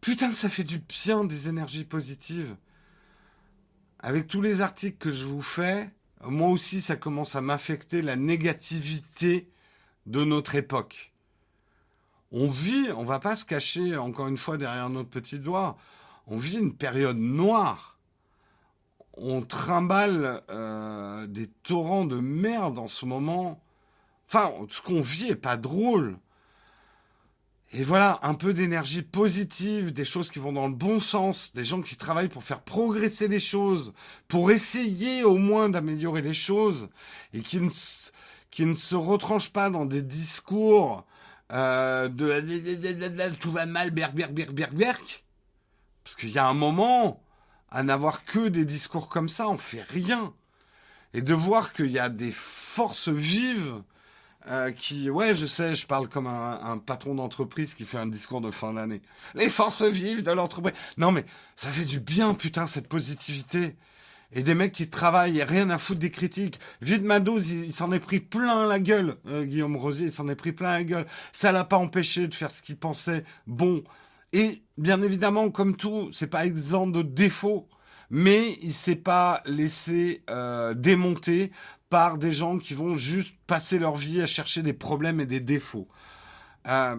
Putain, 0.00 0.32
ça 0.32 0.48
fait 0.48 0.64
du 0.64 0.80
bien 0.80 1.24
des 1.24 1.48
énergies 1.48 1.84
positives. 1.84 2.56
Avec 4.00 4.26
tous 4.26 4.42
les 4.42 4.60
articles 4.60 4.98
que 4.98 5.10
je 5.10 5.24
vous 5.24 5.40
fais, 5.40 5.88
moi 6.26 6.48
aussi, 6.48 6.80
ça 6.80 6.96
commence 6.96 7.36
à 7.36 7.40
m'affecter 7.40 8.02
la 8.02 8.16
négativité 8.16 9.48
de 10.06 10.24
notre 10.24 10.54
époque. 10.54 11.12
On 12.32 12.48
vit, 12.48 12.90
on 12.96 13.04
va 13.04 13.20
pas 13.20 13.36
se 13.36 13.44
cacher 13.44 13.96
encore 13.96 14.28
une 14.28 14.38
fois 14.38 14.56
derrière 14.56 14.90
notre 14.90 15.10
petit 15.10 15.38
doigt, 15.38 15.76
on 16.26 16.36
vit 16.36 16.58
une 16.58 16.74
période 16.74 17.18
noire. 17.18 17.98
On 19.16 19.42
trimballe 19.42 20.42
euh, 20.50 21.26
des 21.28 21.46
torrents 21.46 22.04
de 22.04 22.18
merde 22.18 22.78
en 22.78 22.88
ce 22.88 23.06
moment. 23.06 23.62
Enfin, 24.26 24.52
ce 24.68 24.82
qu'on 24.82 25.00
vit 25.00 25.28
est 25.28 25.36
pas 25.36 25.56
drôle. 25.56 26.18
Et 27.76 27.82
voilà, 27.82 28.20
un 28.22 28.34
peu 28.34 28.54
d'énergie 28.54 29.02
positive, 29.02 29.92
des 29.92 30.04
choses 30.04 30.30
qui 30.30 30.38
vont 30.38 30.52
dans 30.52 30.68
le 30.68 30.74
bon 30.74 31.00
sens, 31.00 31.52
des 31.54 31.64
gens 31.64 31.82
qui 31.82 31.96
travaillent 31.96 32.28
pour 32.28 32.44
faire 32.44 32.60
progresser 32.60 33.26
les 33.26 33.40
choses, 33.40 33.92
pour 34.28 34.52
essayer 34.52 35.24
au 35.24 35.38
moins 35.38 35.68
d'améliorer 35.68 36.22
les 36.22 36.34
choses, 36.34 36.88
et 37.32 37.40
qui 37.40 37.60
ne, 37.60 37.68
qui 38.52 38.64
ne 38.64 38.74
se 38.74 38.94
retranchent 38.94 39.52
pas 39.52 39.70
dans 39.70 39.86
des 39.86 40.02
discours 40.02 41.04
euh, 41.50 42.08
de 42.08 43.32
tout 43.40 43.50
va 43.50 43.66
mal, 43.66 43.90
berk, 43.90 44.14
berk, 44.14 44.30
berk, 44.30 44.52
berk, 44.52 44.72
berk. 44.72 45.24
Parce 46.04 46.14
qu'il 46.14 46.30
y 46.30 46.38
a 46.38 46.46
un 46.46 46.54
moment, 46.54 47.24
à 47.72 47.82
n'avoir 47.82 48.24
que 48.24 48.46
des 48.46 48.64
discours 48.64 49.08
comme 49.08 49.28
ça, 49.28 49.48
on 49.48 49.58
fait 49.58 49.82
rien. 49.82 50.32
Et 51.12 51.22
de 51.22 51.34
voir 51.34 51.72
qu'il 51.72 51.90
y 51.90 51.98
a 51.98 52.08
des 52.08 52.30
forces 52.30 53.08
vives 53.08 53.82
euh, 54.50 54.72
qui, 54.72 55.08
ouais, 55.08 55.34
je 55.34 55.46
sais, 55.46 55.74
je 55.74 55.86
parle 55.86 56.08
comme 56.08 56.26
un, 56.26 56.78
patron 56.78 57.14
d'entreprise 57.14 57.74
qui 57.74 57.84
fait 57.84 57.96
un 57.96 58.06
discours 58.06 58.40
de 58.40 58.50
fin 58.50 58.74
d'année. 58.74 59.00
Les 59.34 59.48
forces 59.48 59.82
vives 59.82 60.22
de 60.22 60.30
l'entreprise. 60.32 60.74
Non, 60.98 61.12
mais 61.12 61.24
ça 61.56 61.68
fait 61.68 61.84
du 61.84 62.00
bien, 62.00 62.34
putain, 62.34 62.66
cette 62.66 62.88
positivité. 62.88 63.76
Et 64.32 64.42
des 64.42 64.54
mecs 64.54 64.72
qui 64.72 64.90
travaillent 64.90 65.38
et 65.38 65.44
rien 65.44 65.70
à 65.70 65.78
foutre 65.78 66.00
des 66.00 66.10
critiques. 66.10 66.58
Vite 66.82 67.04
Madouz, 67.04 67.50
il, 67.50 67.64
il 67.66 67.72
s'en 67.72 67.92
est 67.92 68.00
pris 68.00 68.20
plein 68.20 68.66
la 68.66 68.80
gueule. 68.80 69.16
Euh, 69.26 69.44
Guillaume 69.44 69.76
Rosier, 69.76 70.06
il 70.06 70.12
s'en 70.12 70.28
est 70.28 70.34
pris 70.34 70.52
plein 70.52 70.72
la 70.72 70.84
gueule. 70.84 71.06
Ça 71.32 71.52
l'a 71.52 71.64
pas 71.64 71.78
empêché 71.78 72.28
de 72.28 72.34
faire 72.34 72.50
ce 72.50 72.60
qu'il 72.60 72.76
pensait 72.76 73.24
bon. 73.46 73.82
Et 74.32 74.62
bien 74.76 75.00
évidemment, 75.02 75.50
comme 75.50 75.76
tout, 75.76 76.10
c'est 76.12 76.26
pas 76.26 76.44
exempt 76.44 76.88
de 76.88 77.02
défauts 77.02 77.68
mais 78.10 78.56
il 78.62 78.72
s'est 78.72 78.96
pas 78.96 79.42
laissé 79.44 80.22
euh, 80.30 80.74
démonter 80.74 81.50
par 81.88 82.18
des 82.18 82.32
gens 82.32 82.58
qui 82.58 82.74
vont 82.74 82.94
juste 82.94 83.36
passer 83.46 83.78
leur 83.78 83.94
vie 83.94 84.20
à 84.20 84.26
chercher 84.26 84.62
des 84.62 84.72
problèmes 84.72 85.20
et 85.20 85.26
des 85.26 85.40
défauts. 85.40 85.88
Euh, 86.66 86.96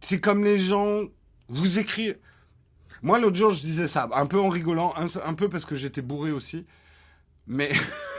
c'est 0.00 0.20
comme 0.20 0.44
les 0.44 0.58
gens, 0.58 1.02
vous 1.48 1.78
écrivez. 1.78 2.20
Moi, 3.02 3.18
l'autre 3.18 3.36
jour, 3.36 3.50
je 3.50 3.60
disais 3.60 3.88
ça, 3.88 4.08
un 4.12 4.26
peu 4.26 4.40
en 4.40 4.48
rigolant, 4.48 4.94
un, 4.96 5.34
peu 5.34 5.48
parce 5.48 5.66
que 5.66 5.76
j'étais 5.76 6.02
bourré 6.02 6.30
aussi. 6.30 6.66
Mais 7.46 7.70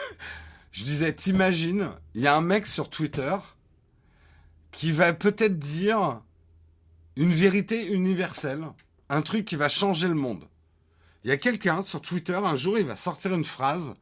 Je 0.76 0.84
disais, 0.84 1.14
t'imagines, 1.14 1.90
il 2.16 2.22
y 2.22 2.28
a 2.28 2.36
un 2.36 2.42
mec 2.42 2.68
sur 2.68 2.90
Twitter 2.90 3.38
qui 4.72 4.92
va 4.92 5.14
peut-être 5.14 5.58
dire 5.58 6.20
une 7.16 7.32
vérité 7.32 7.88
universelle, 7.88 8.66
un 9.08 9.22
truc 9.22 9.46
qui 9.46 9.56
va 9.56 9.70
changer 9.70 10.10
le 10.10 10.16
monde. 10.16 10.50
Il 11.24 11.30
y 11.30 11.32
a 11.32 11.38
quelqu'un 11.38 11.82
sur 11.82 12.02
Twitter, 12.02 12.36
un 12.36 12.58
jour, 12.58 12.78
il 12.78 12.86
va 12.86 12.98
sortir 12.98 13.34
une 13.34 13.46
phrase 13.46 13.96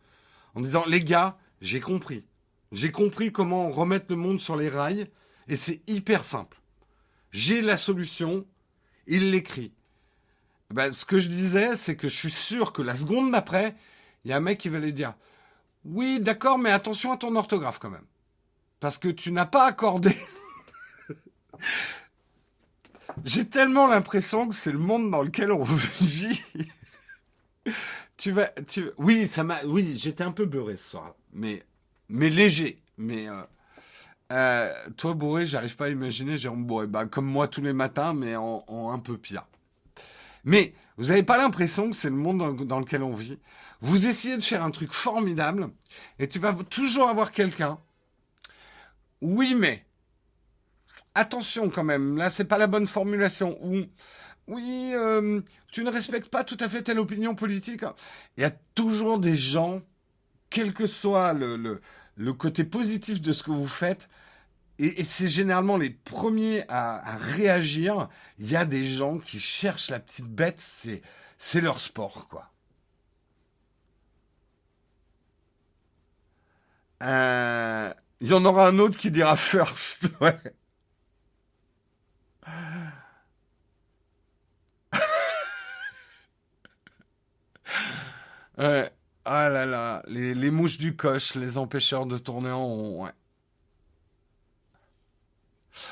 en 0.56 0.62
disant, 0.62 0.86
les 0.86 1.04
gars, 1.04 1.38
j'ai 1.62 1.80
compris. 1.80 2.26
J'ai 2.72 2.92
compris 2.92 3.32
comment 3.32 3.70
remettre 3.70 4.08
le 4.10 4.16
monde 4.16 4.40
sur 4.40 4.56
les 4.56 4.70
rails 4.70 5.08
et 5.48 5.56
c'est 5.56 5.82
hyper 5.88 6.24
simple. 6.24 6.60
J'ai 7.32 7.62
la 7.62 7.78
solution, 7.78 8.46
il 9.08 9.32
l'écrit. 9.32 9.74
Ben, 10.72 10.92
ce 10.92 11.06
que 11.06 11.20
je 11.20 11.30
disais, 11.30 11.76
c'est 11.76 11.96
que 11.96 12.10
je 12.10 12.16
suis 12.16 12.32
sûr 12.32 12.74
que 12.74 12.82
la 12.82 12.96
seconde 12.96 13.32
d'après, 13.32 13.76
il 14.24 14.32
y 14.32 14.34
a 14.34 14.38
un 14.38 14.42
mec 14.42 14.58
qui 14.60 14.70
va 14.70 14.80
lui 14.80 14.94
dire 14.94 15.14
Oui, 15.86 16.20
d'accord, 16.20 16.58
mais 16.58 16.72
attention 16.72 17.12
à 17.12 17.18
ton 17.18 17.36
orthographe 17.36 17.80
quand 17.80 17.92
même. 17.92 18.06
Parce 18.80 18.98
que 18.98 19.10
tu 19.10 19.32
n'as 19.32 19.46
pas 19.46 19.66
accordé. 19.66 20.16
J'ai 23.24 23.48
tellement 23.48 23.88
l'impression 23.88 24.48
que 24.48 24.56
c'est 24.56 24.72
le 24.72 24.80
monde 24.80 25.12
dans 25.12 25.22
lequel 25.22 25.52
on 25.52 25.64
vit. 26.02 26.42
Tu 28.18 28.32
vas, 28.32 28.48
tu, 28.68 28.92
oui, 28.98 29.28
ça 29.28 29.44
m'a, 29.44 29.64
oui, 29.66 29.98
j'étais 29.98 30.24
un 30.24 30.32
peu 30.32 30.46
beurré 30.46 30.78
ce 30.78 30.92
soir, 30.92 31.16
mais, 31.34 31.64
mais 32.10 32.30
léger, 32.30 32.82
mais 32.98 33.28
euh, 33.28 33.42
euh, 34.34 34.70
toi, 34.98 35.14
bourré, 35.14 35.46
j'arrive 35.46 35.76
pas 35.76 35.86
à 35.86 35.90
imaginer 35.90 36.38
Jérôme 36.38 36.66
Bourré. 36.66 36.88
Bah, 36.88 37.06
comme 37.06 37.26
moi 37.26 37.48
tous 37.48 37.62
les 37.62 37.74
matins, 37.74 38.14
mais 38.14 38.36
en, 38.36 38.92
un 38.92 39.00
peu 39.00 39.18
pire. 39.18 39.46
Mais 40.44 40.74
vous 40.98 41.08
n'avez 41.08 41.24
pas 41.24 41.38
l'impression 41.38 41.90
que 41.90 41.96
c'est 41.96 42.10
le 42.10 42.16
monde 42.16 42.66
dans, 42.66 42.80
lequel 42.80 43.04
on 43.04 43.14
vit? 43.14 43.40
Vous 43.82 44.08
essayez 44.08 44.38
de 44.38 44.44
faire 44.44 44.64
un 44.64 44.72
truc 44.72 44.92
formidable 44.92 45.70
et 46.20 46.28
tu 46.28 46.40
vas 46.40 46.54
toujours 46.70 47.10
avoir 47.10 47.32
quelqu'un. 47.32 47.80
Oui, 49.22 49.56
mais 49.56 49.86
attention 51.16 51.70
quand 51.70 51.84
même. 51.84 52.18
Là, 52.18 52.30
c'est 52.30 52.46
pas 52.46 52.58
la 52.58 52.68
bonne 52.68 52.88
formulation. 52.88 53.58
Ou 53.64 53.86
oui, 54.48 54.92
euh, 54.96 55.42
tu 55.74 55.84
ne 55.84 55.92
respectes 55.92 56.30
pas 56.30 56.46
tout 56.46 56.58
à 56.62 56.70
fait 56.70 56.84
telle 56.84 57.00
opinion 57.00 57.36
politique. 57.36 57.84
Il 58.38 58.42
y 58.42 58.46
a 58.46 58.52
toujours 58.76 59.20
des 59.20 59.36
gens, 59.36 59.82
quel 60.50 60.72
que 60.72 60.88
soit 60.88 61.34
le 61.34 61.82
le 62.16 62.34
côté 62.34 62.64
positif 62.64 63.22
de 63.22 63.34
ce 63.34 63.44
que 63.44 63.52
vous 63.52 63.68
faites, 63.68 64.10
et, 64.80 65.04
c'est 65.04 65.28
généralement 65.28 65.78
les 65.78 65.90
premiers 65.90 66.64
à, 66.70 67.18
réagir. 67.18 68.10
Il 68.40 68.50
y 68.50 68.56
a 68.56 68.66
des 68.66 68.86
gens 68.88 69.20
qui 69.20 69.40
cherchent 69.40 69.90
la 69.90 70.00
petite 70.00 70.28
bête, 70.28 70.60
c'est, 70.60 71.02
c'est 71.38 71.62
leur 71.62 71.80
sport, 71.80 72.28
quoi. 72.28 72.50
Euh, 77.04 77.94
il 78.22 78.30
y 78.30 78.34
en 78.34 78.46
aura 78.46 78.68
un 78.68 78.80
autre 78.80 78.98
qui 78.98 79.12
dira 79.12 79.36
first, 79.38 80.10
ouais. 80.22 80.38
Ouais. 88.58 88.92
Ah 89.26 89.48
là 89.48 89.66
là, 89.66 90.04
les, 90.08 90.52
mouches 90.52 90.78
du 90.78 90.98
coche, 90.98 91.36
les 91.36 91.58
empêcheurs 91.58 92.06
de 92.06 92.18
tourner 92.18 92.50
en 92.52 92.66
rond. 92.66 93.08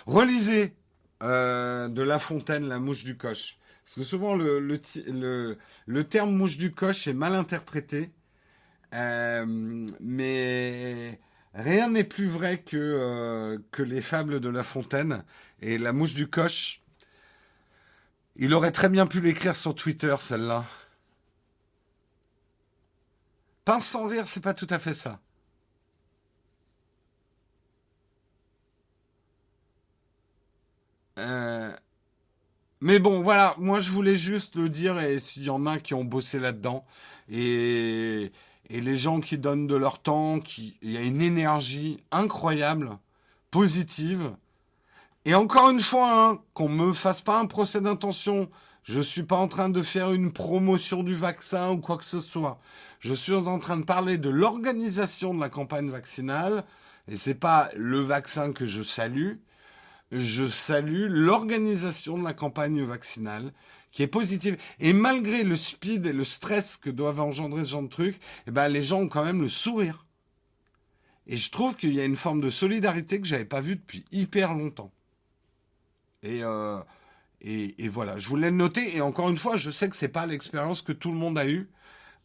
Relisez 0.05 0.75
euh, 1.23 1.87
de 1.87 2.01
La 2.01 2.19
Fontaine, 2.19 2.67
la 2.67 2.79
mouche 2.79 3.05
du 3.05 3.15
coche. 3.15 3.57
Parce 3.85 3.95
que 3.95 4.03
souvent, 4.03 4.35
le, 4.35 6.03
terme 6.03 6.35
mouche 6.35 6.57
du 6.57 6.73
coche 6.73 7.07
est 7.07 7.13
mal 7.13 7.35
interprété. 7.35 8.11
Euh, 8.93 9.45
mais 10.01 11.19
rien 11.53 11.89
n'est 11.89 12.03
plus 12.03 12.27
vrai 12.27 12.59
que, 12.59 12.75
euh, 12.75 13.57
que 13.71 13.83
les 13.83 14.01
fables 14.01 14.41
de 14.41 14.49
La 14.49 14.63
Fontaine. 14.63 15.23
Et 15.61 15.77
la 15.77 15.93
mouche 15.93 16.15
du 16.15 16.27
coche, 16.27 16.81
il 18.35 18.53
aurait 18.53 18.71
très 18.71 18.89
bien 18.89 19.07
pu 19.07 19.21
l'écrire 19.21 19.55
sur 19.55 19.73
Twitter, 19.73 20.15
celle-là. 20.19 20.65
Pince 23.65 23.85
sans 23.85 24.05
rire, 24.05 24.27
c'est 24.27 24.41
pas 24.41 24.53
tout 24.53 24.67
à 24.69 24.79
fait 24.79 24.93
ça. 24.93 25.19
Euh, 31.19 31.75
mais 32.79 32.99
bon, 32.99 33.21
voilà, 33.21 33.55
moi 33.57 33.79
je 33.81 33.91
voulais 33.91 34.15
juste 34.17 34.55
le 34.55 34.69
dire, 34.69 34.99
et 34.99 35.19
s'il 35.19 35.43
y 35.43 35.49
en 35.49 35.65
a 35.65 35.77
qui 35.77 35.93
ont 35.93 36.03
bossé 36.03 36.39
là-dedans, 36.39 36.85
et, 37.29 38.31
et 38.69 38.81
les 38.81 38.97
gens 38.97 39.19
qui 39.19 39.37
donnent 39.37 39.67
de 39.67 39.75
leur 39.75 40.01
temps, 40.01 40.39
qui, 40.39 40.77
il 40.81 40.91
y 40.91 40.97
a 40.97 41.01
une 41.01 41.21
énergie 41.21 42.03
incroyable, 42.11 42.97
positive. 43.51 44.31
Et 45.25 45.35
encore 45.35 45.69
une 45.69 45.81
fois, 45.81 46.29
hein, 46.29 46.41
qu'on 46.53 46.69
me 46.69 46.93
fasse 46.93 47.21
pas 47.21 47.39
un 47.39 47.45
procès 47.45 47.81
d'intention. 47.81 48.49
Je 48.83 48.99
suis 48.99 49.23
pas 49.23 49.35
en 49.35 49.47
train 49.47 49.69
de 49.69 49.81
faire 49.81 50.11
une 50.11 50.31
promotion 50.31 51.03
du 51.03 51.15
vaccin 51.15 51.71
ou 51.71 51.77
quoi 51.77 51.97
que 51.97 52.05
ce 52.05 52.19
soit. 52.19 52.59
Je 52.99 53.13
suis 53.13 53.33
en 53.33 53.59
train 53.59 53.77
de 53.77 53.83
parler 53.83 54.17
de 54.17 54.29
l'organisation 54.29 55.33
de 55.33 55.39
la 55.39 55.49
campagne 55.49 55.89
vaccinale, 55.89 56.63
et 57.07 57.15
c'est 57.15 57.35
pas 57.35 57.69
le 57.75 57.99
vaccin 57.99 58.53
que 58.53 58.65
je 58.65 58.83
salue. 58.83 59.35
Je 60.11 60.47
salue 60.47 61.07
l'organisation 61.09 62.17
de 62.17 62.23
la 62.23 62.33
campagne 62.33 62.83
vaccinale, 62.83 63.53
qui 63.91 64.03
est 64.03 64.07
positive. 64.07 64.57
Et 64.79 64.93
malgré 64.93 65.43
le 65.43 65.55
speed 65.55 66.05
et 66.05 66.13
le 66.13 66.23
stress 66.23 66.77
que 66.77 66.89
doivent 66.89 67.21
engendrer 67.21 67.63
ce 67.63 67.69
genre 67.69 67.83
de 67.83 67.87
trucs, 67.87 68.19
eh 68.47 68.51
ben, 68.51 68.67
les 68.67 68.83
gens 68.83 69.01
ont 69.01 69.07
quand 69.07 69.23
même 69.23 69.41
le 69.41 69.49
sourire. 69.49 70.05
Et 71.27 71.37
je 71.37 71.51
trouve 71.51 71.75
qu'il 71.75 71.93
y 71.93 72.01
a 72.01 72.05
une 72.05 72.17
forme 72.17 72.41
de 72.41 72.49
solidarité 72.49 73.21
que 73.21 73.27
j'avais 73.27 73.45
pas 73.45 73.61
vue 73.61 73.75
depuis 73.75 74.03
hyper 74.11 74.53
longtemps. 74.53 74.91
Et, 76.23 76.43
euh, 76.43 76.79
et, 77.43 77.89
voilà, 77.89 78.17
je 78.17 78.27
voulais 78.27 78.51
le 78.51 78.57
noter. 78.57 78.95
Et 78.95 79.01
encore 79.01 79.29
une 79.29 79.37
fois, 79.37 79.55
je 79.57 79.71
sais 79.71 79.89
que 79.89 79.95
c'est 79.95 80.07
pas 80.07 80.25
l'expérience 80.27 80.81
que 80.81 80.91
tout 80.91 81.11
le 81.11 81.17
monde 81.17 81.37
a 81.37 81.47
eue. 81.47 81.69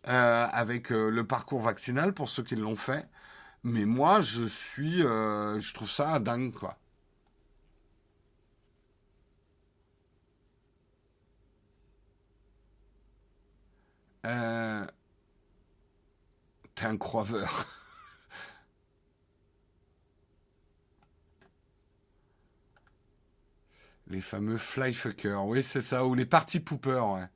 Euh, 0.09 0.47
avec 0.53 0.93
euh, 0.93 1.11
le 1.11 1.27
parcours 1.27 1.61
vaccinal 1.61 2.13
pour 2.15 2.29
ceux 2.29 2.45
qui 2.45 2.55
l'ont 2.57 2.77
fait. 2.77 3.09
Mais 3.65 3.85
moi, 3.87 4.21
je 4.21 4.47
suis, 4.47 5.03
euh, 5.05 5.61
je 5.61 5.75
trouve 5.75 5.91
ça 5.91 6.19
dingue, 6.21 6.53
quoi. 6.53 6.79
T'es 16.75 16.87
un 16.87 16.97
croiveur. 16.97 17.67
Les 24.09 24.21
fameux 24.21 24.57
flyfuckers, 24.57 25.45
oui, 25.47 25.63
c'est 25.63 25.81
ça, 25.81 26.05
ou 26.07 26.15
les 26.15 26.27
party 26.27 26.61
poopers, 26.61 27.07
ouais. 27.09 27.27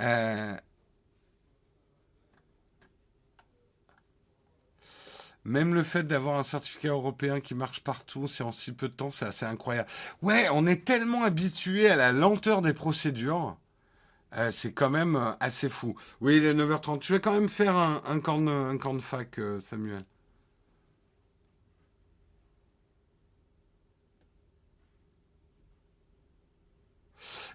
Euh, 0.00 0.56
même 5.44 5.74
le 5.74 5.82
fait 5.82 6.02
d'avoir 6.04 6.38
un 6.38 6.42
certificat 6.42 6.88
européen 6.88 7.40
qui 7.40 7.54
marche 7.54 7.80
partout, 7.82 8.26
c'est 8.28 8.44
en 8.44 8.52
si 8.52 8.72
peu 8.72 8.88
de 8.88 8.94
temps, 8.94 9.10
c'est 9.10 9.26
assez 9.26 9.46
incroyable. 9.46 9.88
Ouais, 10.22 10.48
on 10.52 10.66
est 10.66 10.84
tellement 10.84 11.22
habitué 11.22 11.88
à 11.88 11.96
la 11.96 12.12
lenteur 12.12 12.62
des 12.62 12.74
procédures. 12.74 13.56
Euh, 14.36 14.50
c'est 14.52 14.72
quand 14.72 14.90
même 14.90 15.16
euh, 15.16 15.32
assez 15.40 15.68
fou. 15.68 15.96
Oui, 16.20 16.38
il 16.38 16.46
est 16.46 16.54
9h30. 16.54 17.04
Je 17.04 17.14
vais 17.14 17.20
quand 17.20 17.32
même 17.34 17.48
faire 17.48 17.76
un, 17.76 18.02
un, 18.06 18.20
camp, 18.20 18.46
un 18.48 18.94
de 18.94 19.02
fac, 19.02 19.40
Samuel. 19.58 20.04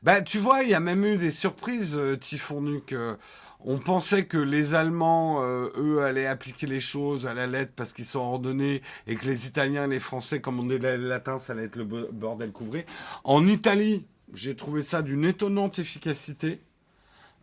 Bah, 0.04 0.22
tu 0.22 0.38
vois, 0.40 0.64
il 0.64 0.70
y 0.70 0.74
a 0.74 0.80
même 0.80 1.06
eu 1.06 1.18
des 1.18 1.32
surprises, 1.32 1.96
euh, 1.98 2.18
euh 2.94 3.16
on 3.68 3.80
pensait 3.80 4.26
que 4.26 4.38
les 4.38 4.76
Allemands, 4.76 5.42
euh, 5.42 5.70
eux, 5.76 6.04
allaient 6.04 6.28
appliquer 6.28 6.68
les 6.68 6.80
choses 6.80 7.26
à 7.26 7.34
la 7.34 7.48
lettre 7.48 7.72
parce 7.76 7.94
qu'ils 7.94 8.06
sont 8.06 8.20
ordonnés 8.20 8.84
et 9.08 9.16
que 9.16 9.26
les 9.26 9.48
Italiens 9.48 9.86
et 9.86 9.90
les 9.90 10.00
Français, 10.00 10.40
comme 10.40 10.60
on 10.60 10.70
est 10.70 10.78
latin, 10.98 11.40
ça 11.40 11.54
allait 11.54 11.64
être 11.64 11.76
le 11.76 11.84
bordel 11.84 12.52
couvré. 12.52 12.86
En 13.24 13.48
Italie, 13.48 14.06
j'ai 14.36 14.56
trouvé 14.56 14.84
ça 14.84 15.02
d'une 15.02 15.26
étonnante 15.26 15.80
efficacité 15.80 16.62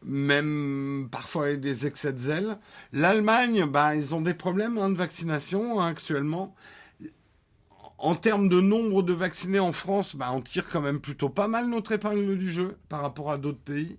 même 0.04 1.08
parfois 1.10 1.44
avec 1.44 1.60
des 1.60 1.86
excès 1.86 2.12
de 2.12 2.18
zèle. 2.18 2.58
L'Allemagne, 2.92 3.64
bah, 3.66 3.94
ils 3.94 4.14
ont 4.14 4.20
des 4.20 4.34
problèmes 4.34 4.78
hein, 4.78 4.88
de 4.90 4.96
vaccination 4.96 5.80
hein, 5.80 5.86
actuellement 5.86 6.54
en 8.02 8.16
termes 8.16 8.48
de 8.48 8.60
nombre 8.60 9.02
de 9.04 9.12
vaccinés 9.12 9.60
en 9.60 9.70
France, 9.70 10.16
bah, 10.16 10.30
on 10.34 10.40
tire 10.40 10.68
quand 10.68 10.80
même 10.80 11.00
plutôt 11.00 11.28
pas 11.28 11.46
mal 11.46 11.68
notre 11.68 11.92
épingle 11.92 12.36
du 12.36 12.50
jeu 12.50 12.76
par 12.88 13.00
rapport 13.00 13.30
à 13.30 13.38
d'autres 13.38 13.60
pays. 13.60 13.96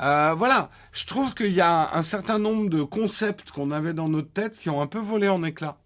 Euh, 0.00 0.34
voilà, 0.36 0.70
je 0.92 1.06
trouve 1.06 1.34
qu'il 1.34 1.52
y 1.52 1.60
a 1.60 1.96
un 1.96 2.02
certain 2.02 2.40
nombre 2.40 2.68
de 2.68 2.82
concepts 2.82 3.52
qu'on 3.52 3.70
avait 3.70 3.94
dans 3.94 4.08
notre 4.08 4.30
tête 4.32 4.58
qui 4.58 4.70
ont 4.70 4.82
un 4.82 4.88
peu 4.88 4.98
volé 4.98 5.28
en 5.28 5.44
éclats. 5.44 5.78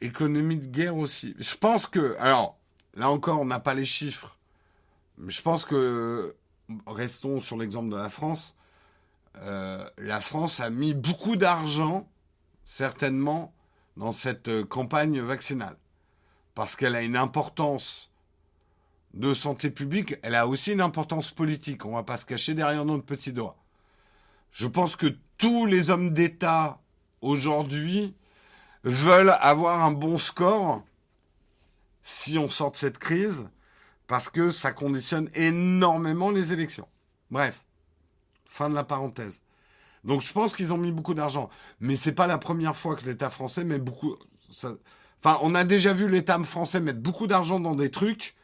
Économie 0.00 0.56
de 0.56 0.66
guerre 0.66 0.96
aussi. 0.96 1.34
Je 1.38 1.54
pense 1.56 1.86
que, 1.86 2.16
alors, 2.18 2.58
là 2.94 3.10
encore, 3.10 3.40
on 3.40 3.44
n'a 3.44 3.60
pas 3.60 3.74
les 3.74 3.84
chiffres, 3.84 4.38
mais 5.18 5.30
je 5.30 5.42
pense 5.42 5.64
que, 5.64 6.34
restons 6.86 7.40
sur 7.40 7.56
l'exemple 7.56 7.90
de 7.90 7.96
la 7.96 8.10
France, 8.10 8.56
euh, 9.36 9.88
la 9.98 10.20
France 10.20 10.60
a 10.60 10.70
mis 10.70 10.94
beaucoup 10.94 11.36
d'argent, 11.36 12.08
certainement, 12.64 13.52
dans 13.96 14.12
cette 14.12 14.48
euh, 14.48 14.64
campagne 14.64 15.20
vaccinale. 15.20 15.76
Parce 16.54 16.76
qu'elle 16.76 16.96
a 16.96 17.02
une 17.02 17.16
importance 17.16 18.10
de 19.14 19.34
santé 19.34 19.70
publique, 19.70 20.16
elle 20.22 20.34
a 20.34 20.46
aussi 20.46 20.72
une 20.72 20.80
importance 20.80 21.30
politique. 21.30 21.84
On 21.84 21.90
ne 21.90 21.94
va 21.96 22.02
pas 22.02 22.16
se 22.16 22.26
cacher 22.26 22.54
derrière 22.54 22.84
notre 22.84 23.04
petit 23.04 23.32
doigt. 23.32 23.56
Je 24.52 24.66
pense 24.66 24.96
que 24.96 25.16
tous 25.36 25.66
les 25.66 25.90
hommes 25.90 26.10
d'État 26.10 26.80
aujourd'hui 27.20 28.14
veulent 28.84 29.36
avoir 29.40 29.84
un 29.84 29.92
bon 29.92 30.18
score 30.18 30.82
si 32.02 32.38
on 32.38 32.48
sort 32.48 32.72
de 32.72 32.76
cette 32.76 32.98
crise, 32.98 33.48
parce 34.06 34.28
que 34.28 34.50
ça 34.50 34.72
conditionne 34.72 35.28
énormément 35.34 36.30
les 36.30 36.52
élections. 36.52 36.88
Bref, 37.30 37.62
fin 38.46 38.68
de 38.68 38.74
la 38.74 38.84
parenthèse. 38.84 39.42
Donc 40.04 40.22
je 40.22 40.32
pense 40.32 40.54
qu'ils 40.54 40.72
ont 40.72 40.78
mis 40.78 40.92
beaucoup 40.92 41.14
d'argent, 41.14 41.50
mais 41.78 41.96
c'est 41.96 42.12
pas 42.12 42.26
la 42.26 42.38
première 42.38 42.76
fois 42.76 42.96
que 42.96 43.04
l'État 43.04 43.30
français 43.30 43.64
met 43.64 43.78
beaucoup. 43.78 44.16
Enfin, 44.48 45.38
on 45.42 45.54
a 45.54 45.64
déjà 45.64 45.92
vu 45.92 46.08
l'État 46.08 46.42
français 46.42 46.80
mettre 46.80 47.00
beaucoup 47.00 47.26
d'argent 47.26 47.60
dans 47.60 47.74
des 47.74 47.90
trucs 47.90 48.34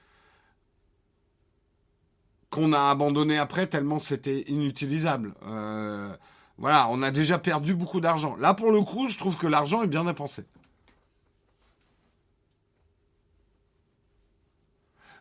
qu'on 2.50 2.72
a 2.72 2.90
abandonnés 2.90 3.38
après 3.38 3.66
tellement 3.66 3.98
c'était 3.98 4.42
inutilisable. 4.42 5.34
Euh, 5.46 6.14
voilà, 6.58 6.88
on 6.90 7.02
a 7.02 7.10
déjà 7.10 7.38
perdu 7.38 7.74
beaucoup 7.74 8.00
d'argent. 8.00 8.36
Là, 8.36 8.54
pour 8.54 8.72
le 8.72 8.80
coup, 8.82 9.08
je 9.08 9.18
trouve 9.18 9.36
que 9.36 9.46
l'argent 9.46 9.82
est 9.82 9.88
bien 9.88 10.04
dépensé. 10.04 10.44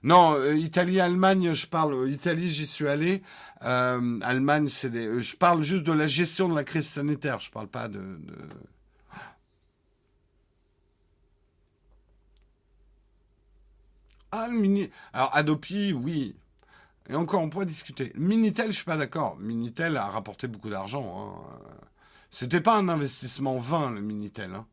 Non, 0.03 0.36
euh, 0.36 0.56
Italie, 0.56 1.02
Allemagne, 1.02 1.53
je 1.53 1.68
parle. 1.68 2.10
Italie, 2.10 2.49
j'y 2.49 2.68
suis 2.68 2.88
allé. 2.88 3.24
Euh, 3.64 4.20
Allemagne, 4.22 4.68
c'est 4.68 4.91
des. 4.91 5.22
Je 5.22 5.36
parle 5.36 5.64
juste 5.64 5.84
de 5.84 5.94
la 5.94 6.07
gestion 6.07 6.48
de 6.48 6.56
la 6.56 6.64
crise 6.64 6.88
sanitaire. 6.88 7.40
Je 7.40 7.49
parle 7.49 7.68
pas 7.68 7.88
de. 7.88 7.99
de... 7.99 8.36
Ah, 14.32 14.48
le 14.48 14.60
mini. 14.60 14.90
Alors, 15.14 15.36
Adopi, 15.36 15.91
oui. 15.94 16.36
Et 17.10 17.15
encore, 17.15 17.41
on 17.41 17.49
pourrait 17.49 17.65
discuter. 17.65 18.11
Minitel, 18.15 18.72
je 18.72 18.77
suis 18.77 18.86
pas 18.86 18.98
d'accord. 18.98 19.38
Minitel 19.40 19.98
a 19.98 20.07
rapporté 20.07 20.48
beaucoup 20.48 20.69
d'argent. 20.69 21.36
Hein. 21.36 21.68
C'était 22.32 22.61
pas 22.61 22.77
un 22.77 22.90
investissement 22.90 23.57
vain, 23.57 23.91
le 23.91 24.02
Minitel. 24.02 24.56
Hein. 24.56 24.65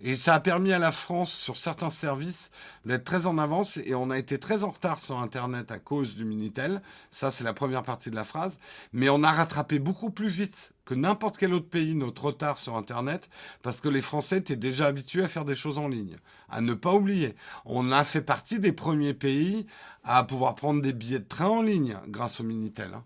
Et 0.00 0.14
ça 0.14 0.34
a 0.34 0.40
permis 0.40 0.72
à 0.72 0.78
la 0.78 0.92
France, 0.92 1.32
sur 1.32 1.56
certains 1.56 1.90
services, 1.90 2.50
d'être 2.84 3.04
très 3.04 3.26
en 3.26 3.38
avance. 3.38 3.78
Et 3.78 3.94
on 3.94 4.10
a 4.10 4.18
été 4.18 4.38
très 4.38 4.64
en 4.64 4.70
retard 4.70 4.98
sur 4.98 5.18
Internet 5.18 5.70
à 5.70 5.78
cause 5.78 6.14
du 6.14 6.24
Minitel. 6.24 6.82
Ça, 7.10 7.30
c'est 7.30 7.44
la 7.44 7.54
première 7.54 7.82
partie 7.82 8.10
de 8.10 8.16
la 8.16 8.24
phrase. 8.24 8.58
Mais 8.92 9.08
on 9.08 9.22
a 9.22 9.30
rattrapé 9.30 9.78
beaucoup 9.78 10.10
plus 10.10 10.28
vite 10.28 10.72
que 10.86 10.94
n'importe 10.94 11.36
quel 11.36 11.52
autre 11.52 11.68
pays 11.68 11.94
notre 11.94 12.24
retard 12.24 12.56
sur 12.56 12.76
Internet, 12.76 13.28
parce 13.62 13.82
que 13.82 13.90
les 13.90 14.00
Français 14.00 14.38
étaient 14.38 14.56
déjà 14.56 14.86
habitués 14.86 15.24
à 15.24 15.28
faire 15.28 15.44
des 15.44 15.54
choses 15.54 15.78
en 15.78 15.88
ligne. 15.88 16.16
À 16.48 16.62
ne 16.62 16.72
pas 16.72 16.94
oublier, 16.94 17.34
on 17.66 17.92
a 17.92 18.04
fait 18.04 18.22
partie 18.22 18.58
des 18.58 18.72
premiers 18.72 19.12
pays 19.12 19.66
à 20.04 20.24
pouvoir 20.24 20.54
prendre 20.54 20.80
des 20.80 20.94
billets 20.94 21.18
de 21.18 21.24
train 21.24 21.48
en 21.48 21.60
ligne 21.60 21.98
grâce 22.08 22.40
au 22.40 22.44
Minitel. 22.44 22.94
Hein. 22.94 23.04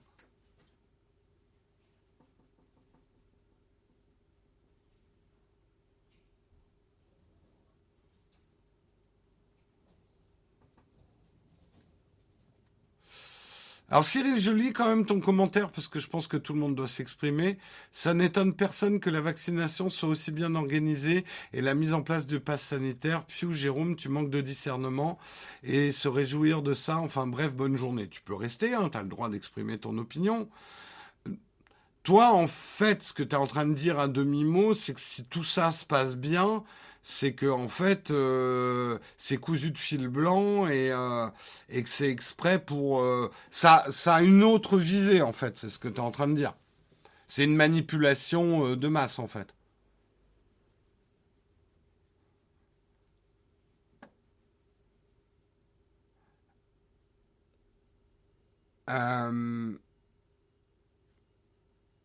Alors 13.92 14.04
Cyril, 14.04 14.38
je 14.38 14.52
lis 14.52 14.72
quand 14.72 14.88
même 14.88 15.04
ton 15.04 15.18
commentaire 15.18 15.72
parce 15.72 15.88
que 15.88 15.98
je 15.98 16.06
pense 16.06 16.28
que 16.28 16.36
tout 16.36 16.52
le 16.52 16.60
monde 16.60 16.76
doit 16.76 16.86
s'exprimer. 16.86 17.58
Ça 17.90 18.14
n'étonne 18.14 18.54
personne 18.54 19.00
que 19.00 19.10
la 19.10 19.20
vaccination 19.20 19.90
soit 19.90 20.08
aussi 20.08 20.30
bien 20.30 20.54
organisée 20.54 21.24
et 21.52 21.60
la 21.60 21.74
mise 21.74 21.92
en 21.92 22.02
place 22.02 22.24
du 22.24 22.38
pass 22.38 22.62
sanitaire. 22.62 23.24
Pfiou, 23.24 23.52
Jérôme, 23.52 23.96
tu 23.96 24.08
manques 24.08 24.30
de 24.30 24.40
discernement 24.40 25.18
et 25.64 25.90
se 25.90 26.06
réjouir 26.06 26.62
de 26.62 26.72
ça. 26.72 26.98
Enfin 26.98 27.26
bref, 27.26 27.52
bonne 27.52 27.76
journée. 27.76 28.06
Tu 28.06 28.20
peux 28.22 28.34
rester, 28.34 28.74
hein, 28.74 28.90
tu 28.92 28.96
as 28.96 29.02
le 29.02 29.08
droit 29.08 29.28
d'exprimer 29.28 29.76
ton 29.76 29.98
opinion. 29.98 30.48
Toi, 32.04 32.32
en 32.32 32.46
fait, 32.46 33.02
ce 33.02 33.12
que 33.12 33.24
tu 33.24 33.34
es 33.34 33.38
en 33.38 33.48
train 33.48 33.66
de 33.66 33.74
dire 33.74 33.98
à 33.98 34.06
demi-mot, 34.06 34.74
c'est 34.74 34.94
que 34.94 35.00
si 35.00 35.24
tout 35.24 35.42
ça 35.42 35.72
se 35.72 35.84
passe 35.84 36.14
bien, 36.14 36.62
c'est 37.02 37.32
que 37.34 37.46
en 37.46 37.68
fait 37.68 38.10
euh, 38.10 38.98
c'est 39.16 39.38
cousu 39.38 39.70
de 39.70 39.78
fil 39.78 40.08
blanc 40.08 40.68
et, 40.68 40.92
euh, 40.92 41.26
et 41.68 41.82
que 41.82 41.88
c'est 41.88 42.08
exprès 42.10 42.58
pour 42.58 43.00
euh, 43.00 43.30
ça 43.50 43.84
ça 43.90 44.16
a 44.16 44.22
une 44.22 44.42
autre 44.42 44.76
visée 44.78 45.22
en 45.22 45.32
fait 45.32 45.56
c'est 45.56 45.68
ce 45.68 45.78
que 45.78 45.88
tu 45.88 45.96
es 45.96 46.00
en 46.00 46.10
train 46.10 46.28
de 46.28 46.34
dire 46.34 46.54
c'est 47.28 47.44
une 47.44 47.56
manipulation 47.56 48.76
de 48.76 48.88
masse 48.88 49.18
en 49.18 49.26
fait 49.28 49.54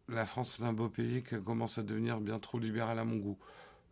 la 0.10 0.26
France 0.26 0.60
est 0.60 0.64
un 0.64 0.74
beau 0.74 0.90
pays 0.90 1.24
qui 1.24 1.36
commence 1.44 1.78
à 1.78 1.84
devenir 1.84 2.20
bien 2.20 2.40
trop 2.40 2.60
libéral 2.60 3.00
à 3.00 3.06
mon 3.06 3.18
goût. 3.18 3.38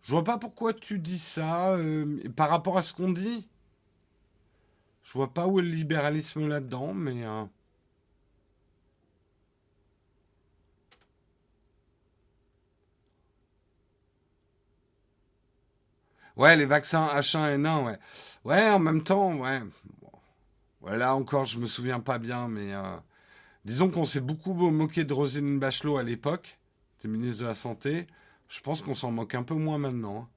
Je 0.04 0.12
vois 0.12 0.24
pas 0.24 0.38
pourquoi 0.38 0.74
tu 0.74 1.00
dis 1.00 1.20
ça 1.20 1.72
euh, 1.76 2.20
par 2.36 2.50
rapport 2.50 2.78
à 2.78 2.84
ce 2.84 2.94
qu'on 2.94 3.12
dit. 3.12 3.48
Je 5.04 5.14
vois 5.14 5.34
pas 5.34 5.48
où 5.48 5.60
est 5.60 5.64
le 5.64 5.70
libéralisme 5.70 6.48
là-dedans, 6.48 6.94
mais. 6.94 7.24
Euh, 7.26 7.46
ouais, 16.36 16.56
les 16.58 16.66
vaccins 16.66 17.08
H1N1, 17.08 17.86
ouais. 17.86 17.98
Ouais, 18.44 18.70
en 18.70 18.80
même 18.80 19.04
temps, 19.04 19.36
ouais. 19.36 19.62
Bon. 20.82 20.92
là 20.92 21.16
encore, 21.16 21.46
je 21.46 21.60
me 21.60 21.66
souviens 21.66 22.02
pas 22.02 22.18
bien, 22.20 22.48
mais 22.50 22.74
euh, 22.74 22.84
disons 23.66 23.90
qu'on 23.90 24.06
s'est 24.06 24.22
beaucoup 24.22 24.54
moqué 24.54 25.06
de 25.06 25.14
Rosine 25.14 25.60
Bachelot 25.60 25.98
à 25.98 26.04
l'époque, 26.04 26.60
du 27.02 27.08
ministre 27.08 27.44
de 27.44 27.48
la 27.48 27.54
Santé. 27.54 28.08
Je 28.54 28.62
pense 28.62 28.84
qu'on 28.84 28.94
s'en 28.94 29.10
moque 29.10 29.34
un 29.34 29.42
peu 29.42 29.56
moins 29.56 29.80
maintenant. 29.80 30.18
Hein. 30.20 30.28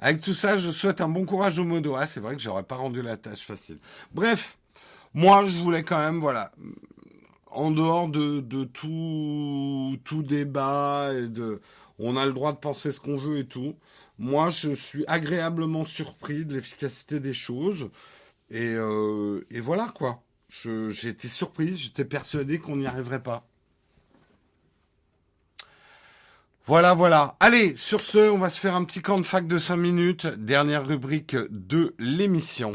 Avec 0.00 0.20
tout 0.20 0.34
ça, 0.34 0.58
je 0.58 0.72
souhaite 0.72 1.00
un 1.00 1.08
bon 1.08 1.24
courage 1.24 1.60
au 1.60 1.64
modo. 1.64 1.94
Ah, 1.94 2.06
c'est 2.06 2.18
vrai 2.18 2.34
que 2.34 2.42
j'aurais 2.42 2.64
pas 2.64 2.74
rendu 2.74 3.02
la 3.02 3.16
tâche 3.16 3.46
facile. 3.46 3.78
Bref, 4.12 4.58
moi, 5.14 5.46
je 5.46 5.58
voulais 5.58 5.84
quand 5.84 5.98
même, 5.98 6.18
voilà, 6.18 6.50
en 7.46 7.70
dehors 7.70 8.08
de, 8.08 8.64
tout, 8.64 9.96
tout 10.02 10.24
débat 10.24 11.12
et 11.14 11.28
de, 11.28 11.60
on 12.00 12.16
a 12.16 12.26
le 12.26 12.32
droit 12.32 12.52
de 12.52 12.58
penser 12.58 12.90
ce 12.90 12.98
qu'on 12.98 13.16
veut 13.16 13.38
et 13.38 13.46
tout. 13.46 13.76
Moi, 14.18 14.50
je 14.50 14.74
suis 14.74 15.04
agréablement 15.06 15.84
surpris 15.84 16.44
de 16.44 16.54
l'efficacité 16.54 17.20
des 17.20 17.34
choses. 17.34 17.90
Euh, 18.52 19.46
et, 19.50 19.60
voilà 19.60 19.92
quoi. 19.94 20.22
J'ai 20.48 21.08
été 21.08 21.28
surpris, 21.28 21.76
j'étais 21.76 22.04
persuadé 22.04 22.58
qu'on 22.58 22.76
n'y 22.76 22.86
arriverait 22.86 23.22
pas. 23.22 23.46
Voilà, 26.64 26.94
voilà. 26.94 27.36
Allez, 27.38 27.76
sur 27.76 28.00
ce, 28.00 28.30
on 28.30 28.38
va 28.38 28.50
se 28.50 28.58
faire 28.58 28.74
un 28.74 28.84
petit 28.84 29.00
camp 29.00 29.18
de 29.18 29.24
fac 29.24 29.46
de 29.46 29.58
5 29.58 29.76
minutes. 29.76 30.26
Dernière 30.26 30.84
rubrique 30.86 31.36
de 31.50 31.94
l'émission. 31.98 32.72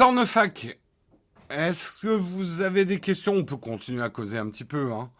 Cornefac, 0.00 0.78
est-ce 1.50 2.00
que 2.00 2.08
vous 2.08 2.62
avez 2.62 2.86
des 2.86 3.00
questions? 3.00 3.34
On 3.34 3.44
peut 3.44 3.58
continuer 3.58 4.02
à 4.02 4.08
causer 4.08 4.38
un 4.38 4.48
petit 4.48 4.64
peu. 4.64 4.94
Hein. 4.94 5.10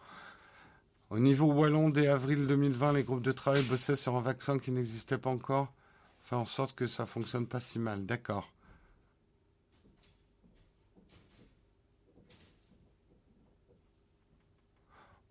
Au 1.11 1.19
niveau 1.19 1.53
wallon, 1.53 1.91
dès 1.91 2.07
avril 2.07 2.47
2020, 2.47 2.93
les 2.93 3.03
groupes 3.03 3.21
de 3.21 3.31
travail 3.31 3.61
bossaient 3.61 3.95
sur 3.95 4.15
un 4.15 4.21
vaccin 4.21 4.57
qui 4.57 4.71
n'existait 4.71 5.19
pas 5.19 5.29
encore. 5.29 5.71
Faire 6.23 6.39
en 6.39 6.45
sorte 6.45 6.73
que 6.73 6.87
ça 6.87 7.05
fonctionne 7.05 7.45
pas 7.45 7.59
si 7.59 7.77
mal. 7.77 8.07
D'accord. 8.07 8.51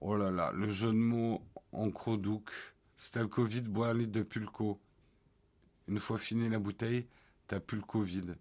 Oh 0.01 0.15
là 0.15 0.31
là, 0.31 0.53
le 0.55 0.69
jeu 0.69 0.93
de 0.93 0.93
mots 0.93 1.43
en 1.73 1.91
crodouk. 1.91 2.53
C'était 2.97 3.19
le 3.19 3.27
Covid, 3.27 3.63
bois 3.63 3.89
un 3.89 3.95
litre 3.95 4.13
de 4.13 4.23
pulco. 4.23 4.79
Une 5.89 5.99
fois 5.99 6.19
fini 6.19 6.49
la 6.49 6.61
bouteille, 6.61 7.09
t'as 7.49 7.59
plus 7.59 7.79
le 7.79 7.83
Covid. 7.83 8.37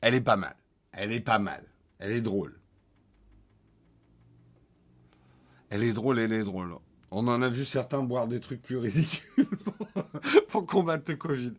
Elle 0.00 0.14
est 0.14 0.20
pas 0.20 0.36
mal. 0.36 0.56
Elle 0.92 1.12
est 1.12 1.20
pas 1.20 1.38
mal. 1.38 1.64
Elle 1.98 2.12
est 2.12 2.20
drôle. 2.20 2.58
Elle 5.70 5.84
est 5.84 5.92
drôle, 5.92 6.18
elle 6.18 6.32
est 6.32 6.42
drôle. 6.42 6.74
On 7.12 7.28
en 7.28 7.42
a 7.42 7.48
vu 7.48 7.64
certains 7.64 8.02
boire 8.02 8.26
des 8.26 8.40
trucs 8.40 8.62
plus 8.62 8.76
ridicules 8.76 9.46
pour, 10.48 10.66
combattre 10.66 11.04
le 11.08 11.16
Covid. 11.16 11.52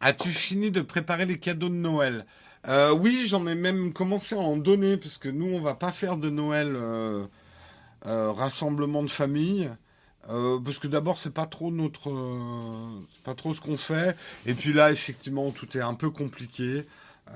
As-tu 0.00 0.30
fini 0.30 0.70
de 0.70 0.80
préparer 0.80 1.26
les 1.26 1.38
cadeaux 1.38 1.68
de 1.68 1.74
Noël? 1.74 2.26
Euh, 2.68 2.94
Oui, 2.94 3.26
j'en 3.26 3.46
ai 3.46 3.54
même 3.54 3.92
commencé 3.92 4.34
à 4.34 4.38
en 4.38 4.56
donner, 4.56 4.96
parce 4.96 5.18
que 5.18 5.28
nous, 5.28 5.46
on 5.46 5.60
va 5.60 5.74
pas 5.74 5.92
faire 5.92 6.16
de 6.16 6.30
Noël 6.30 6.74
euh, 6.74 7.26
euh, 8.06 8.32
rassemblement 8.32 9.02
de 9.02 9.10
famille. 9.10 9.70
Parce 10.26 10.78
que 10.78 10.86
d'abord 10.86 11.18
c'est 11.18 11.32
pas 11.32 11.46
trop 11.46 11.70
notre 11.70 12.12
c'est 13.12 13.22
pas 13.22 13.34
trop 13.34 13.54
ce 13.54 13.60
qu'on 13.60 13.76
fait 13.76 14.16
et 14.46 14.54
puis 14.54 14.72
là 14.72 14.92
effectivement 14.92 15.50
tout 15.50 15.76
est 15.76 15.80
un 15.80 15.94
peu 15.94 16.10
compliqué 16.10 16.86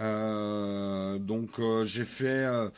euh, 0.01 1.19
donc 1.19 1.59
euh, 1.61 1.85
j'ai 1.85 2.05
fait 2.05 2.45
euh, 2.47 2.69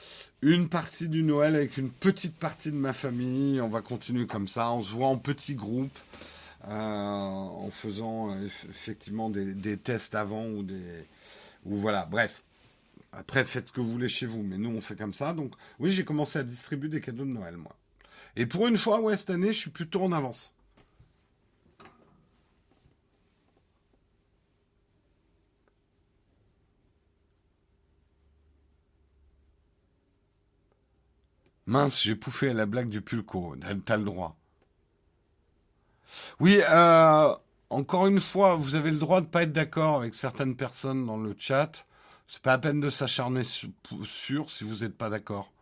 une 0.43 0.69
partie 0.69 1.09
du 1.09 1.23
Noël 1.23 1.57
avec 1.57 1.77
une 1.79 1.91
petite 1.91 2.37
partie 2.37 2.71
de 2.71 2.77
ma 2.77 2.93
famille. 2.93 3.61
On 3.61 3.69
va 3.69 3.81
continuer 3.83 4.27
comme 4.27 4.49
ça. 4.49 4.73
On 4.73 4.83
se 4.83 4.93
voit 4.93 5.09
en 5.09 5.19
petits 5.19 5.55
groupes 5.55 5.99
en 6.69 7.69
faisant 7.71 8.37
effectivement 8.43 9.31
des, 9.31 9.77
tests 9.77 10.17
avant 10.17 10.47
ou 10.47 10.63
des 10.65 11.07
ou 11.65 11.77
voilà. 11.77 12.07
Bref. 12.07 12.43
Après 13.13 13.45
faites 13.45 13.69
ce 13.69 13.73
que 13.73 13.81
vous 13.81 13.91
voulez 13.91 14.09
chez 14.09 14.27
vous, 14.27 14.43
mais 14.43 14.59
nous 14.59 14.71
on 14.71 14.81
fait 14.81 14.97
comme 14.97 15.15
ça. 15.15 15.33
Donc 15.33 15.53
oui 15.79 15.93
j'ai 15.93 16.05
commencé 16.05 16.39
à 16.39 16.43
distribuer 16.43 16.89
des 16.89 17.01
cadeaux 17.01 17.25
de 17.25 17.31
Noël 17.31 17.57
moi. 17.57 17.75
Et 18.37 18.47
pour 18.47 18.67
une 18.67 18.79
fois 18.79 19.01
ouais 19.01 19.17
cette 19.17 19.31
année 19.31 19.53
je 19.53 19.59
suis 19.59 19.71
plutôt 19.71 20.03
en 20.03 20.13
avance. 20.13 20.55
Mince, 31.67 32.03
j'ai 32.03 32.15
pouffé 32.15 32.51
à 32.51 32.55
la 32.55 32.67
blague 32.67 32.89
du 32.89 33.01
pulco. 33.03 33.57
T'as 33.85 33.97
le 33.97 34.05
droit. 34.05 34.37
Oui, 36.41 36.61
euh, 36.69 37.35
encore 37.71 38.07
une 38.07 38.21
fois, 38.21 38.55
vous 38.55 38.77
avez 38.77 38.91
le 38.91 38.99
droit 38.99 39.21
de 39.21 39.27
pas 39.27 39.43
être 39.43 39.53
d'accord 39.53 39.97
avec 39.97 40.15
certaines 40.15 40.57
personnes 40.57 41.07
dans 41.07 41.17
le 41.17 41.35
chat. 41.37 41.87
C'est 42.29 42.43
pas 42.43 42.55
à 42.55 42.59
peine 42.59 42.81
de 42.81 42.91
s'acharner 42.91 43.43
sur, 43.43 44.51
si 44.51 44.65
vous 44.65 44.85
n'êtes 44.85 44.97
pas 44.97 45.11
d'accord. 45.11 45.53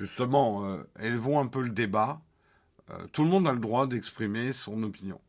Justement, 0.00 0.64
euh, 0.64 0.82
élevons 0.98 1.38
un 1.38 1.46
peu 1.46 1.60
le 1.60 1.68
débat. 1.68 2.22
Euh, 2.88 3.06
tout 3.12 3.22
le 3.22 3.28
monde 3.28 3.46
a 3.46 3.52
le 3.52 3.58
droit 3.58 3.86
d'exprimer 3.86 4.54
son 4.54 4.82
opinion. 4.82 5.20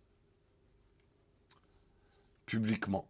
Publiquement. 2.46 3.06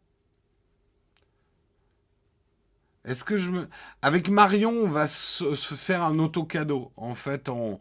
Est-ce 3.06 3.24
que 3.24 3.38
je 3.38 3.52
me... 3.52 3.70
Avec 4.02 4.28
Marion, 4.30 4.72
on 4.72 4.88
va 4.88 5.06
se, 5.06 5.54
faire 5.54 6.02
un 6.02 6.18
auto-cadeau? 6.18 6.92
En 6.98 7.14
fait, 7.14 7.48
on, 7.48 7.80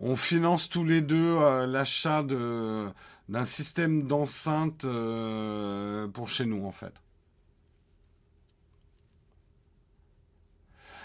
on, 0.00 0.16
finance 0.16 0.68
tous 0.68 0.84
les 0.84 1.00
deux 1.00 1.36
euh, 1.38 1.68
l'achat 1.68 2.24
de 2.24 2.88
d'un 3.28 3.44
système 3.44 4.08
d'enceinte 4.08 4.84
euh, 4.84 6.08
pour 6.08 6.28
chez 6.28 6.46
nous, 6.46 6.66
en 6.66 6.72
fait. 6.72 7.00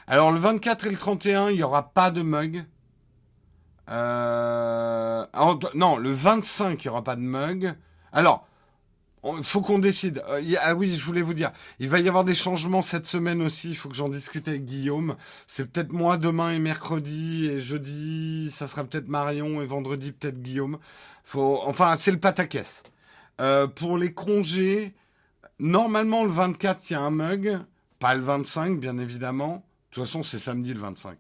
Alors, 0.08 0.32
le 0.32 0.40
24 0.40 0.88
et 0.88 0.92
le 0.92 0.98
31, 0.98 1.50
il 1.50 1.58
n'y 1.58 1.64
aura 1.64 1.92
pas 1.92 2.12
de 2.12 2.22
mug. 2.22 2.66
Euh... 3.90 5.26
non, 5.74 5.98
le 5.98 6.12
25, 6.12 6.84
il 6.84 6.88
n'y 6.88 6.92
aura 6.92 7.04
pas 7.04 7.16
de 7.16 7.22
mug. 7.22 7.76
Alors, 8.12 8.48
il 9.38 9.44
faut 9.44 9.62
qu'on 9.62 9.80
décide. 9.80 10.24
Euh, 10.30 10.42
ah 10.62 10.76
oui, 10.76 10.94
je 10.94 11.04
voulais 11.04 11.22
vous 11.22 11.34
dire, 11.34 11.52
il 11.80 11.90
va 11.90 12.00
y 12.00 12.08
avoir 12.08 12.24
des 12.24 12.36
changements 12.36 12.82
cette 12.82 13.06
semaine 13.06 13.42
aussi. 13.42 13.70
Il 13.70 13.76
faut 13.76 13.90
que 13.90 13.96
j'en 13.96 14.10
discute 14.10 14.48
avec 14.48 14.66
Guillaume. 14.66 15.16
C'est 15.48 15.66
peut-être 15.72 15.92
moi 15.92 16.18
demain 16.18 16.52
et 16.52 16.60
mercredi 16.60 17.48
et 17.50 17.60
jeudi, 17.60 18.52
ça 18.52 18.68
sera 18.68 18.84
peut-être 18.84 19.08
Marion 19.08 19.62
et 19.62 19.66
vendredi 19.66 20.12
peut-être 20.12 20.42
Guillaume. 20.42 20.78
Faut, 21.24 21.60
enfin, 21.66 21.96
c'est 21.98 22.12
le 22.12 22.20
pataquès. 22.20 22.84
Euh, 23.42 23.68
pour 23.68 23.98
les 23.98 24.14
congés, 24.14 24.94
normalement 25.60 26.24
le 26.24 26.32
24 26.32 26.90
il 26.90 26.94
y 26.94 26.96
a 26.96 27.02
un 27.02 27.10
mug, 27.10 27.60
pas 28.00 28.16
le 28.16 28.22
25 28.22 28.80
bien 28.80 28.98
évidemment. 28.98 29.66
De 29.96 30.02
toute 30.02 30.10
façon, 30.10 30.24
c'est 30.24 30.40
samedi 30.40 30.74
le 30.74 30.82
25. 30.82 31.18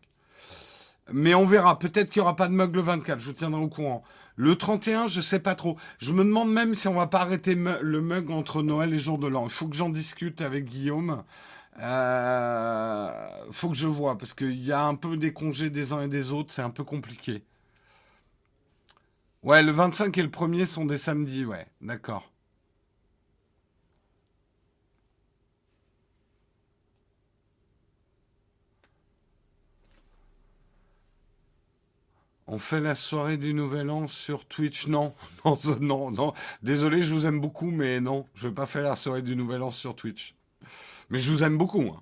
Mais 1.13 1.33
on 1.33 1.45
verra. 1.45 1.79
Peut-être 1.79 2.09
qu'il 2.09 2.19
n'y 2.21 2.25
aura 2.25 2.35
pas 2.35 2.49
de 2.49 2.53
mug 2.53 2.75
le 2.75 2.81
24. 2.81 3.19
Je 3.19 3.27
vous 3.27 3.31
tiendrai 3.31 3.61
au 3.61 3.69
courant. 3.69 4.03
Le 4.35 4.57
31, 4.57 5.07
je 5.07 5.21
sais 5.21 5.39
pas 5.39 5.55
trop. 5.55 5.77
Je 5.97 6.11
me 6.11 6.25
demande 6.25 6.51
même 6.51 6.75
si 6.75 6.89
on 6.89 6.93
va 6.95 7.07
pas 7.07 7.21
arrêter 7.21 7.55
le 7.55 8.01
mug 8.01 8.31
entre 8.31 8.61
Noël 8.61 8.93
et 8.93 8.99
jour 8.99 9.17
de 9.17 9.27
l'an. 9.27 9.45
Il 9.45 9.49
faut 9.49 9.69
que 9.69 9.77
j'en 9.77 9.87
discute 9.87 10.41
avec 10.41 10.65
Guillaume. 10.65 11.23
Euh, 11.79 13.11
faut 13.51 13.69
que 13.69 13.77
je 13.77 13.87
vois 13.87 14.17
parce 14.17 14.33
qu'il 14.33 14.61
y 14.61 14.73
a 14.73 14.83
un 14.83 14.95
peu 14.95 15.15
des 15.15 15.31
congés 15.31 15.69
des 15.69 15.93
uns 15.93 16.01
et 16.01 16.09
des 16.09 16.33
autres, 16.33 16.51
c'est 16.51 16.61
un 16.61 16.69
peu 16.69 16.83
compliqué. 16.83 17.45
Ouais, 19.41 19.63
le 19.63 19.71
25 19.71 20.17
et 20.17 20.21
le 20.21 20.27
1er 20.27 20.65
sont 20.65 20.83
des 20.83 20.97
samedis, 20.97 21.45
ouais, 21.45 21.65
d'accord. 21.79 22.29
On 32.47 32.59
fait 32.59 32.79
la 32.79 32.93
soirée 32.93 33.37
du 33.37 33.55
Nouvel 33.55 33.89
An 33.89 34.07
sur 34.07 34.45
Twitch 34.45 34.87
Non, 34.87 35.15
non, 35.45 35.57
non, 35.81 36.11
non. 36.11 36.33
Désolé, 36.61 37.01
je 37.01 37.13
vous 37.13 37.25
aime 37.25 37.39
beaucoup, 37.39 37.71
mais 37.71 37.99
non, 38.01 38.27
je 38.35 38.47
vais 38.47 38.53
pas 38.53 38.67
faire 38.67 38.83
la 38.83 38.95
soirée 38.95 39.23
du 39.23 39.35
Nouvel 39.35 39.63
An 39.63 39.71
sur 39.71 39.95
Twitch. 39.95 40.35
Mais 41.09 41.17
je 41.17 41.31
vous 41.31 41.43
aime 41.43 41.57
beaucoup. 41.57 41.81
Hein. 41.81 42.01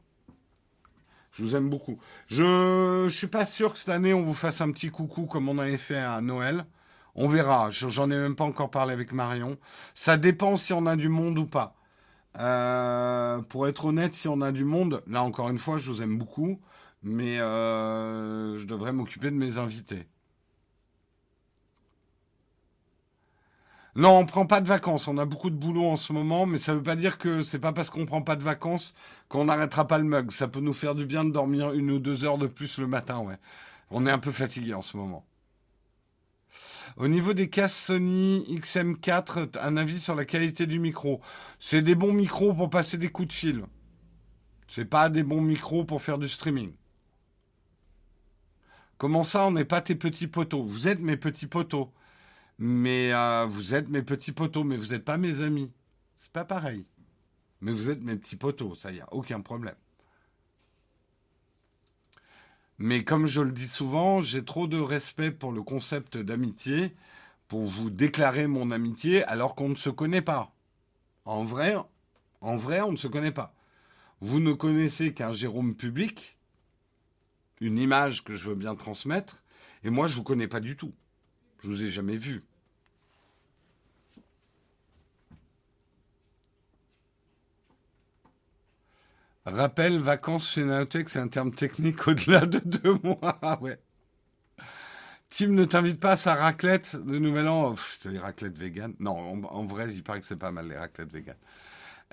Je 1.31 1.43
vous 1.43 1.55
aime 1.55 1.69
beaucoup. 1.69 1.97
Je, 2.27 3.07
suis 3.09 3.27
pas 3.27 3.45
sûr 3.45 3.73
que 3.73 3.79
cette 3.79 3.89
année 3.89 4.13
on 4.13 4.21
vous 4.21 4.35
fasse 4.35 4.61
un 4.61 4.71
petit 4.71 4.89
coucou 4.89 5.25
comme 5.25 5.49
on 5.49 5.57
avait 5.57 5.77
fait 5.77 5.97
à 5.97 6.21
Noël. 6.21 6.65
On 7.15 7.27
verra. 7.27 7.69
J'en 7.69 8.05
ai 8.11 8.17
même 8.17 8.35
pas 8.35 8.43
encore 8.43 8.69
parlé 8.69 8.93
avec 8.93 9.13
Marion. 9.13 9.57
Ça 9.95 10.17
dépend 10.17 10.55
si 10.57 10.73
on 10.73 10.85
a 10.85 10.95
du 10.95 11.09
monde 11.09 11.37
ou 11.39 11.45
pas. 11.45 11.75
Euh, 12.39 13.41
pour 13.41 13.67
être 13.67 13.85
honnête, 13.85 14.13
si 14.13 14.27
on 14.27 14.41
a 14.41 14.51
du 14.51 14.65
monde, 14.65 15.03
là 15.07 15.23
encore 15.23 15.49
une 15.49 15.57
fois, 15.59 15.77
je 15.77 15.91
vous 15.91 16.01
aime 16.01 16.17
beaucoup, 16.17 16.59
mais 17.03 17.39
euh, 17.39 18.57
je 18.57 18.65
devrais 18.65 18.91
m'occuper 18.93 19.29
de 19.31 19.35
mes 19.35 19.57
invités. 19.57 20.07
Non, 23.95 24.17
on 24.17 24.25
prend 24.25 24.47
pas 24.47 24.59
de 24.59 24.67
vacances. 24.67 25.07
On 25.07 25.17
a 25.17 25.25
beaucoup 25.25 25.51
de 25.51 25.55
boulot 25.55 25.85
en 25.85 25.97
ce 25.97 26.13
moment, 26.13 26.45
mais 26.45 26.57
ça 26.57 26.73
veut 26.73 26.81
pas 26.81 26.95
dire 26.95 27.17
que 27.19 27.43
c'est 27.43 27.59
pas 27.59 27.73
parce 27.73 27.89
qu'on 27.91 28.05
prend 28.05 28.23
pas 28.23 28.35
de 28.35 28.43
vacances 28.43 28.93
qu'on 29.29 29.45
n'arrêtera 29.45 29.87
pas 29.87 29.99
le 29.99 30.03
mug. 30.03 30.31
Ça 30.31 30.47
peut 30.47 30.61
nous 30.61 30.73
faire 30.73 30.95
du 30.95 31.05
bien 31.05 31.23
de 31.23 31.31
dormir 31.31 31.73
une 31.73 31.91
ou 31.91 31.99
deux 31.99 32.25
heures 32.25 32.39
de 32.39 32.47
plus 32.47 32.79
le 32.79 32.87
matin, 32.87 33.19
ouais. 33.19 33.37
On 33.91 34.07
est 34.07 34.11
un 34.11 34.19
peu 34.19 34.31
fatigué 34.31 34.73
en 34.73 34.81
ce 34.81 34.97
moment. 34.97 35.25
Au 36.97 37.07
niveau 37.07 37.33
des 37.33 37.49
casques 37.49 37.75
Sony 37.75 38.45
XM4, 38.49 39.59
un 39.59 39.77
avis 39.77 39.99
sur 39.99 40.15
la 40.15 40.25
qualité 40.25 40.65
du 40.65 40.79
micro. 40.79 41.21
C'est 41.59 41.81
des 41.81 41.95
bons 41.95 42.13
micros 42.13 42.53
pour 42.53 42.69
passer 42.69 42.97
des 42.97 43.09
coups 43.09 43.27
de 43.29 43.33
fil. 43.33 43.63
C'est 44.67 44.85
pas 44.85 45.09
des 45.09 45.23
bons 45.23 45.41
micros 45.41 45.85
pour 45.85 46.01
faire 46.01 46.17
du 46.17 46.27
streaming. 46.27 46.73
Comment 48.97 49.23
ça, 49.23 49.45
on 49.45 49.51
n'est 49.51 49.65
pas 49.65 49.81
tes 49.81 49.95
petits 49.95 50.27
poteaux? 50.27 50.63
Vous 50.63 50.87
êtes 50.87 50.99
mes 50.99 51.17
petits 51.17 51.47
poteaux. 51.47 51.91
Mais 52.59 53.13
euh, 53.13 53.45
vous 53.45 53.73
êtes 53.73 53.89
mes 53.89 54.03
petits 54.03 54.31
poteaux, 54.31 54.63
mais 54.63 54.77
vous 54.77 54.87
n'êtes 54.87 55.05
pas 55.05 55.17
mes 55.17 55.41
amis. 55.41 55.71
C'est 56.15 56.31
pas 56.31 56.45
pareil. 56.45 56.85
Mais 57.61 57.71
vous 57.71 57.89
êtes 57.89 58.01
mes 58.01 58.15
petits 58.15 58.35
poteaux, 58.35 58.75
ça 58.75 58.91
y 58.91 58.99
a 58.99 59.07
aucun 59.13 59.41
problème. 59.41 59.75
Mais 62.77 63.03
comme 63.03 63.25
je 63.25 63.41
le 63.41 63.51
dis 63.51 63.67
souvent, 63.67 64.21
j'ai 64.21 64.43
trop 64.43 64.67
de 64.67 64.79
respect 64.79 65.31
pour 65.31 65.51
le 65.51 65.63
concept 65.63 66.17
d'amitié 66.17 66.95
pour 67.47 67.65
vous 67.65 67.89
déclarer 67.89 68.47
mon 68.47 68.71
amitié 68.71 69.23
alors 69.25 69.55
qu'on 69.55 69.69
ne 69.69 69.75
se 69.75 69.89
connaît 69.89 70.21
pas. 70.21 70.53
En 71.25 71.43
vrai, 71.43 71.75
en 72.41 72.57
vrai, 72.57 72.81
on 72.81 72.91
ne 72.91 72.97
se 72.97 73.07
connaît 73.07 73.31
pas. 73.31 73.53
Vous 74.21 74.39
ne 74.39 74.53
connaissez 74.53 75.13
qu'un 75.13 75.31
Jérôme 75.31 75.75
public, 75.75 76.37
une 77.61 77.77
image 77.77 78.23
que 78.23 78.35
je 78.35 78.49
veux 78.49 78.55
bien 78.55 78.75
transmettre, 78.75 79.43
et 79.83 79.89
moi 79.89 80.07
je 80.07 80.15
vous 80.15 80.23
connais 80.23 80.47
pas 80.47 80.59
du 80.59 80.75
tout. 80.75 80.93
Je 81.63 81.69
vous 81.69 81.83
ai 81.83 81.91
jamais 81.91 82.17
vu. 82.17 82.43
Rappel, 89.45 89.99
vacances 89.99 90.51
chez 90.51 90.63
Naotech, 90.63 91.09
c'est 91.09 91.19
un 91.19 91.27
terme 91.27 91.53
technique 91.53 92.07
au-delà 92.07 92.45
de 92.45 92.59
deux 92.59 92.97
mois. 93.03 93.39
Ah 93.41 93.59
ouais. 93.61 93.79
Tim 95.29 95.49
ne 95.49 95.65
t'invite 95.65 95.99
pas 95.99 96.11
à 96.11 96.15
sa 96.15 96.35
raclette 96.35 96.95
de 96.95 97.17
Nouvel 97.17 97.47
An. 97.47 97.75
les 98.05 98.19
raclettes 98.19 98.57
vegan. 98.57 98.93
Non, 98.99 99.43
en, 99.45 99.65
vrai, 99.65 99.91
il 99.91 100.03
paraît 100.03 100.19
que 100.19 100.25
c'est 100.25 100.35
pas 100.35 100.51
mal 100.51 100.67
les 100.67 100.77
raclettes 100.77 101.11
vegan. 101.11 101.35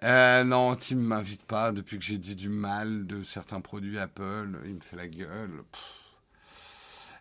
Euh, 0.03 0.45
non, 0.45 0.75
Tim 0.77 0.97
m'invite 0.97 1.43
pas 1.43 1.73
depuis 1.73 1.99
que 1.99 2.05
j'ai 2.05 2.19
dit 2.19 2.35
du 2.35 2.49
mal 2.49 3.07
de 3.07 3.23
certains 3.23 3.61
produits 3.61 3.99
Apple. 3.99 4.59
Il 4.65 4.77
me 4.77 4.81
fait 4.81 4.97
la 4.97 5.09
gueule. 5.09 5.63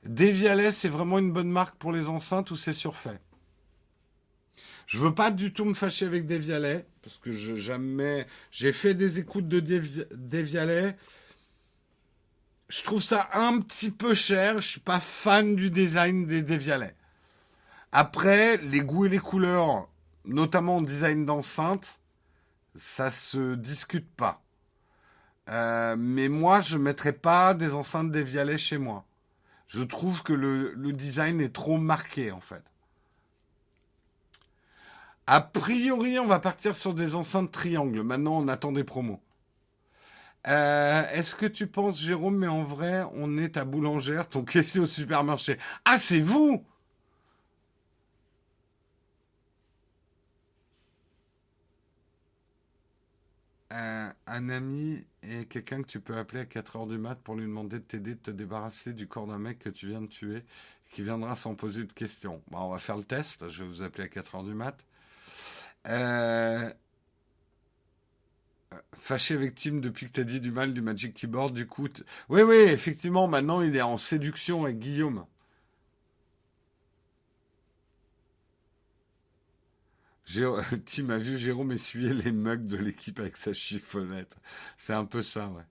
Devialet, 0.05 0.71
c'est 0.71 0.89
vraiment 0.89 1.19
une 1.19 1.31
bonne 1.31 1.51
marque 1.51 1.75
pour 1.75 1.91
les 1.91 2.09
enceintes 2.09 2.51
ou 2.51 2.55
c'est 2.55 2.73
surfait? 2.73 3.19
Je 4.87 4.97
veux 4.97 5.13
pas 5.13 5.29
du 5.29 5.53
tout 5.53 5.65
me 5.65 5.73
fâcher 5.75 6.05
avec 6.05 6.25
Devialet, 6.25 6.87
parce 7.03 7.19
que 7.19 7.31
je 7.31 7.55
jamais. 7.55 8.25
J'ai 8.49 8.73
fait 8.73 8.95
des 8.95 9.19
écoutes 9.19 9.47
de 9.47 9.59
Devialet. 9.59 10.97
Je 12.69 12.83
trouve 12.83 13.01
ça 13.01 13.29
un 13.33 13.59
petit 13.59 13.91
peu 13.91 14.13
cher. 14.15 14.61
Je 14.61 14.67
suis 14.67 14.79
pas 14.79 14.99
fan 14.99 15.55
du 15.55 15.69
design 15.69 16.25
des 16.25 16.41
Devialet. 16.41 16.95
Après, 17.91 18.57
les 18.57 18.81
goûts 18.81 19.05
et 19.05 19.09
les 19.09 19.19
couleurs, 19.19 19.89
notamment 20.25 20.77
en 20.77 20.81
design 20.81 21.25
d'enceinte, 21.25 21.99
ça 22.75 23.11
se 23.11 23.55
discute 23.55 24.09
pas. 24.15 24.41
Euh, 25.49 25.95
mais 25.97 26.29
moi, 26.29 26.61
je 26.61 26.77
mettrais 26.77 27.13
pas 27.13 27.53
des 27.53 27.73
enceintes 27.73 28.11
Devialet 28.11 28.57
chez 28.57 28.77
moi. 28.77 29.05
Je 29.69 29.83
trouve 29.83 30.23
que 30.23 30.33
le, 30.33 30.73
design 30.93 31.39
est 31.39 31.53
trop 31.53 31.77
marqué, 31.77 32.31
en 32.31 32.41
fait. 32.41 32.63
A 35.27 35.41
priori, 35.41 36.17
on 36.17 36.25
va 36.25 36.39
partir 36.39 36.75
sur 36.75 36.95
des 36.95 37.13
enceintes 37.13 37.51
triangles. 37.51 38.01
Maintenant, 38.01 38.37
on 38.37 38.47
attend 38.47 38.71
des 38.71 38.83
promos. 38.83 39.21
Euh, 40.47 41.03
est-ce 41.13 41.35
que 41.35 41.45
tu 41.45 41.67
penses, 41.67 41.99
Jérôme, 41.99 42.37
mais 42.37 42.47
en 42.47 42.63
vrai, 42.63 43.03
on 43.13 43.37
est 43.37 43.57
à 43.57 43.63
boulangère, 43.63 44.27
ton 44.27 44.43
caissier 44.43 44.79
au 44.79 44.87
supermarché? 44.87 45.59
Ah, 45.85 45.99
c'est 45.99 46.19
vous 46.19 46.65
Un 53.71 54.49
ami 54.49 55.05
et 55.21 55.45
quelqu'un 55.45 55.83
que 55.83 55.87
tu 55.87 55.99
peux 55.99 56.17
appeler 56.17 56.41
à 56.41 56.45
4 56.45 56.75
heures 56.77 56.87
du 56.87 56.97
mat 56.97 57.15
pour 57.15 57.35
lui 57.35 57.43
demander 57.43 57.77
de 57.77 57.83
t'aider 57.83 58.15
de 58.15 58.19
te 58.19 58.31
débarrasser 58.31 58.93
du 58.93 59.07
corps 59.07 59.27
d'un 59.27 59.37
mec 59.37 59.59
que 59.59 59.69
tu 59.69 59.87
viens 59.87 60.01
de 60.01 60.07
tuer, 60.07 60.43
qui 60.91 61.03
viendra 61.03 61.35
sans 61.35 61.53
poser 61.53 61.83
de 61.83 61.93
questions. 61.93 62.41
Bon, 62.49 62.59
on 62.59 62.69
va 62.69 62.79
faire 62.79 62.97
le 62.97 63.03
test. 63.03 63.47
Je 63.47 63.63
vais 63.63 63.69
vous 63.69 63.81
appeler 63.83 64.05
à 64.05 64.07
4 64.07 64.35
heures 64.35 64.43
du 64.43 64.55
mat. 64.55 64.83
Euh, 65.87 66.69
fâché 68.95 69.35
avec 69.35 69.55
Tim 69.55 69.75
depuis 69.75 70.07
que 70.07 70.13
tu 70.13 70.21
as 70.21 70.23
dit 70.23 70.39
du 70.39 70.51
mal 70.51 70.73
du 70.73 70.81
Magic 70.81 71.13
Keyboard, 71.13 71.53
du 71.53 71.67
coup. 71.67 71.87
Oui, 72.29 72.41
oui, 72.41 72.55
effectivement, 72.55 73.27
maintenant 73.27 73.61
il 73.61 73.75
est 73.75 73.81
en 73.81 73.97
séduction 73.97 74.63
avec 74.63 74.79
Guillaume. 74.79 75.25
Tim 80.85 81.09
a 81.09 81.17
vu 81.17 81.37
Jérôme 81.37 81.71
essuyer 81.71 82.13
les 82.13 82.31
mugs 82.31 82.67
de 82.67 82.77
l'équipe 82.77 83.19
avec 83.19 83.37
sa 83.37 83.53
chiffonnette. 83.53 84.37
C'est 84.77 84.93
un 84.93 85.05
peu 85.05 85.21
ça, 85.21 85.47
ouais. 85.47 85.63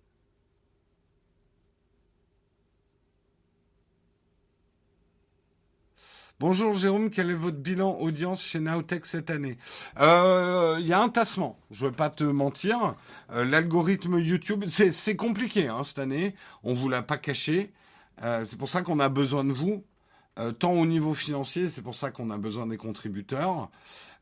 Bonjour 6.41 6.73
Jérôme, 6.75 7.11
quel 7.11 7.31
est 7.31 7.35
votre 7.35 7.57
bilan 7.57 7.99
audience 7.99 8.45
chez 8.45 8.61
Nowtech 8.61 9.07
cette 9.07 9.29
année? 9.29 9.59
Il 9.97 10.03
euh, 10.03 10.79
y 10.79 10.93
a 10.93 11.03
un 11.03 11.09
tassement, 11.09 11.59
je 11.73 11.85
ne 11.85 11.91
vais 11.91 11.97
pas 11.97 12.11
te 12.11 12.23
mentir. 12.23 12.95
Euh, 13.33 13.45
l'algorithme 13.45 14.19
YouTube, 14.21 14.65
c'est 14.69 15.17
compliqué 15.17 15.67
hein, 15.67 15.83
cette 15.83 15.99
année, 15.99 16.37
on 16.63 16.75
ne 16.75 16.79
vous 16.79 16.89
l'a 16.89 17.03
pas 17.03 17.17
caché. 17.17 17.73
Euh, 18.23 18.45
c'est 18.45 18.57
pour 18.57 18.69
ça 18.69 18.83
qu'on 18.83 19.01
a 19.01 19.09
besoin 19.09 19.45
de 19.45 19.51
vous, 19.51 19.85
tant 20.59 20.73
au 20.73 20.87
niveau 20.87 21.15
financier, 21.15 21.69
c'est 21.69 21.83
pour 21.83 21.95
ça 21.95 22.11
qu'on 22.11 22.31
a 22.31 22.39
besoin 22.39 22.67
des 22.67 22.77
contributeurs. 22.77 23.71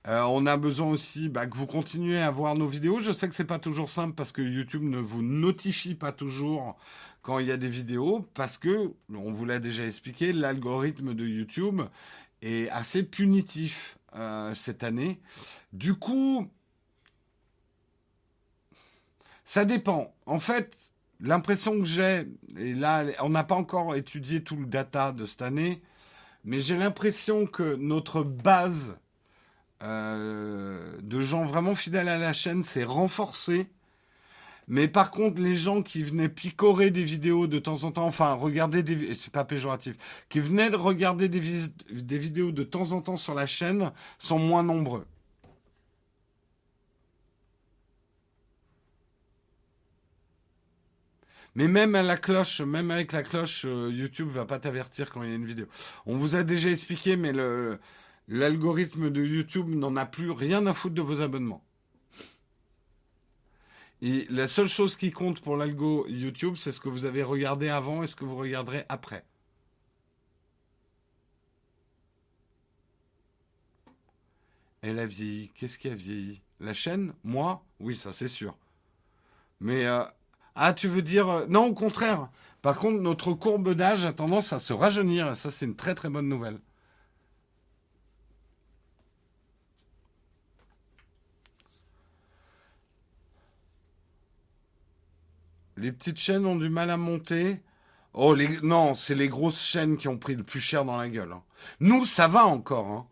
on 0.07 0.47
a 0.47 0.57
besoin 0.57 0.89
aussi 0.89 1.29
bah, 1.29 1.47
que 1.47 1.57
vous 1.57 1.67
continuez 1.67 2.19
à 2.19 2.31
voir 2.31 2.55
nos 2.55 2.67
vidéos. 2.67 3.01
Je 3.01 3.13
sais 3.13 3.29
que 3.29 3.35
c'est 3.35 3.45
pas 3.45 3.59
toujours 3.59 3.89
simple 3.89 4.15
parce 4.15 4.33
que 4.33 4.43
YouTube 4.43 4.83
ne 4.83 4.99
vous 4.99 5.23
notifie 5.23 5.95
pas 5.95 6.13
toujours 6.13 6.77
quand 7.27 7.41
il 7.41 7.47
y 7.47 7.53
a 7.53 7.57
des 7.57 7.69
vidéos 7.69 8.25
parce 8.35 8.57
que, 8.57 8.93
on 9.13 9.33
vous 9.33 9.45
l'a 9.45 9.59
déjà 9.59 9.85
expliqué, 9.85 10.33
l'algorithme 10.33 11.13
de 11.13 11.27
YouTube 11.27 11.83
est 12.41 12.71
assez 12.71 13.03
punitif 13.03 13.99
euh, 14.15 14.55
cette 14.55 14.85
année. 14.85 15.21
Du 15.73 15.95
coup, 15.95 16.49
ça 19.45 19.65
dépend. 19.65 20.15
En 20.25 20.39
fait, 20.39 20.77
l'impression 21.21 21.79
que 21.79 21.85
j'ai, 21.85 22.29
et 22.57 22.75
là, 22.75 23.05
on 23.21 23.31
n'a 23.31 23.43
pas 23.43 23.57
encore 23.57 23.97
étudié 23.97 24.45
tout 24.45 24.57
le 24.57 24.67
data 24.67 25.11
de 25.11 25.25
cette 25.25 25.43
année, 25.43 25.83
mais 26.47 26.61
j'ai 26.61 26.77
l'impression 26.77 27.45
que 27.45 27.77
notre 27.77 28.23
base 28.23 28.97
euh, 29.83 30.99
de 31.03 31.21
gens 31.21 31.45
vraiment 31.45 31.75
fidèles 31.75 32.09
à 32.09 32.17
la 32.17 32.33
chaîne 32.33 32.63
s'est 32.63 32.85
renforcée 32.85 33.69
mais 34.69 34.89
par 34.89 35.11
contre, 35.11 35.41
les 35.41 35.55
gens 35.55 35.83
qui 35.83 36.03
venaient 36.03 36.29
picorer 36.29 36.91
des 36.91 37.05
vidéos 37.05 37.47
de 37.47 37.59
temps 37.59 37.85
en 37.85 37.93
temps, 37.93 38.07
enfin, 38.07 38.33
regarder 38.33 38.83
des, 38.83 39.15
c'est 39.15 39.33
pas 39.33 39.45
péjoratif, 39.45 39.97
qui 40.29 40.41
venaient 40.41 40.71
de 40.71 40.77
regarder 40.77 41.29
des 41.29 42.19
vidéos 42.19 42.51
de 42.51 42.63
temps 42.65 42.93
en 42.93 43.01
temps 43.01 43.17
sur 43.17 43.35
la 43.35 43.47
chaîne 43.47 43.93
sont 44.19 44.39
moins 44.39 44.65
nombreux. 44.65 45.07
Mais 51.57 51.69
même 51.69 51.95
à 51.95 52.03
la 52.03 52.19
cloche, 52.19 52.61
même 52.61 52.91
avec 52.91 53.13
la 53.13 53.23
cloche, 53.23 53.65
euh, 53.65 53.91
YouTube 53.91 54.29
va 54.29 54.45
pas 54.45 54.59
t'avertir 54.59 55.11
quand 55.11 55.23
il 55.23 55.31
y 55.31 55.33
a 55.33 55.37
une 55.37 55.47
vidéo. 55.47 55.67
On 56.05 56.19
vous 56.19 56.37
a 56.37 56.43
déjà 56.43 56.71
expliqué, 56.71 57.17
mais 57.17 57.33
l'algorithme 58.29 59.09
de 59.09 59.25
YouTube 59.25 59.71
n'en 59.71 59.97
a 59.97 60.05
plus 60.05 60.31
rien 60.31 60.67
à 60.67 60.75
foutre 60.75 60.95
de 60.95 61.01
vos 61.01 61.23
abonnements. 61.23 61.65
Et 64.03 64.27
la 64.29 64.47
seule 64.49 64.69
chose 64.69 64.97
qui 64.97 65.11
compte 65.11 65.41
pour 65.41 65.57
l'algo 65.57 66.07
YouTube, 66.09 66.57
c'est 66.59 66.73
ce 66.73 66.79
que 66.79 66.91
vous 66.91 67.07
avez 67.07 67.23
regardé 67.23 67.71
avant 67.71 68.03
et 68.03 68.07
ce 68.07 68.17
que 68.17 68.27
vous 68.27 68.37
regarderez 68.37 68.85
après. 68.91 69.25
Elle 74.83 74.99
a 74.99 75.07
vieilli. 75.07 75.51
Qu'est-ce 75.55 75.79
qui 75.79 75.89
a 75.89 75.95
vieilli? 75.95 76.43
La 76.61 76.75
chaîne? 76.75 77.15
Moi? 77.25 77.65
Oui, 77.81 77.97
ça 77.97 78.13
c'est 78.13 78.29
sûr. 78.29 78.59
Mais... 79.61 79.87
Euh, 79.87 80.05
ah, 80.57 80.73
tu 80.73 80.89
veux 80.89 81.03
dire... 81.03 81.29
Euh, 81.29 81.47
non, 81.49 81.67
au 81.67 81.75
contraire. 81.75 82.31
Par 82.63 82.79
contre, 82.79 83.01
notre 83.01 83.33
courbe 83.35 83.75
d'âge 83.75 84.07
a 84.07 84.13
tendance 84.13 84.53
à 84.53 84.59
se 84.59 84.73
rajeunir. 84.73 85.37
Ça, 85.37 85.51
c'est 85.51 85.67
une 85.67 85.77
très 85.77 85.95
très 85.95 86.09
bonne 86.09 86.29
nouvelle. 86.29 86.59
Les 95.77 95.93
petites 95.93 96.19
chaînes 96.19 96.47
ont 96.47 96.57
du 96.57 96.71
mal 96.71 96.91
à 96.91 96.97
monter. 96.97 97.61
Oh, 98.15 98.35
non, 98.63 98.95
c'est 98.95 99.15
les 99.15 99.29
grosses 99.29 99.61
chaînes 99.61 99.99
qui 99.99 100.09
ont 100.09 100.17
pris 100.17 100.35
le 100.35 100.43
plus 100.43 100.61
cher 100.61 100.87
dans 100.87 100.97
la 100.97 101.09
gueule. 101.09 101.33
Hein. 101.33 101.43
Nous, 101.81 102.07
ça 102.07 102.29
va 102.29 102.47
encore. 102.47 102.87
Hein. 102.87 103.07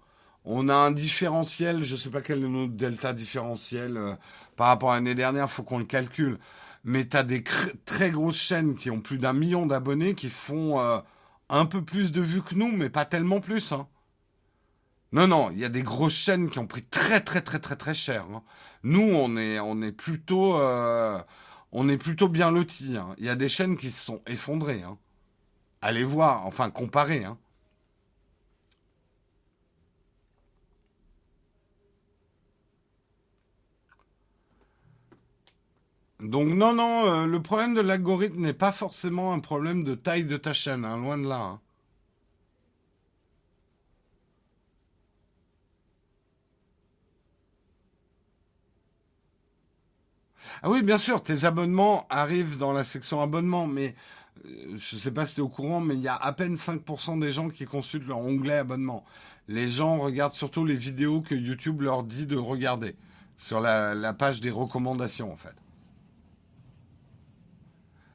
On 0.47 0.71
a 0.71 0.75
un 0.75 0.91
différentiel, 0.91 1.83
je 1.83 1.95
ne 1.95 1.99
sais 1.99 2.11
pas 2.11 2.23
quel 2.23 2.43
est 2.43 2.49
notre 2.49 2.73
delta 2.73 3.13
différentiel 3.13 3.99
euh, 3.99 4.15
par 4.57 4.69
rapport 4.69 4.93
à 4.93 4.95
l'année 4.95 5.15
dernière, 5.15 5.51
faut 5.51 5.63
qu'on 5.63 5.79
le 5.79 5.85
calcule. 5.85 6.39
Mais 6.85 7.09
tu 7.09 7.17
as 7.17 7.23
des 7.23 7.43
très 7.87 8.11
grosses 8.11 8.37
chaînes 8.37 8.77
qui 8.77 8.91
ont 8.91 9.01
plus 9.01 9.19
d'un 9.19 9.33
million 9.33 9.67
d'abonnés 9.67 10.15
qui 10.15 10.29
font 10.29 10.79
euh, 10.79 10.99
un 11.49 11.67
peu 11.67 11.83
plus 11.83 12.13
de 12.13 12.21
vues 12.21 12.43
que 12.43 12.55
nous, 12.55 12.71
mais 12.71 12.91
pas 12.91 13.05
tellement 13.05 13.41
plus. 13.41 13.73
Hein. 13.73 13.89
Non, 15.13 15.27
non, 15.27 15.51
il 15.51 15.59
y 15.59 15.65
a 15.65 15.69
des 15.69 15.83
grosses 15.83 16.15
chaînes 16.15 16.51
qui 16.51 16.59
ont 16.59 16.67
pris 16.67 16.83
très 16.83 17.21
très 17.23 17.41
très 17.41 17.59
très 17.59 17.77
très 17.77 17.95
cher. 17.95 18.27
Hein. 18.33 18.43
Nous, 18.83 19.01
on 19.01 19.37
est, 19.37 19.61
on 19.61 19.83
est 19.83 19.93
plutôt... 19.93 20.57
Euh, 20.59 21.19
on 21.75 21.89
est 21.89 21.99
plutôt 21.99 22.29
bien 22.29 22.51
lotis. 22.51 22.97
Hein. 22.97 23.15
Il 23.19 23.25
y 23.25 23.29
a 23.29 23.35
des 23.35 23.49
chaînes 23.49 23.77
qui 23.77 23.91
se 23.91 24.05
sont 24.05 24.23
effondrées. 24.27 24.83
Hein. 24.83 24.97
Allez 25.83 26.05
voir, 26.05 26.47
enfin 26.47 26.71
comparez. 26.71 27.25
Hein. 27.25 27.37
Donc 36.25 36.49
non, 36.49 36.73
non, 36.73 37.07
euh, 37.07 37.27
le 37.27 37.43
problème 37.43 37.75
de 37.75 37.81
l'algorithme 37.83 38.41
n'est 38.41 38.55
pas 38.55 38.73
forcément 38.73 39.33
un 39.35 39.41
problème 39.41 39.85
de 39.85 39.95
taille 39.95 40.25
de 40.25 40.37
ta 40.39 40.55
chaîne, 40.55 40.83
loin 40.83 41.19
de 41.19 41.29
là. 41.29 41.59
Ah 50.63 50.71
oui, 50.71 50.83
bien 50.83 50.97
sûr, 50.97 51.23
tes 51.23 51.45
abonnements 51.45 52.07
arrivent 52.09 52.57
dans 52.57 52.73
la 52.73 52.85
section 52.85 53.21
abonnement, 53.21 53.67
mais 53.67 53.95
euh, 54.47 54.79
je 54.79 54.97
ne 54.97 55.01
sais 55.01 55.11
pas 55.11 55.27
si 55.27 55.35
tu 55.35 55.41
es 55.41 55.45
au 55.45 55.49
courant, 55.49 55.81
mais 55.81 55.95
il 55.95 56.01
y 56.01 56.09
a 56.09 56.15
à 56.17 56.33
peine 56.33 56.55
5% 56.55 57.19
des 57.19 57.31
gens 57.31 57.51
qui 57.51 57.67
consultent 57.67 58.07
leur 58.07 58.19
onglet 58.19 58.57
abonnement. 58.59 59.05
Les 59.49 59.69
gens 59.69 59.99
regardent 59.99 60.33
surtout 60.33 60.65
les 60.65 60.75
vidéos 60.75 61.21
que 61.21 61.35
YouTube 61.35 61.83
leur 61.83 62.03
dit 62.03 62.27
de 62.27 62.37
regarder 62.37 62.97
sur 63.37 63.61
la, 63.61 64.15
page 64.15 64.41
des 64.41 64.51
recommandations, 64.51 65.31
en 65.31 65.37
fait. 65.37 65.55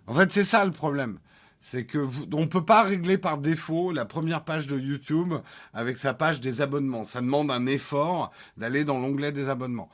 En 0.10 0.15
fait, 0.15 0.31
c'est 0.31 0.44
ça 0.44 0.65
le 0.65 0.72
problème. 0.72 1.19
C'est 1.61 1.86
que 1.86 2.07
on 2.34 2.48
peut 2.48 2.65
pas 2.65 2.81
régler 2.81 3.19
par 3.19 3.38
défaut 3.38 3.91
la 3.91 4.06
première 4.06 4.44
page 4.44 4.65
de 4.65 4.80
YouTube 4.80 5.36
avec 5.72 5.98
sa 5.98 6.15
page 6.15 6.41
des 6.41 6.61
abonnements. 6.61 7.03
Ça 7.03 7.22
demande 7.22 7.52
un 7.52 7.68
effort 7.68 8.31
d'aller 8.57 8.86
dans 8.86 8.98
l'onglet 8.98 9.31
des 9.31 9.49
abonnements. 9.49 9.90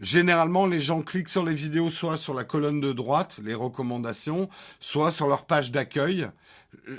Généralement, 0.00 0.66
les 0.66 0.80
gens 0.80 1.02
cliquent 1.02 1.28
sur 1.28 1.44
les 1.44 1.54
vidéos 1.54 1.88
soit 1.88 2.16
sur 2.16 2.34
la 2.34 2.42
colonne 2.42 2.80
de 2.80 2.92
droite, 2.92 3.38
les 3.44 3.54
recommandations, 3.54 4.48
soit 4.80 5.12
sur 5.12 5.28
leur 5.28 5.44
page 5.44 5.70
d'accueil. 5.70 6.28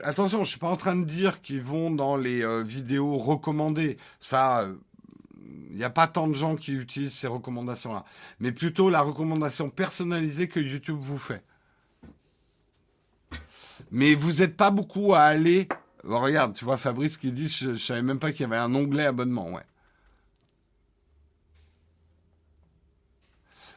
Attention, 0.04 0.46
je 0.46 0.52
suis 0.52 0.60
pas 0.60 0.70
en 0.70 0.78
train 0.78 0.96
de 0.96 1.04
dire 1.04 1.42
qu'ils 1.42 1.62
vont 1.62 1.92
dans 1.92 2.16
les 2.16 2.42
euh, 2.42 2.64
vidéos 2.64 3.18
recommandées. 3.18 3.98
Ça, 4.22 4.62
euh, 4.62 4.76
Il 5.72 5.76
n'y 5.76 5.84
a 5.84 5.90
pas 5.90 6.08
tant 6.08 6.28
de 6.28 6.36
gens 6.36 6.56
qui 6.56 6.74
utilisent 6.74 7.16
ces 7.16 7.28
recommandations-là, 7.28 8.06
mais 8.40 8.54
plutôt 8.54 8.90
la 8.90 9.02
recommandation 9.02 9.70
personnalisée 9.70 10.48
que 10.48 10.62
YouTube 10.62 11.00
vous 11.00 11.18
fait. 11.18 11.44
Mais 13.92 14.16
vous 14.16 14.34
n'êtes 14.34 14.56
pas 14.56 14.72
beaucoup 14.72 15.14
à 15.14 15.22
aller. 15.22 15.68
Oh, 16.04 16.20
regarde, 16.20 16.54
tu 16.54 16.66
vois 16.66 16.78
Fabrice 16.78 17.18
qui 17.18 17.32
dit, 17.32 17.48
je, 17.48 17.72
ne 17.72 17.78
savais 17.78 18.02
même 18.02 18.20
pas 18.20 18.32
qu'il 18.32 18.42
y 18.42 18.46
avait 18.46 18.58
un 18.58 18.74
onglet 18.76 19.06
abonnement, 19.06 19.52
ouais. 19.52 19.64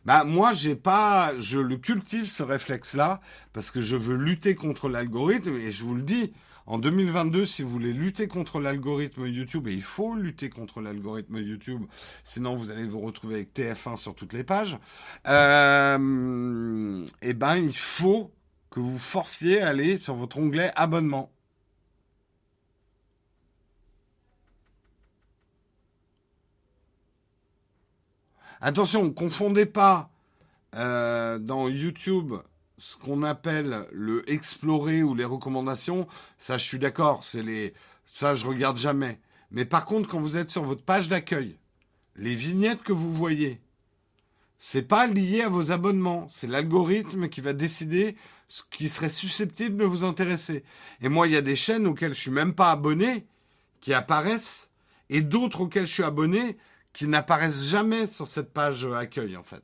Bah 0.05 0.25
moi 0.25 0.53
j'ai 0.53 0.75
pas, 0.75 1.33
je 1.41 1.59
le 1.59 1.79
cultive 1.79 2.27
ce 2.31 2.43
réflexe-là 2.43 3.23
parce 3.55 3.71
que 3.71 3.81
je 3.81 3.97
veux 3.97 4.17
lutter 4.17 4.55
contre 4.55 4.91
l'algorithme 4.91 5.55
et 5.57 5.71
je 5.71 5.83
vous 5.83 5.95
le 5.95 6.03
dis, 6.03 6.31
en 6.67 6.79
2022, 6.79 7.45
si 7.45 7.63
vous 7.63 7.69
voulez 7.69 7.93
lutter 7.93 8.27
contre 8.27 8.59
l'algorithme 8.59 9.27
YouTube, 9.27 9.69
et 9.69 9.75
il 9.75 9.83
faut 9.83 10.15
lutter 10.15 10.49
contre 10.49 10.81
l'algorithme 10.81 11.37
YouTube, 11.37 11.85
sinon 12.23 12.57
vous 12.57 12.71
allez 12.71 12.87
vous 12.87 13.01
retrouver 13.01 13.35
avec 13.37 13.55
TF1 13.55 13.97
sur 13.97 14.15
toutes 14.15 14.33
les 14.33 14.45
pages, 14.45 14.79
euh, 15.27 17.05
eh 17.21 17.35
ben 17.35 17.57
il 17.57 17.77
faut 17.77 18.31
que 18.75 18.81
vous 18.81 18.99
forciez 18.99 19.63
à 19.63 19.69
aller 19.69 19.99
sur 19.99 20.17
votre 20.17 20.37
onglet 20.37 20.73
abonnement. 20.75 21.31
Attention, 28.61 29.13
confondez 29.13 29.67
pas 29.67 30.11
euh, 30.75 31.39
dans 31.39 31.69
YouTube 31.69 32.35
ce 32.77 32.97
qu'on 32.97 33.23
appelle 33.23 33.87
le 33.93 34.29
explorer 34.29 35.05
ou 35.05 35.15
les 35.15 35.25
recommandations. 35.25 36.09
Ça, 36.39 36.59
je 36.59 36.65
suis 36.65 36.81
d'accord, 36.81 37.23
c'est 37.23 37.45
les, 37.45 37.75
ça, 38.07 38.35
je 38.35 38.45
regarde 38.45 38.77
jamais. 38.77 39.21
Mais 39.53 39.65
par 39.65 39.85
contre, 39.85 40.09
quand 40.09 40.19
vous 40.19 40.37
êtes 40.37 40.51
sur 40.51 40.65
votre 40.65 40.83
page 40.83 41.09
d'accueil, 41.09 41.61
les 42.17 42.35
vignettes 42.35 42.83
que 42.83 42.93
vous 42.93 43.13
voyez, 43.13 43.61
c'est 44.67 44.89
pas 44.89 45.07
lié 45.07 45.43
à 45.43 45.51
vos 45.51 45.73
abonnements. 45.73 46.27
C'est 46.33 46.47
l'algorithme 46.47 47.29
qui 47.29 47.43
va 47.43 47.53
décider 47.53 48.17
ce 48.49 48.63
qui 48.71 48.89
serait 48.89 49.11
susceptible 49.11 49.77
de 49.77 49.85
vous 49.85 50.05
intéresser. 50.05 50.65
Et 51.03 51.11
moi, 51.11 51.27
il 51.27 51.35
y 51.35 51.37
a 51.37 51.43
des 51.43 51.55
chaînes 51.55 51.87
auxquelles 51.87 52.15
je 52.15 52.21
suis 52.21 52.31
même 52.31 52.55
pas 52.55 52.71
abonné 52.71 53.27
qui 53.83 53.93
apparaissent 53.93 54.71
et 55.11 55.21
d'autres 55.21 55.61
auxquelles 55.61 55.87
je 55.87 55.93
suis 55.93 56.03
abonné 56.03 56.57
qui 56.95 57.07
n'apparaissent 57.07 57.65
jamais 57.65 58.07
sur 58.07 58.27
cette 58.27 58.55
page 58.55 58.87
accueil 58.87 59.37
en 59.37 59.43
fait. 59.43 59.63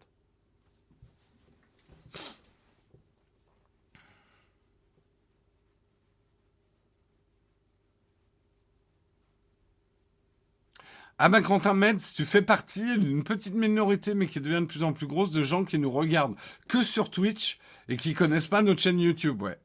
Ah 11.23 11.29
ben 11.29 11.43
Quentin 11.43 11.75
Metz, 11.75 12.15
tu 12.15 12.25
fais 12.25 12.41
partie 12.41 12.99
d'une 12.99 13.23
petite 13.23 13.53
minorité, 13.53 14.15
mais 14.15 14.27
qui 14.27 14.41
devient 14.41 14.63
de 14.63 14.65
plus 14.65 14.83
en 14.83 14.95
plus 14.95 15.07
grosse, 15.07 15.31
de 15.31 15.43
gens 15.43 15.67
qui 15.67 15.79
nous 15.79 15.91
regardent 15.91 16.35
que 16.67 16.83
sur 16.83 17.11
Twitch 17.11 17.59
et 17.91 17.99
qui 17.99 18.15
connaissent 18.15 18.49
pas 18.49 18.63
notre 18.63 18.81
chaîne 18.81 18.99
YouTube, 18.99 19.43
ouais. 19.43 19.59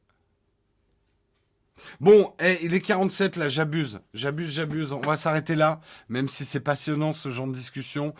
Bon, 2.01 2.33
eh, 2.41 2.57
il 2.61 2.73
est 2.73 2.81
47 2.81 3.37
là, 3.37 3.47
j'abuse, 3.47 4.01
j'abuse, 4.13 4.51
j'abuse. 4.51 4.91
On 4.91 4.99
va 4.99 5.15
s'arrêter 5.15 5.55
là, 5.55 5.79
même 6.09 6.27
si 6.27 6.43
c'est 6.43 6.59
passionnant 6.59 7.13
ce 7.13 7.31
genre 7.31 7.47
de 7.47 7.53
discussion. 7.53 8.13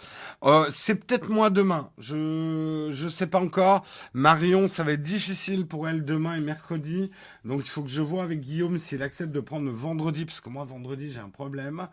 Euh, 0.45 0.67
c'est 0.69 0.95
peut-être 0.95 1.27
moi 1.27 1.49
demain, 1.49 1.91
je 1.97 2.87
je 2.91 3.09
sais 3.09 3.27
pas 3.27 3.41
encore. 3.41 3.83
Marion, 4.13 4.69
ça 4.69 4.85
va 4.85 4.93
être 4.93 5.01
difficile 5.01 5.67
pour 5.67 5.89
elle 5.89 6.05
demain 6.05 6.37
et 6.37 6.41
mercredi, 6.41 7.11
donc 7.43 7.63
il 7.65 7.69
faut 7.69 7.83
que 7.83 7.89
je 7.89 8.01
vois 8.01 8.23
avec 8.23 8.39
Guillaume 8.39 8.77
s'il 8.77 9.03
accepte 9.03 9.33
de 9.33 9.41
prendre 9.41 9.65
le 9.65 9.73
vendredi, 9.73 10.23
parce 10.23 10.39
que 10.39 10.47
moi 10.47 10.63
vendredi 10.63 11.11
j'ai 11.11 11.19
un 11.19 11.29
problème. 11.29 11.89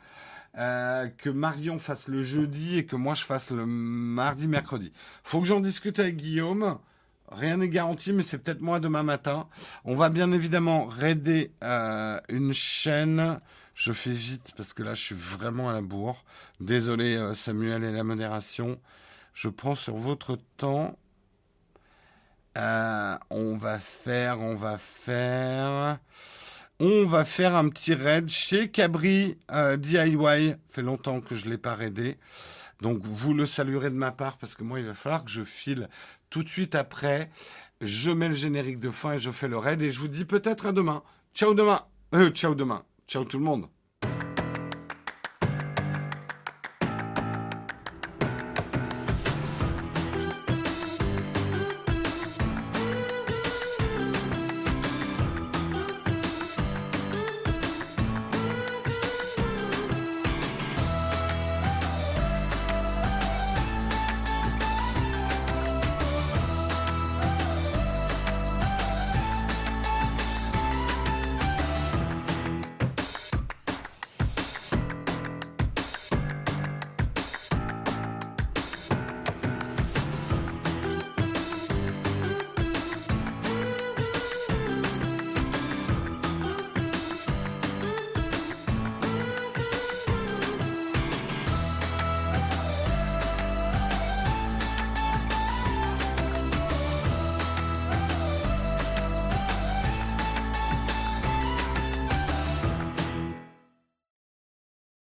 Euh, 0.59 1.09
que 1.09 1.31
Marion 1.31 1.79
fasse 1.79 2.09
le 2.09 2.23
jeudi 2.23 2.77
et 2.77 2.85
que 2.85 2.95
moi 2.95 3.15
je 3.15 3.25
fasse 3.25 3.51
le 3.51 3.65
mardi, 3.65 4.49
mercredi. 4.49 4.93
Faut 5.25 5.41
que 5.41 5.47
j'en 5.47 5.61
discute 5.61 5.99
avec 5.99 6.17
Guillaume. 6.17 6.79
Rien 7.31 7.57
n'est 7.57 7.71
garanti, 7.71 8.13
mais 8.13 8.23
c'est 8.23 8.37
peut-être 8.37 8.61
moi 8.61 8.79
demain 8.79 9.03
matin. 9.03 9.49
On 9.87 9.95
va 9.95 10.11
bien 10.11 10.31
évidemment 10.33 10.85
raider 10.85 11.53
euh, 11.65 12.21
une 12.29 12.53
chaîne. 12.53 13.41
Je 13.75 13.95
fais 13.95 14.11
vite 14.11 14.53
parce 14.55 14.75
que 14.75 14.83
là, 14.83 14.93
je 14.93 15.01
suis 15.01 15.15
vraiment 15.15 15.71
à 15.71 15.73
la 15.73 15.81
bourre. 15.81 16.23
Désolé, 16.61 17.17
euh, 17.17 17.33
Samuel 17.33 17.85
et 17.85 17.93
la 17.93 18.05
modération. 18.05 18.79
Je 19.33 19.49
prends 19.49 19.75
sur 19.75 19.97
votre 19.97 20.37
temps. 20.59 20.99
On 22.55 23.57
va 23.57 23.79
faire, 23.79 24.41
on 24.41 24.55
va 24.55 24.77
faire. 24.77 25.99
On 26.85 27.05
va 27.05 27.25
faire 27.25 27.55
un 27.55 27.69
petit 27.69 27.95
raid 27.95 28.29
chez 28.29 28.69
Cabri 28.69 29.39
DIY. 29.79 30.57
Fait 30.67 30.83
longtemps 30.83 31.21
que 31.21 31.37
je 31.37 31.49
l'ai 31.49 31.57
pas 31.57 31.77
raidé. 31.77 32.19
Donc 32.81 33.03
vous 33.05 33.35
le 33.35 33.47
saluerez 33.47 33.89
de 33.89 33.95
ma 33.95 34.11
part 34.11 34.37
parce 34.37 34.57
que 34.57 34.65
moi 34.65 34.81
il 34.81 34.87
va 34.87 34.95
falloir 34.95 35.25
que 35.25 35.31
je 35.31 35.45
file 35.45 35.89
tout 36.29 36.43
de 36.43 36.49
suite 36.49 36.75
après. 36.75 37.31
Je 37.81 38.11
mets 38.11 38.27
le 38.27 38.35
générique 38.35 38.81
de 38.81 38.91
fin 38.91 39.13
et 39.13 39.21
je 39.21 39.31
fais 39.31 39.47
le 39.47 39.59
raid 39.59 39.81
et 39.81 39.93
je 39.93 40.01
vous 40.01 40.09
dis 40.09 40.25
peut-être 40.25 40.67
à 40.67 40.73
demain. 40.73 41.05
Ciao 41.33 41.55
demain. 41.55 41.83
Euh, 42.17 42.31
ciao 42.31 42.57
demain. 42.57 42.83
Ciao 43.07 43.25
tout 43.25 43.39
le 43.39 43.45
monde. 43.45 43.69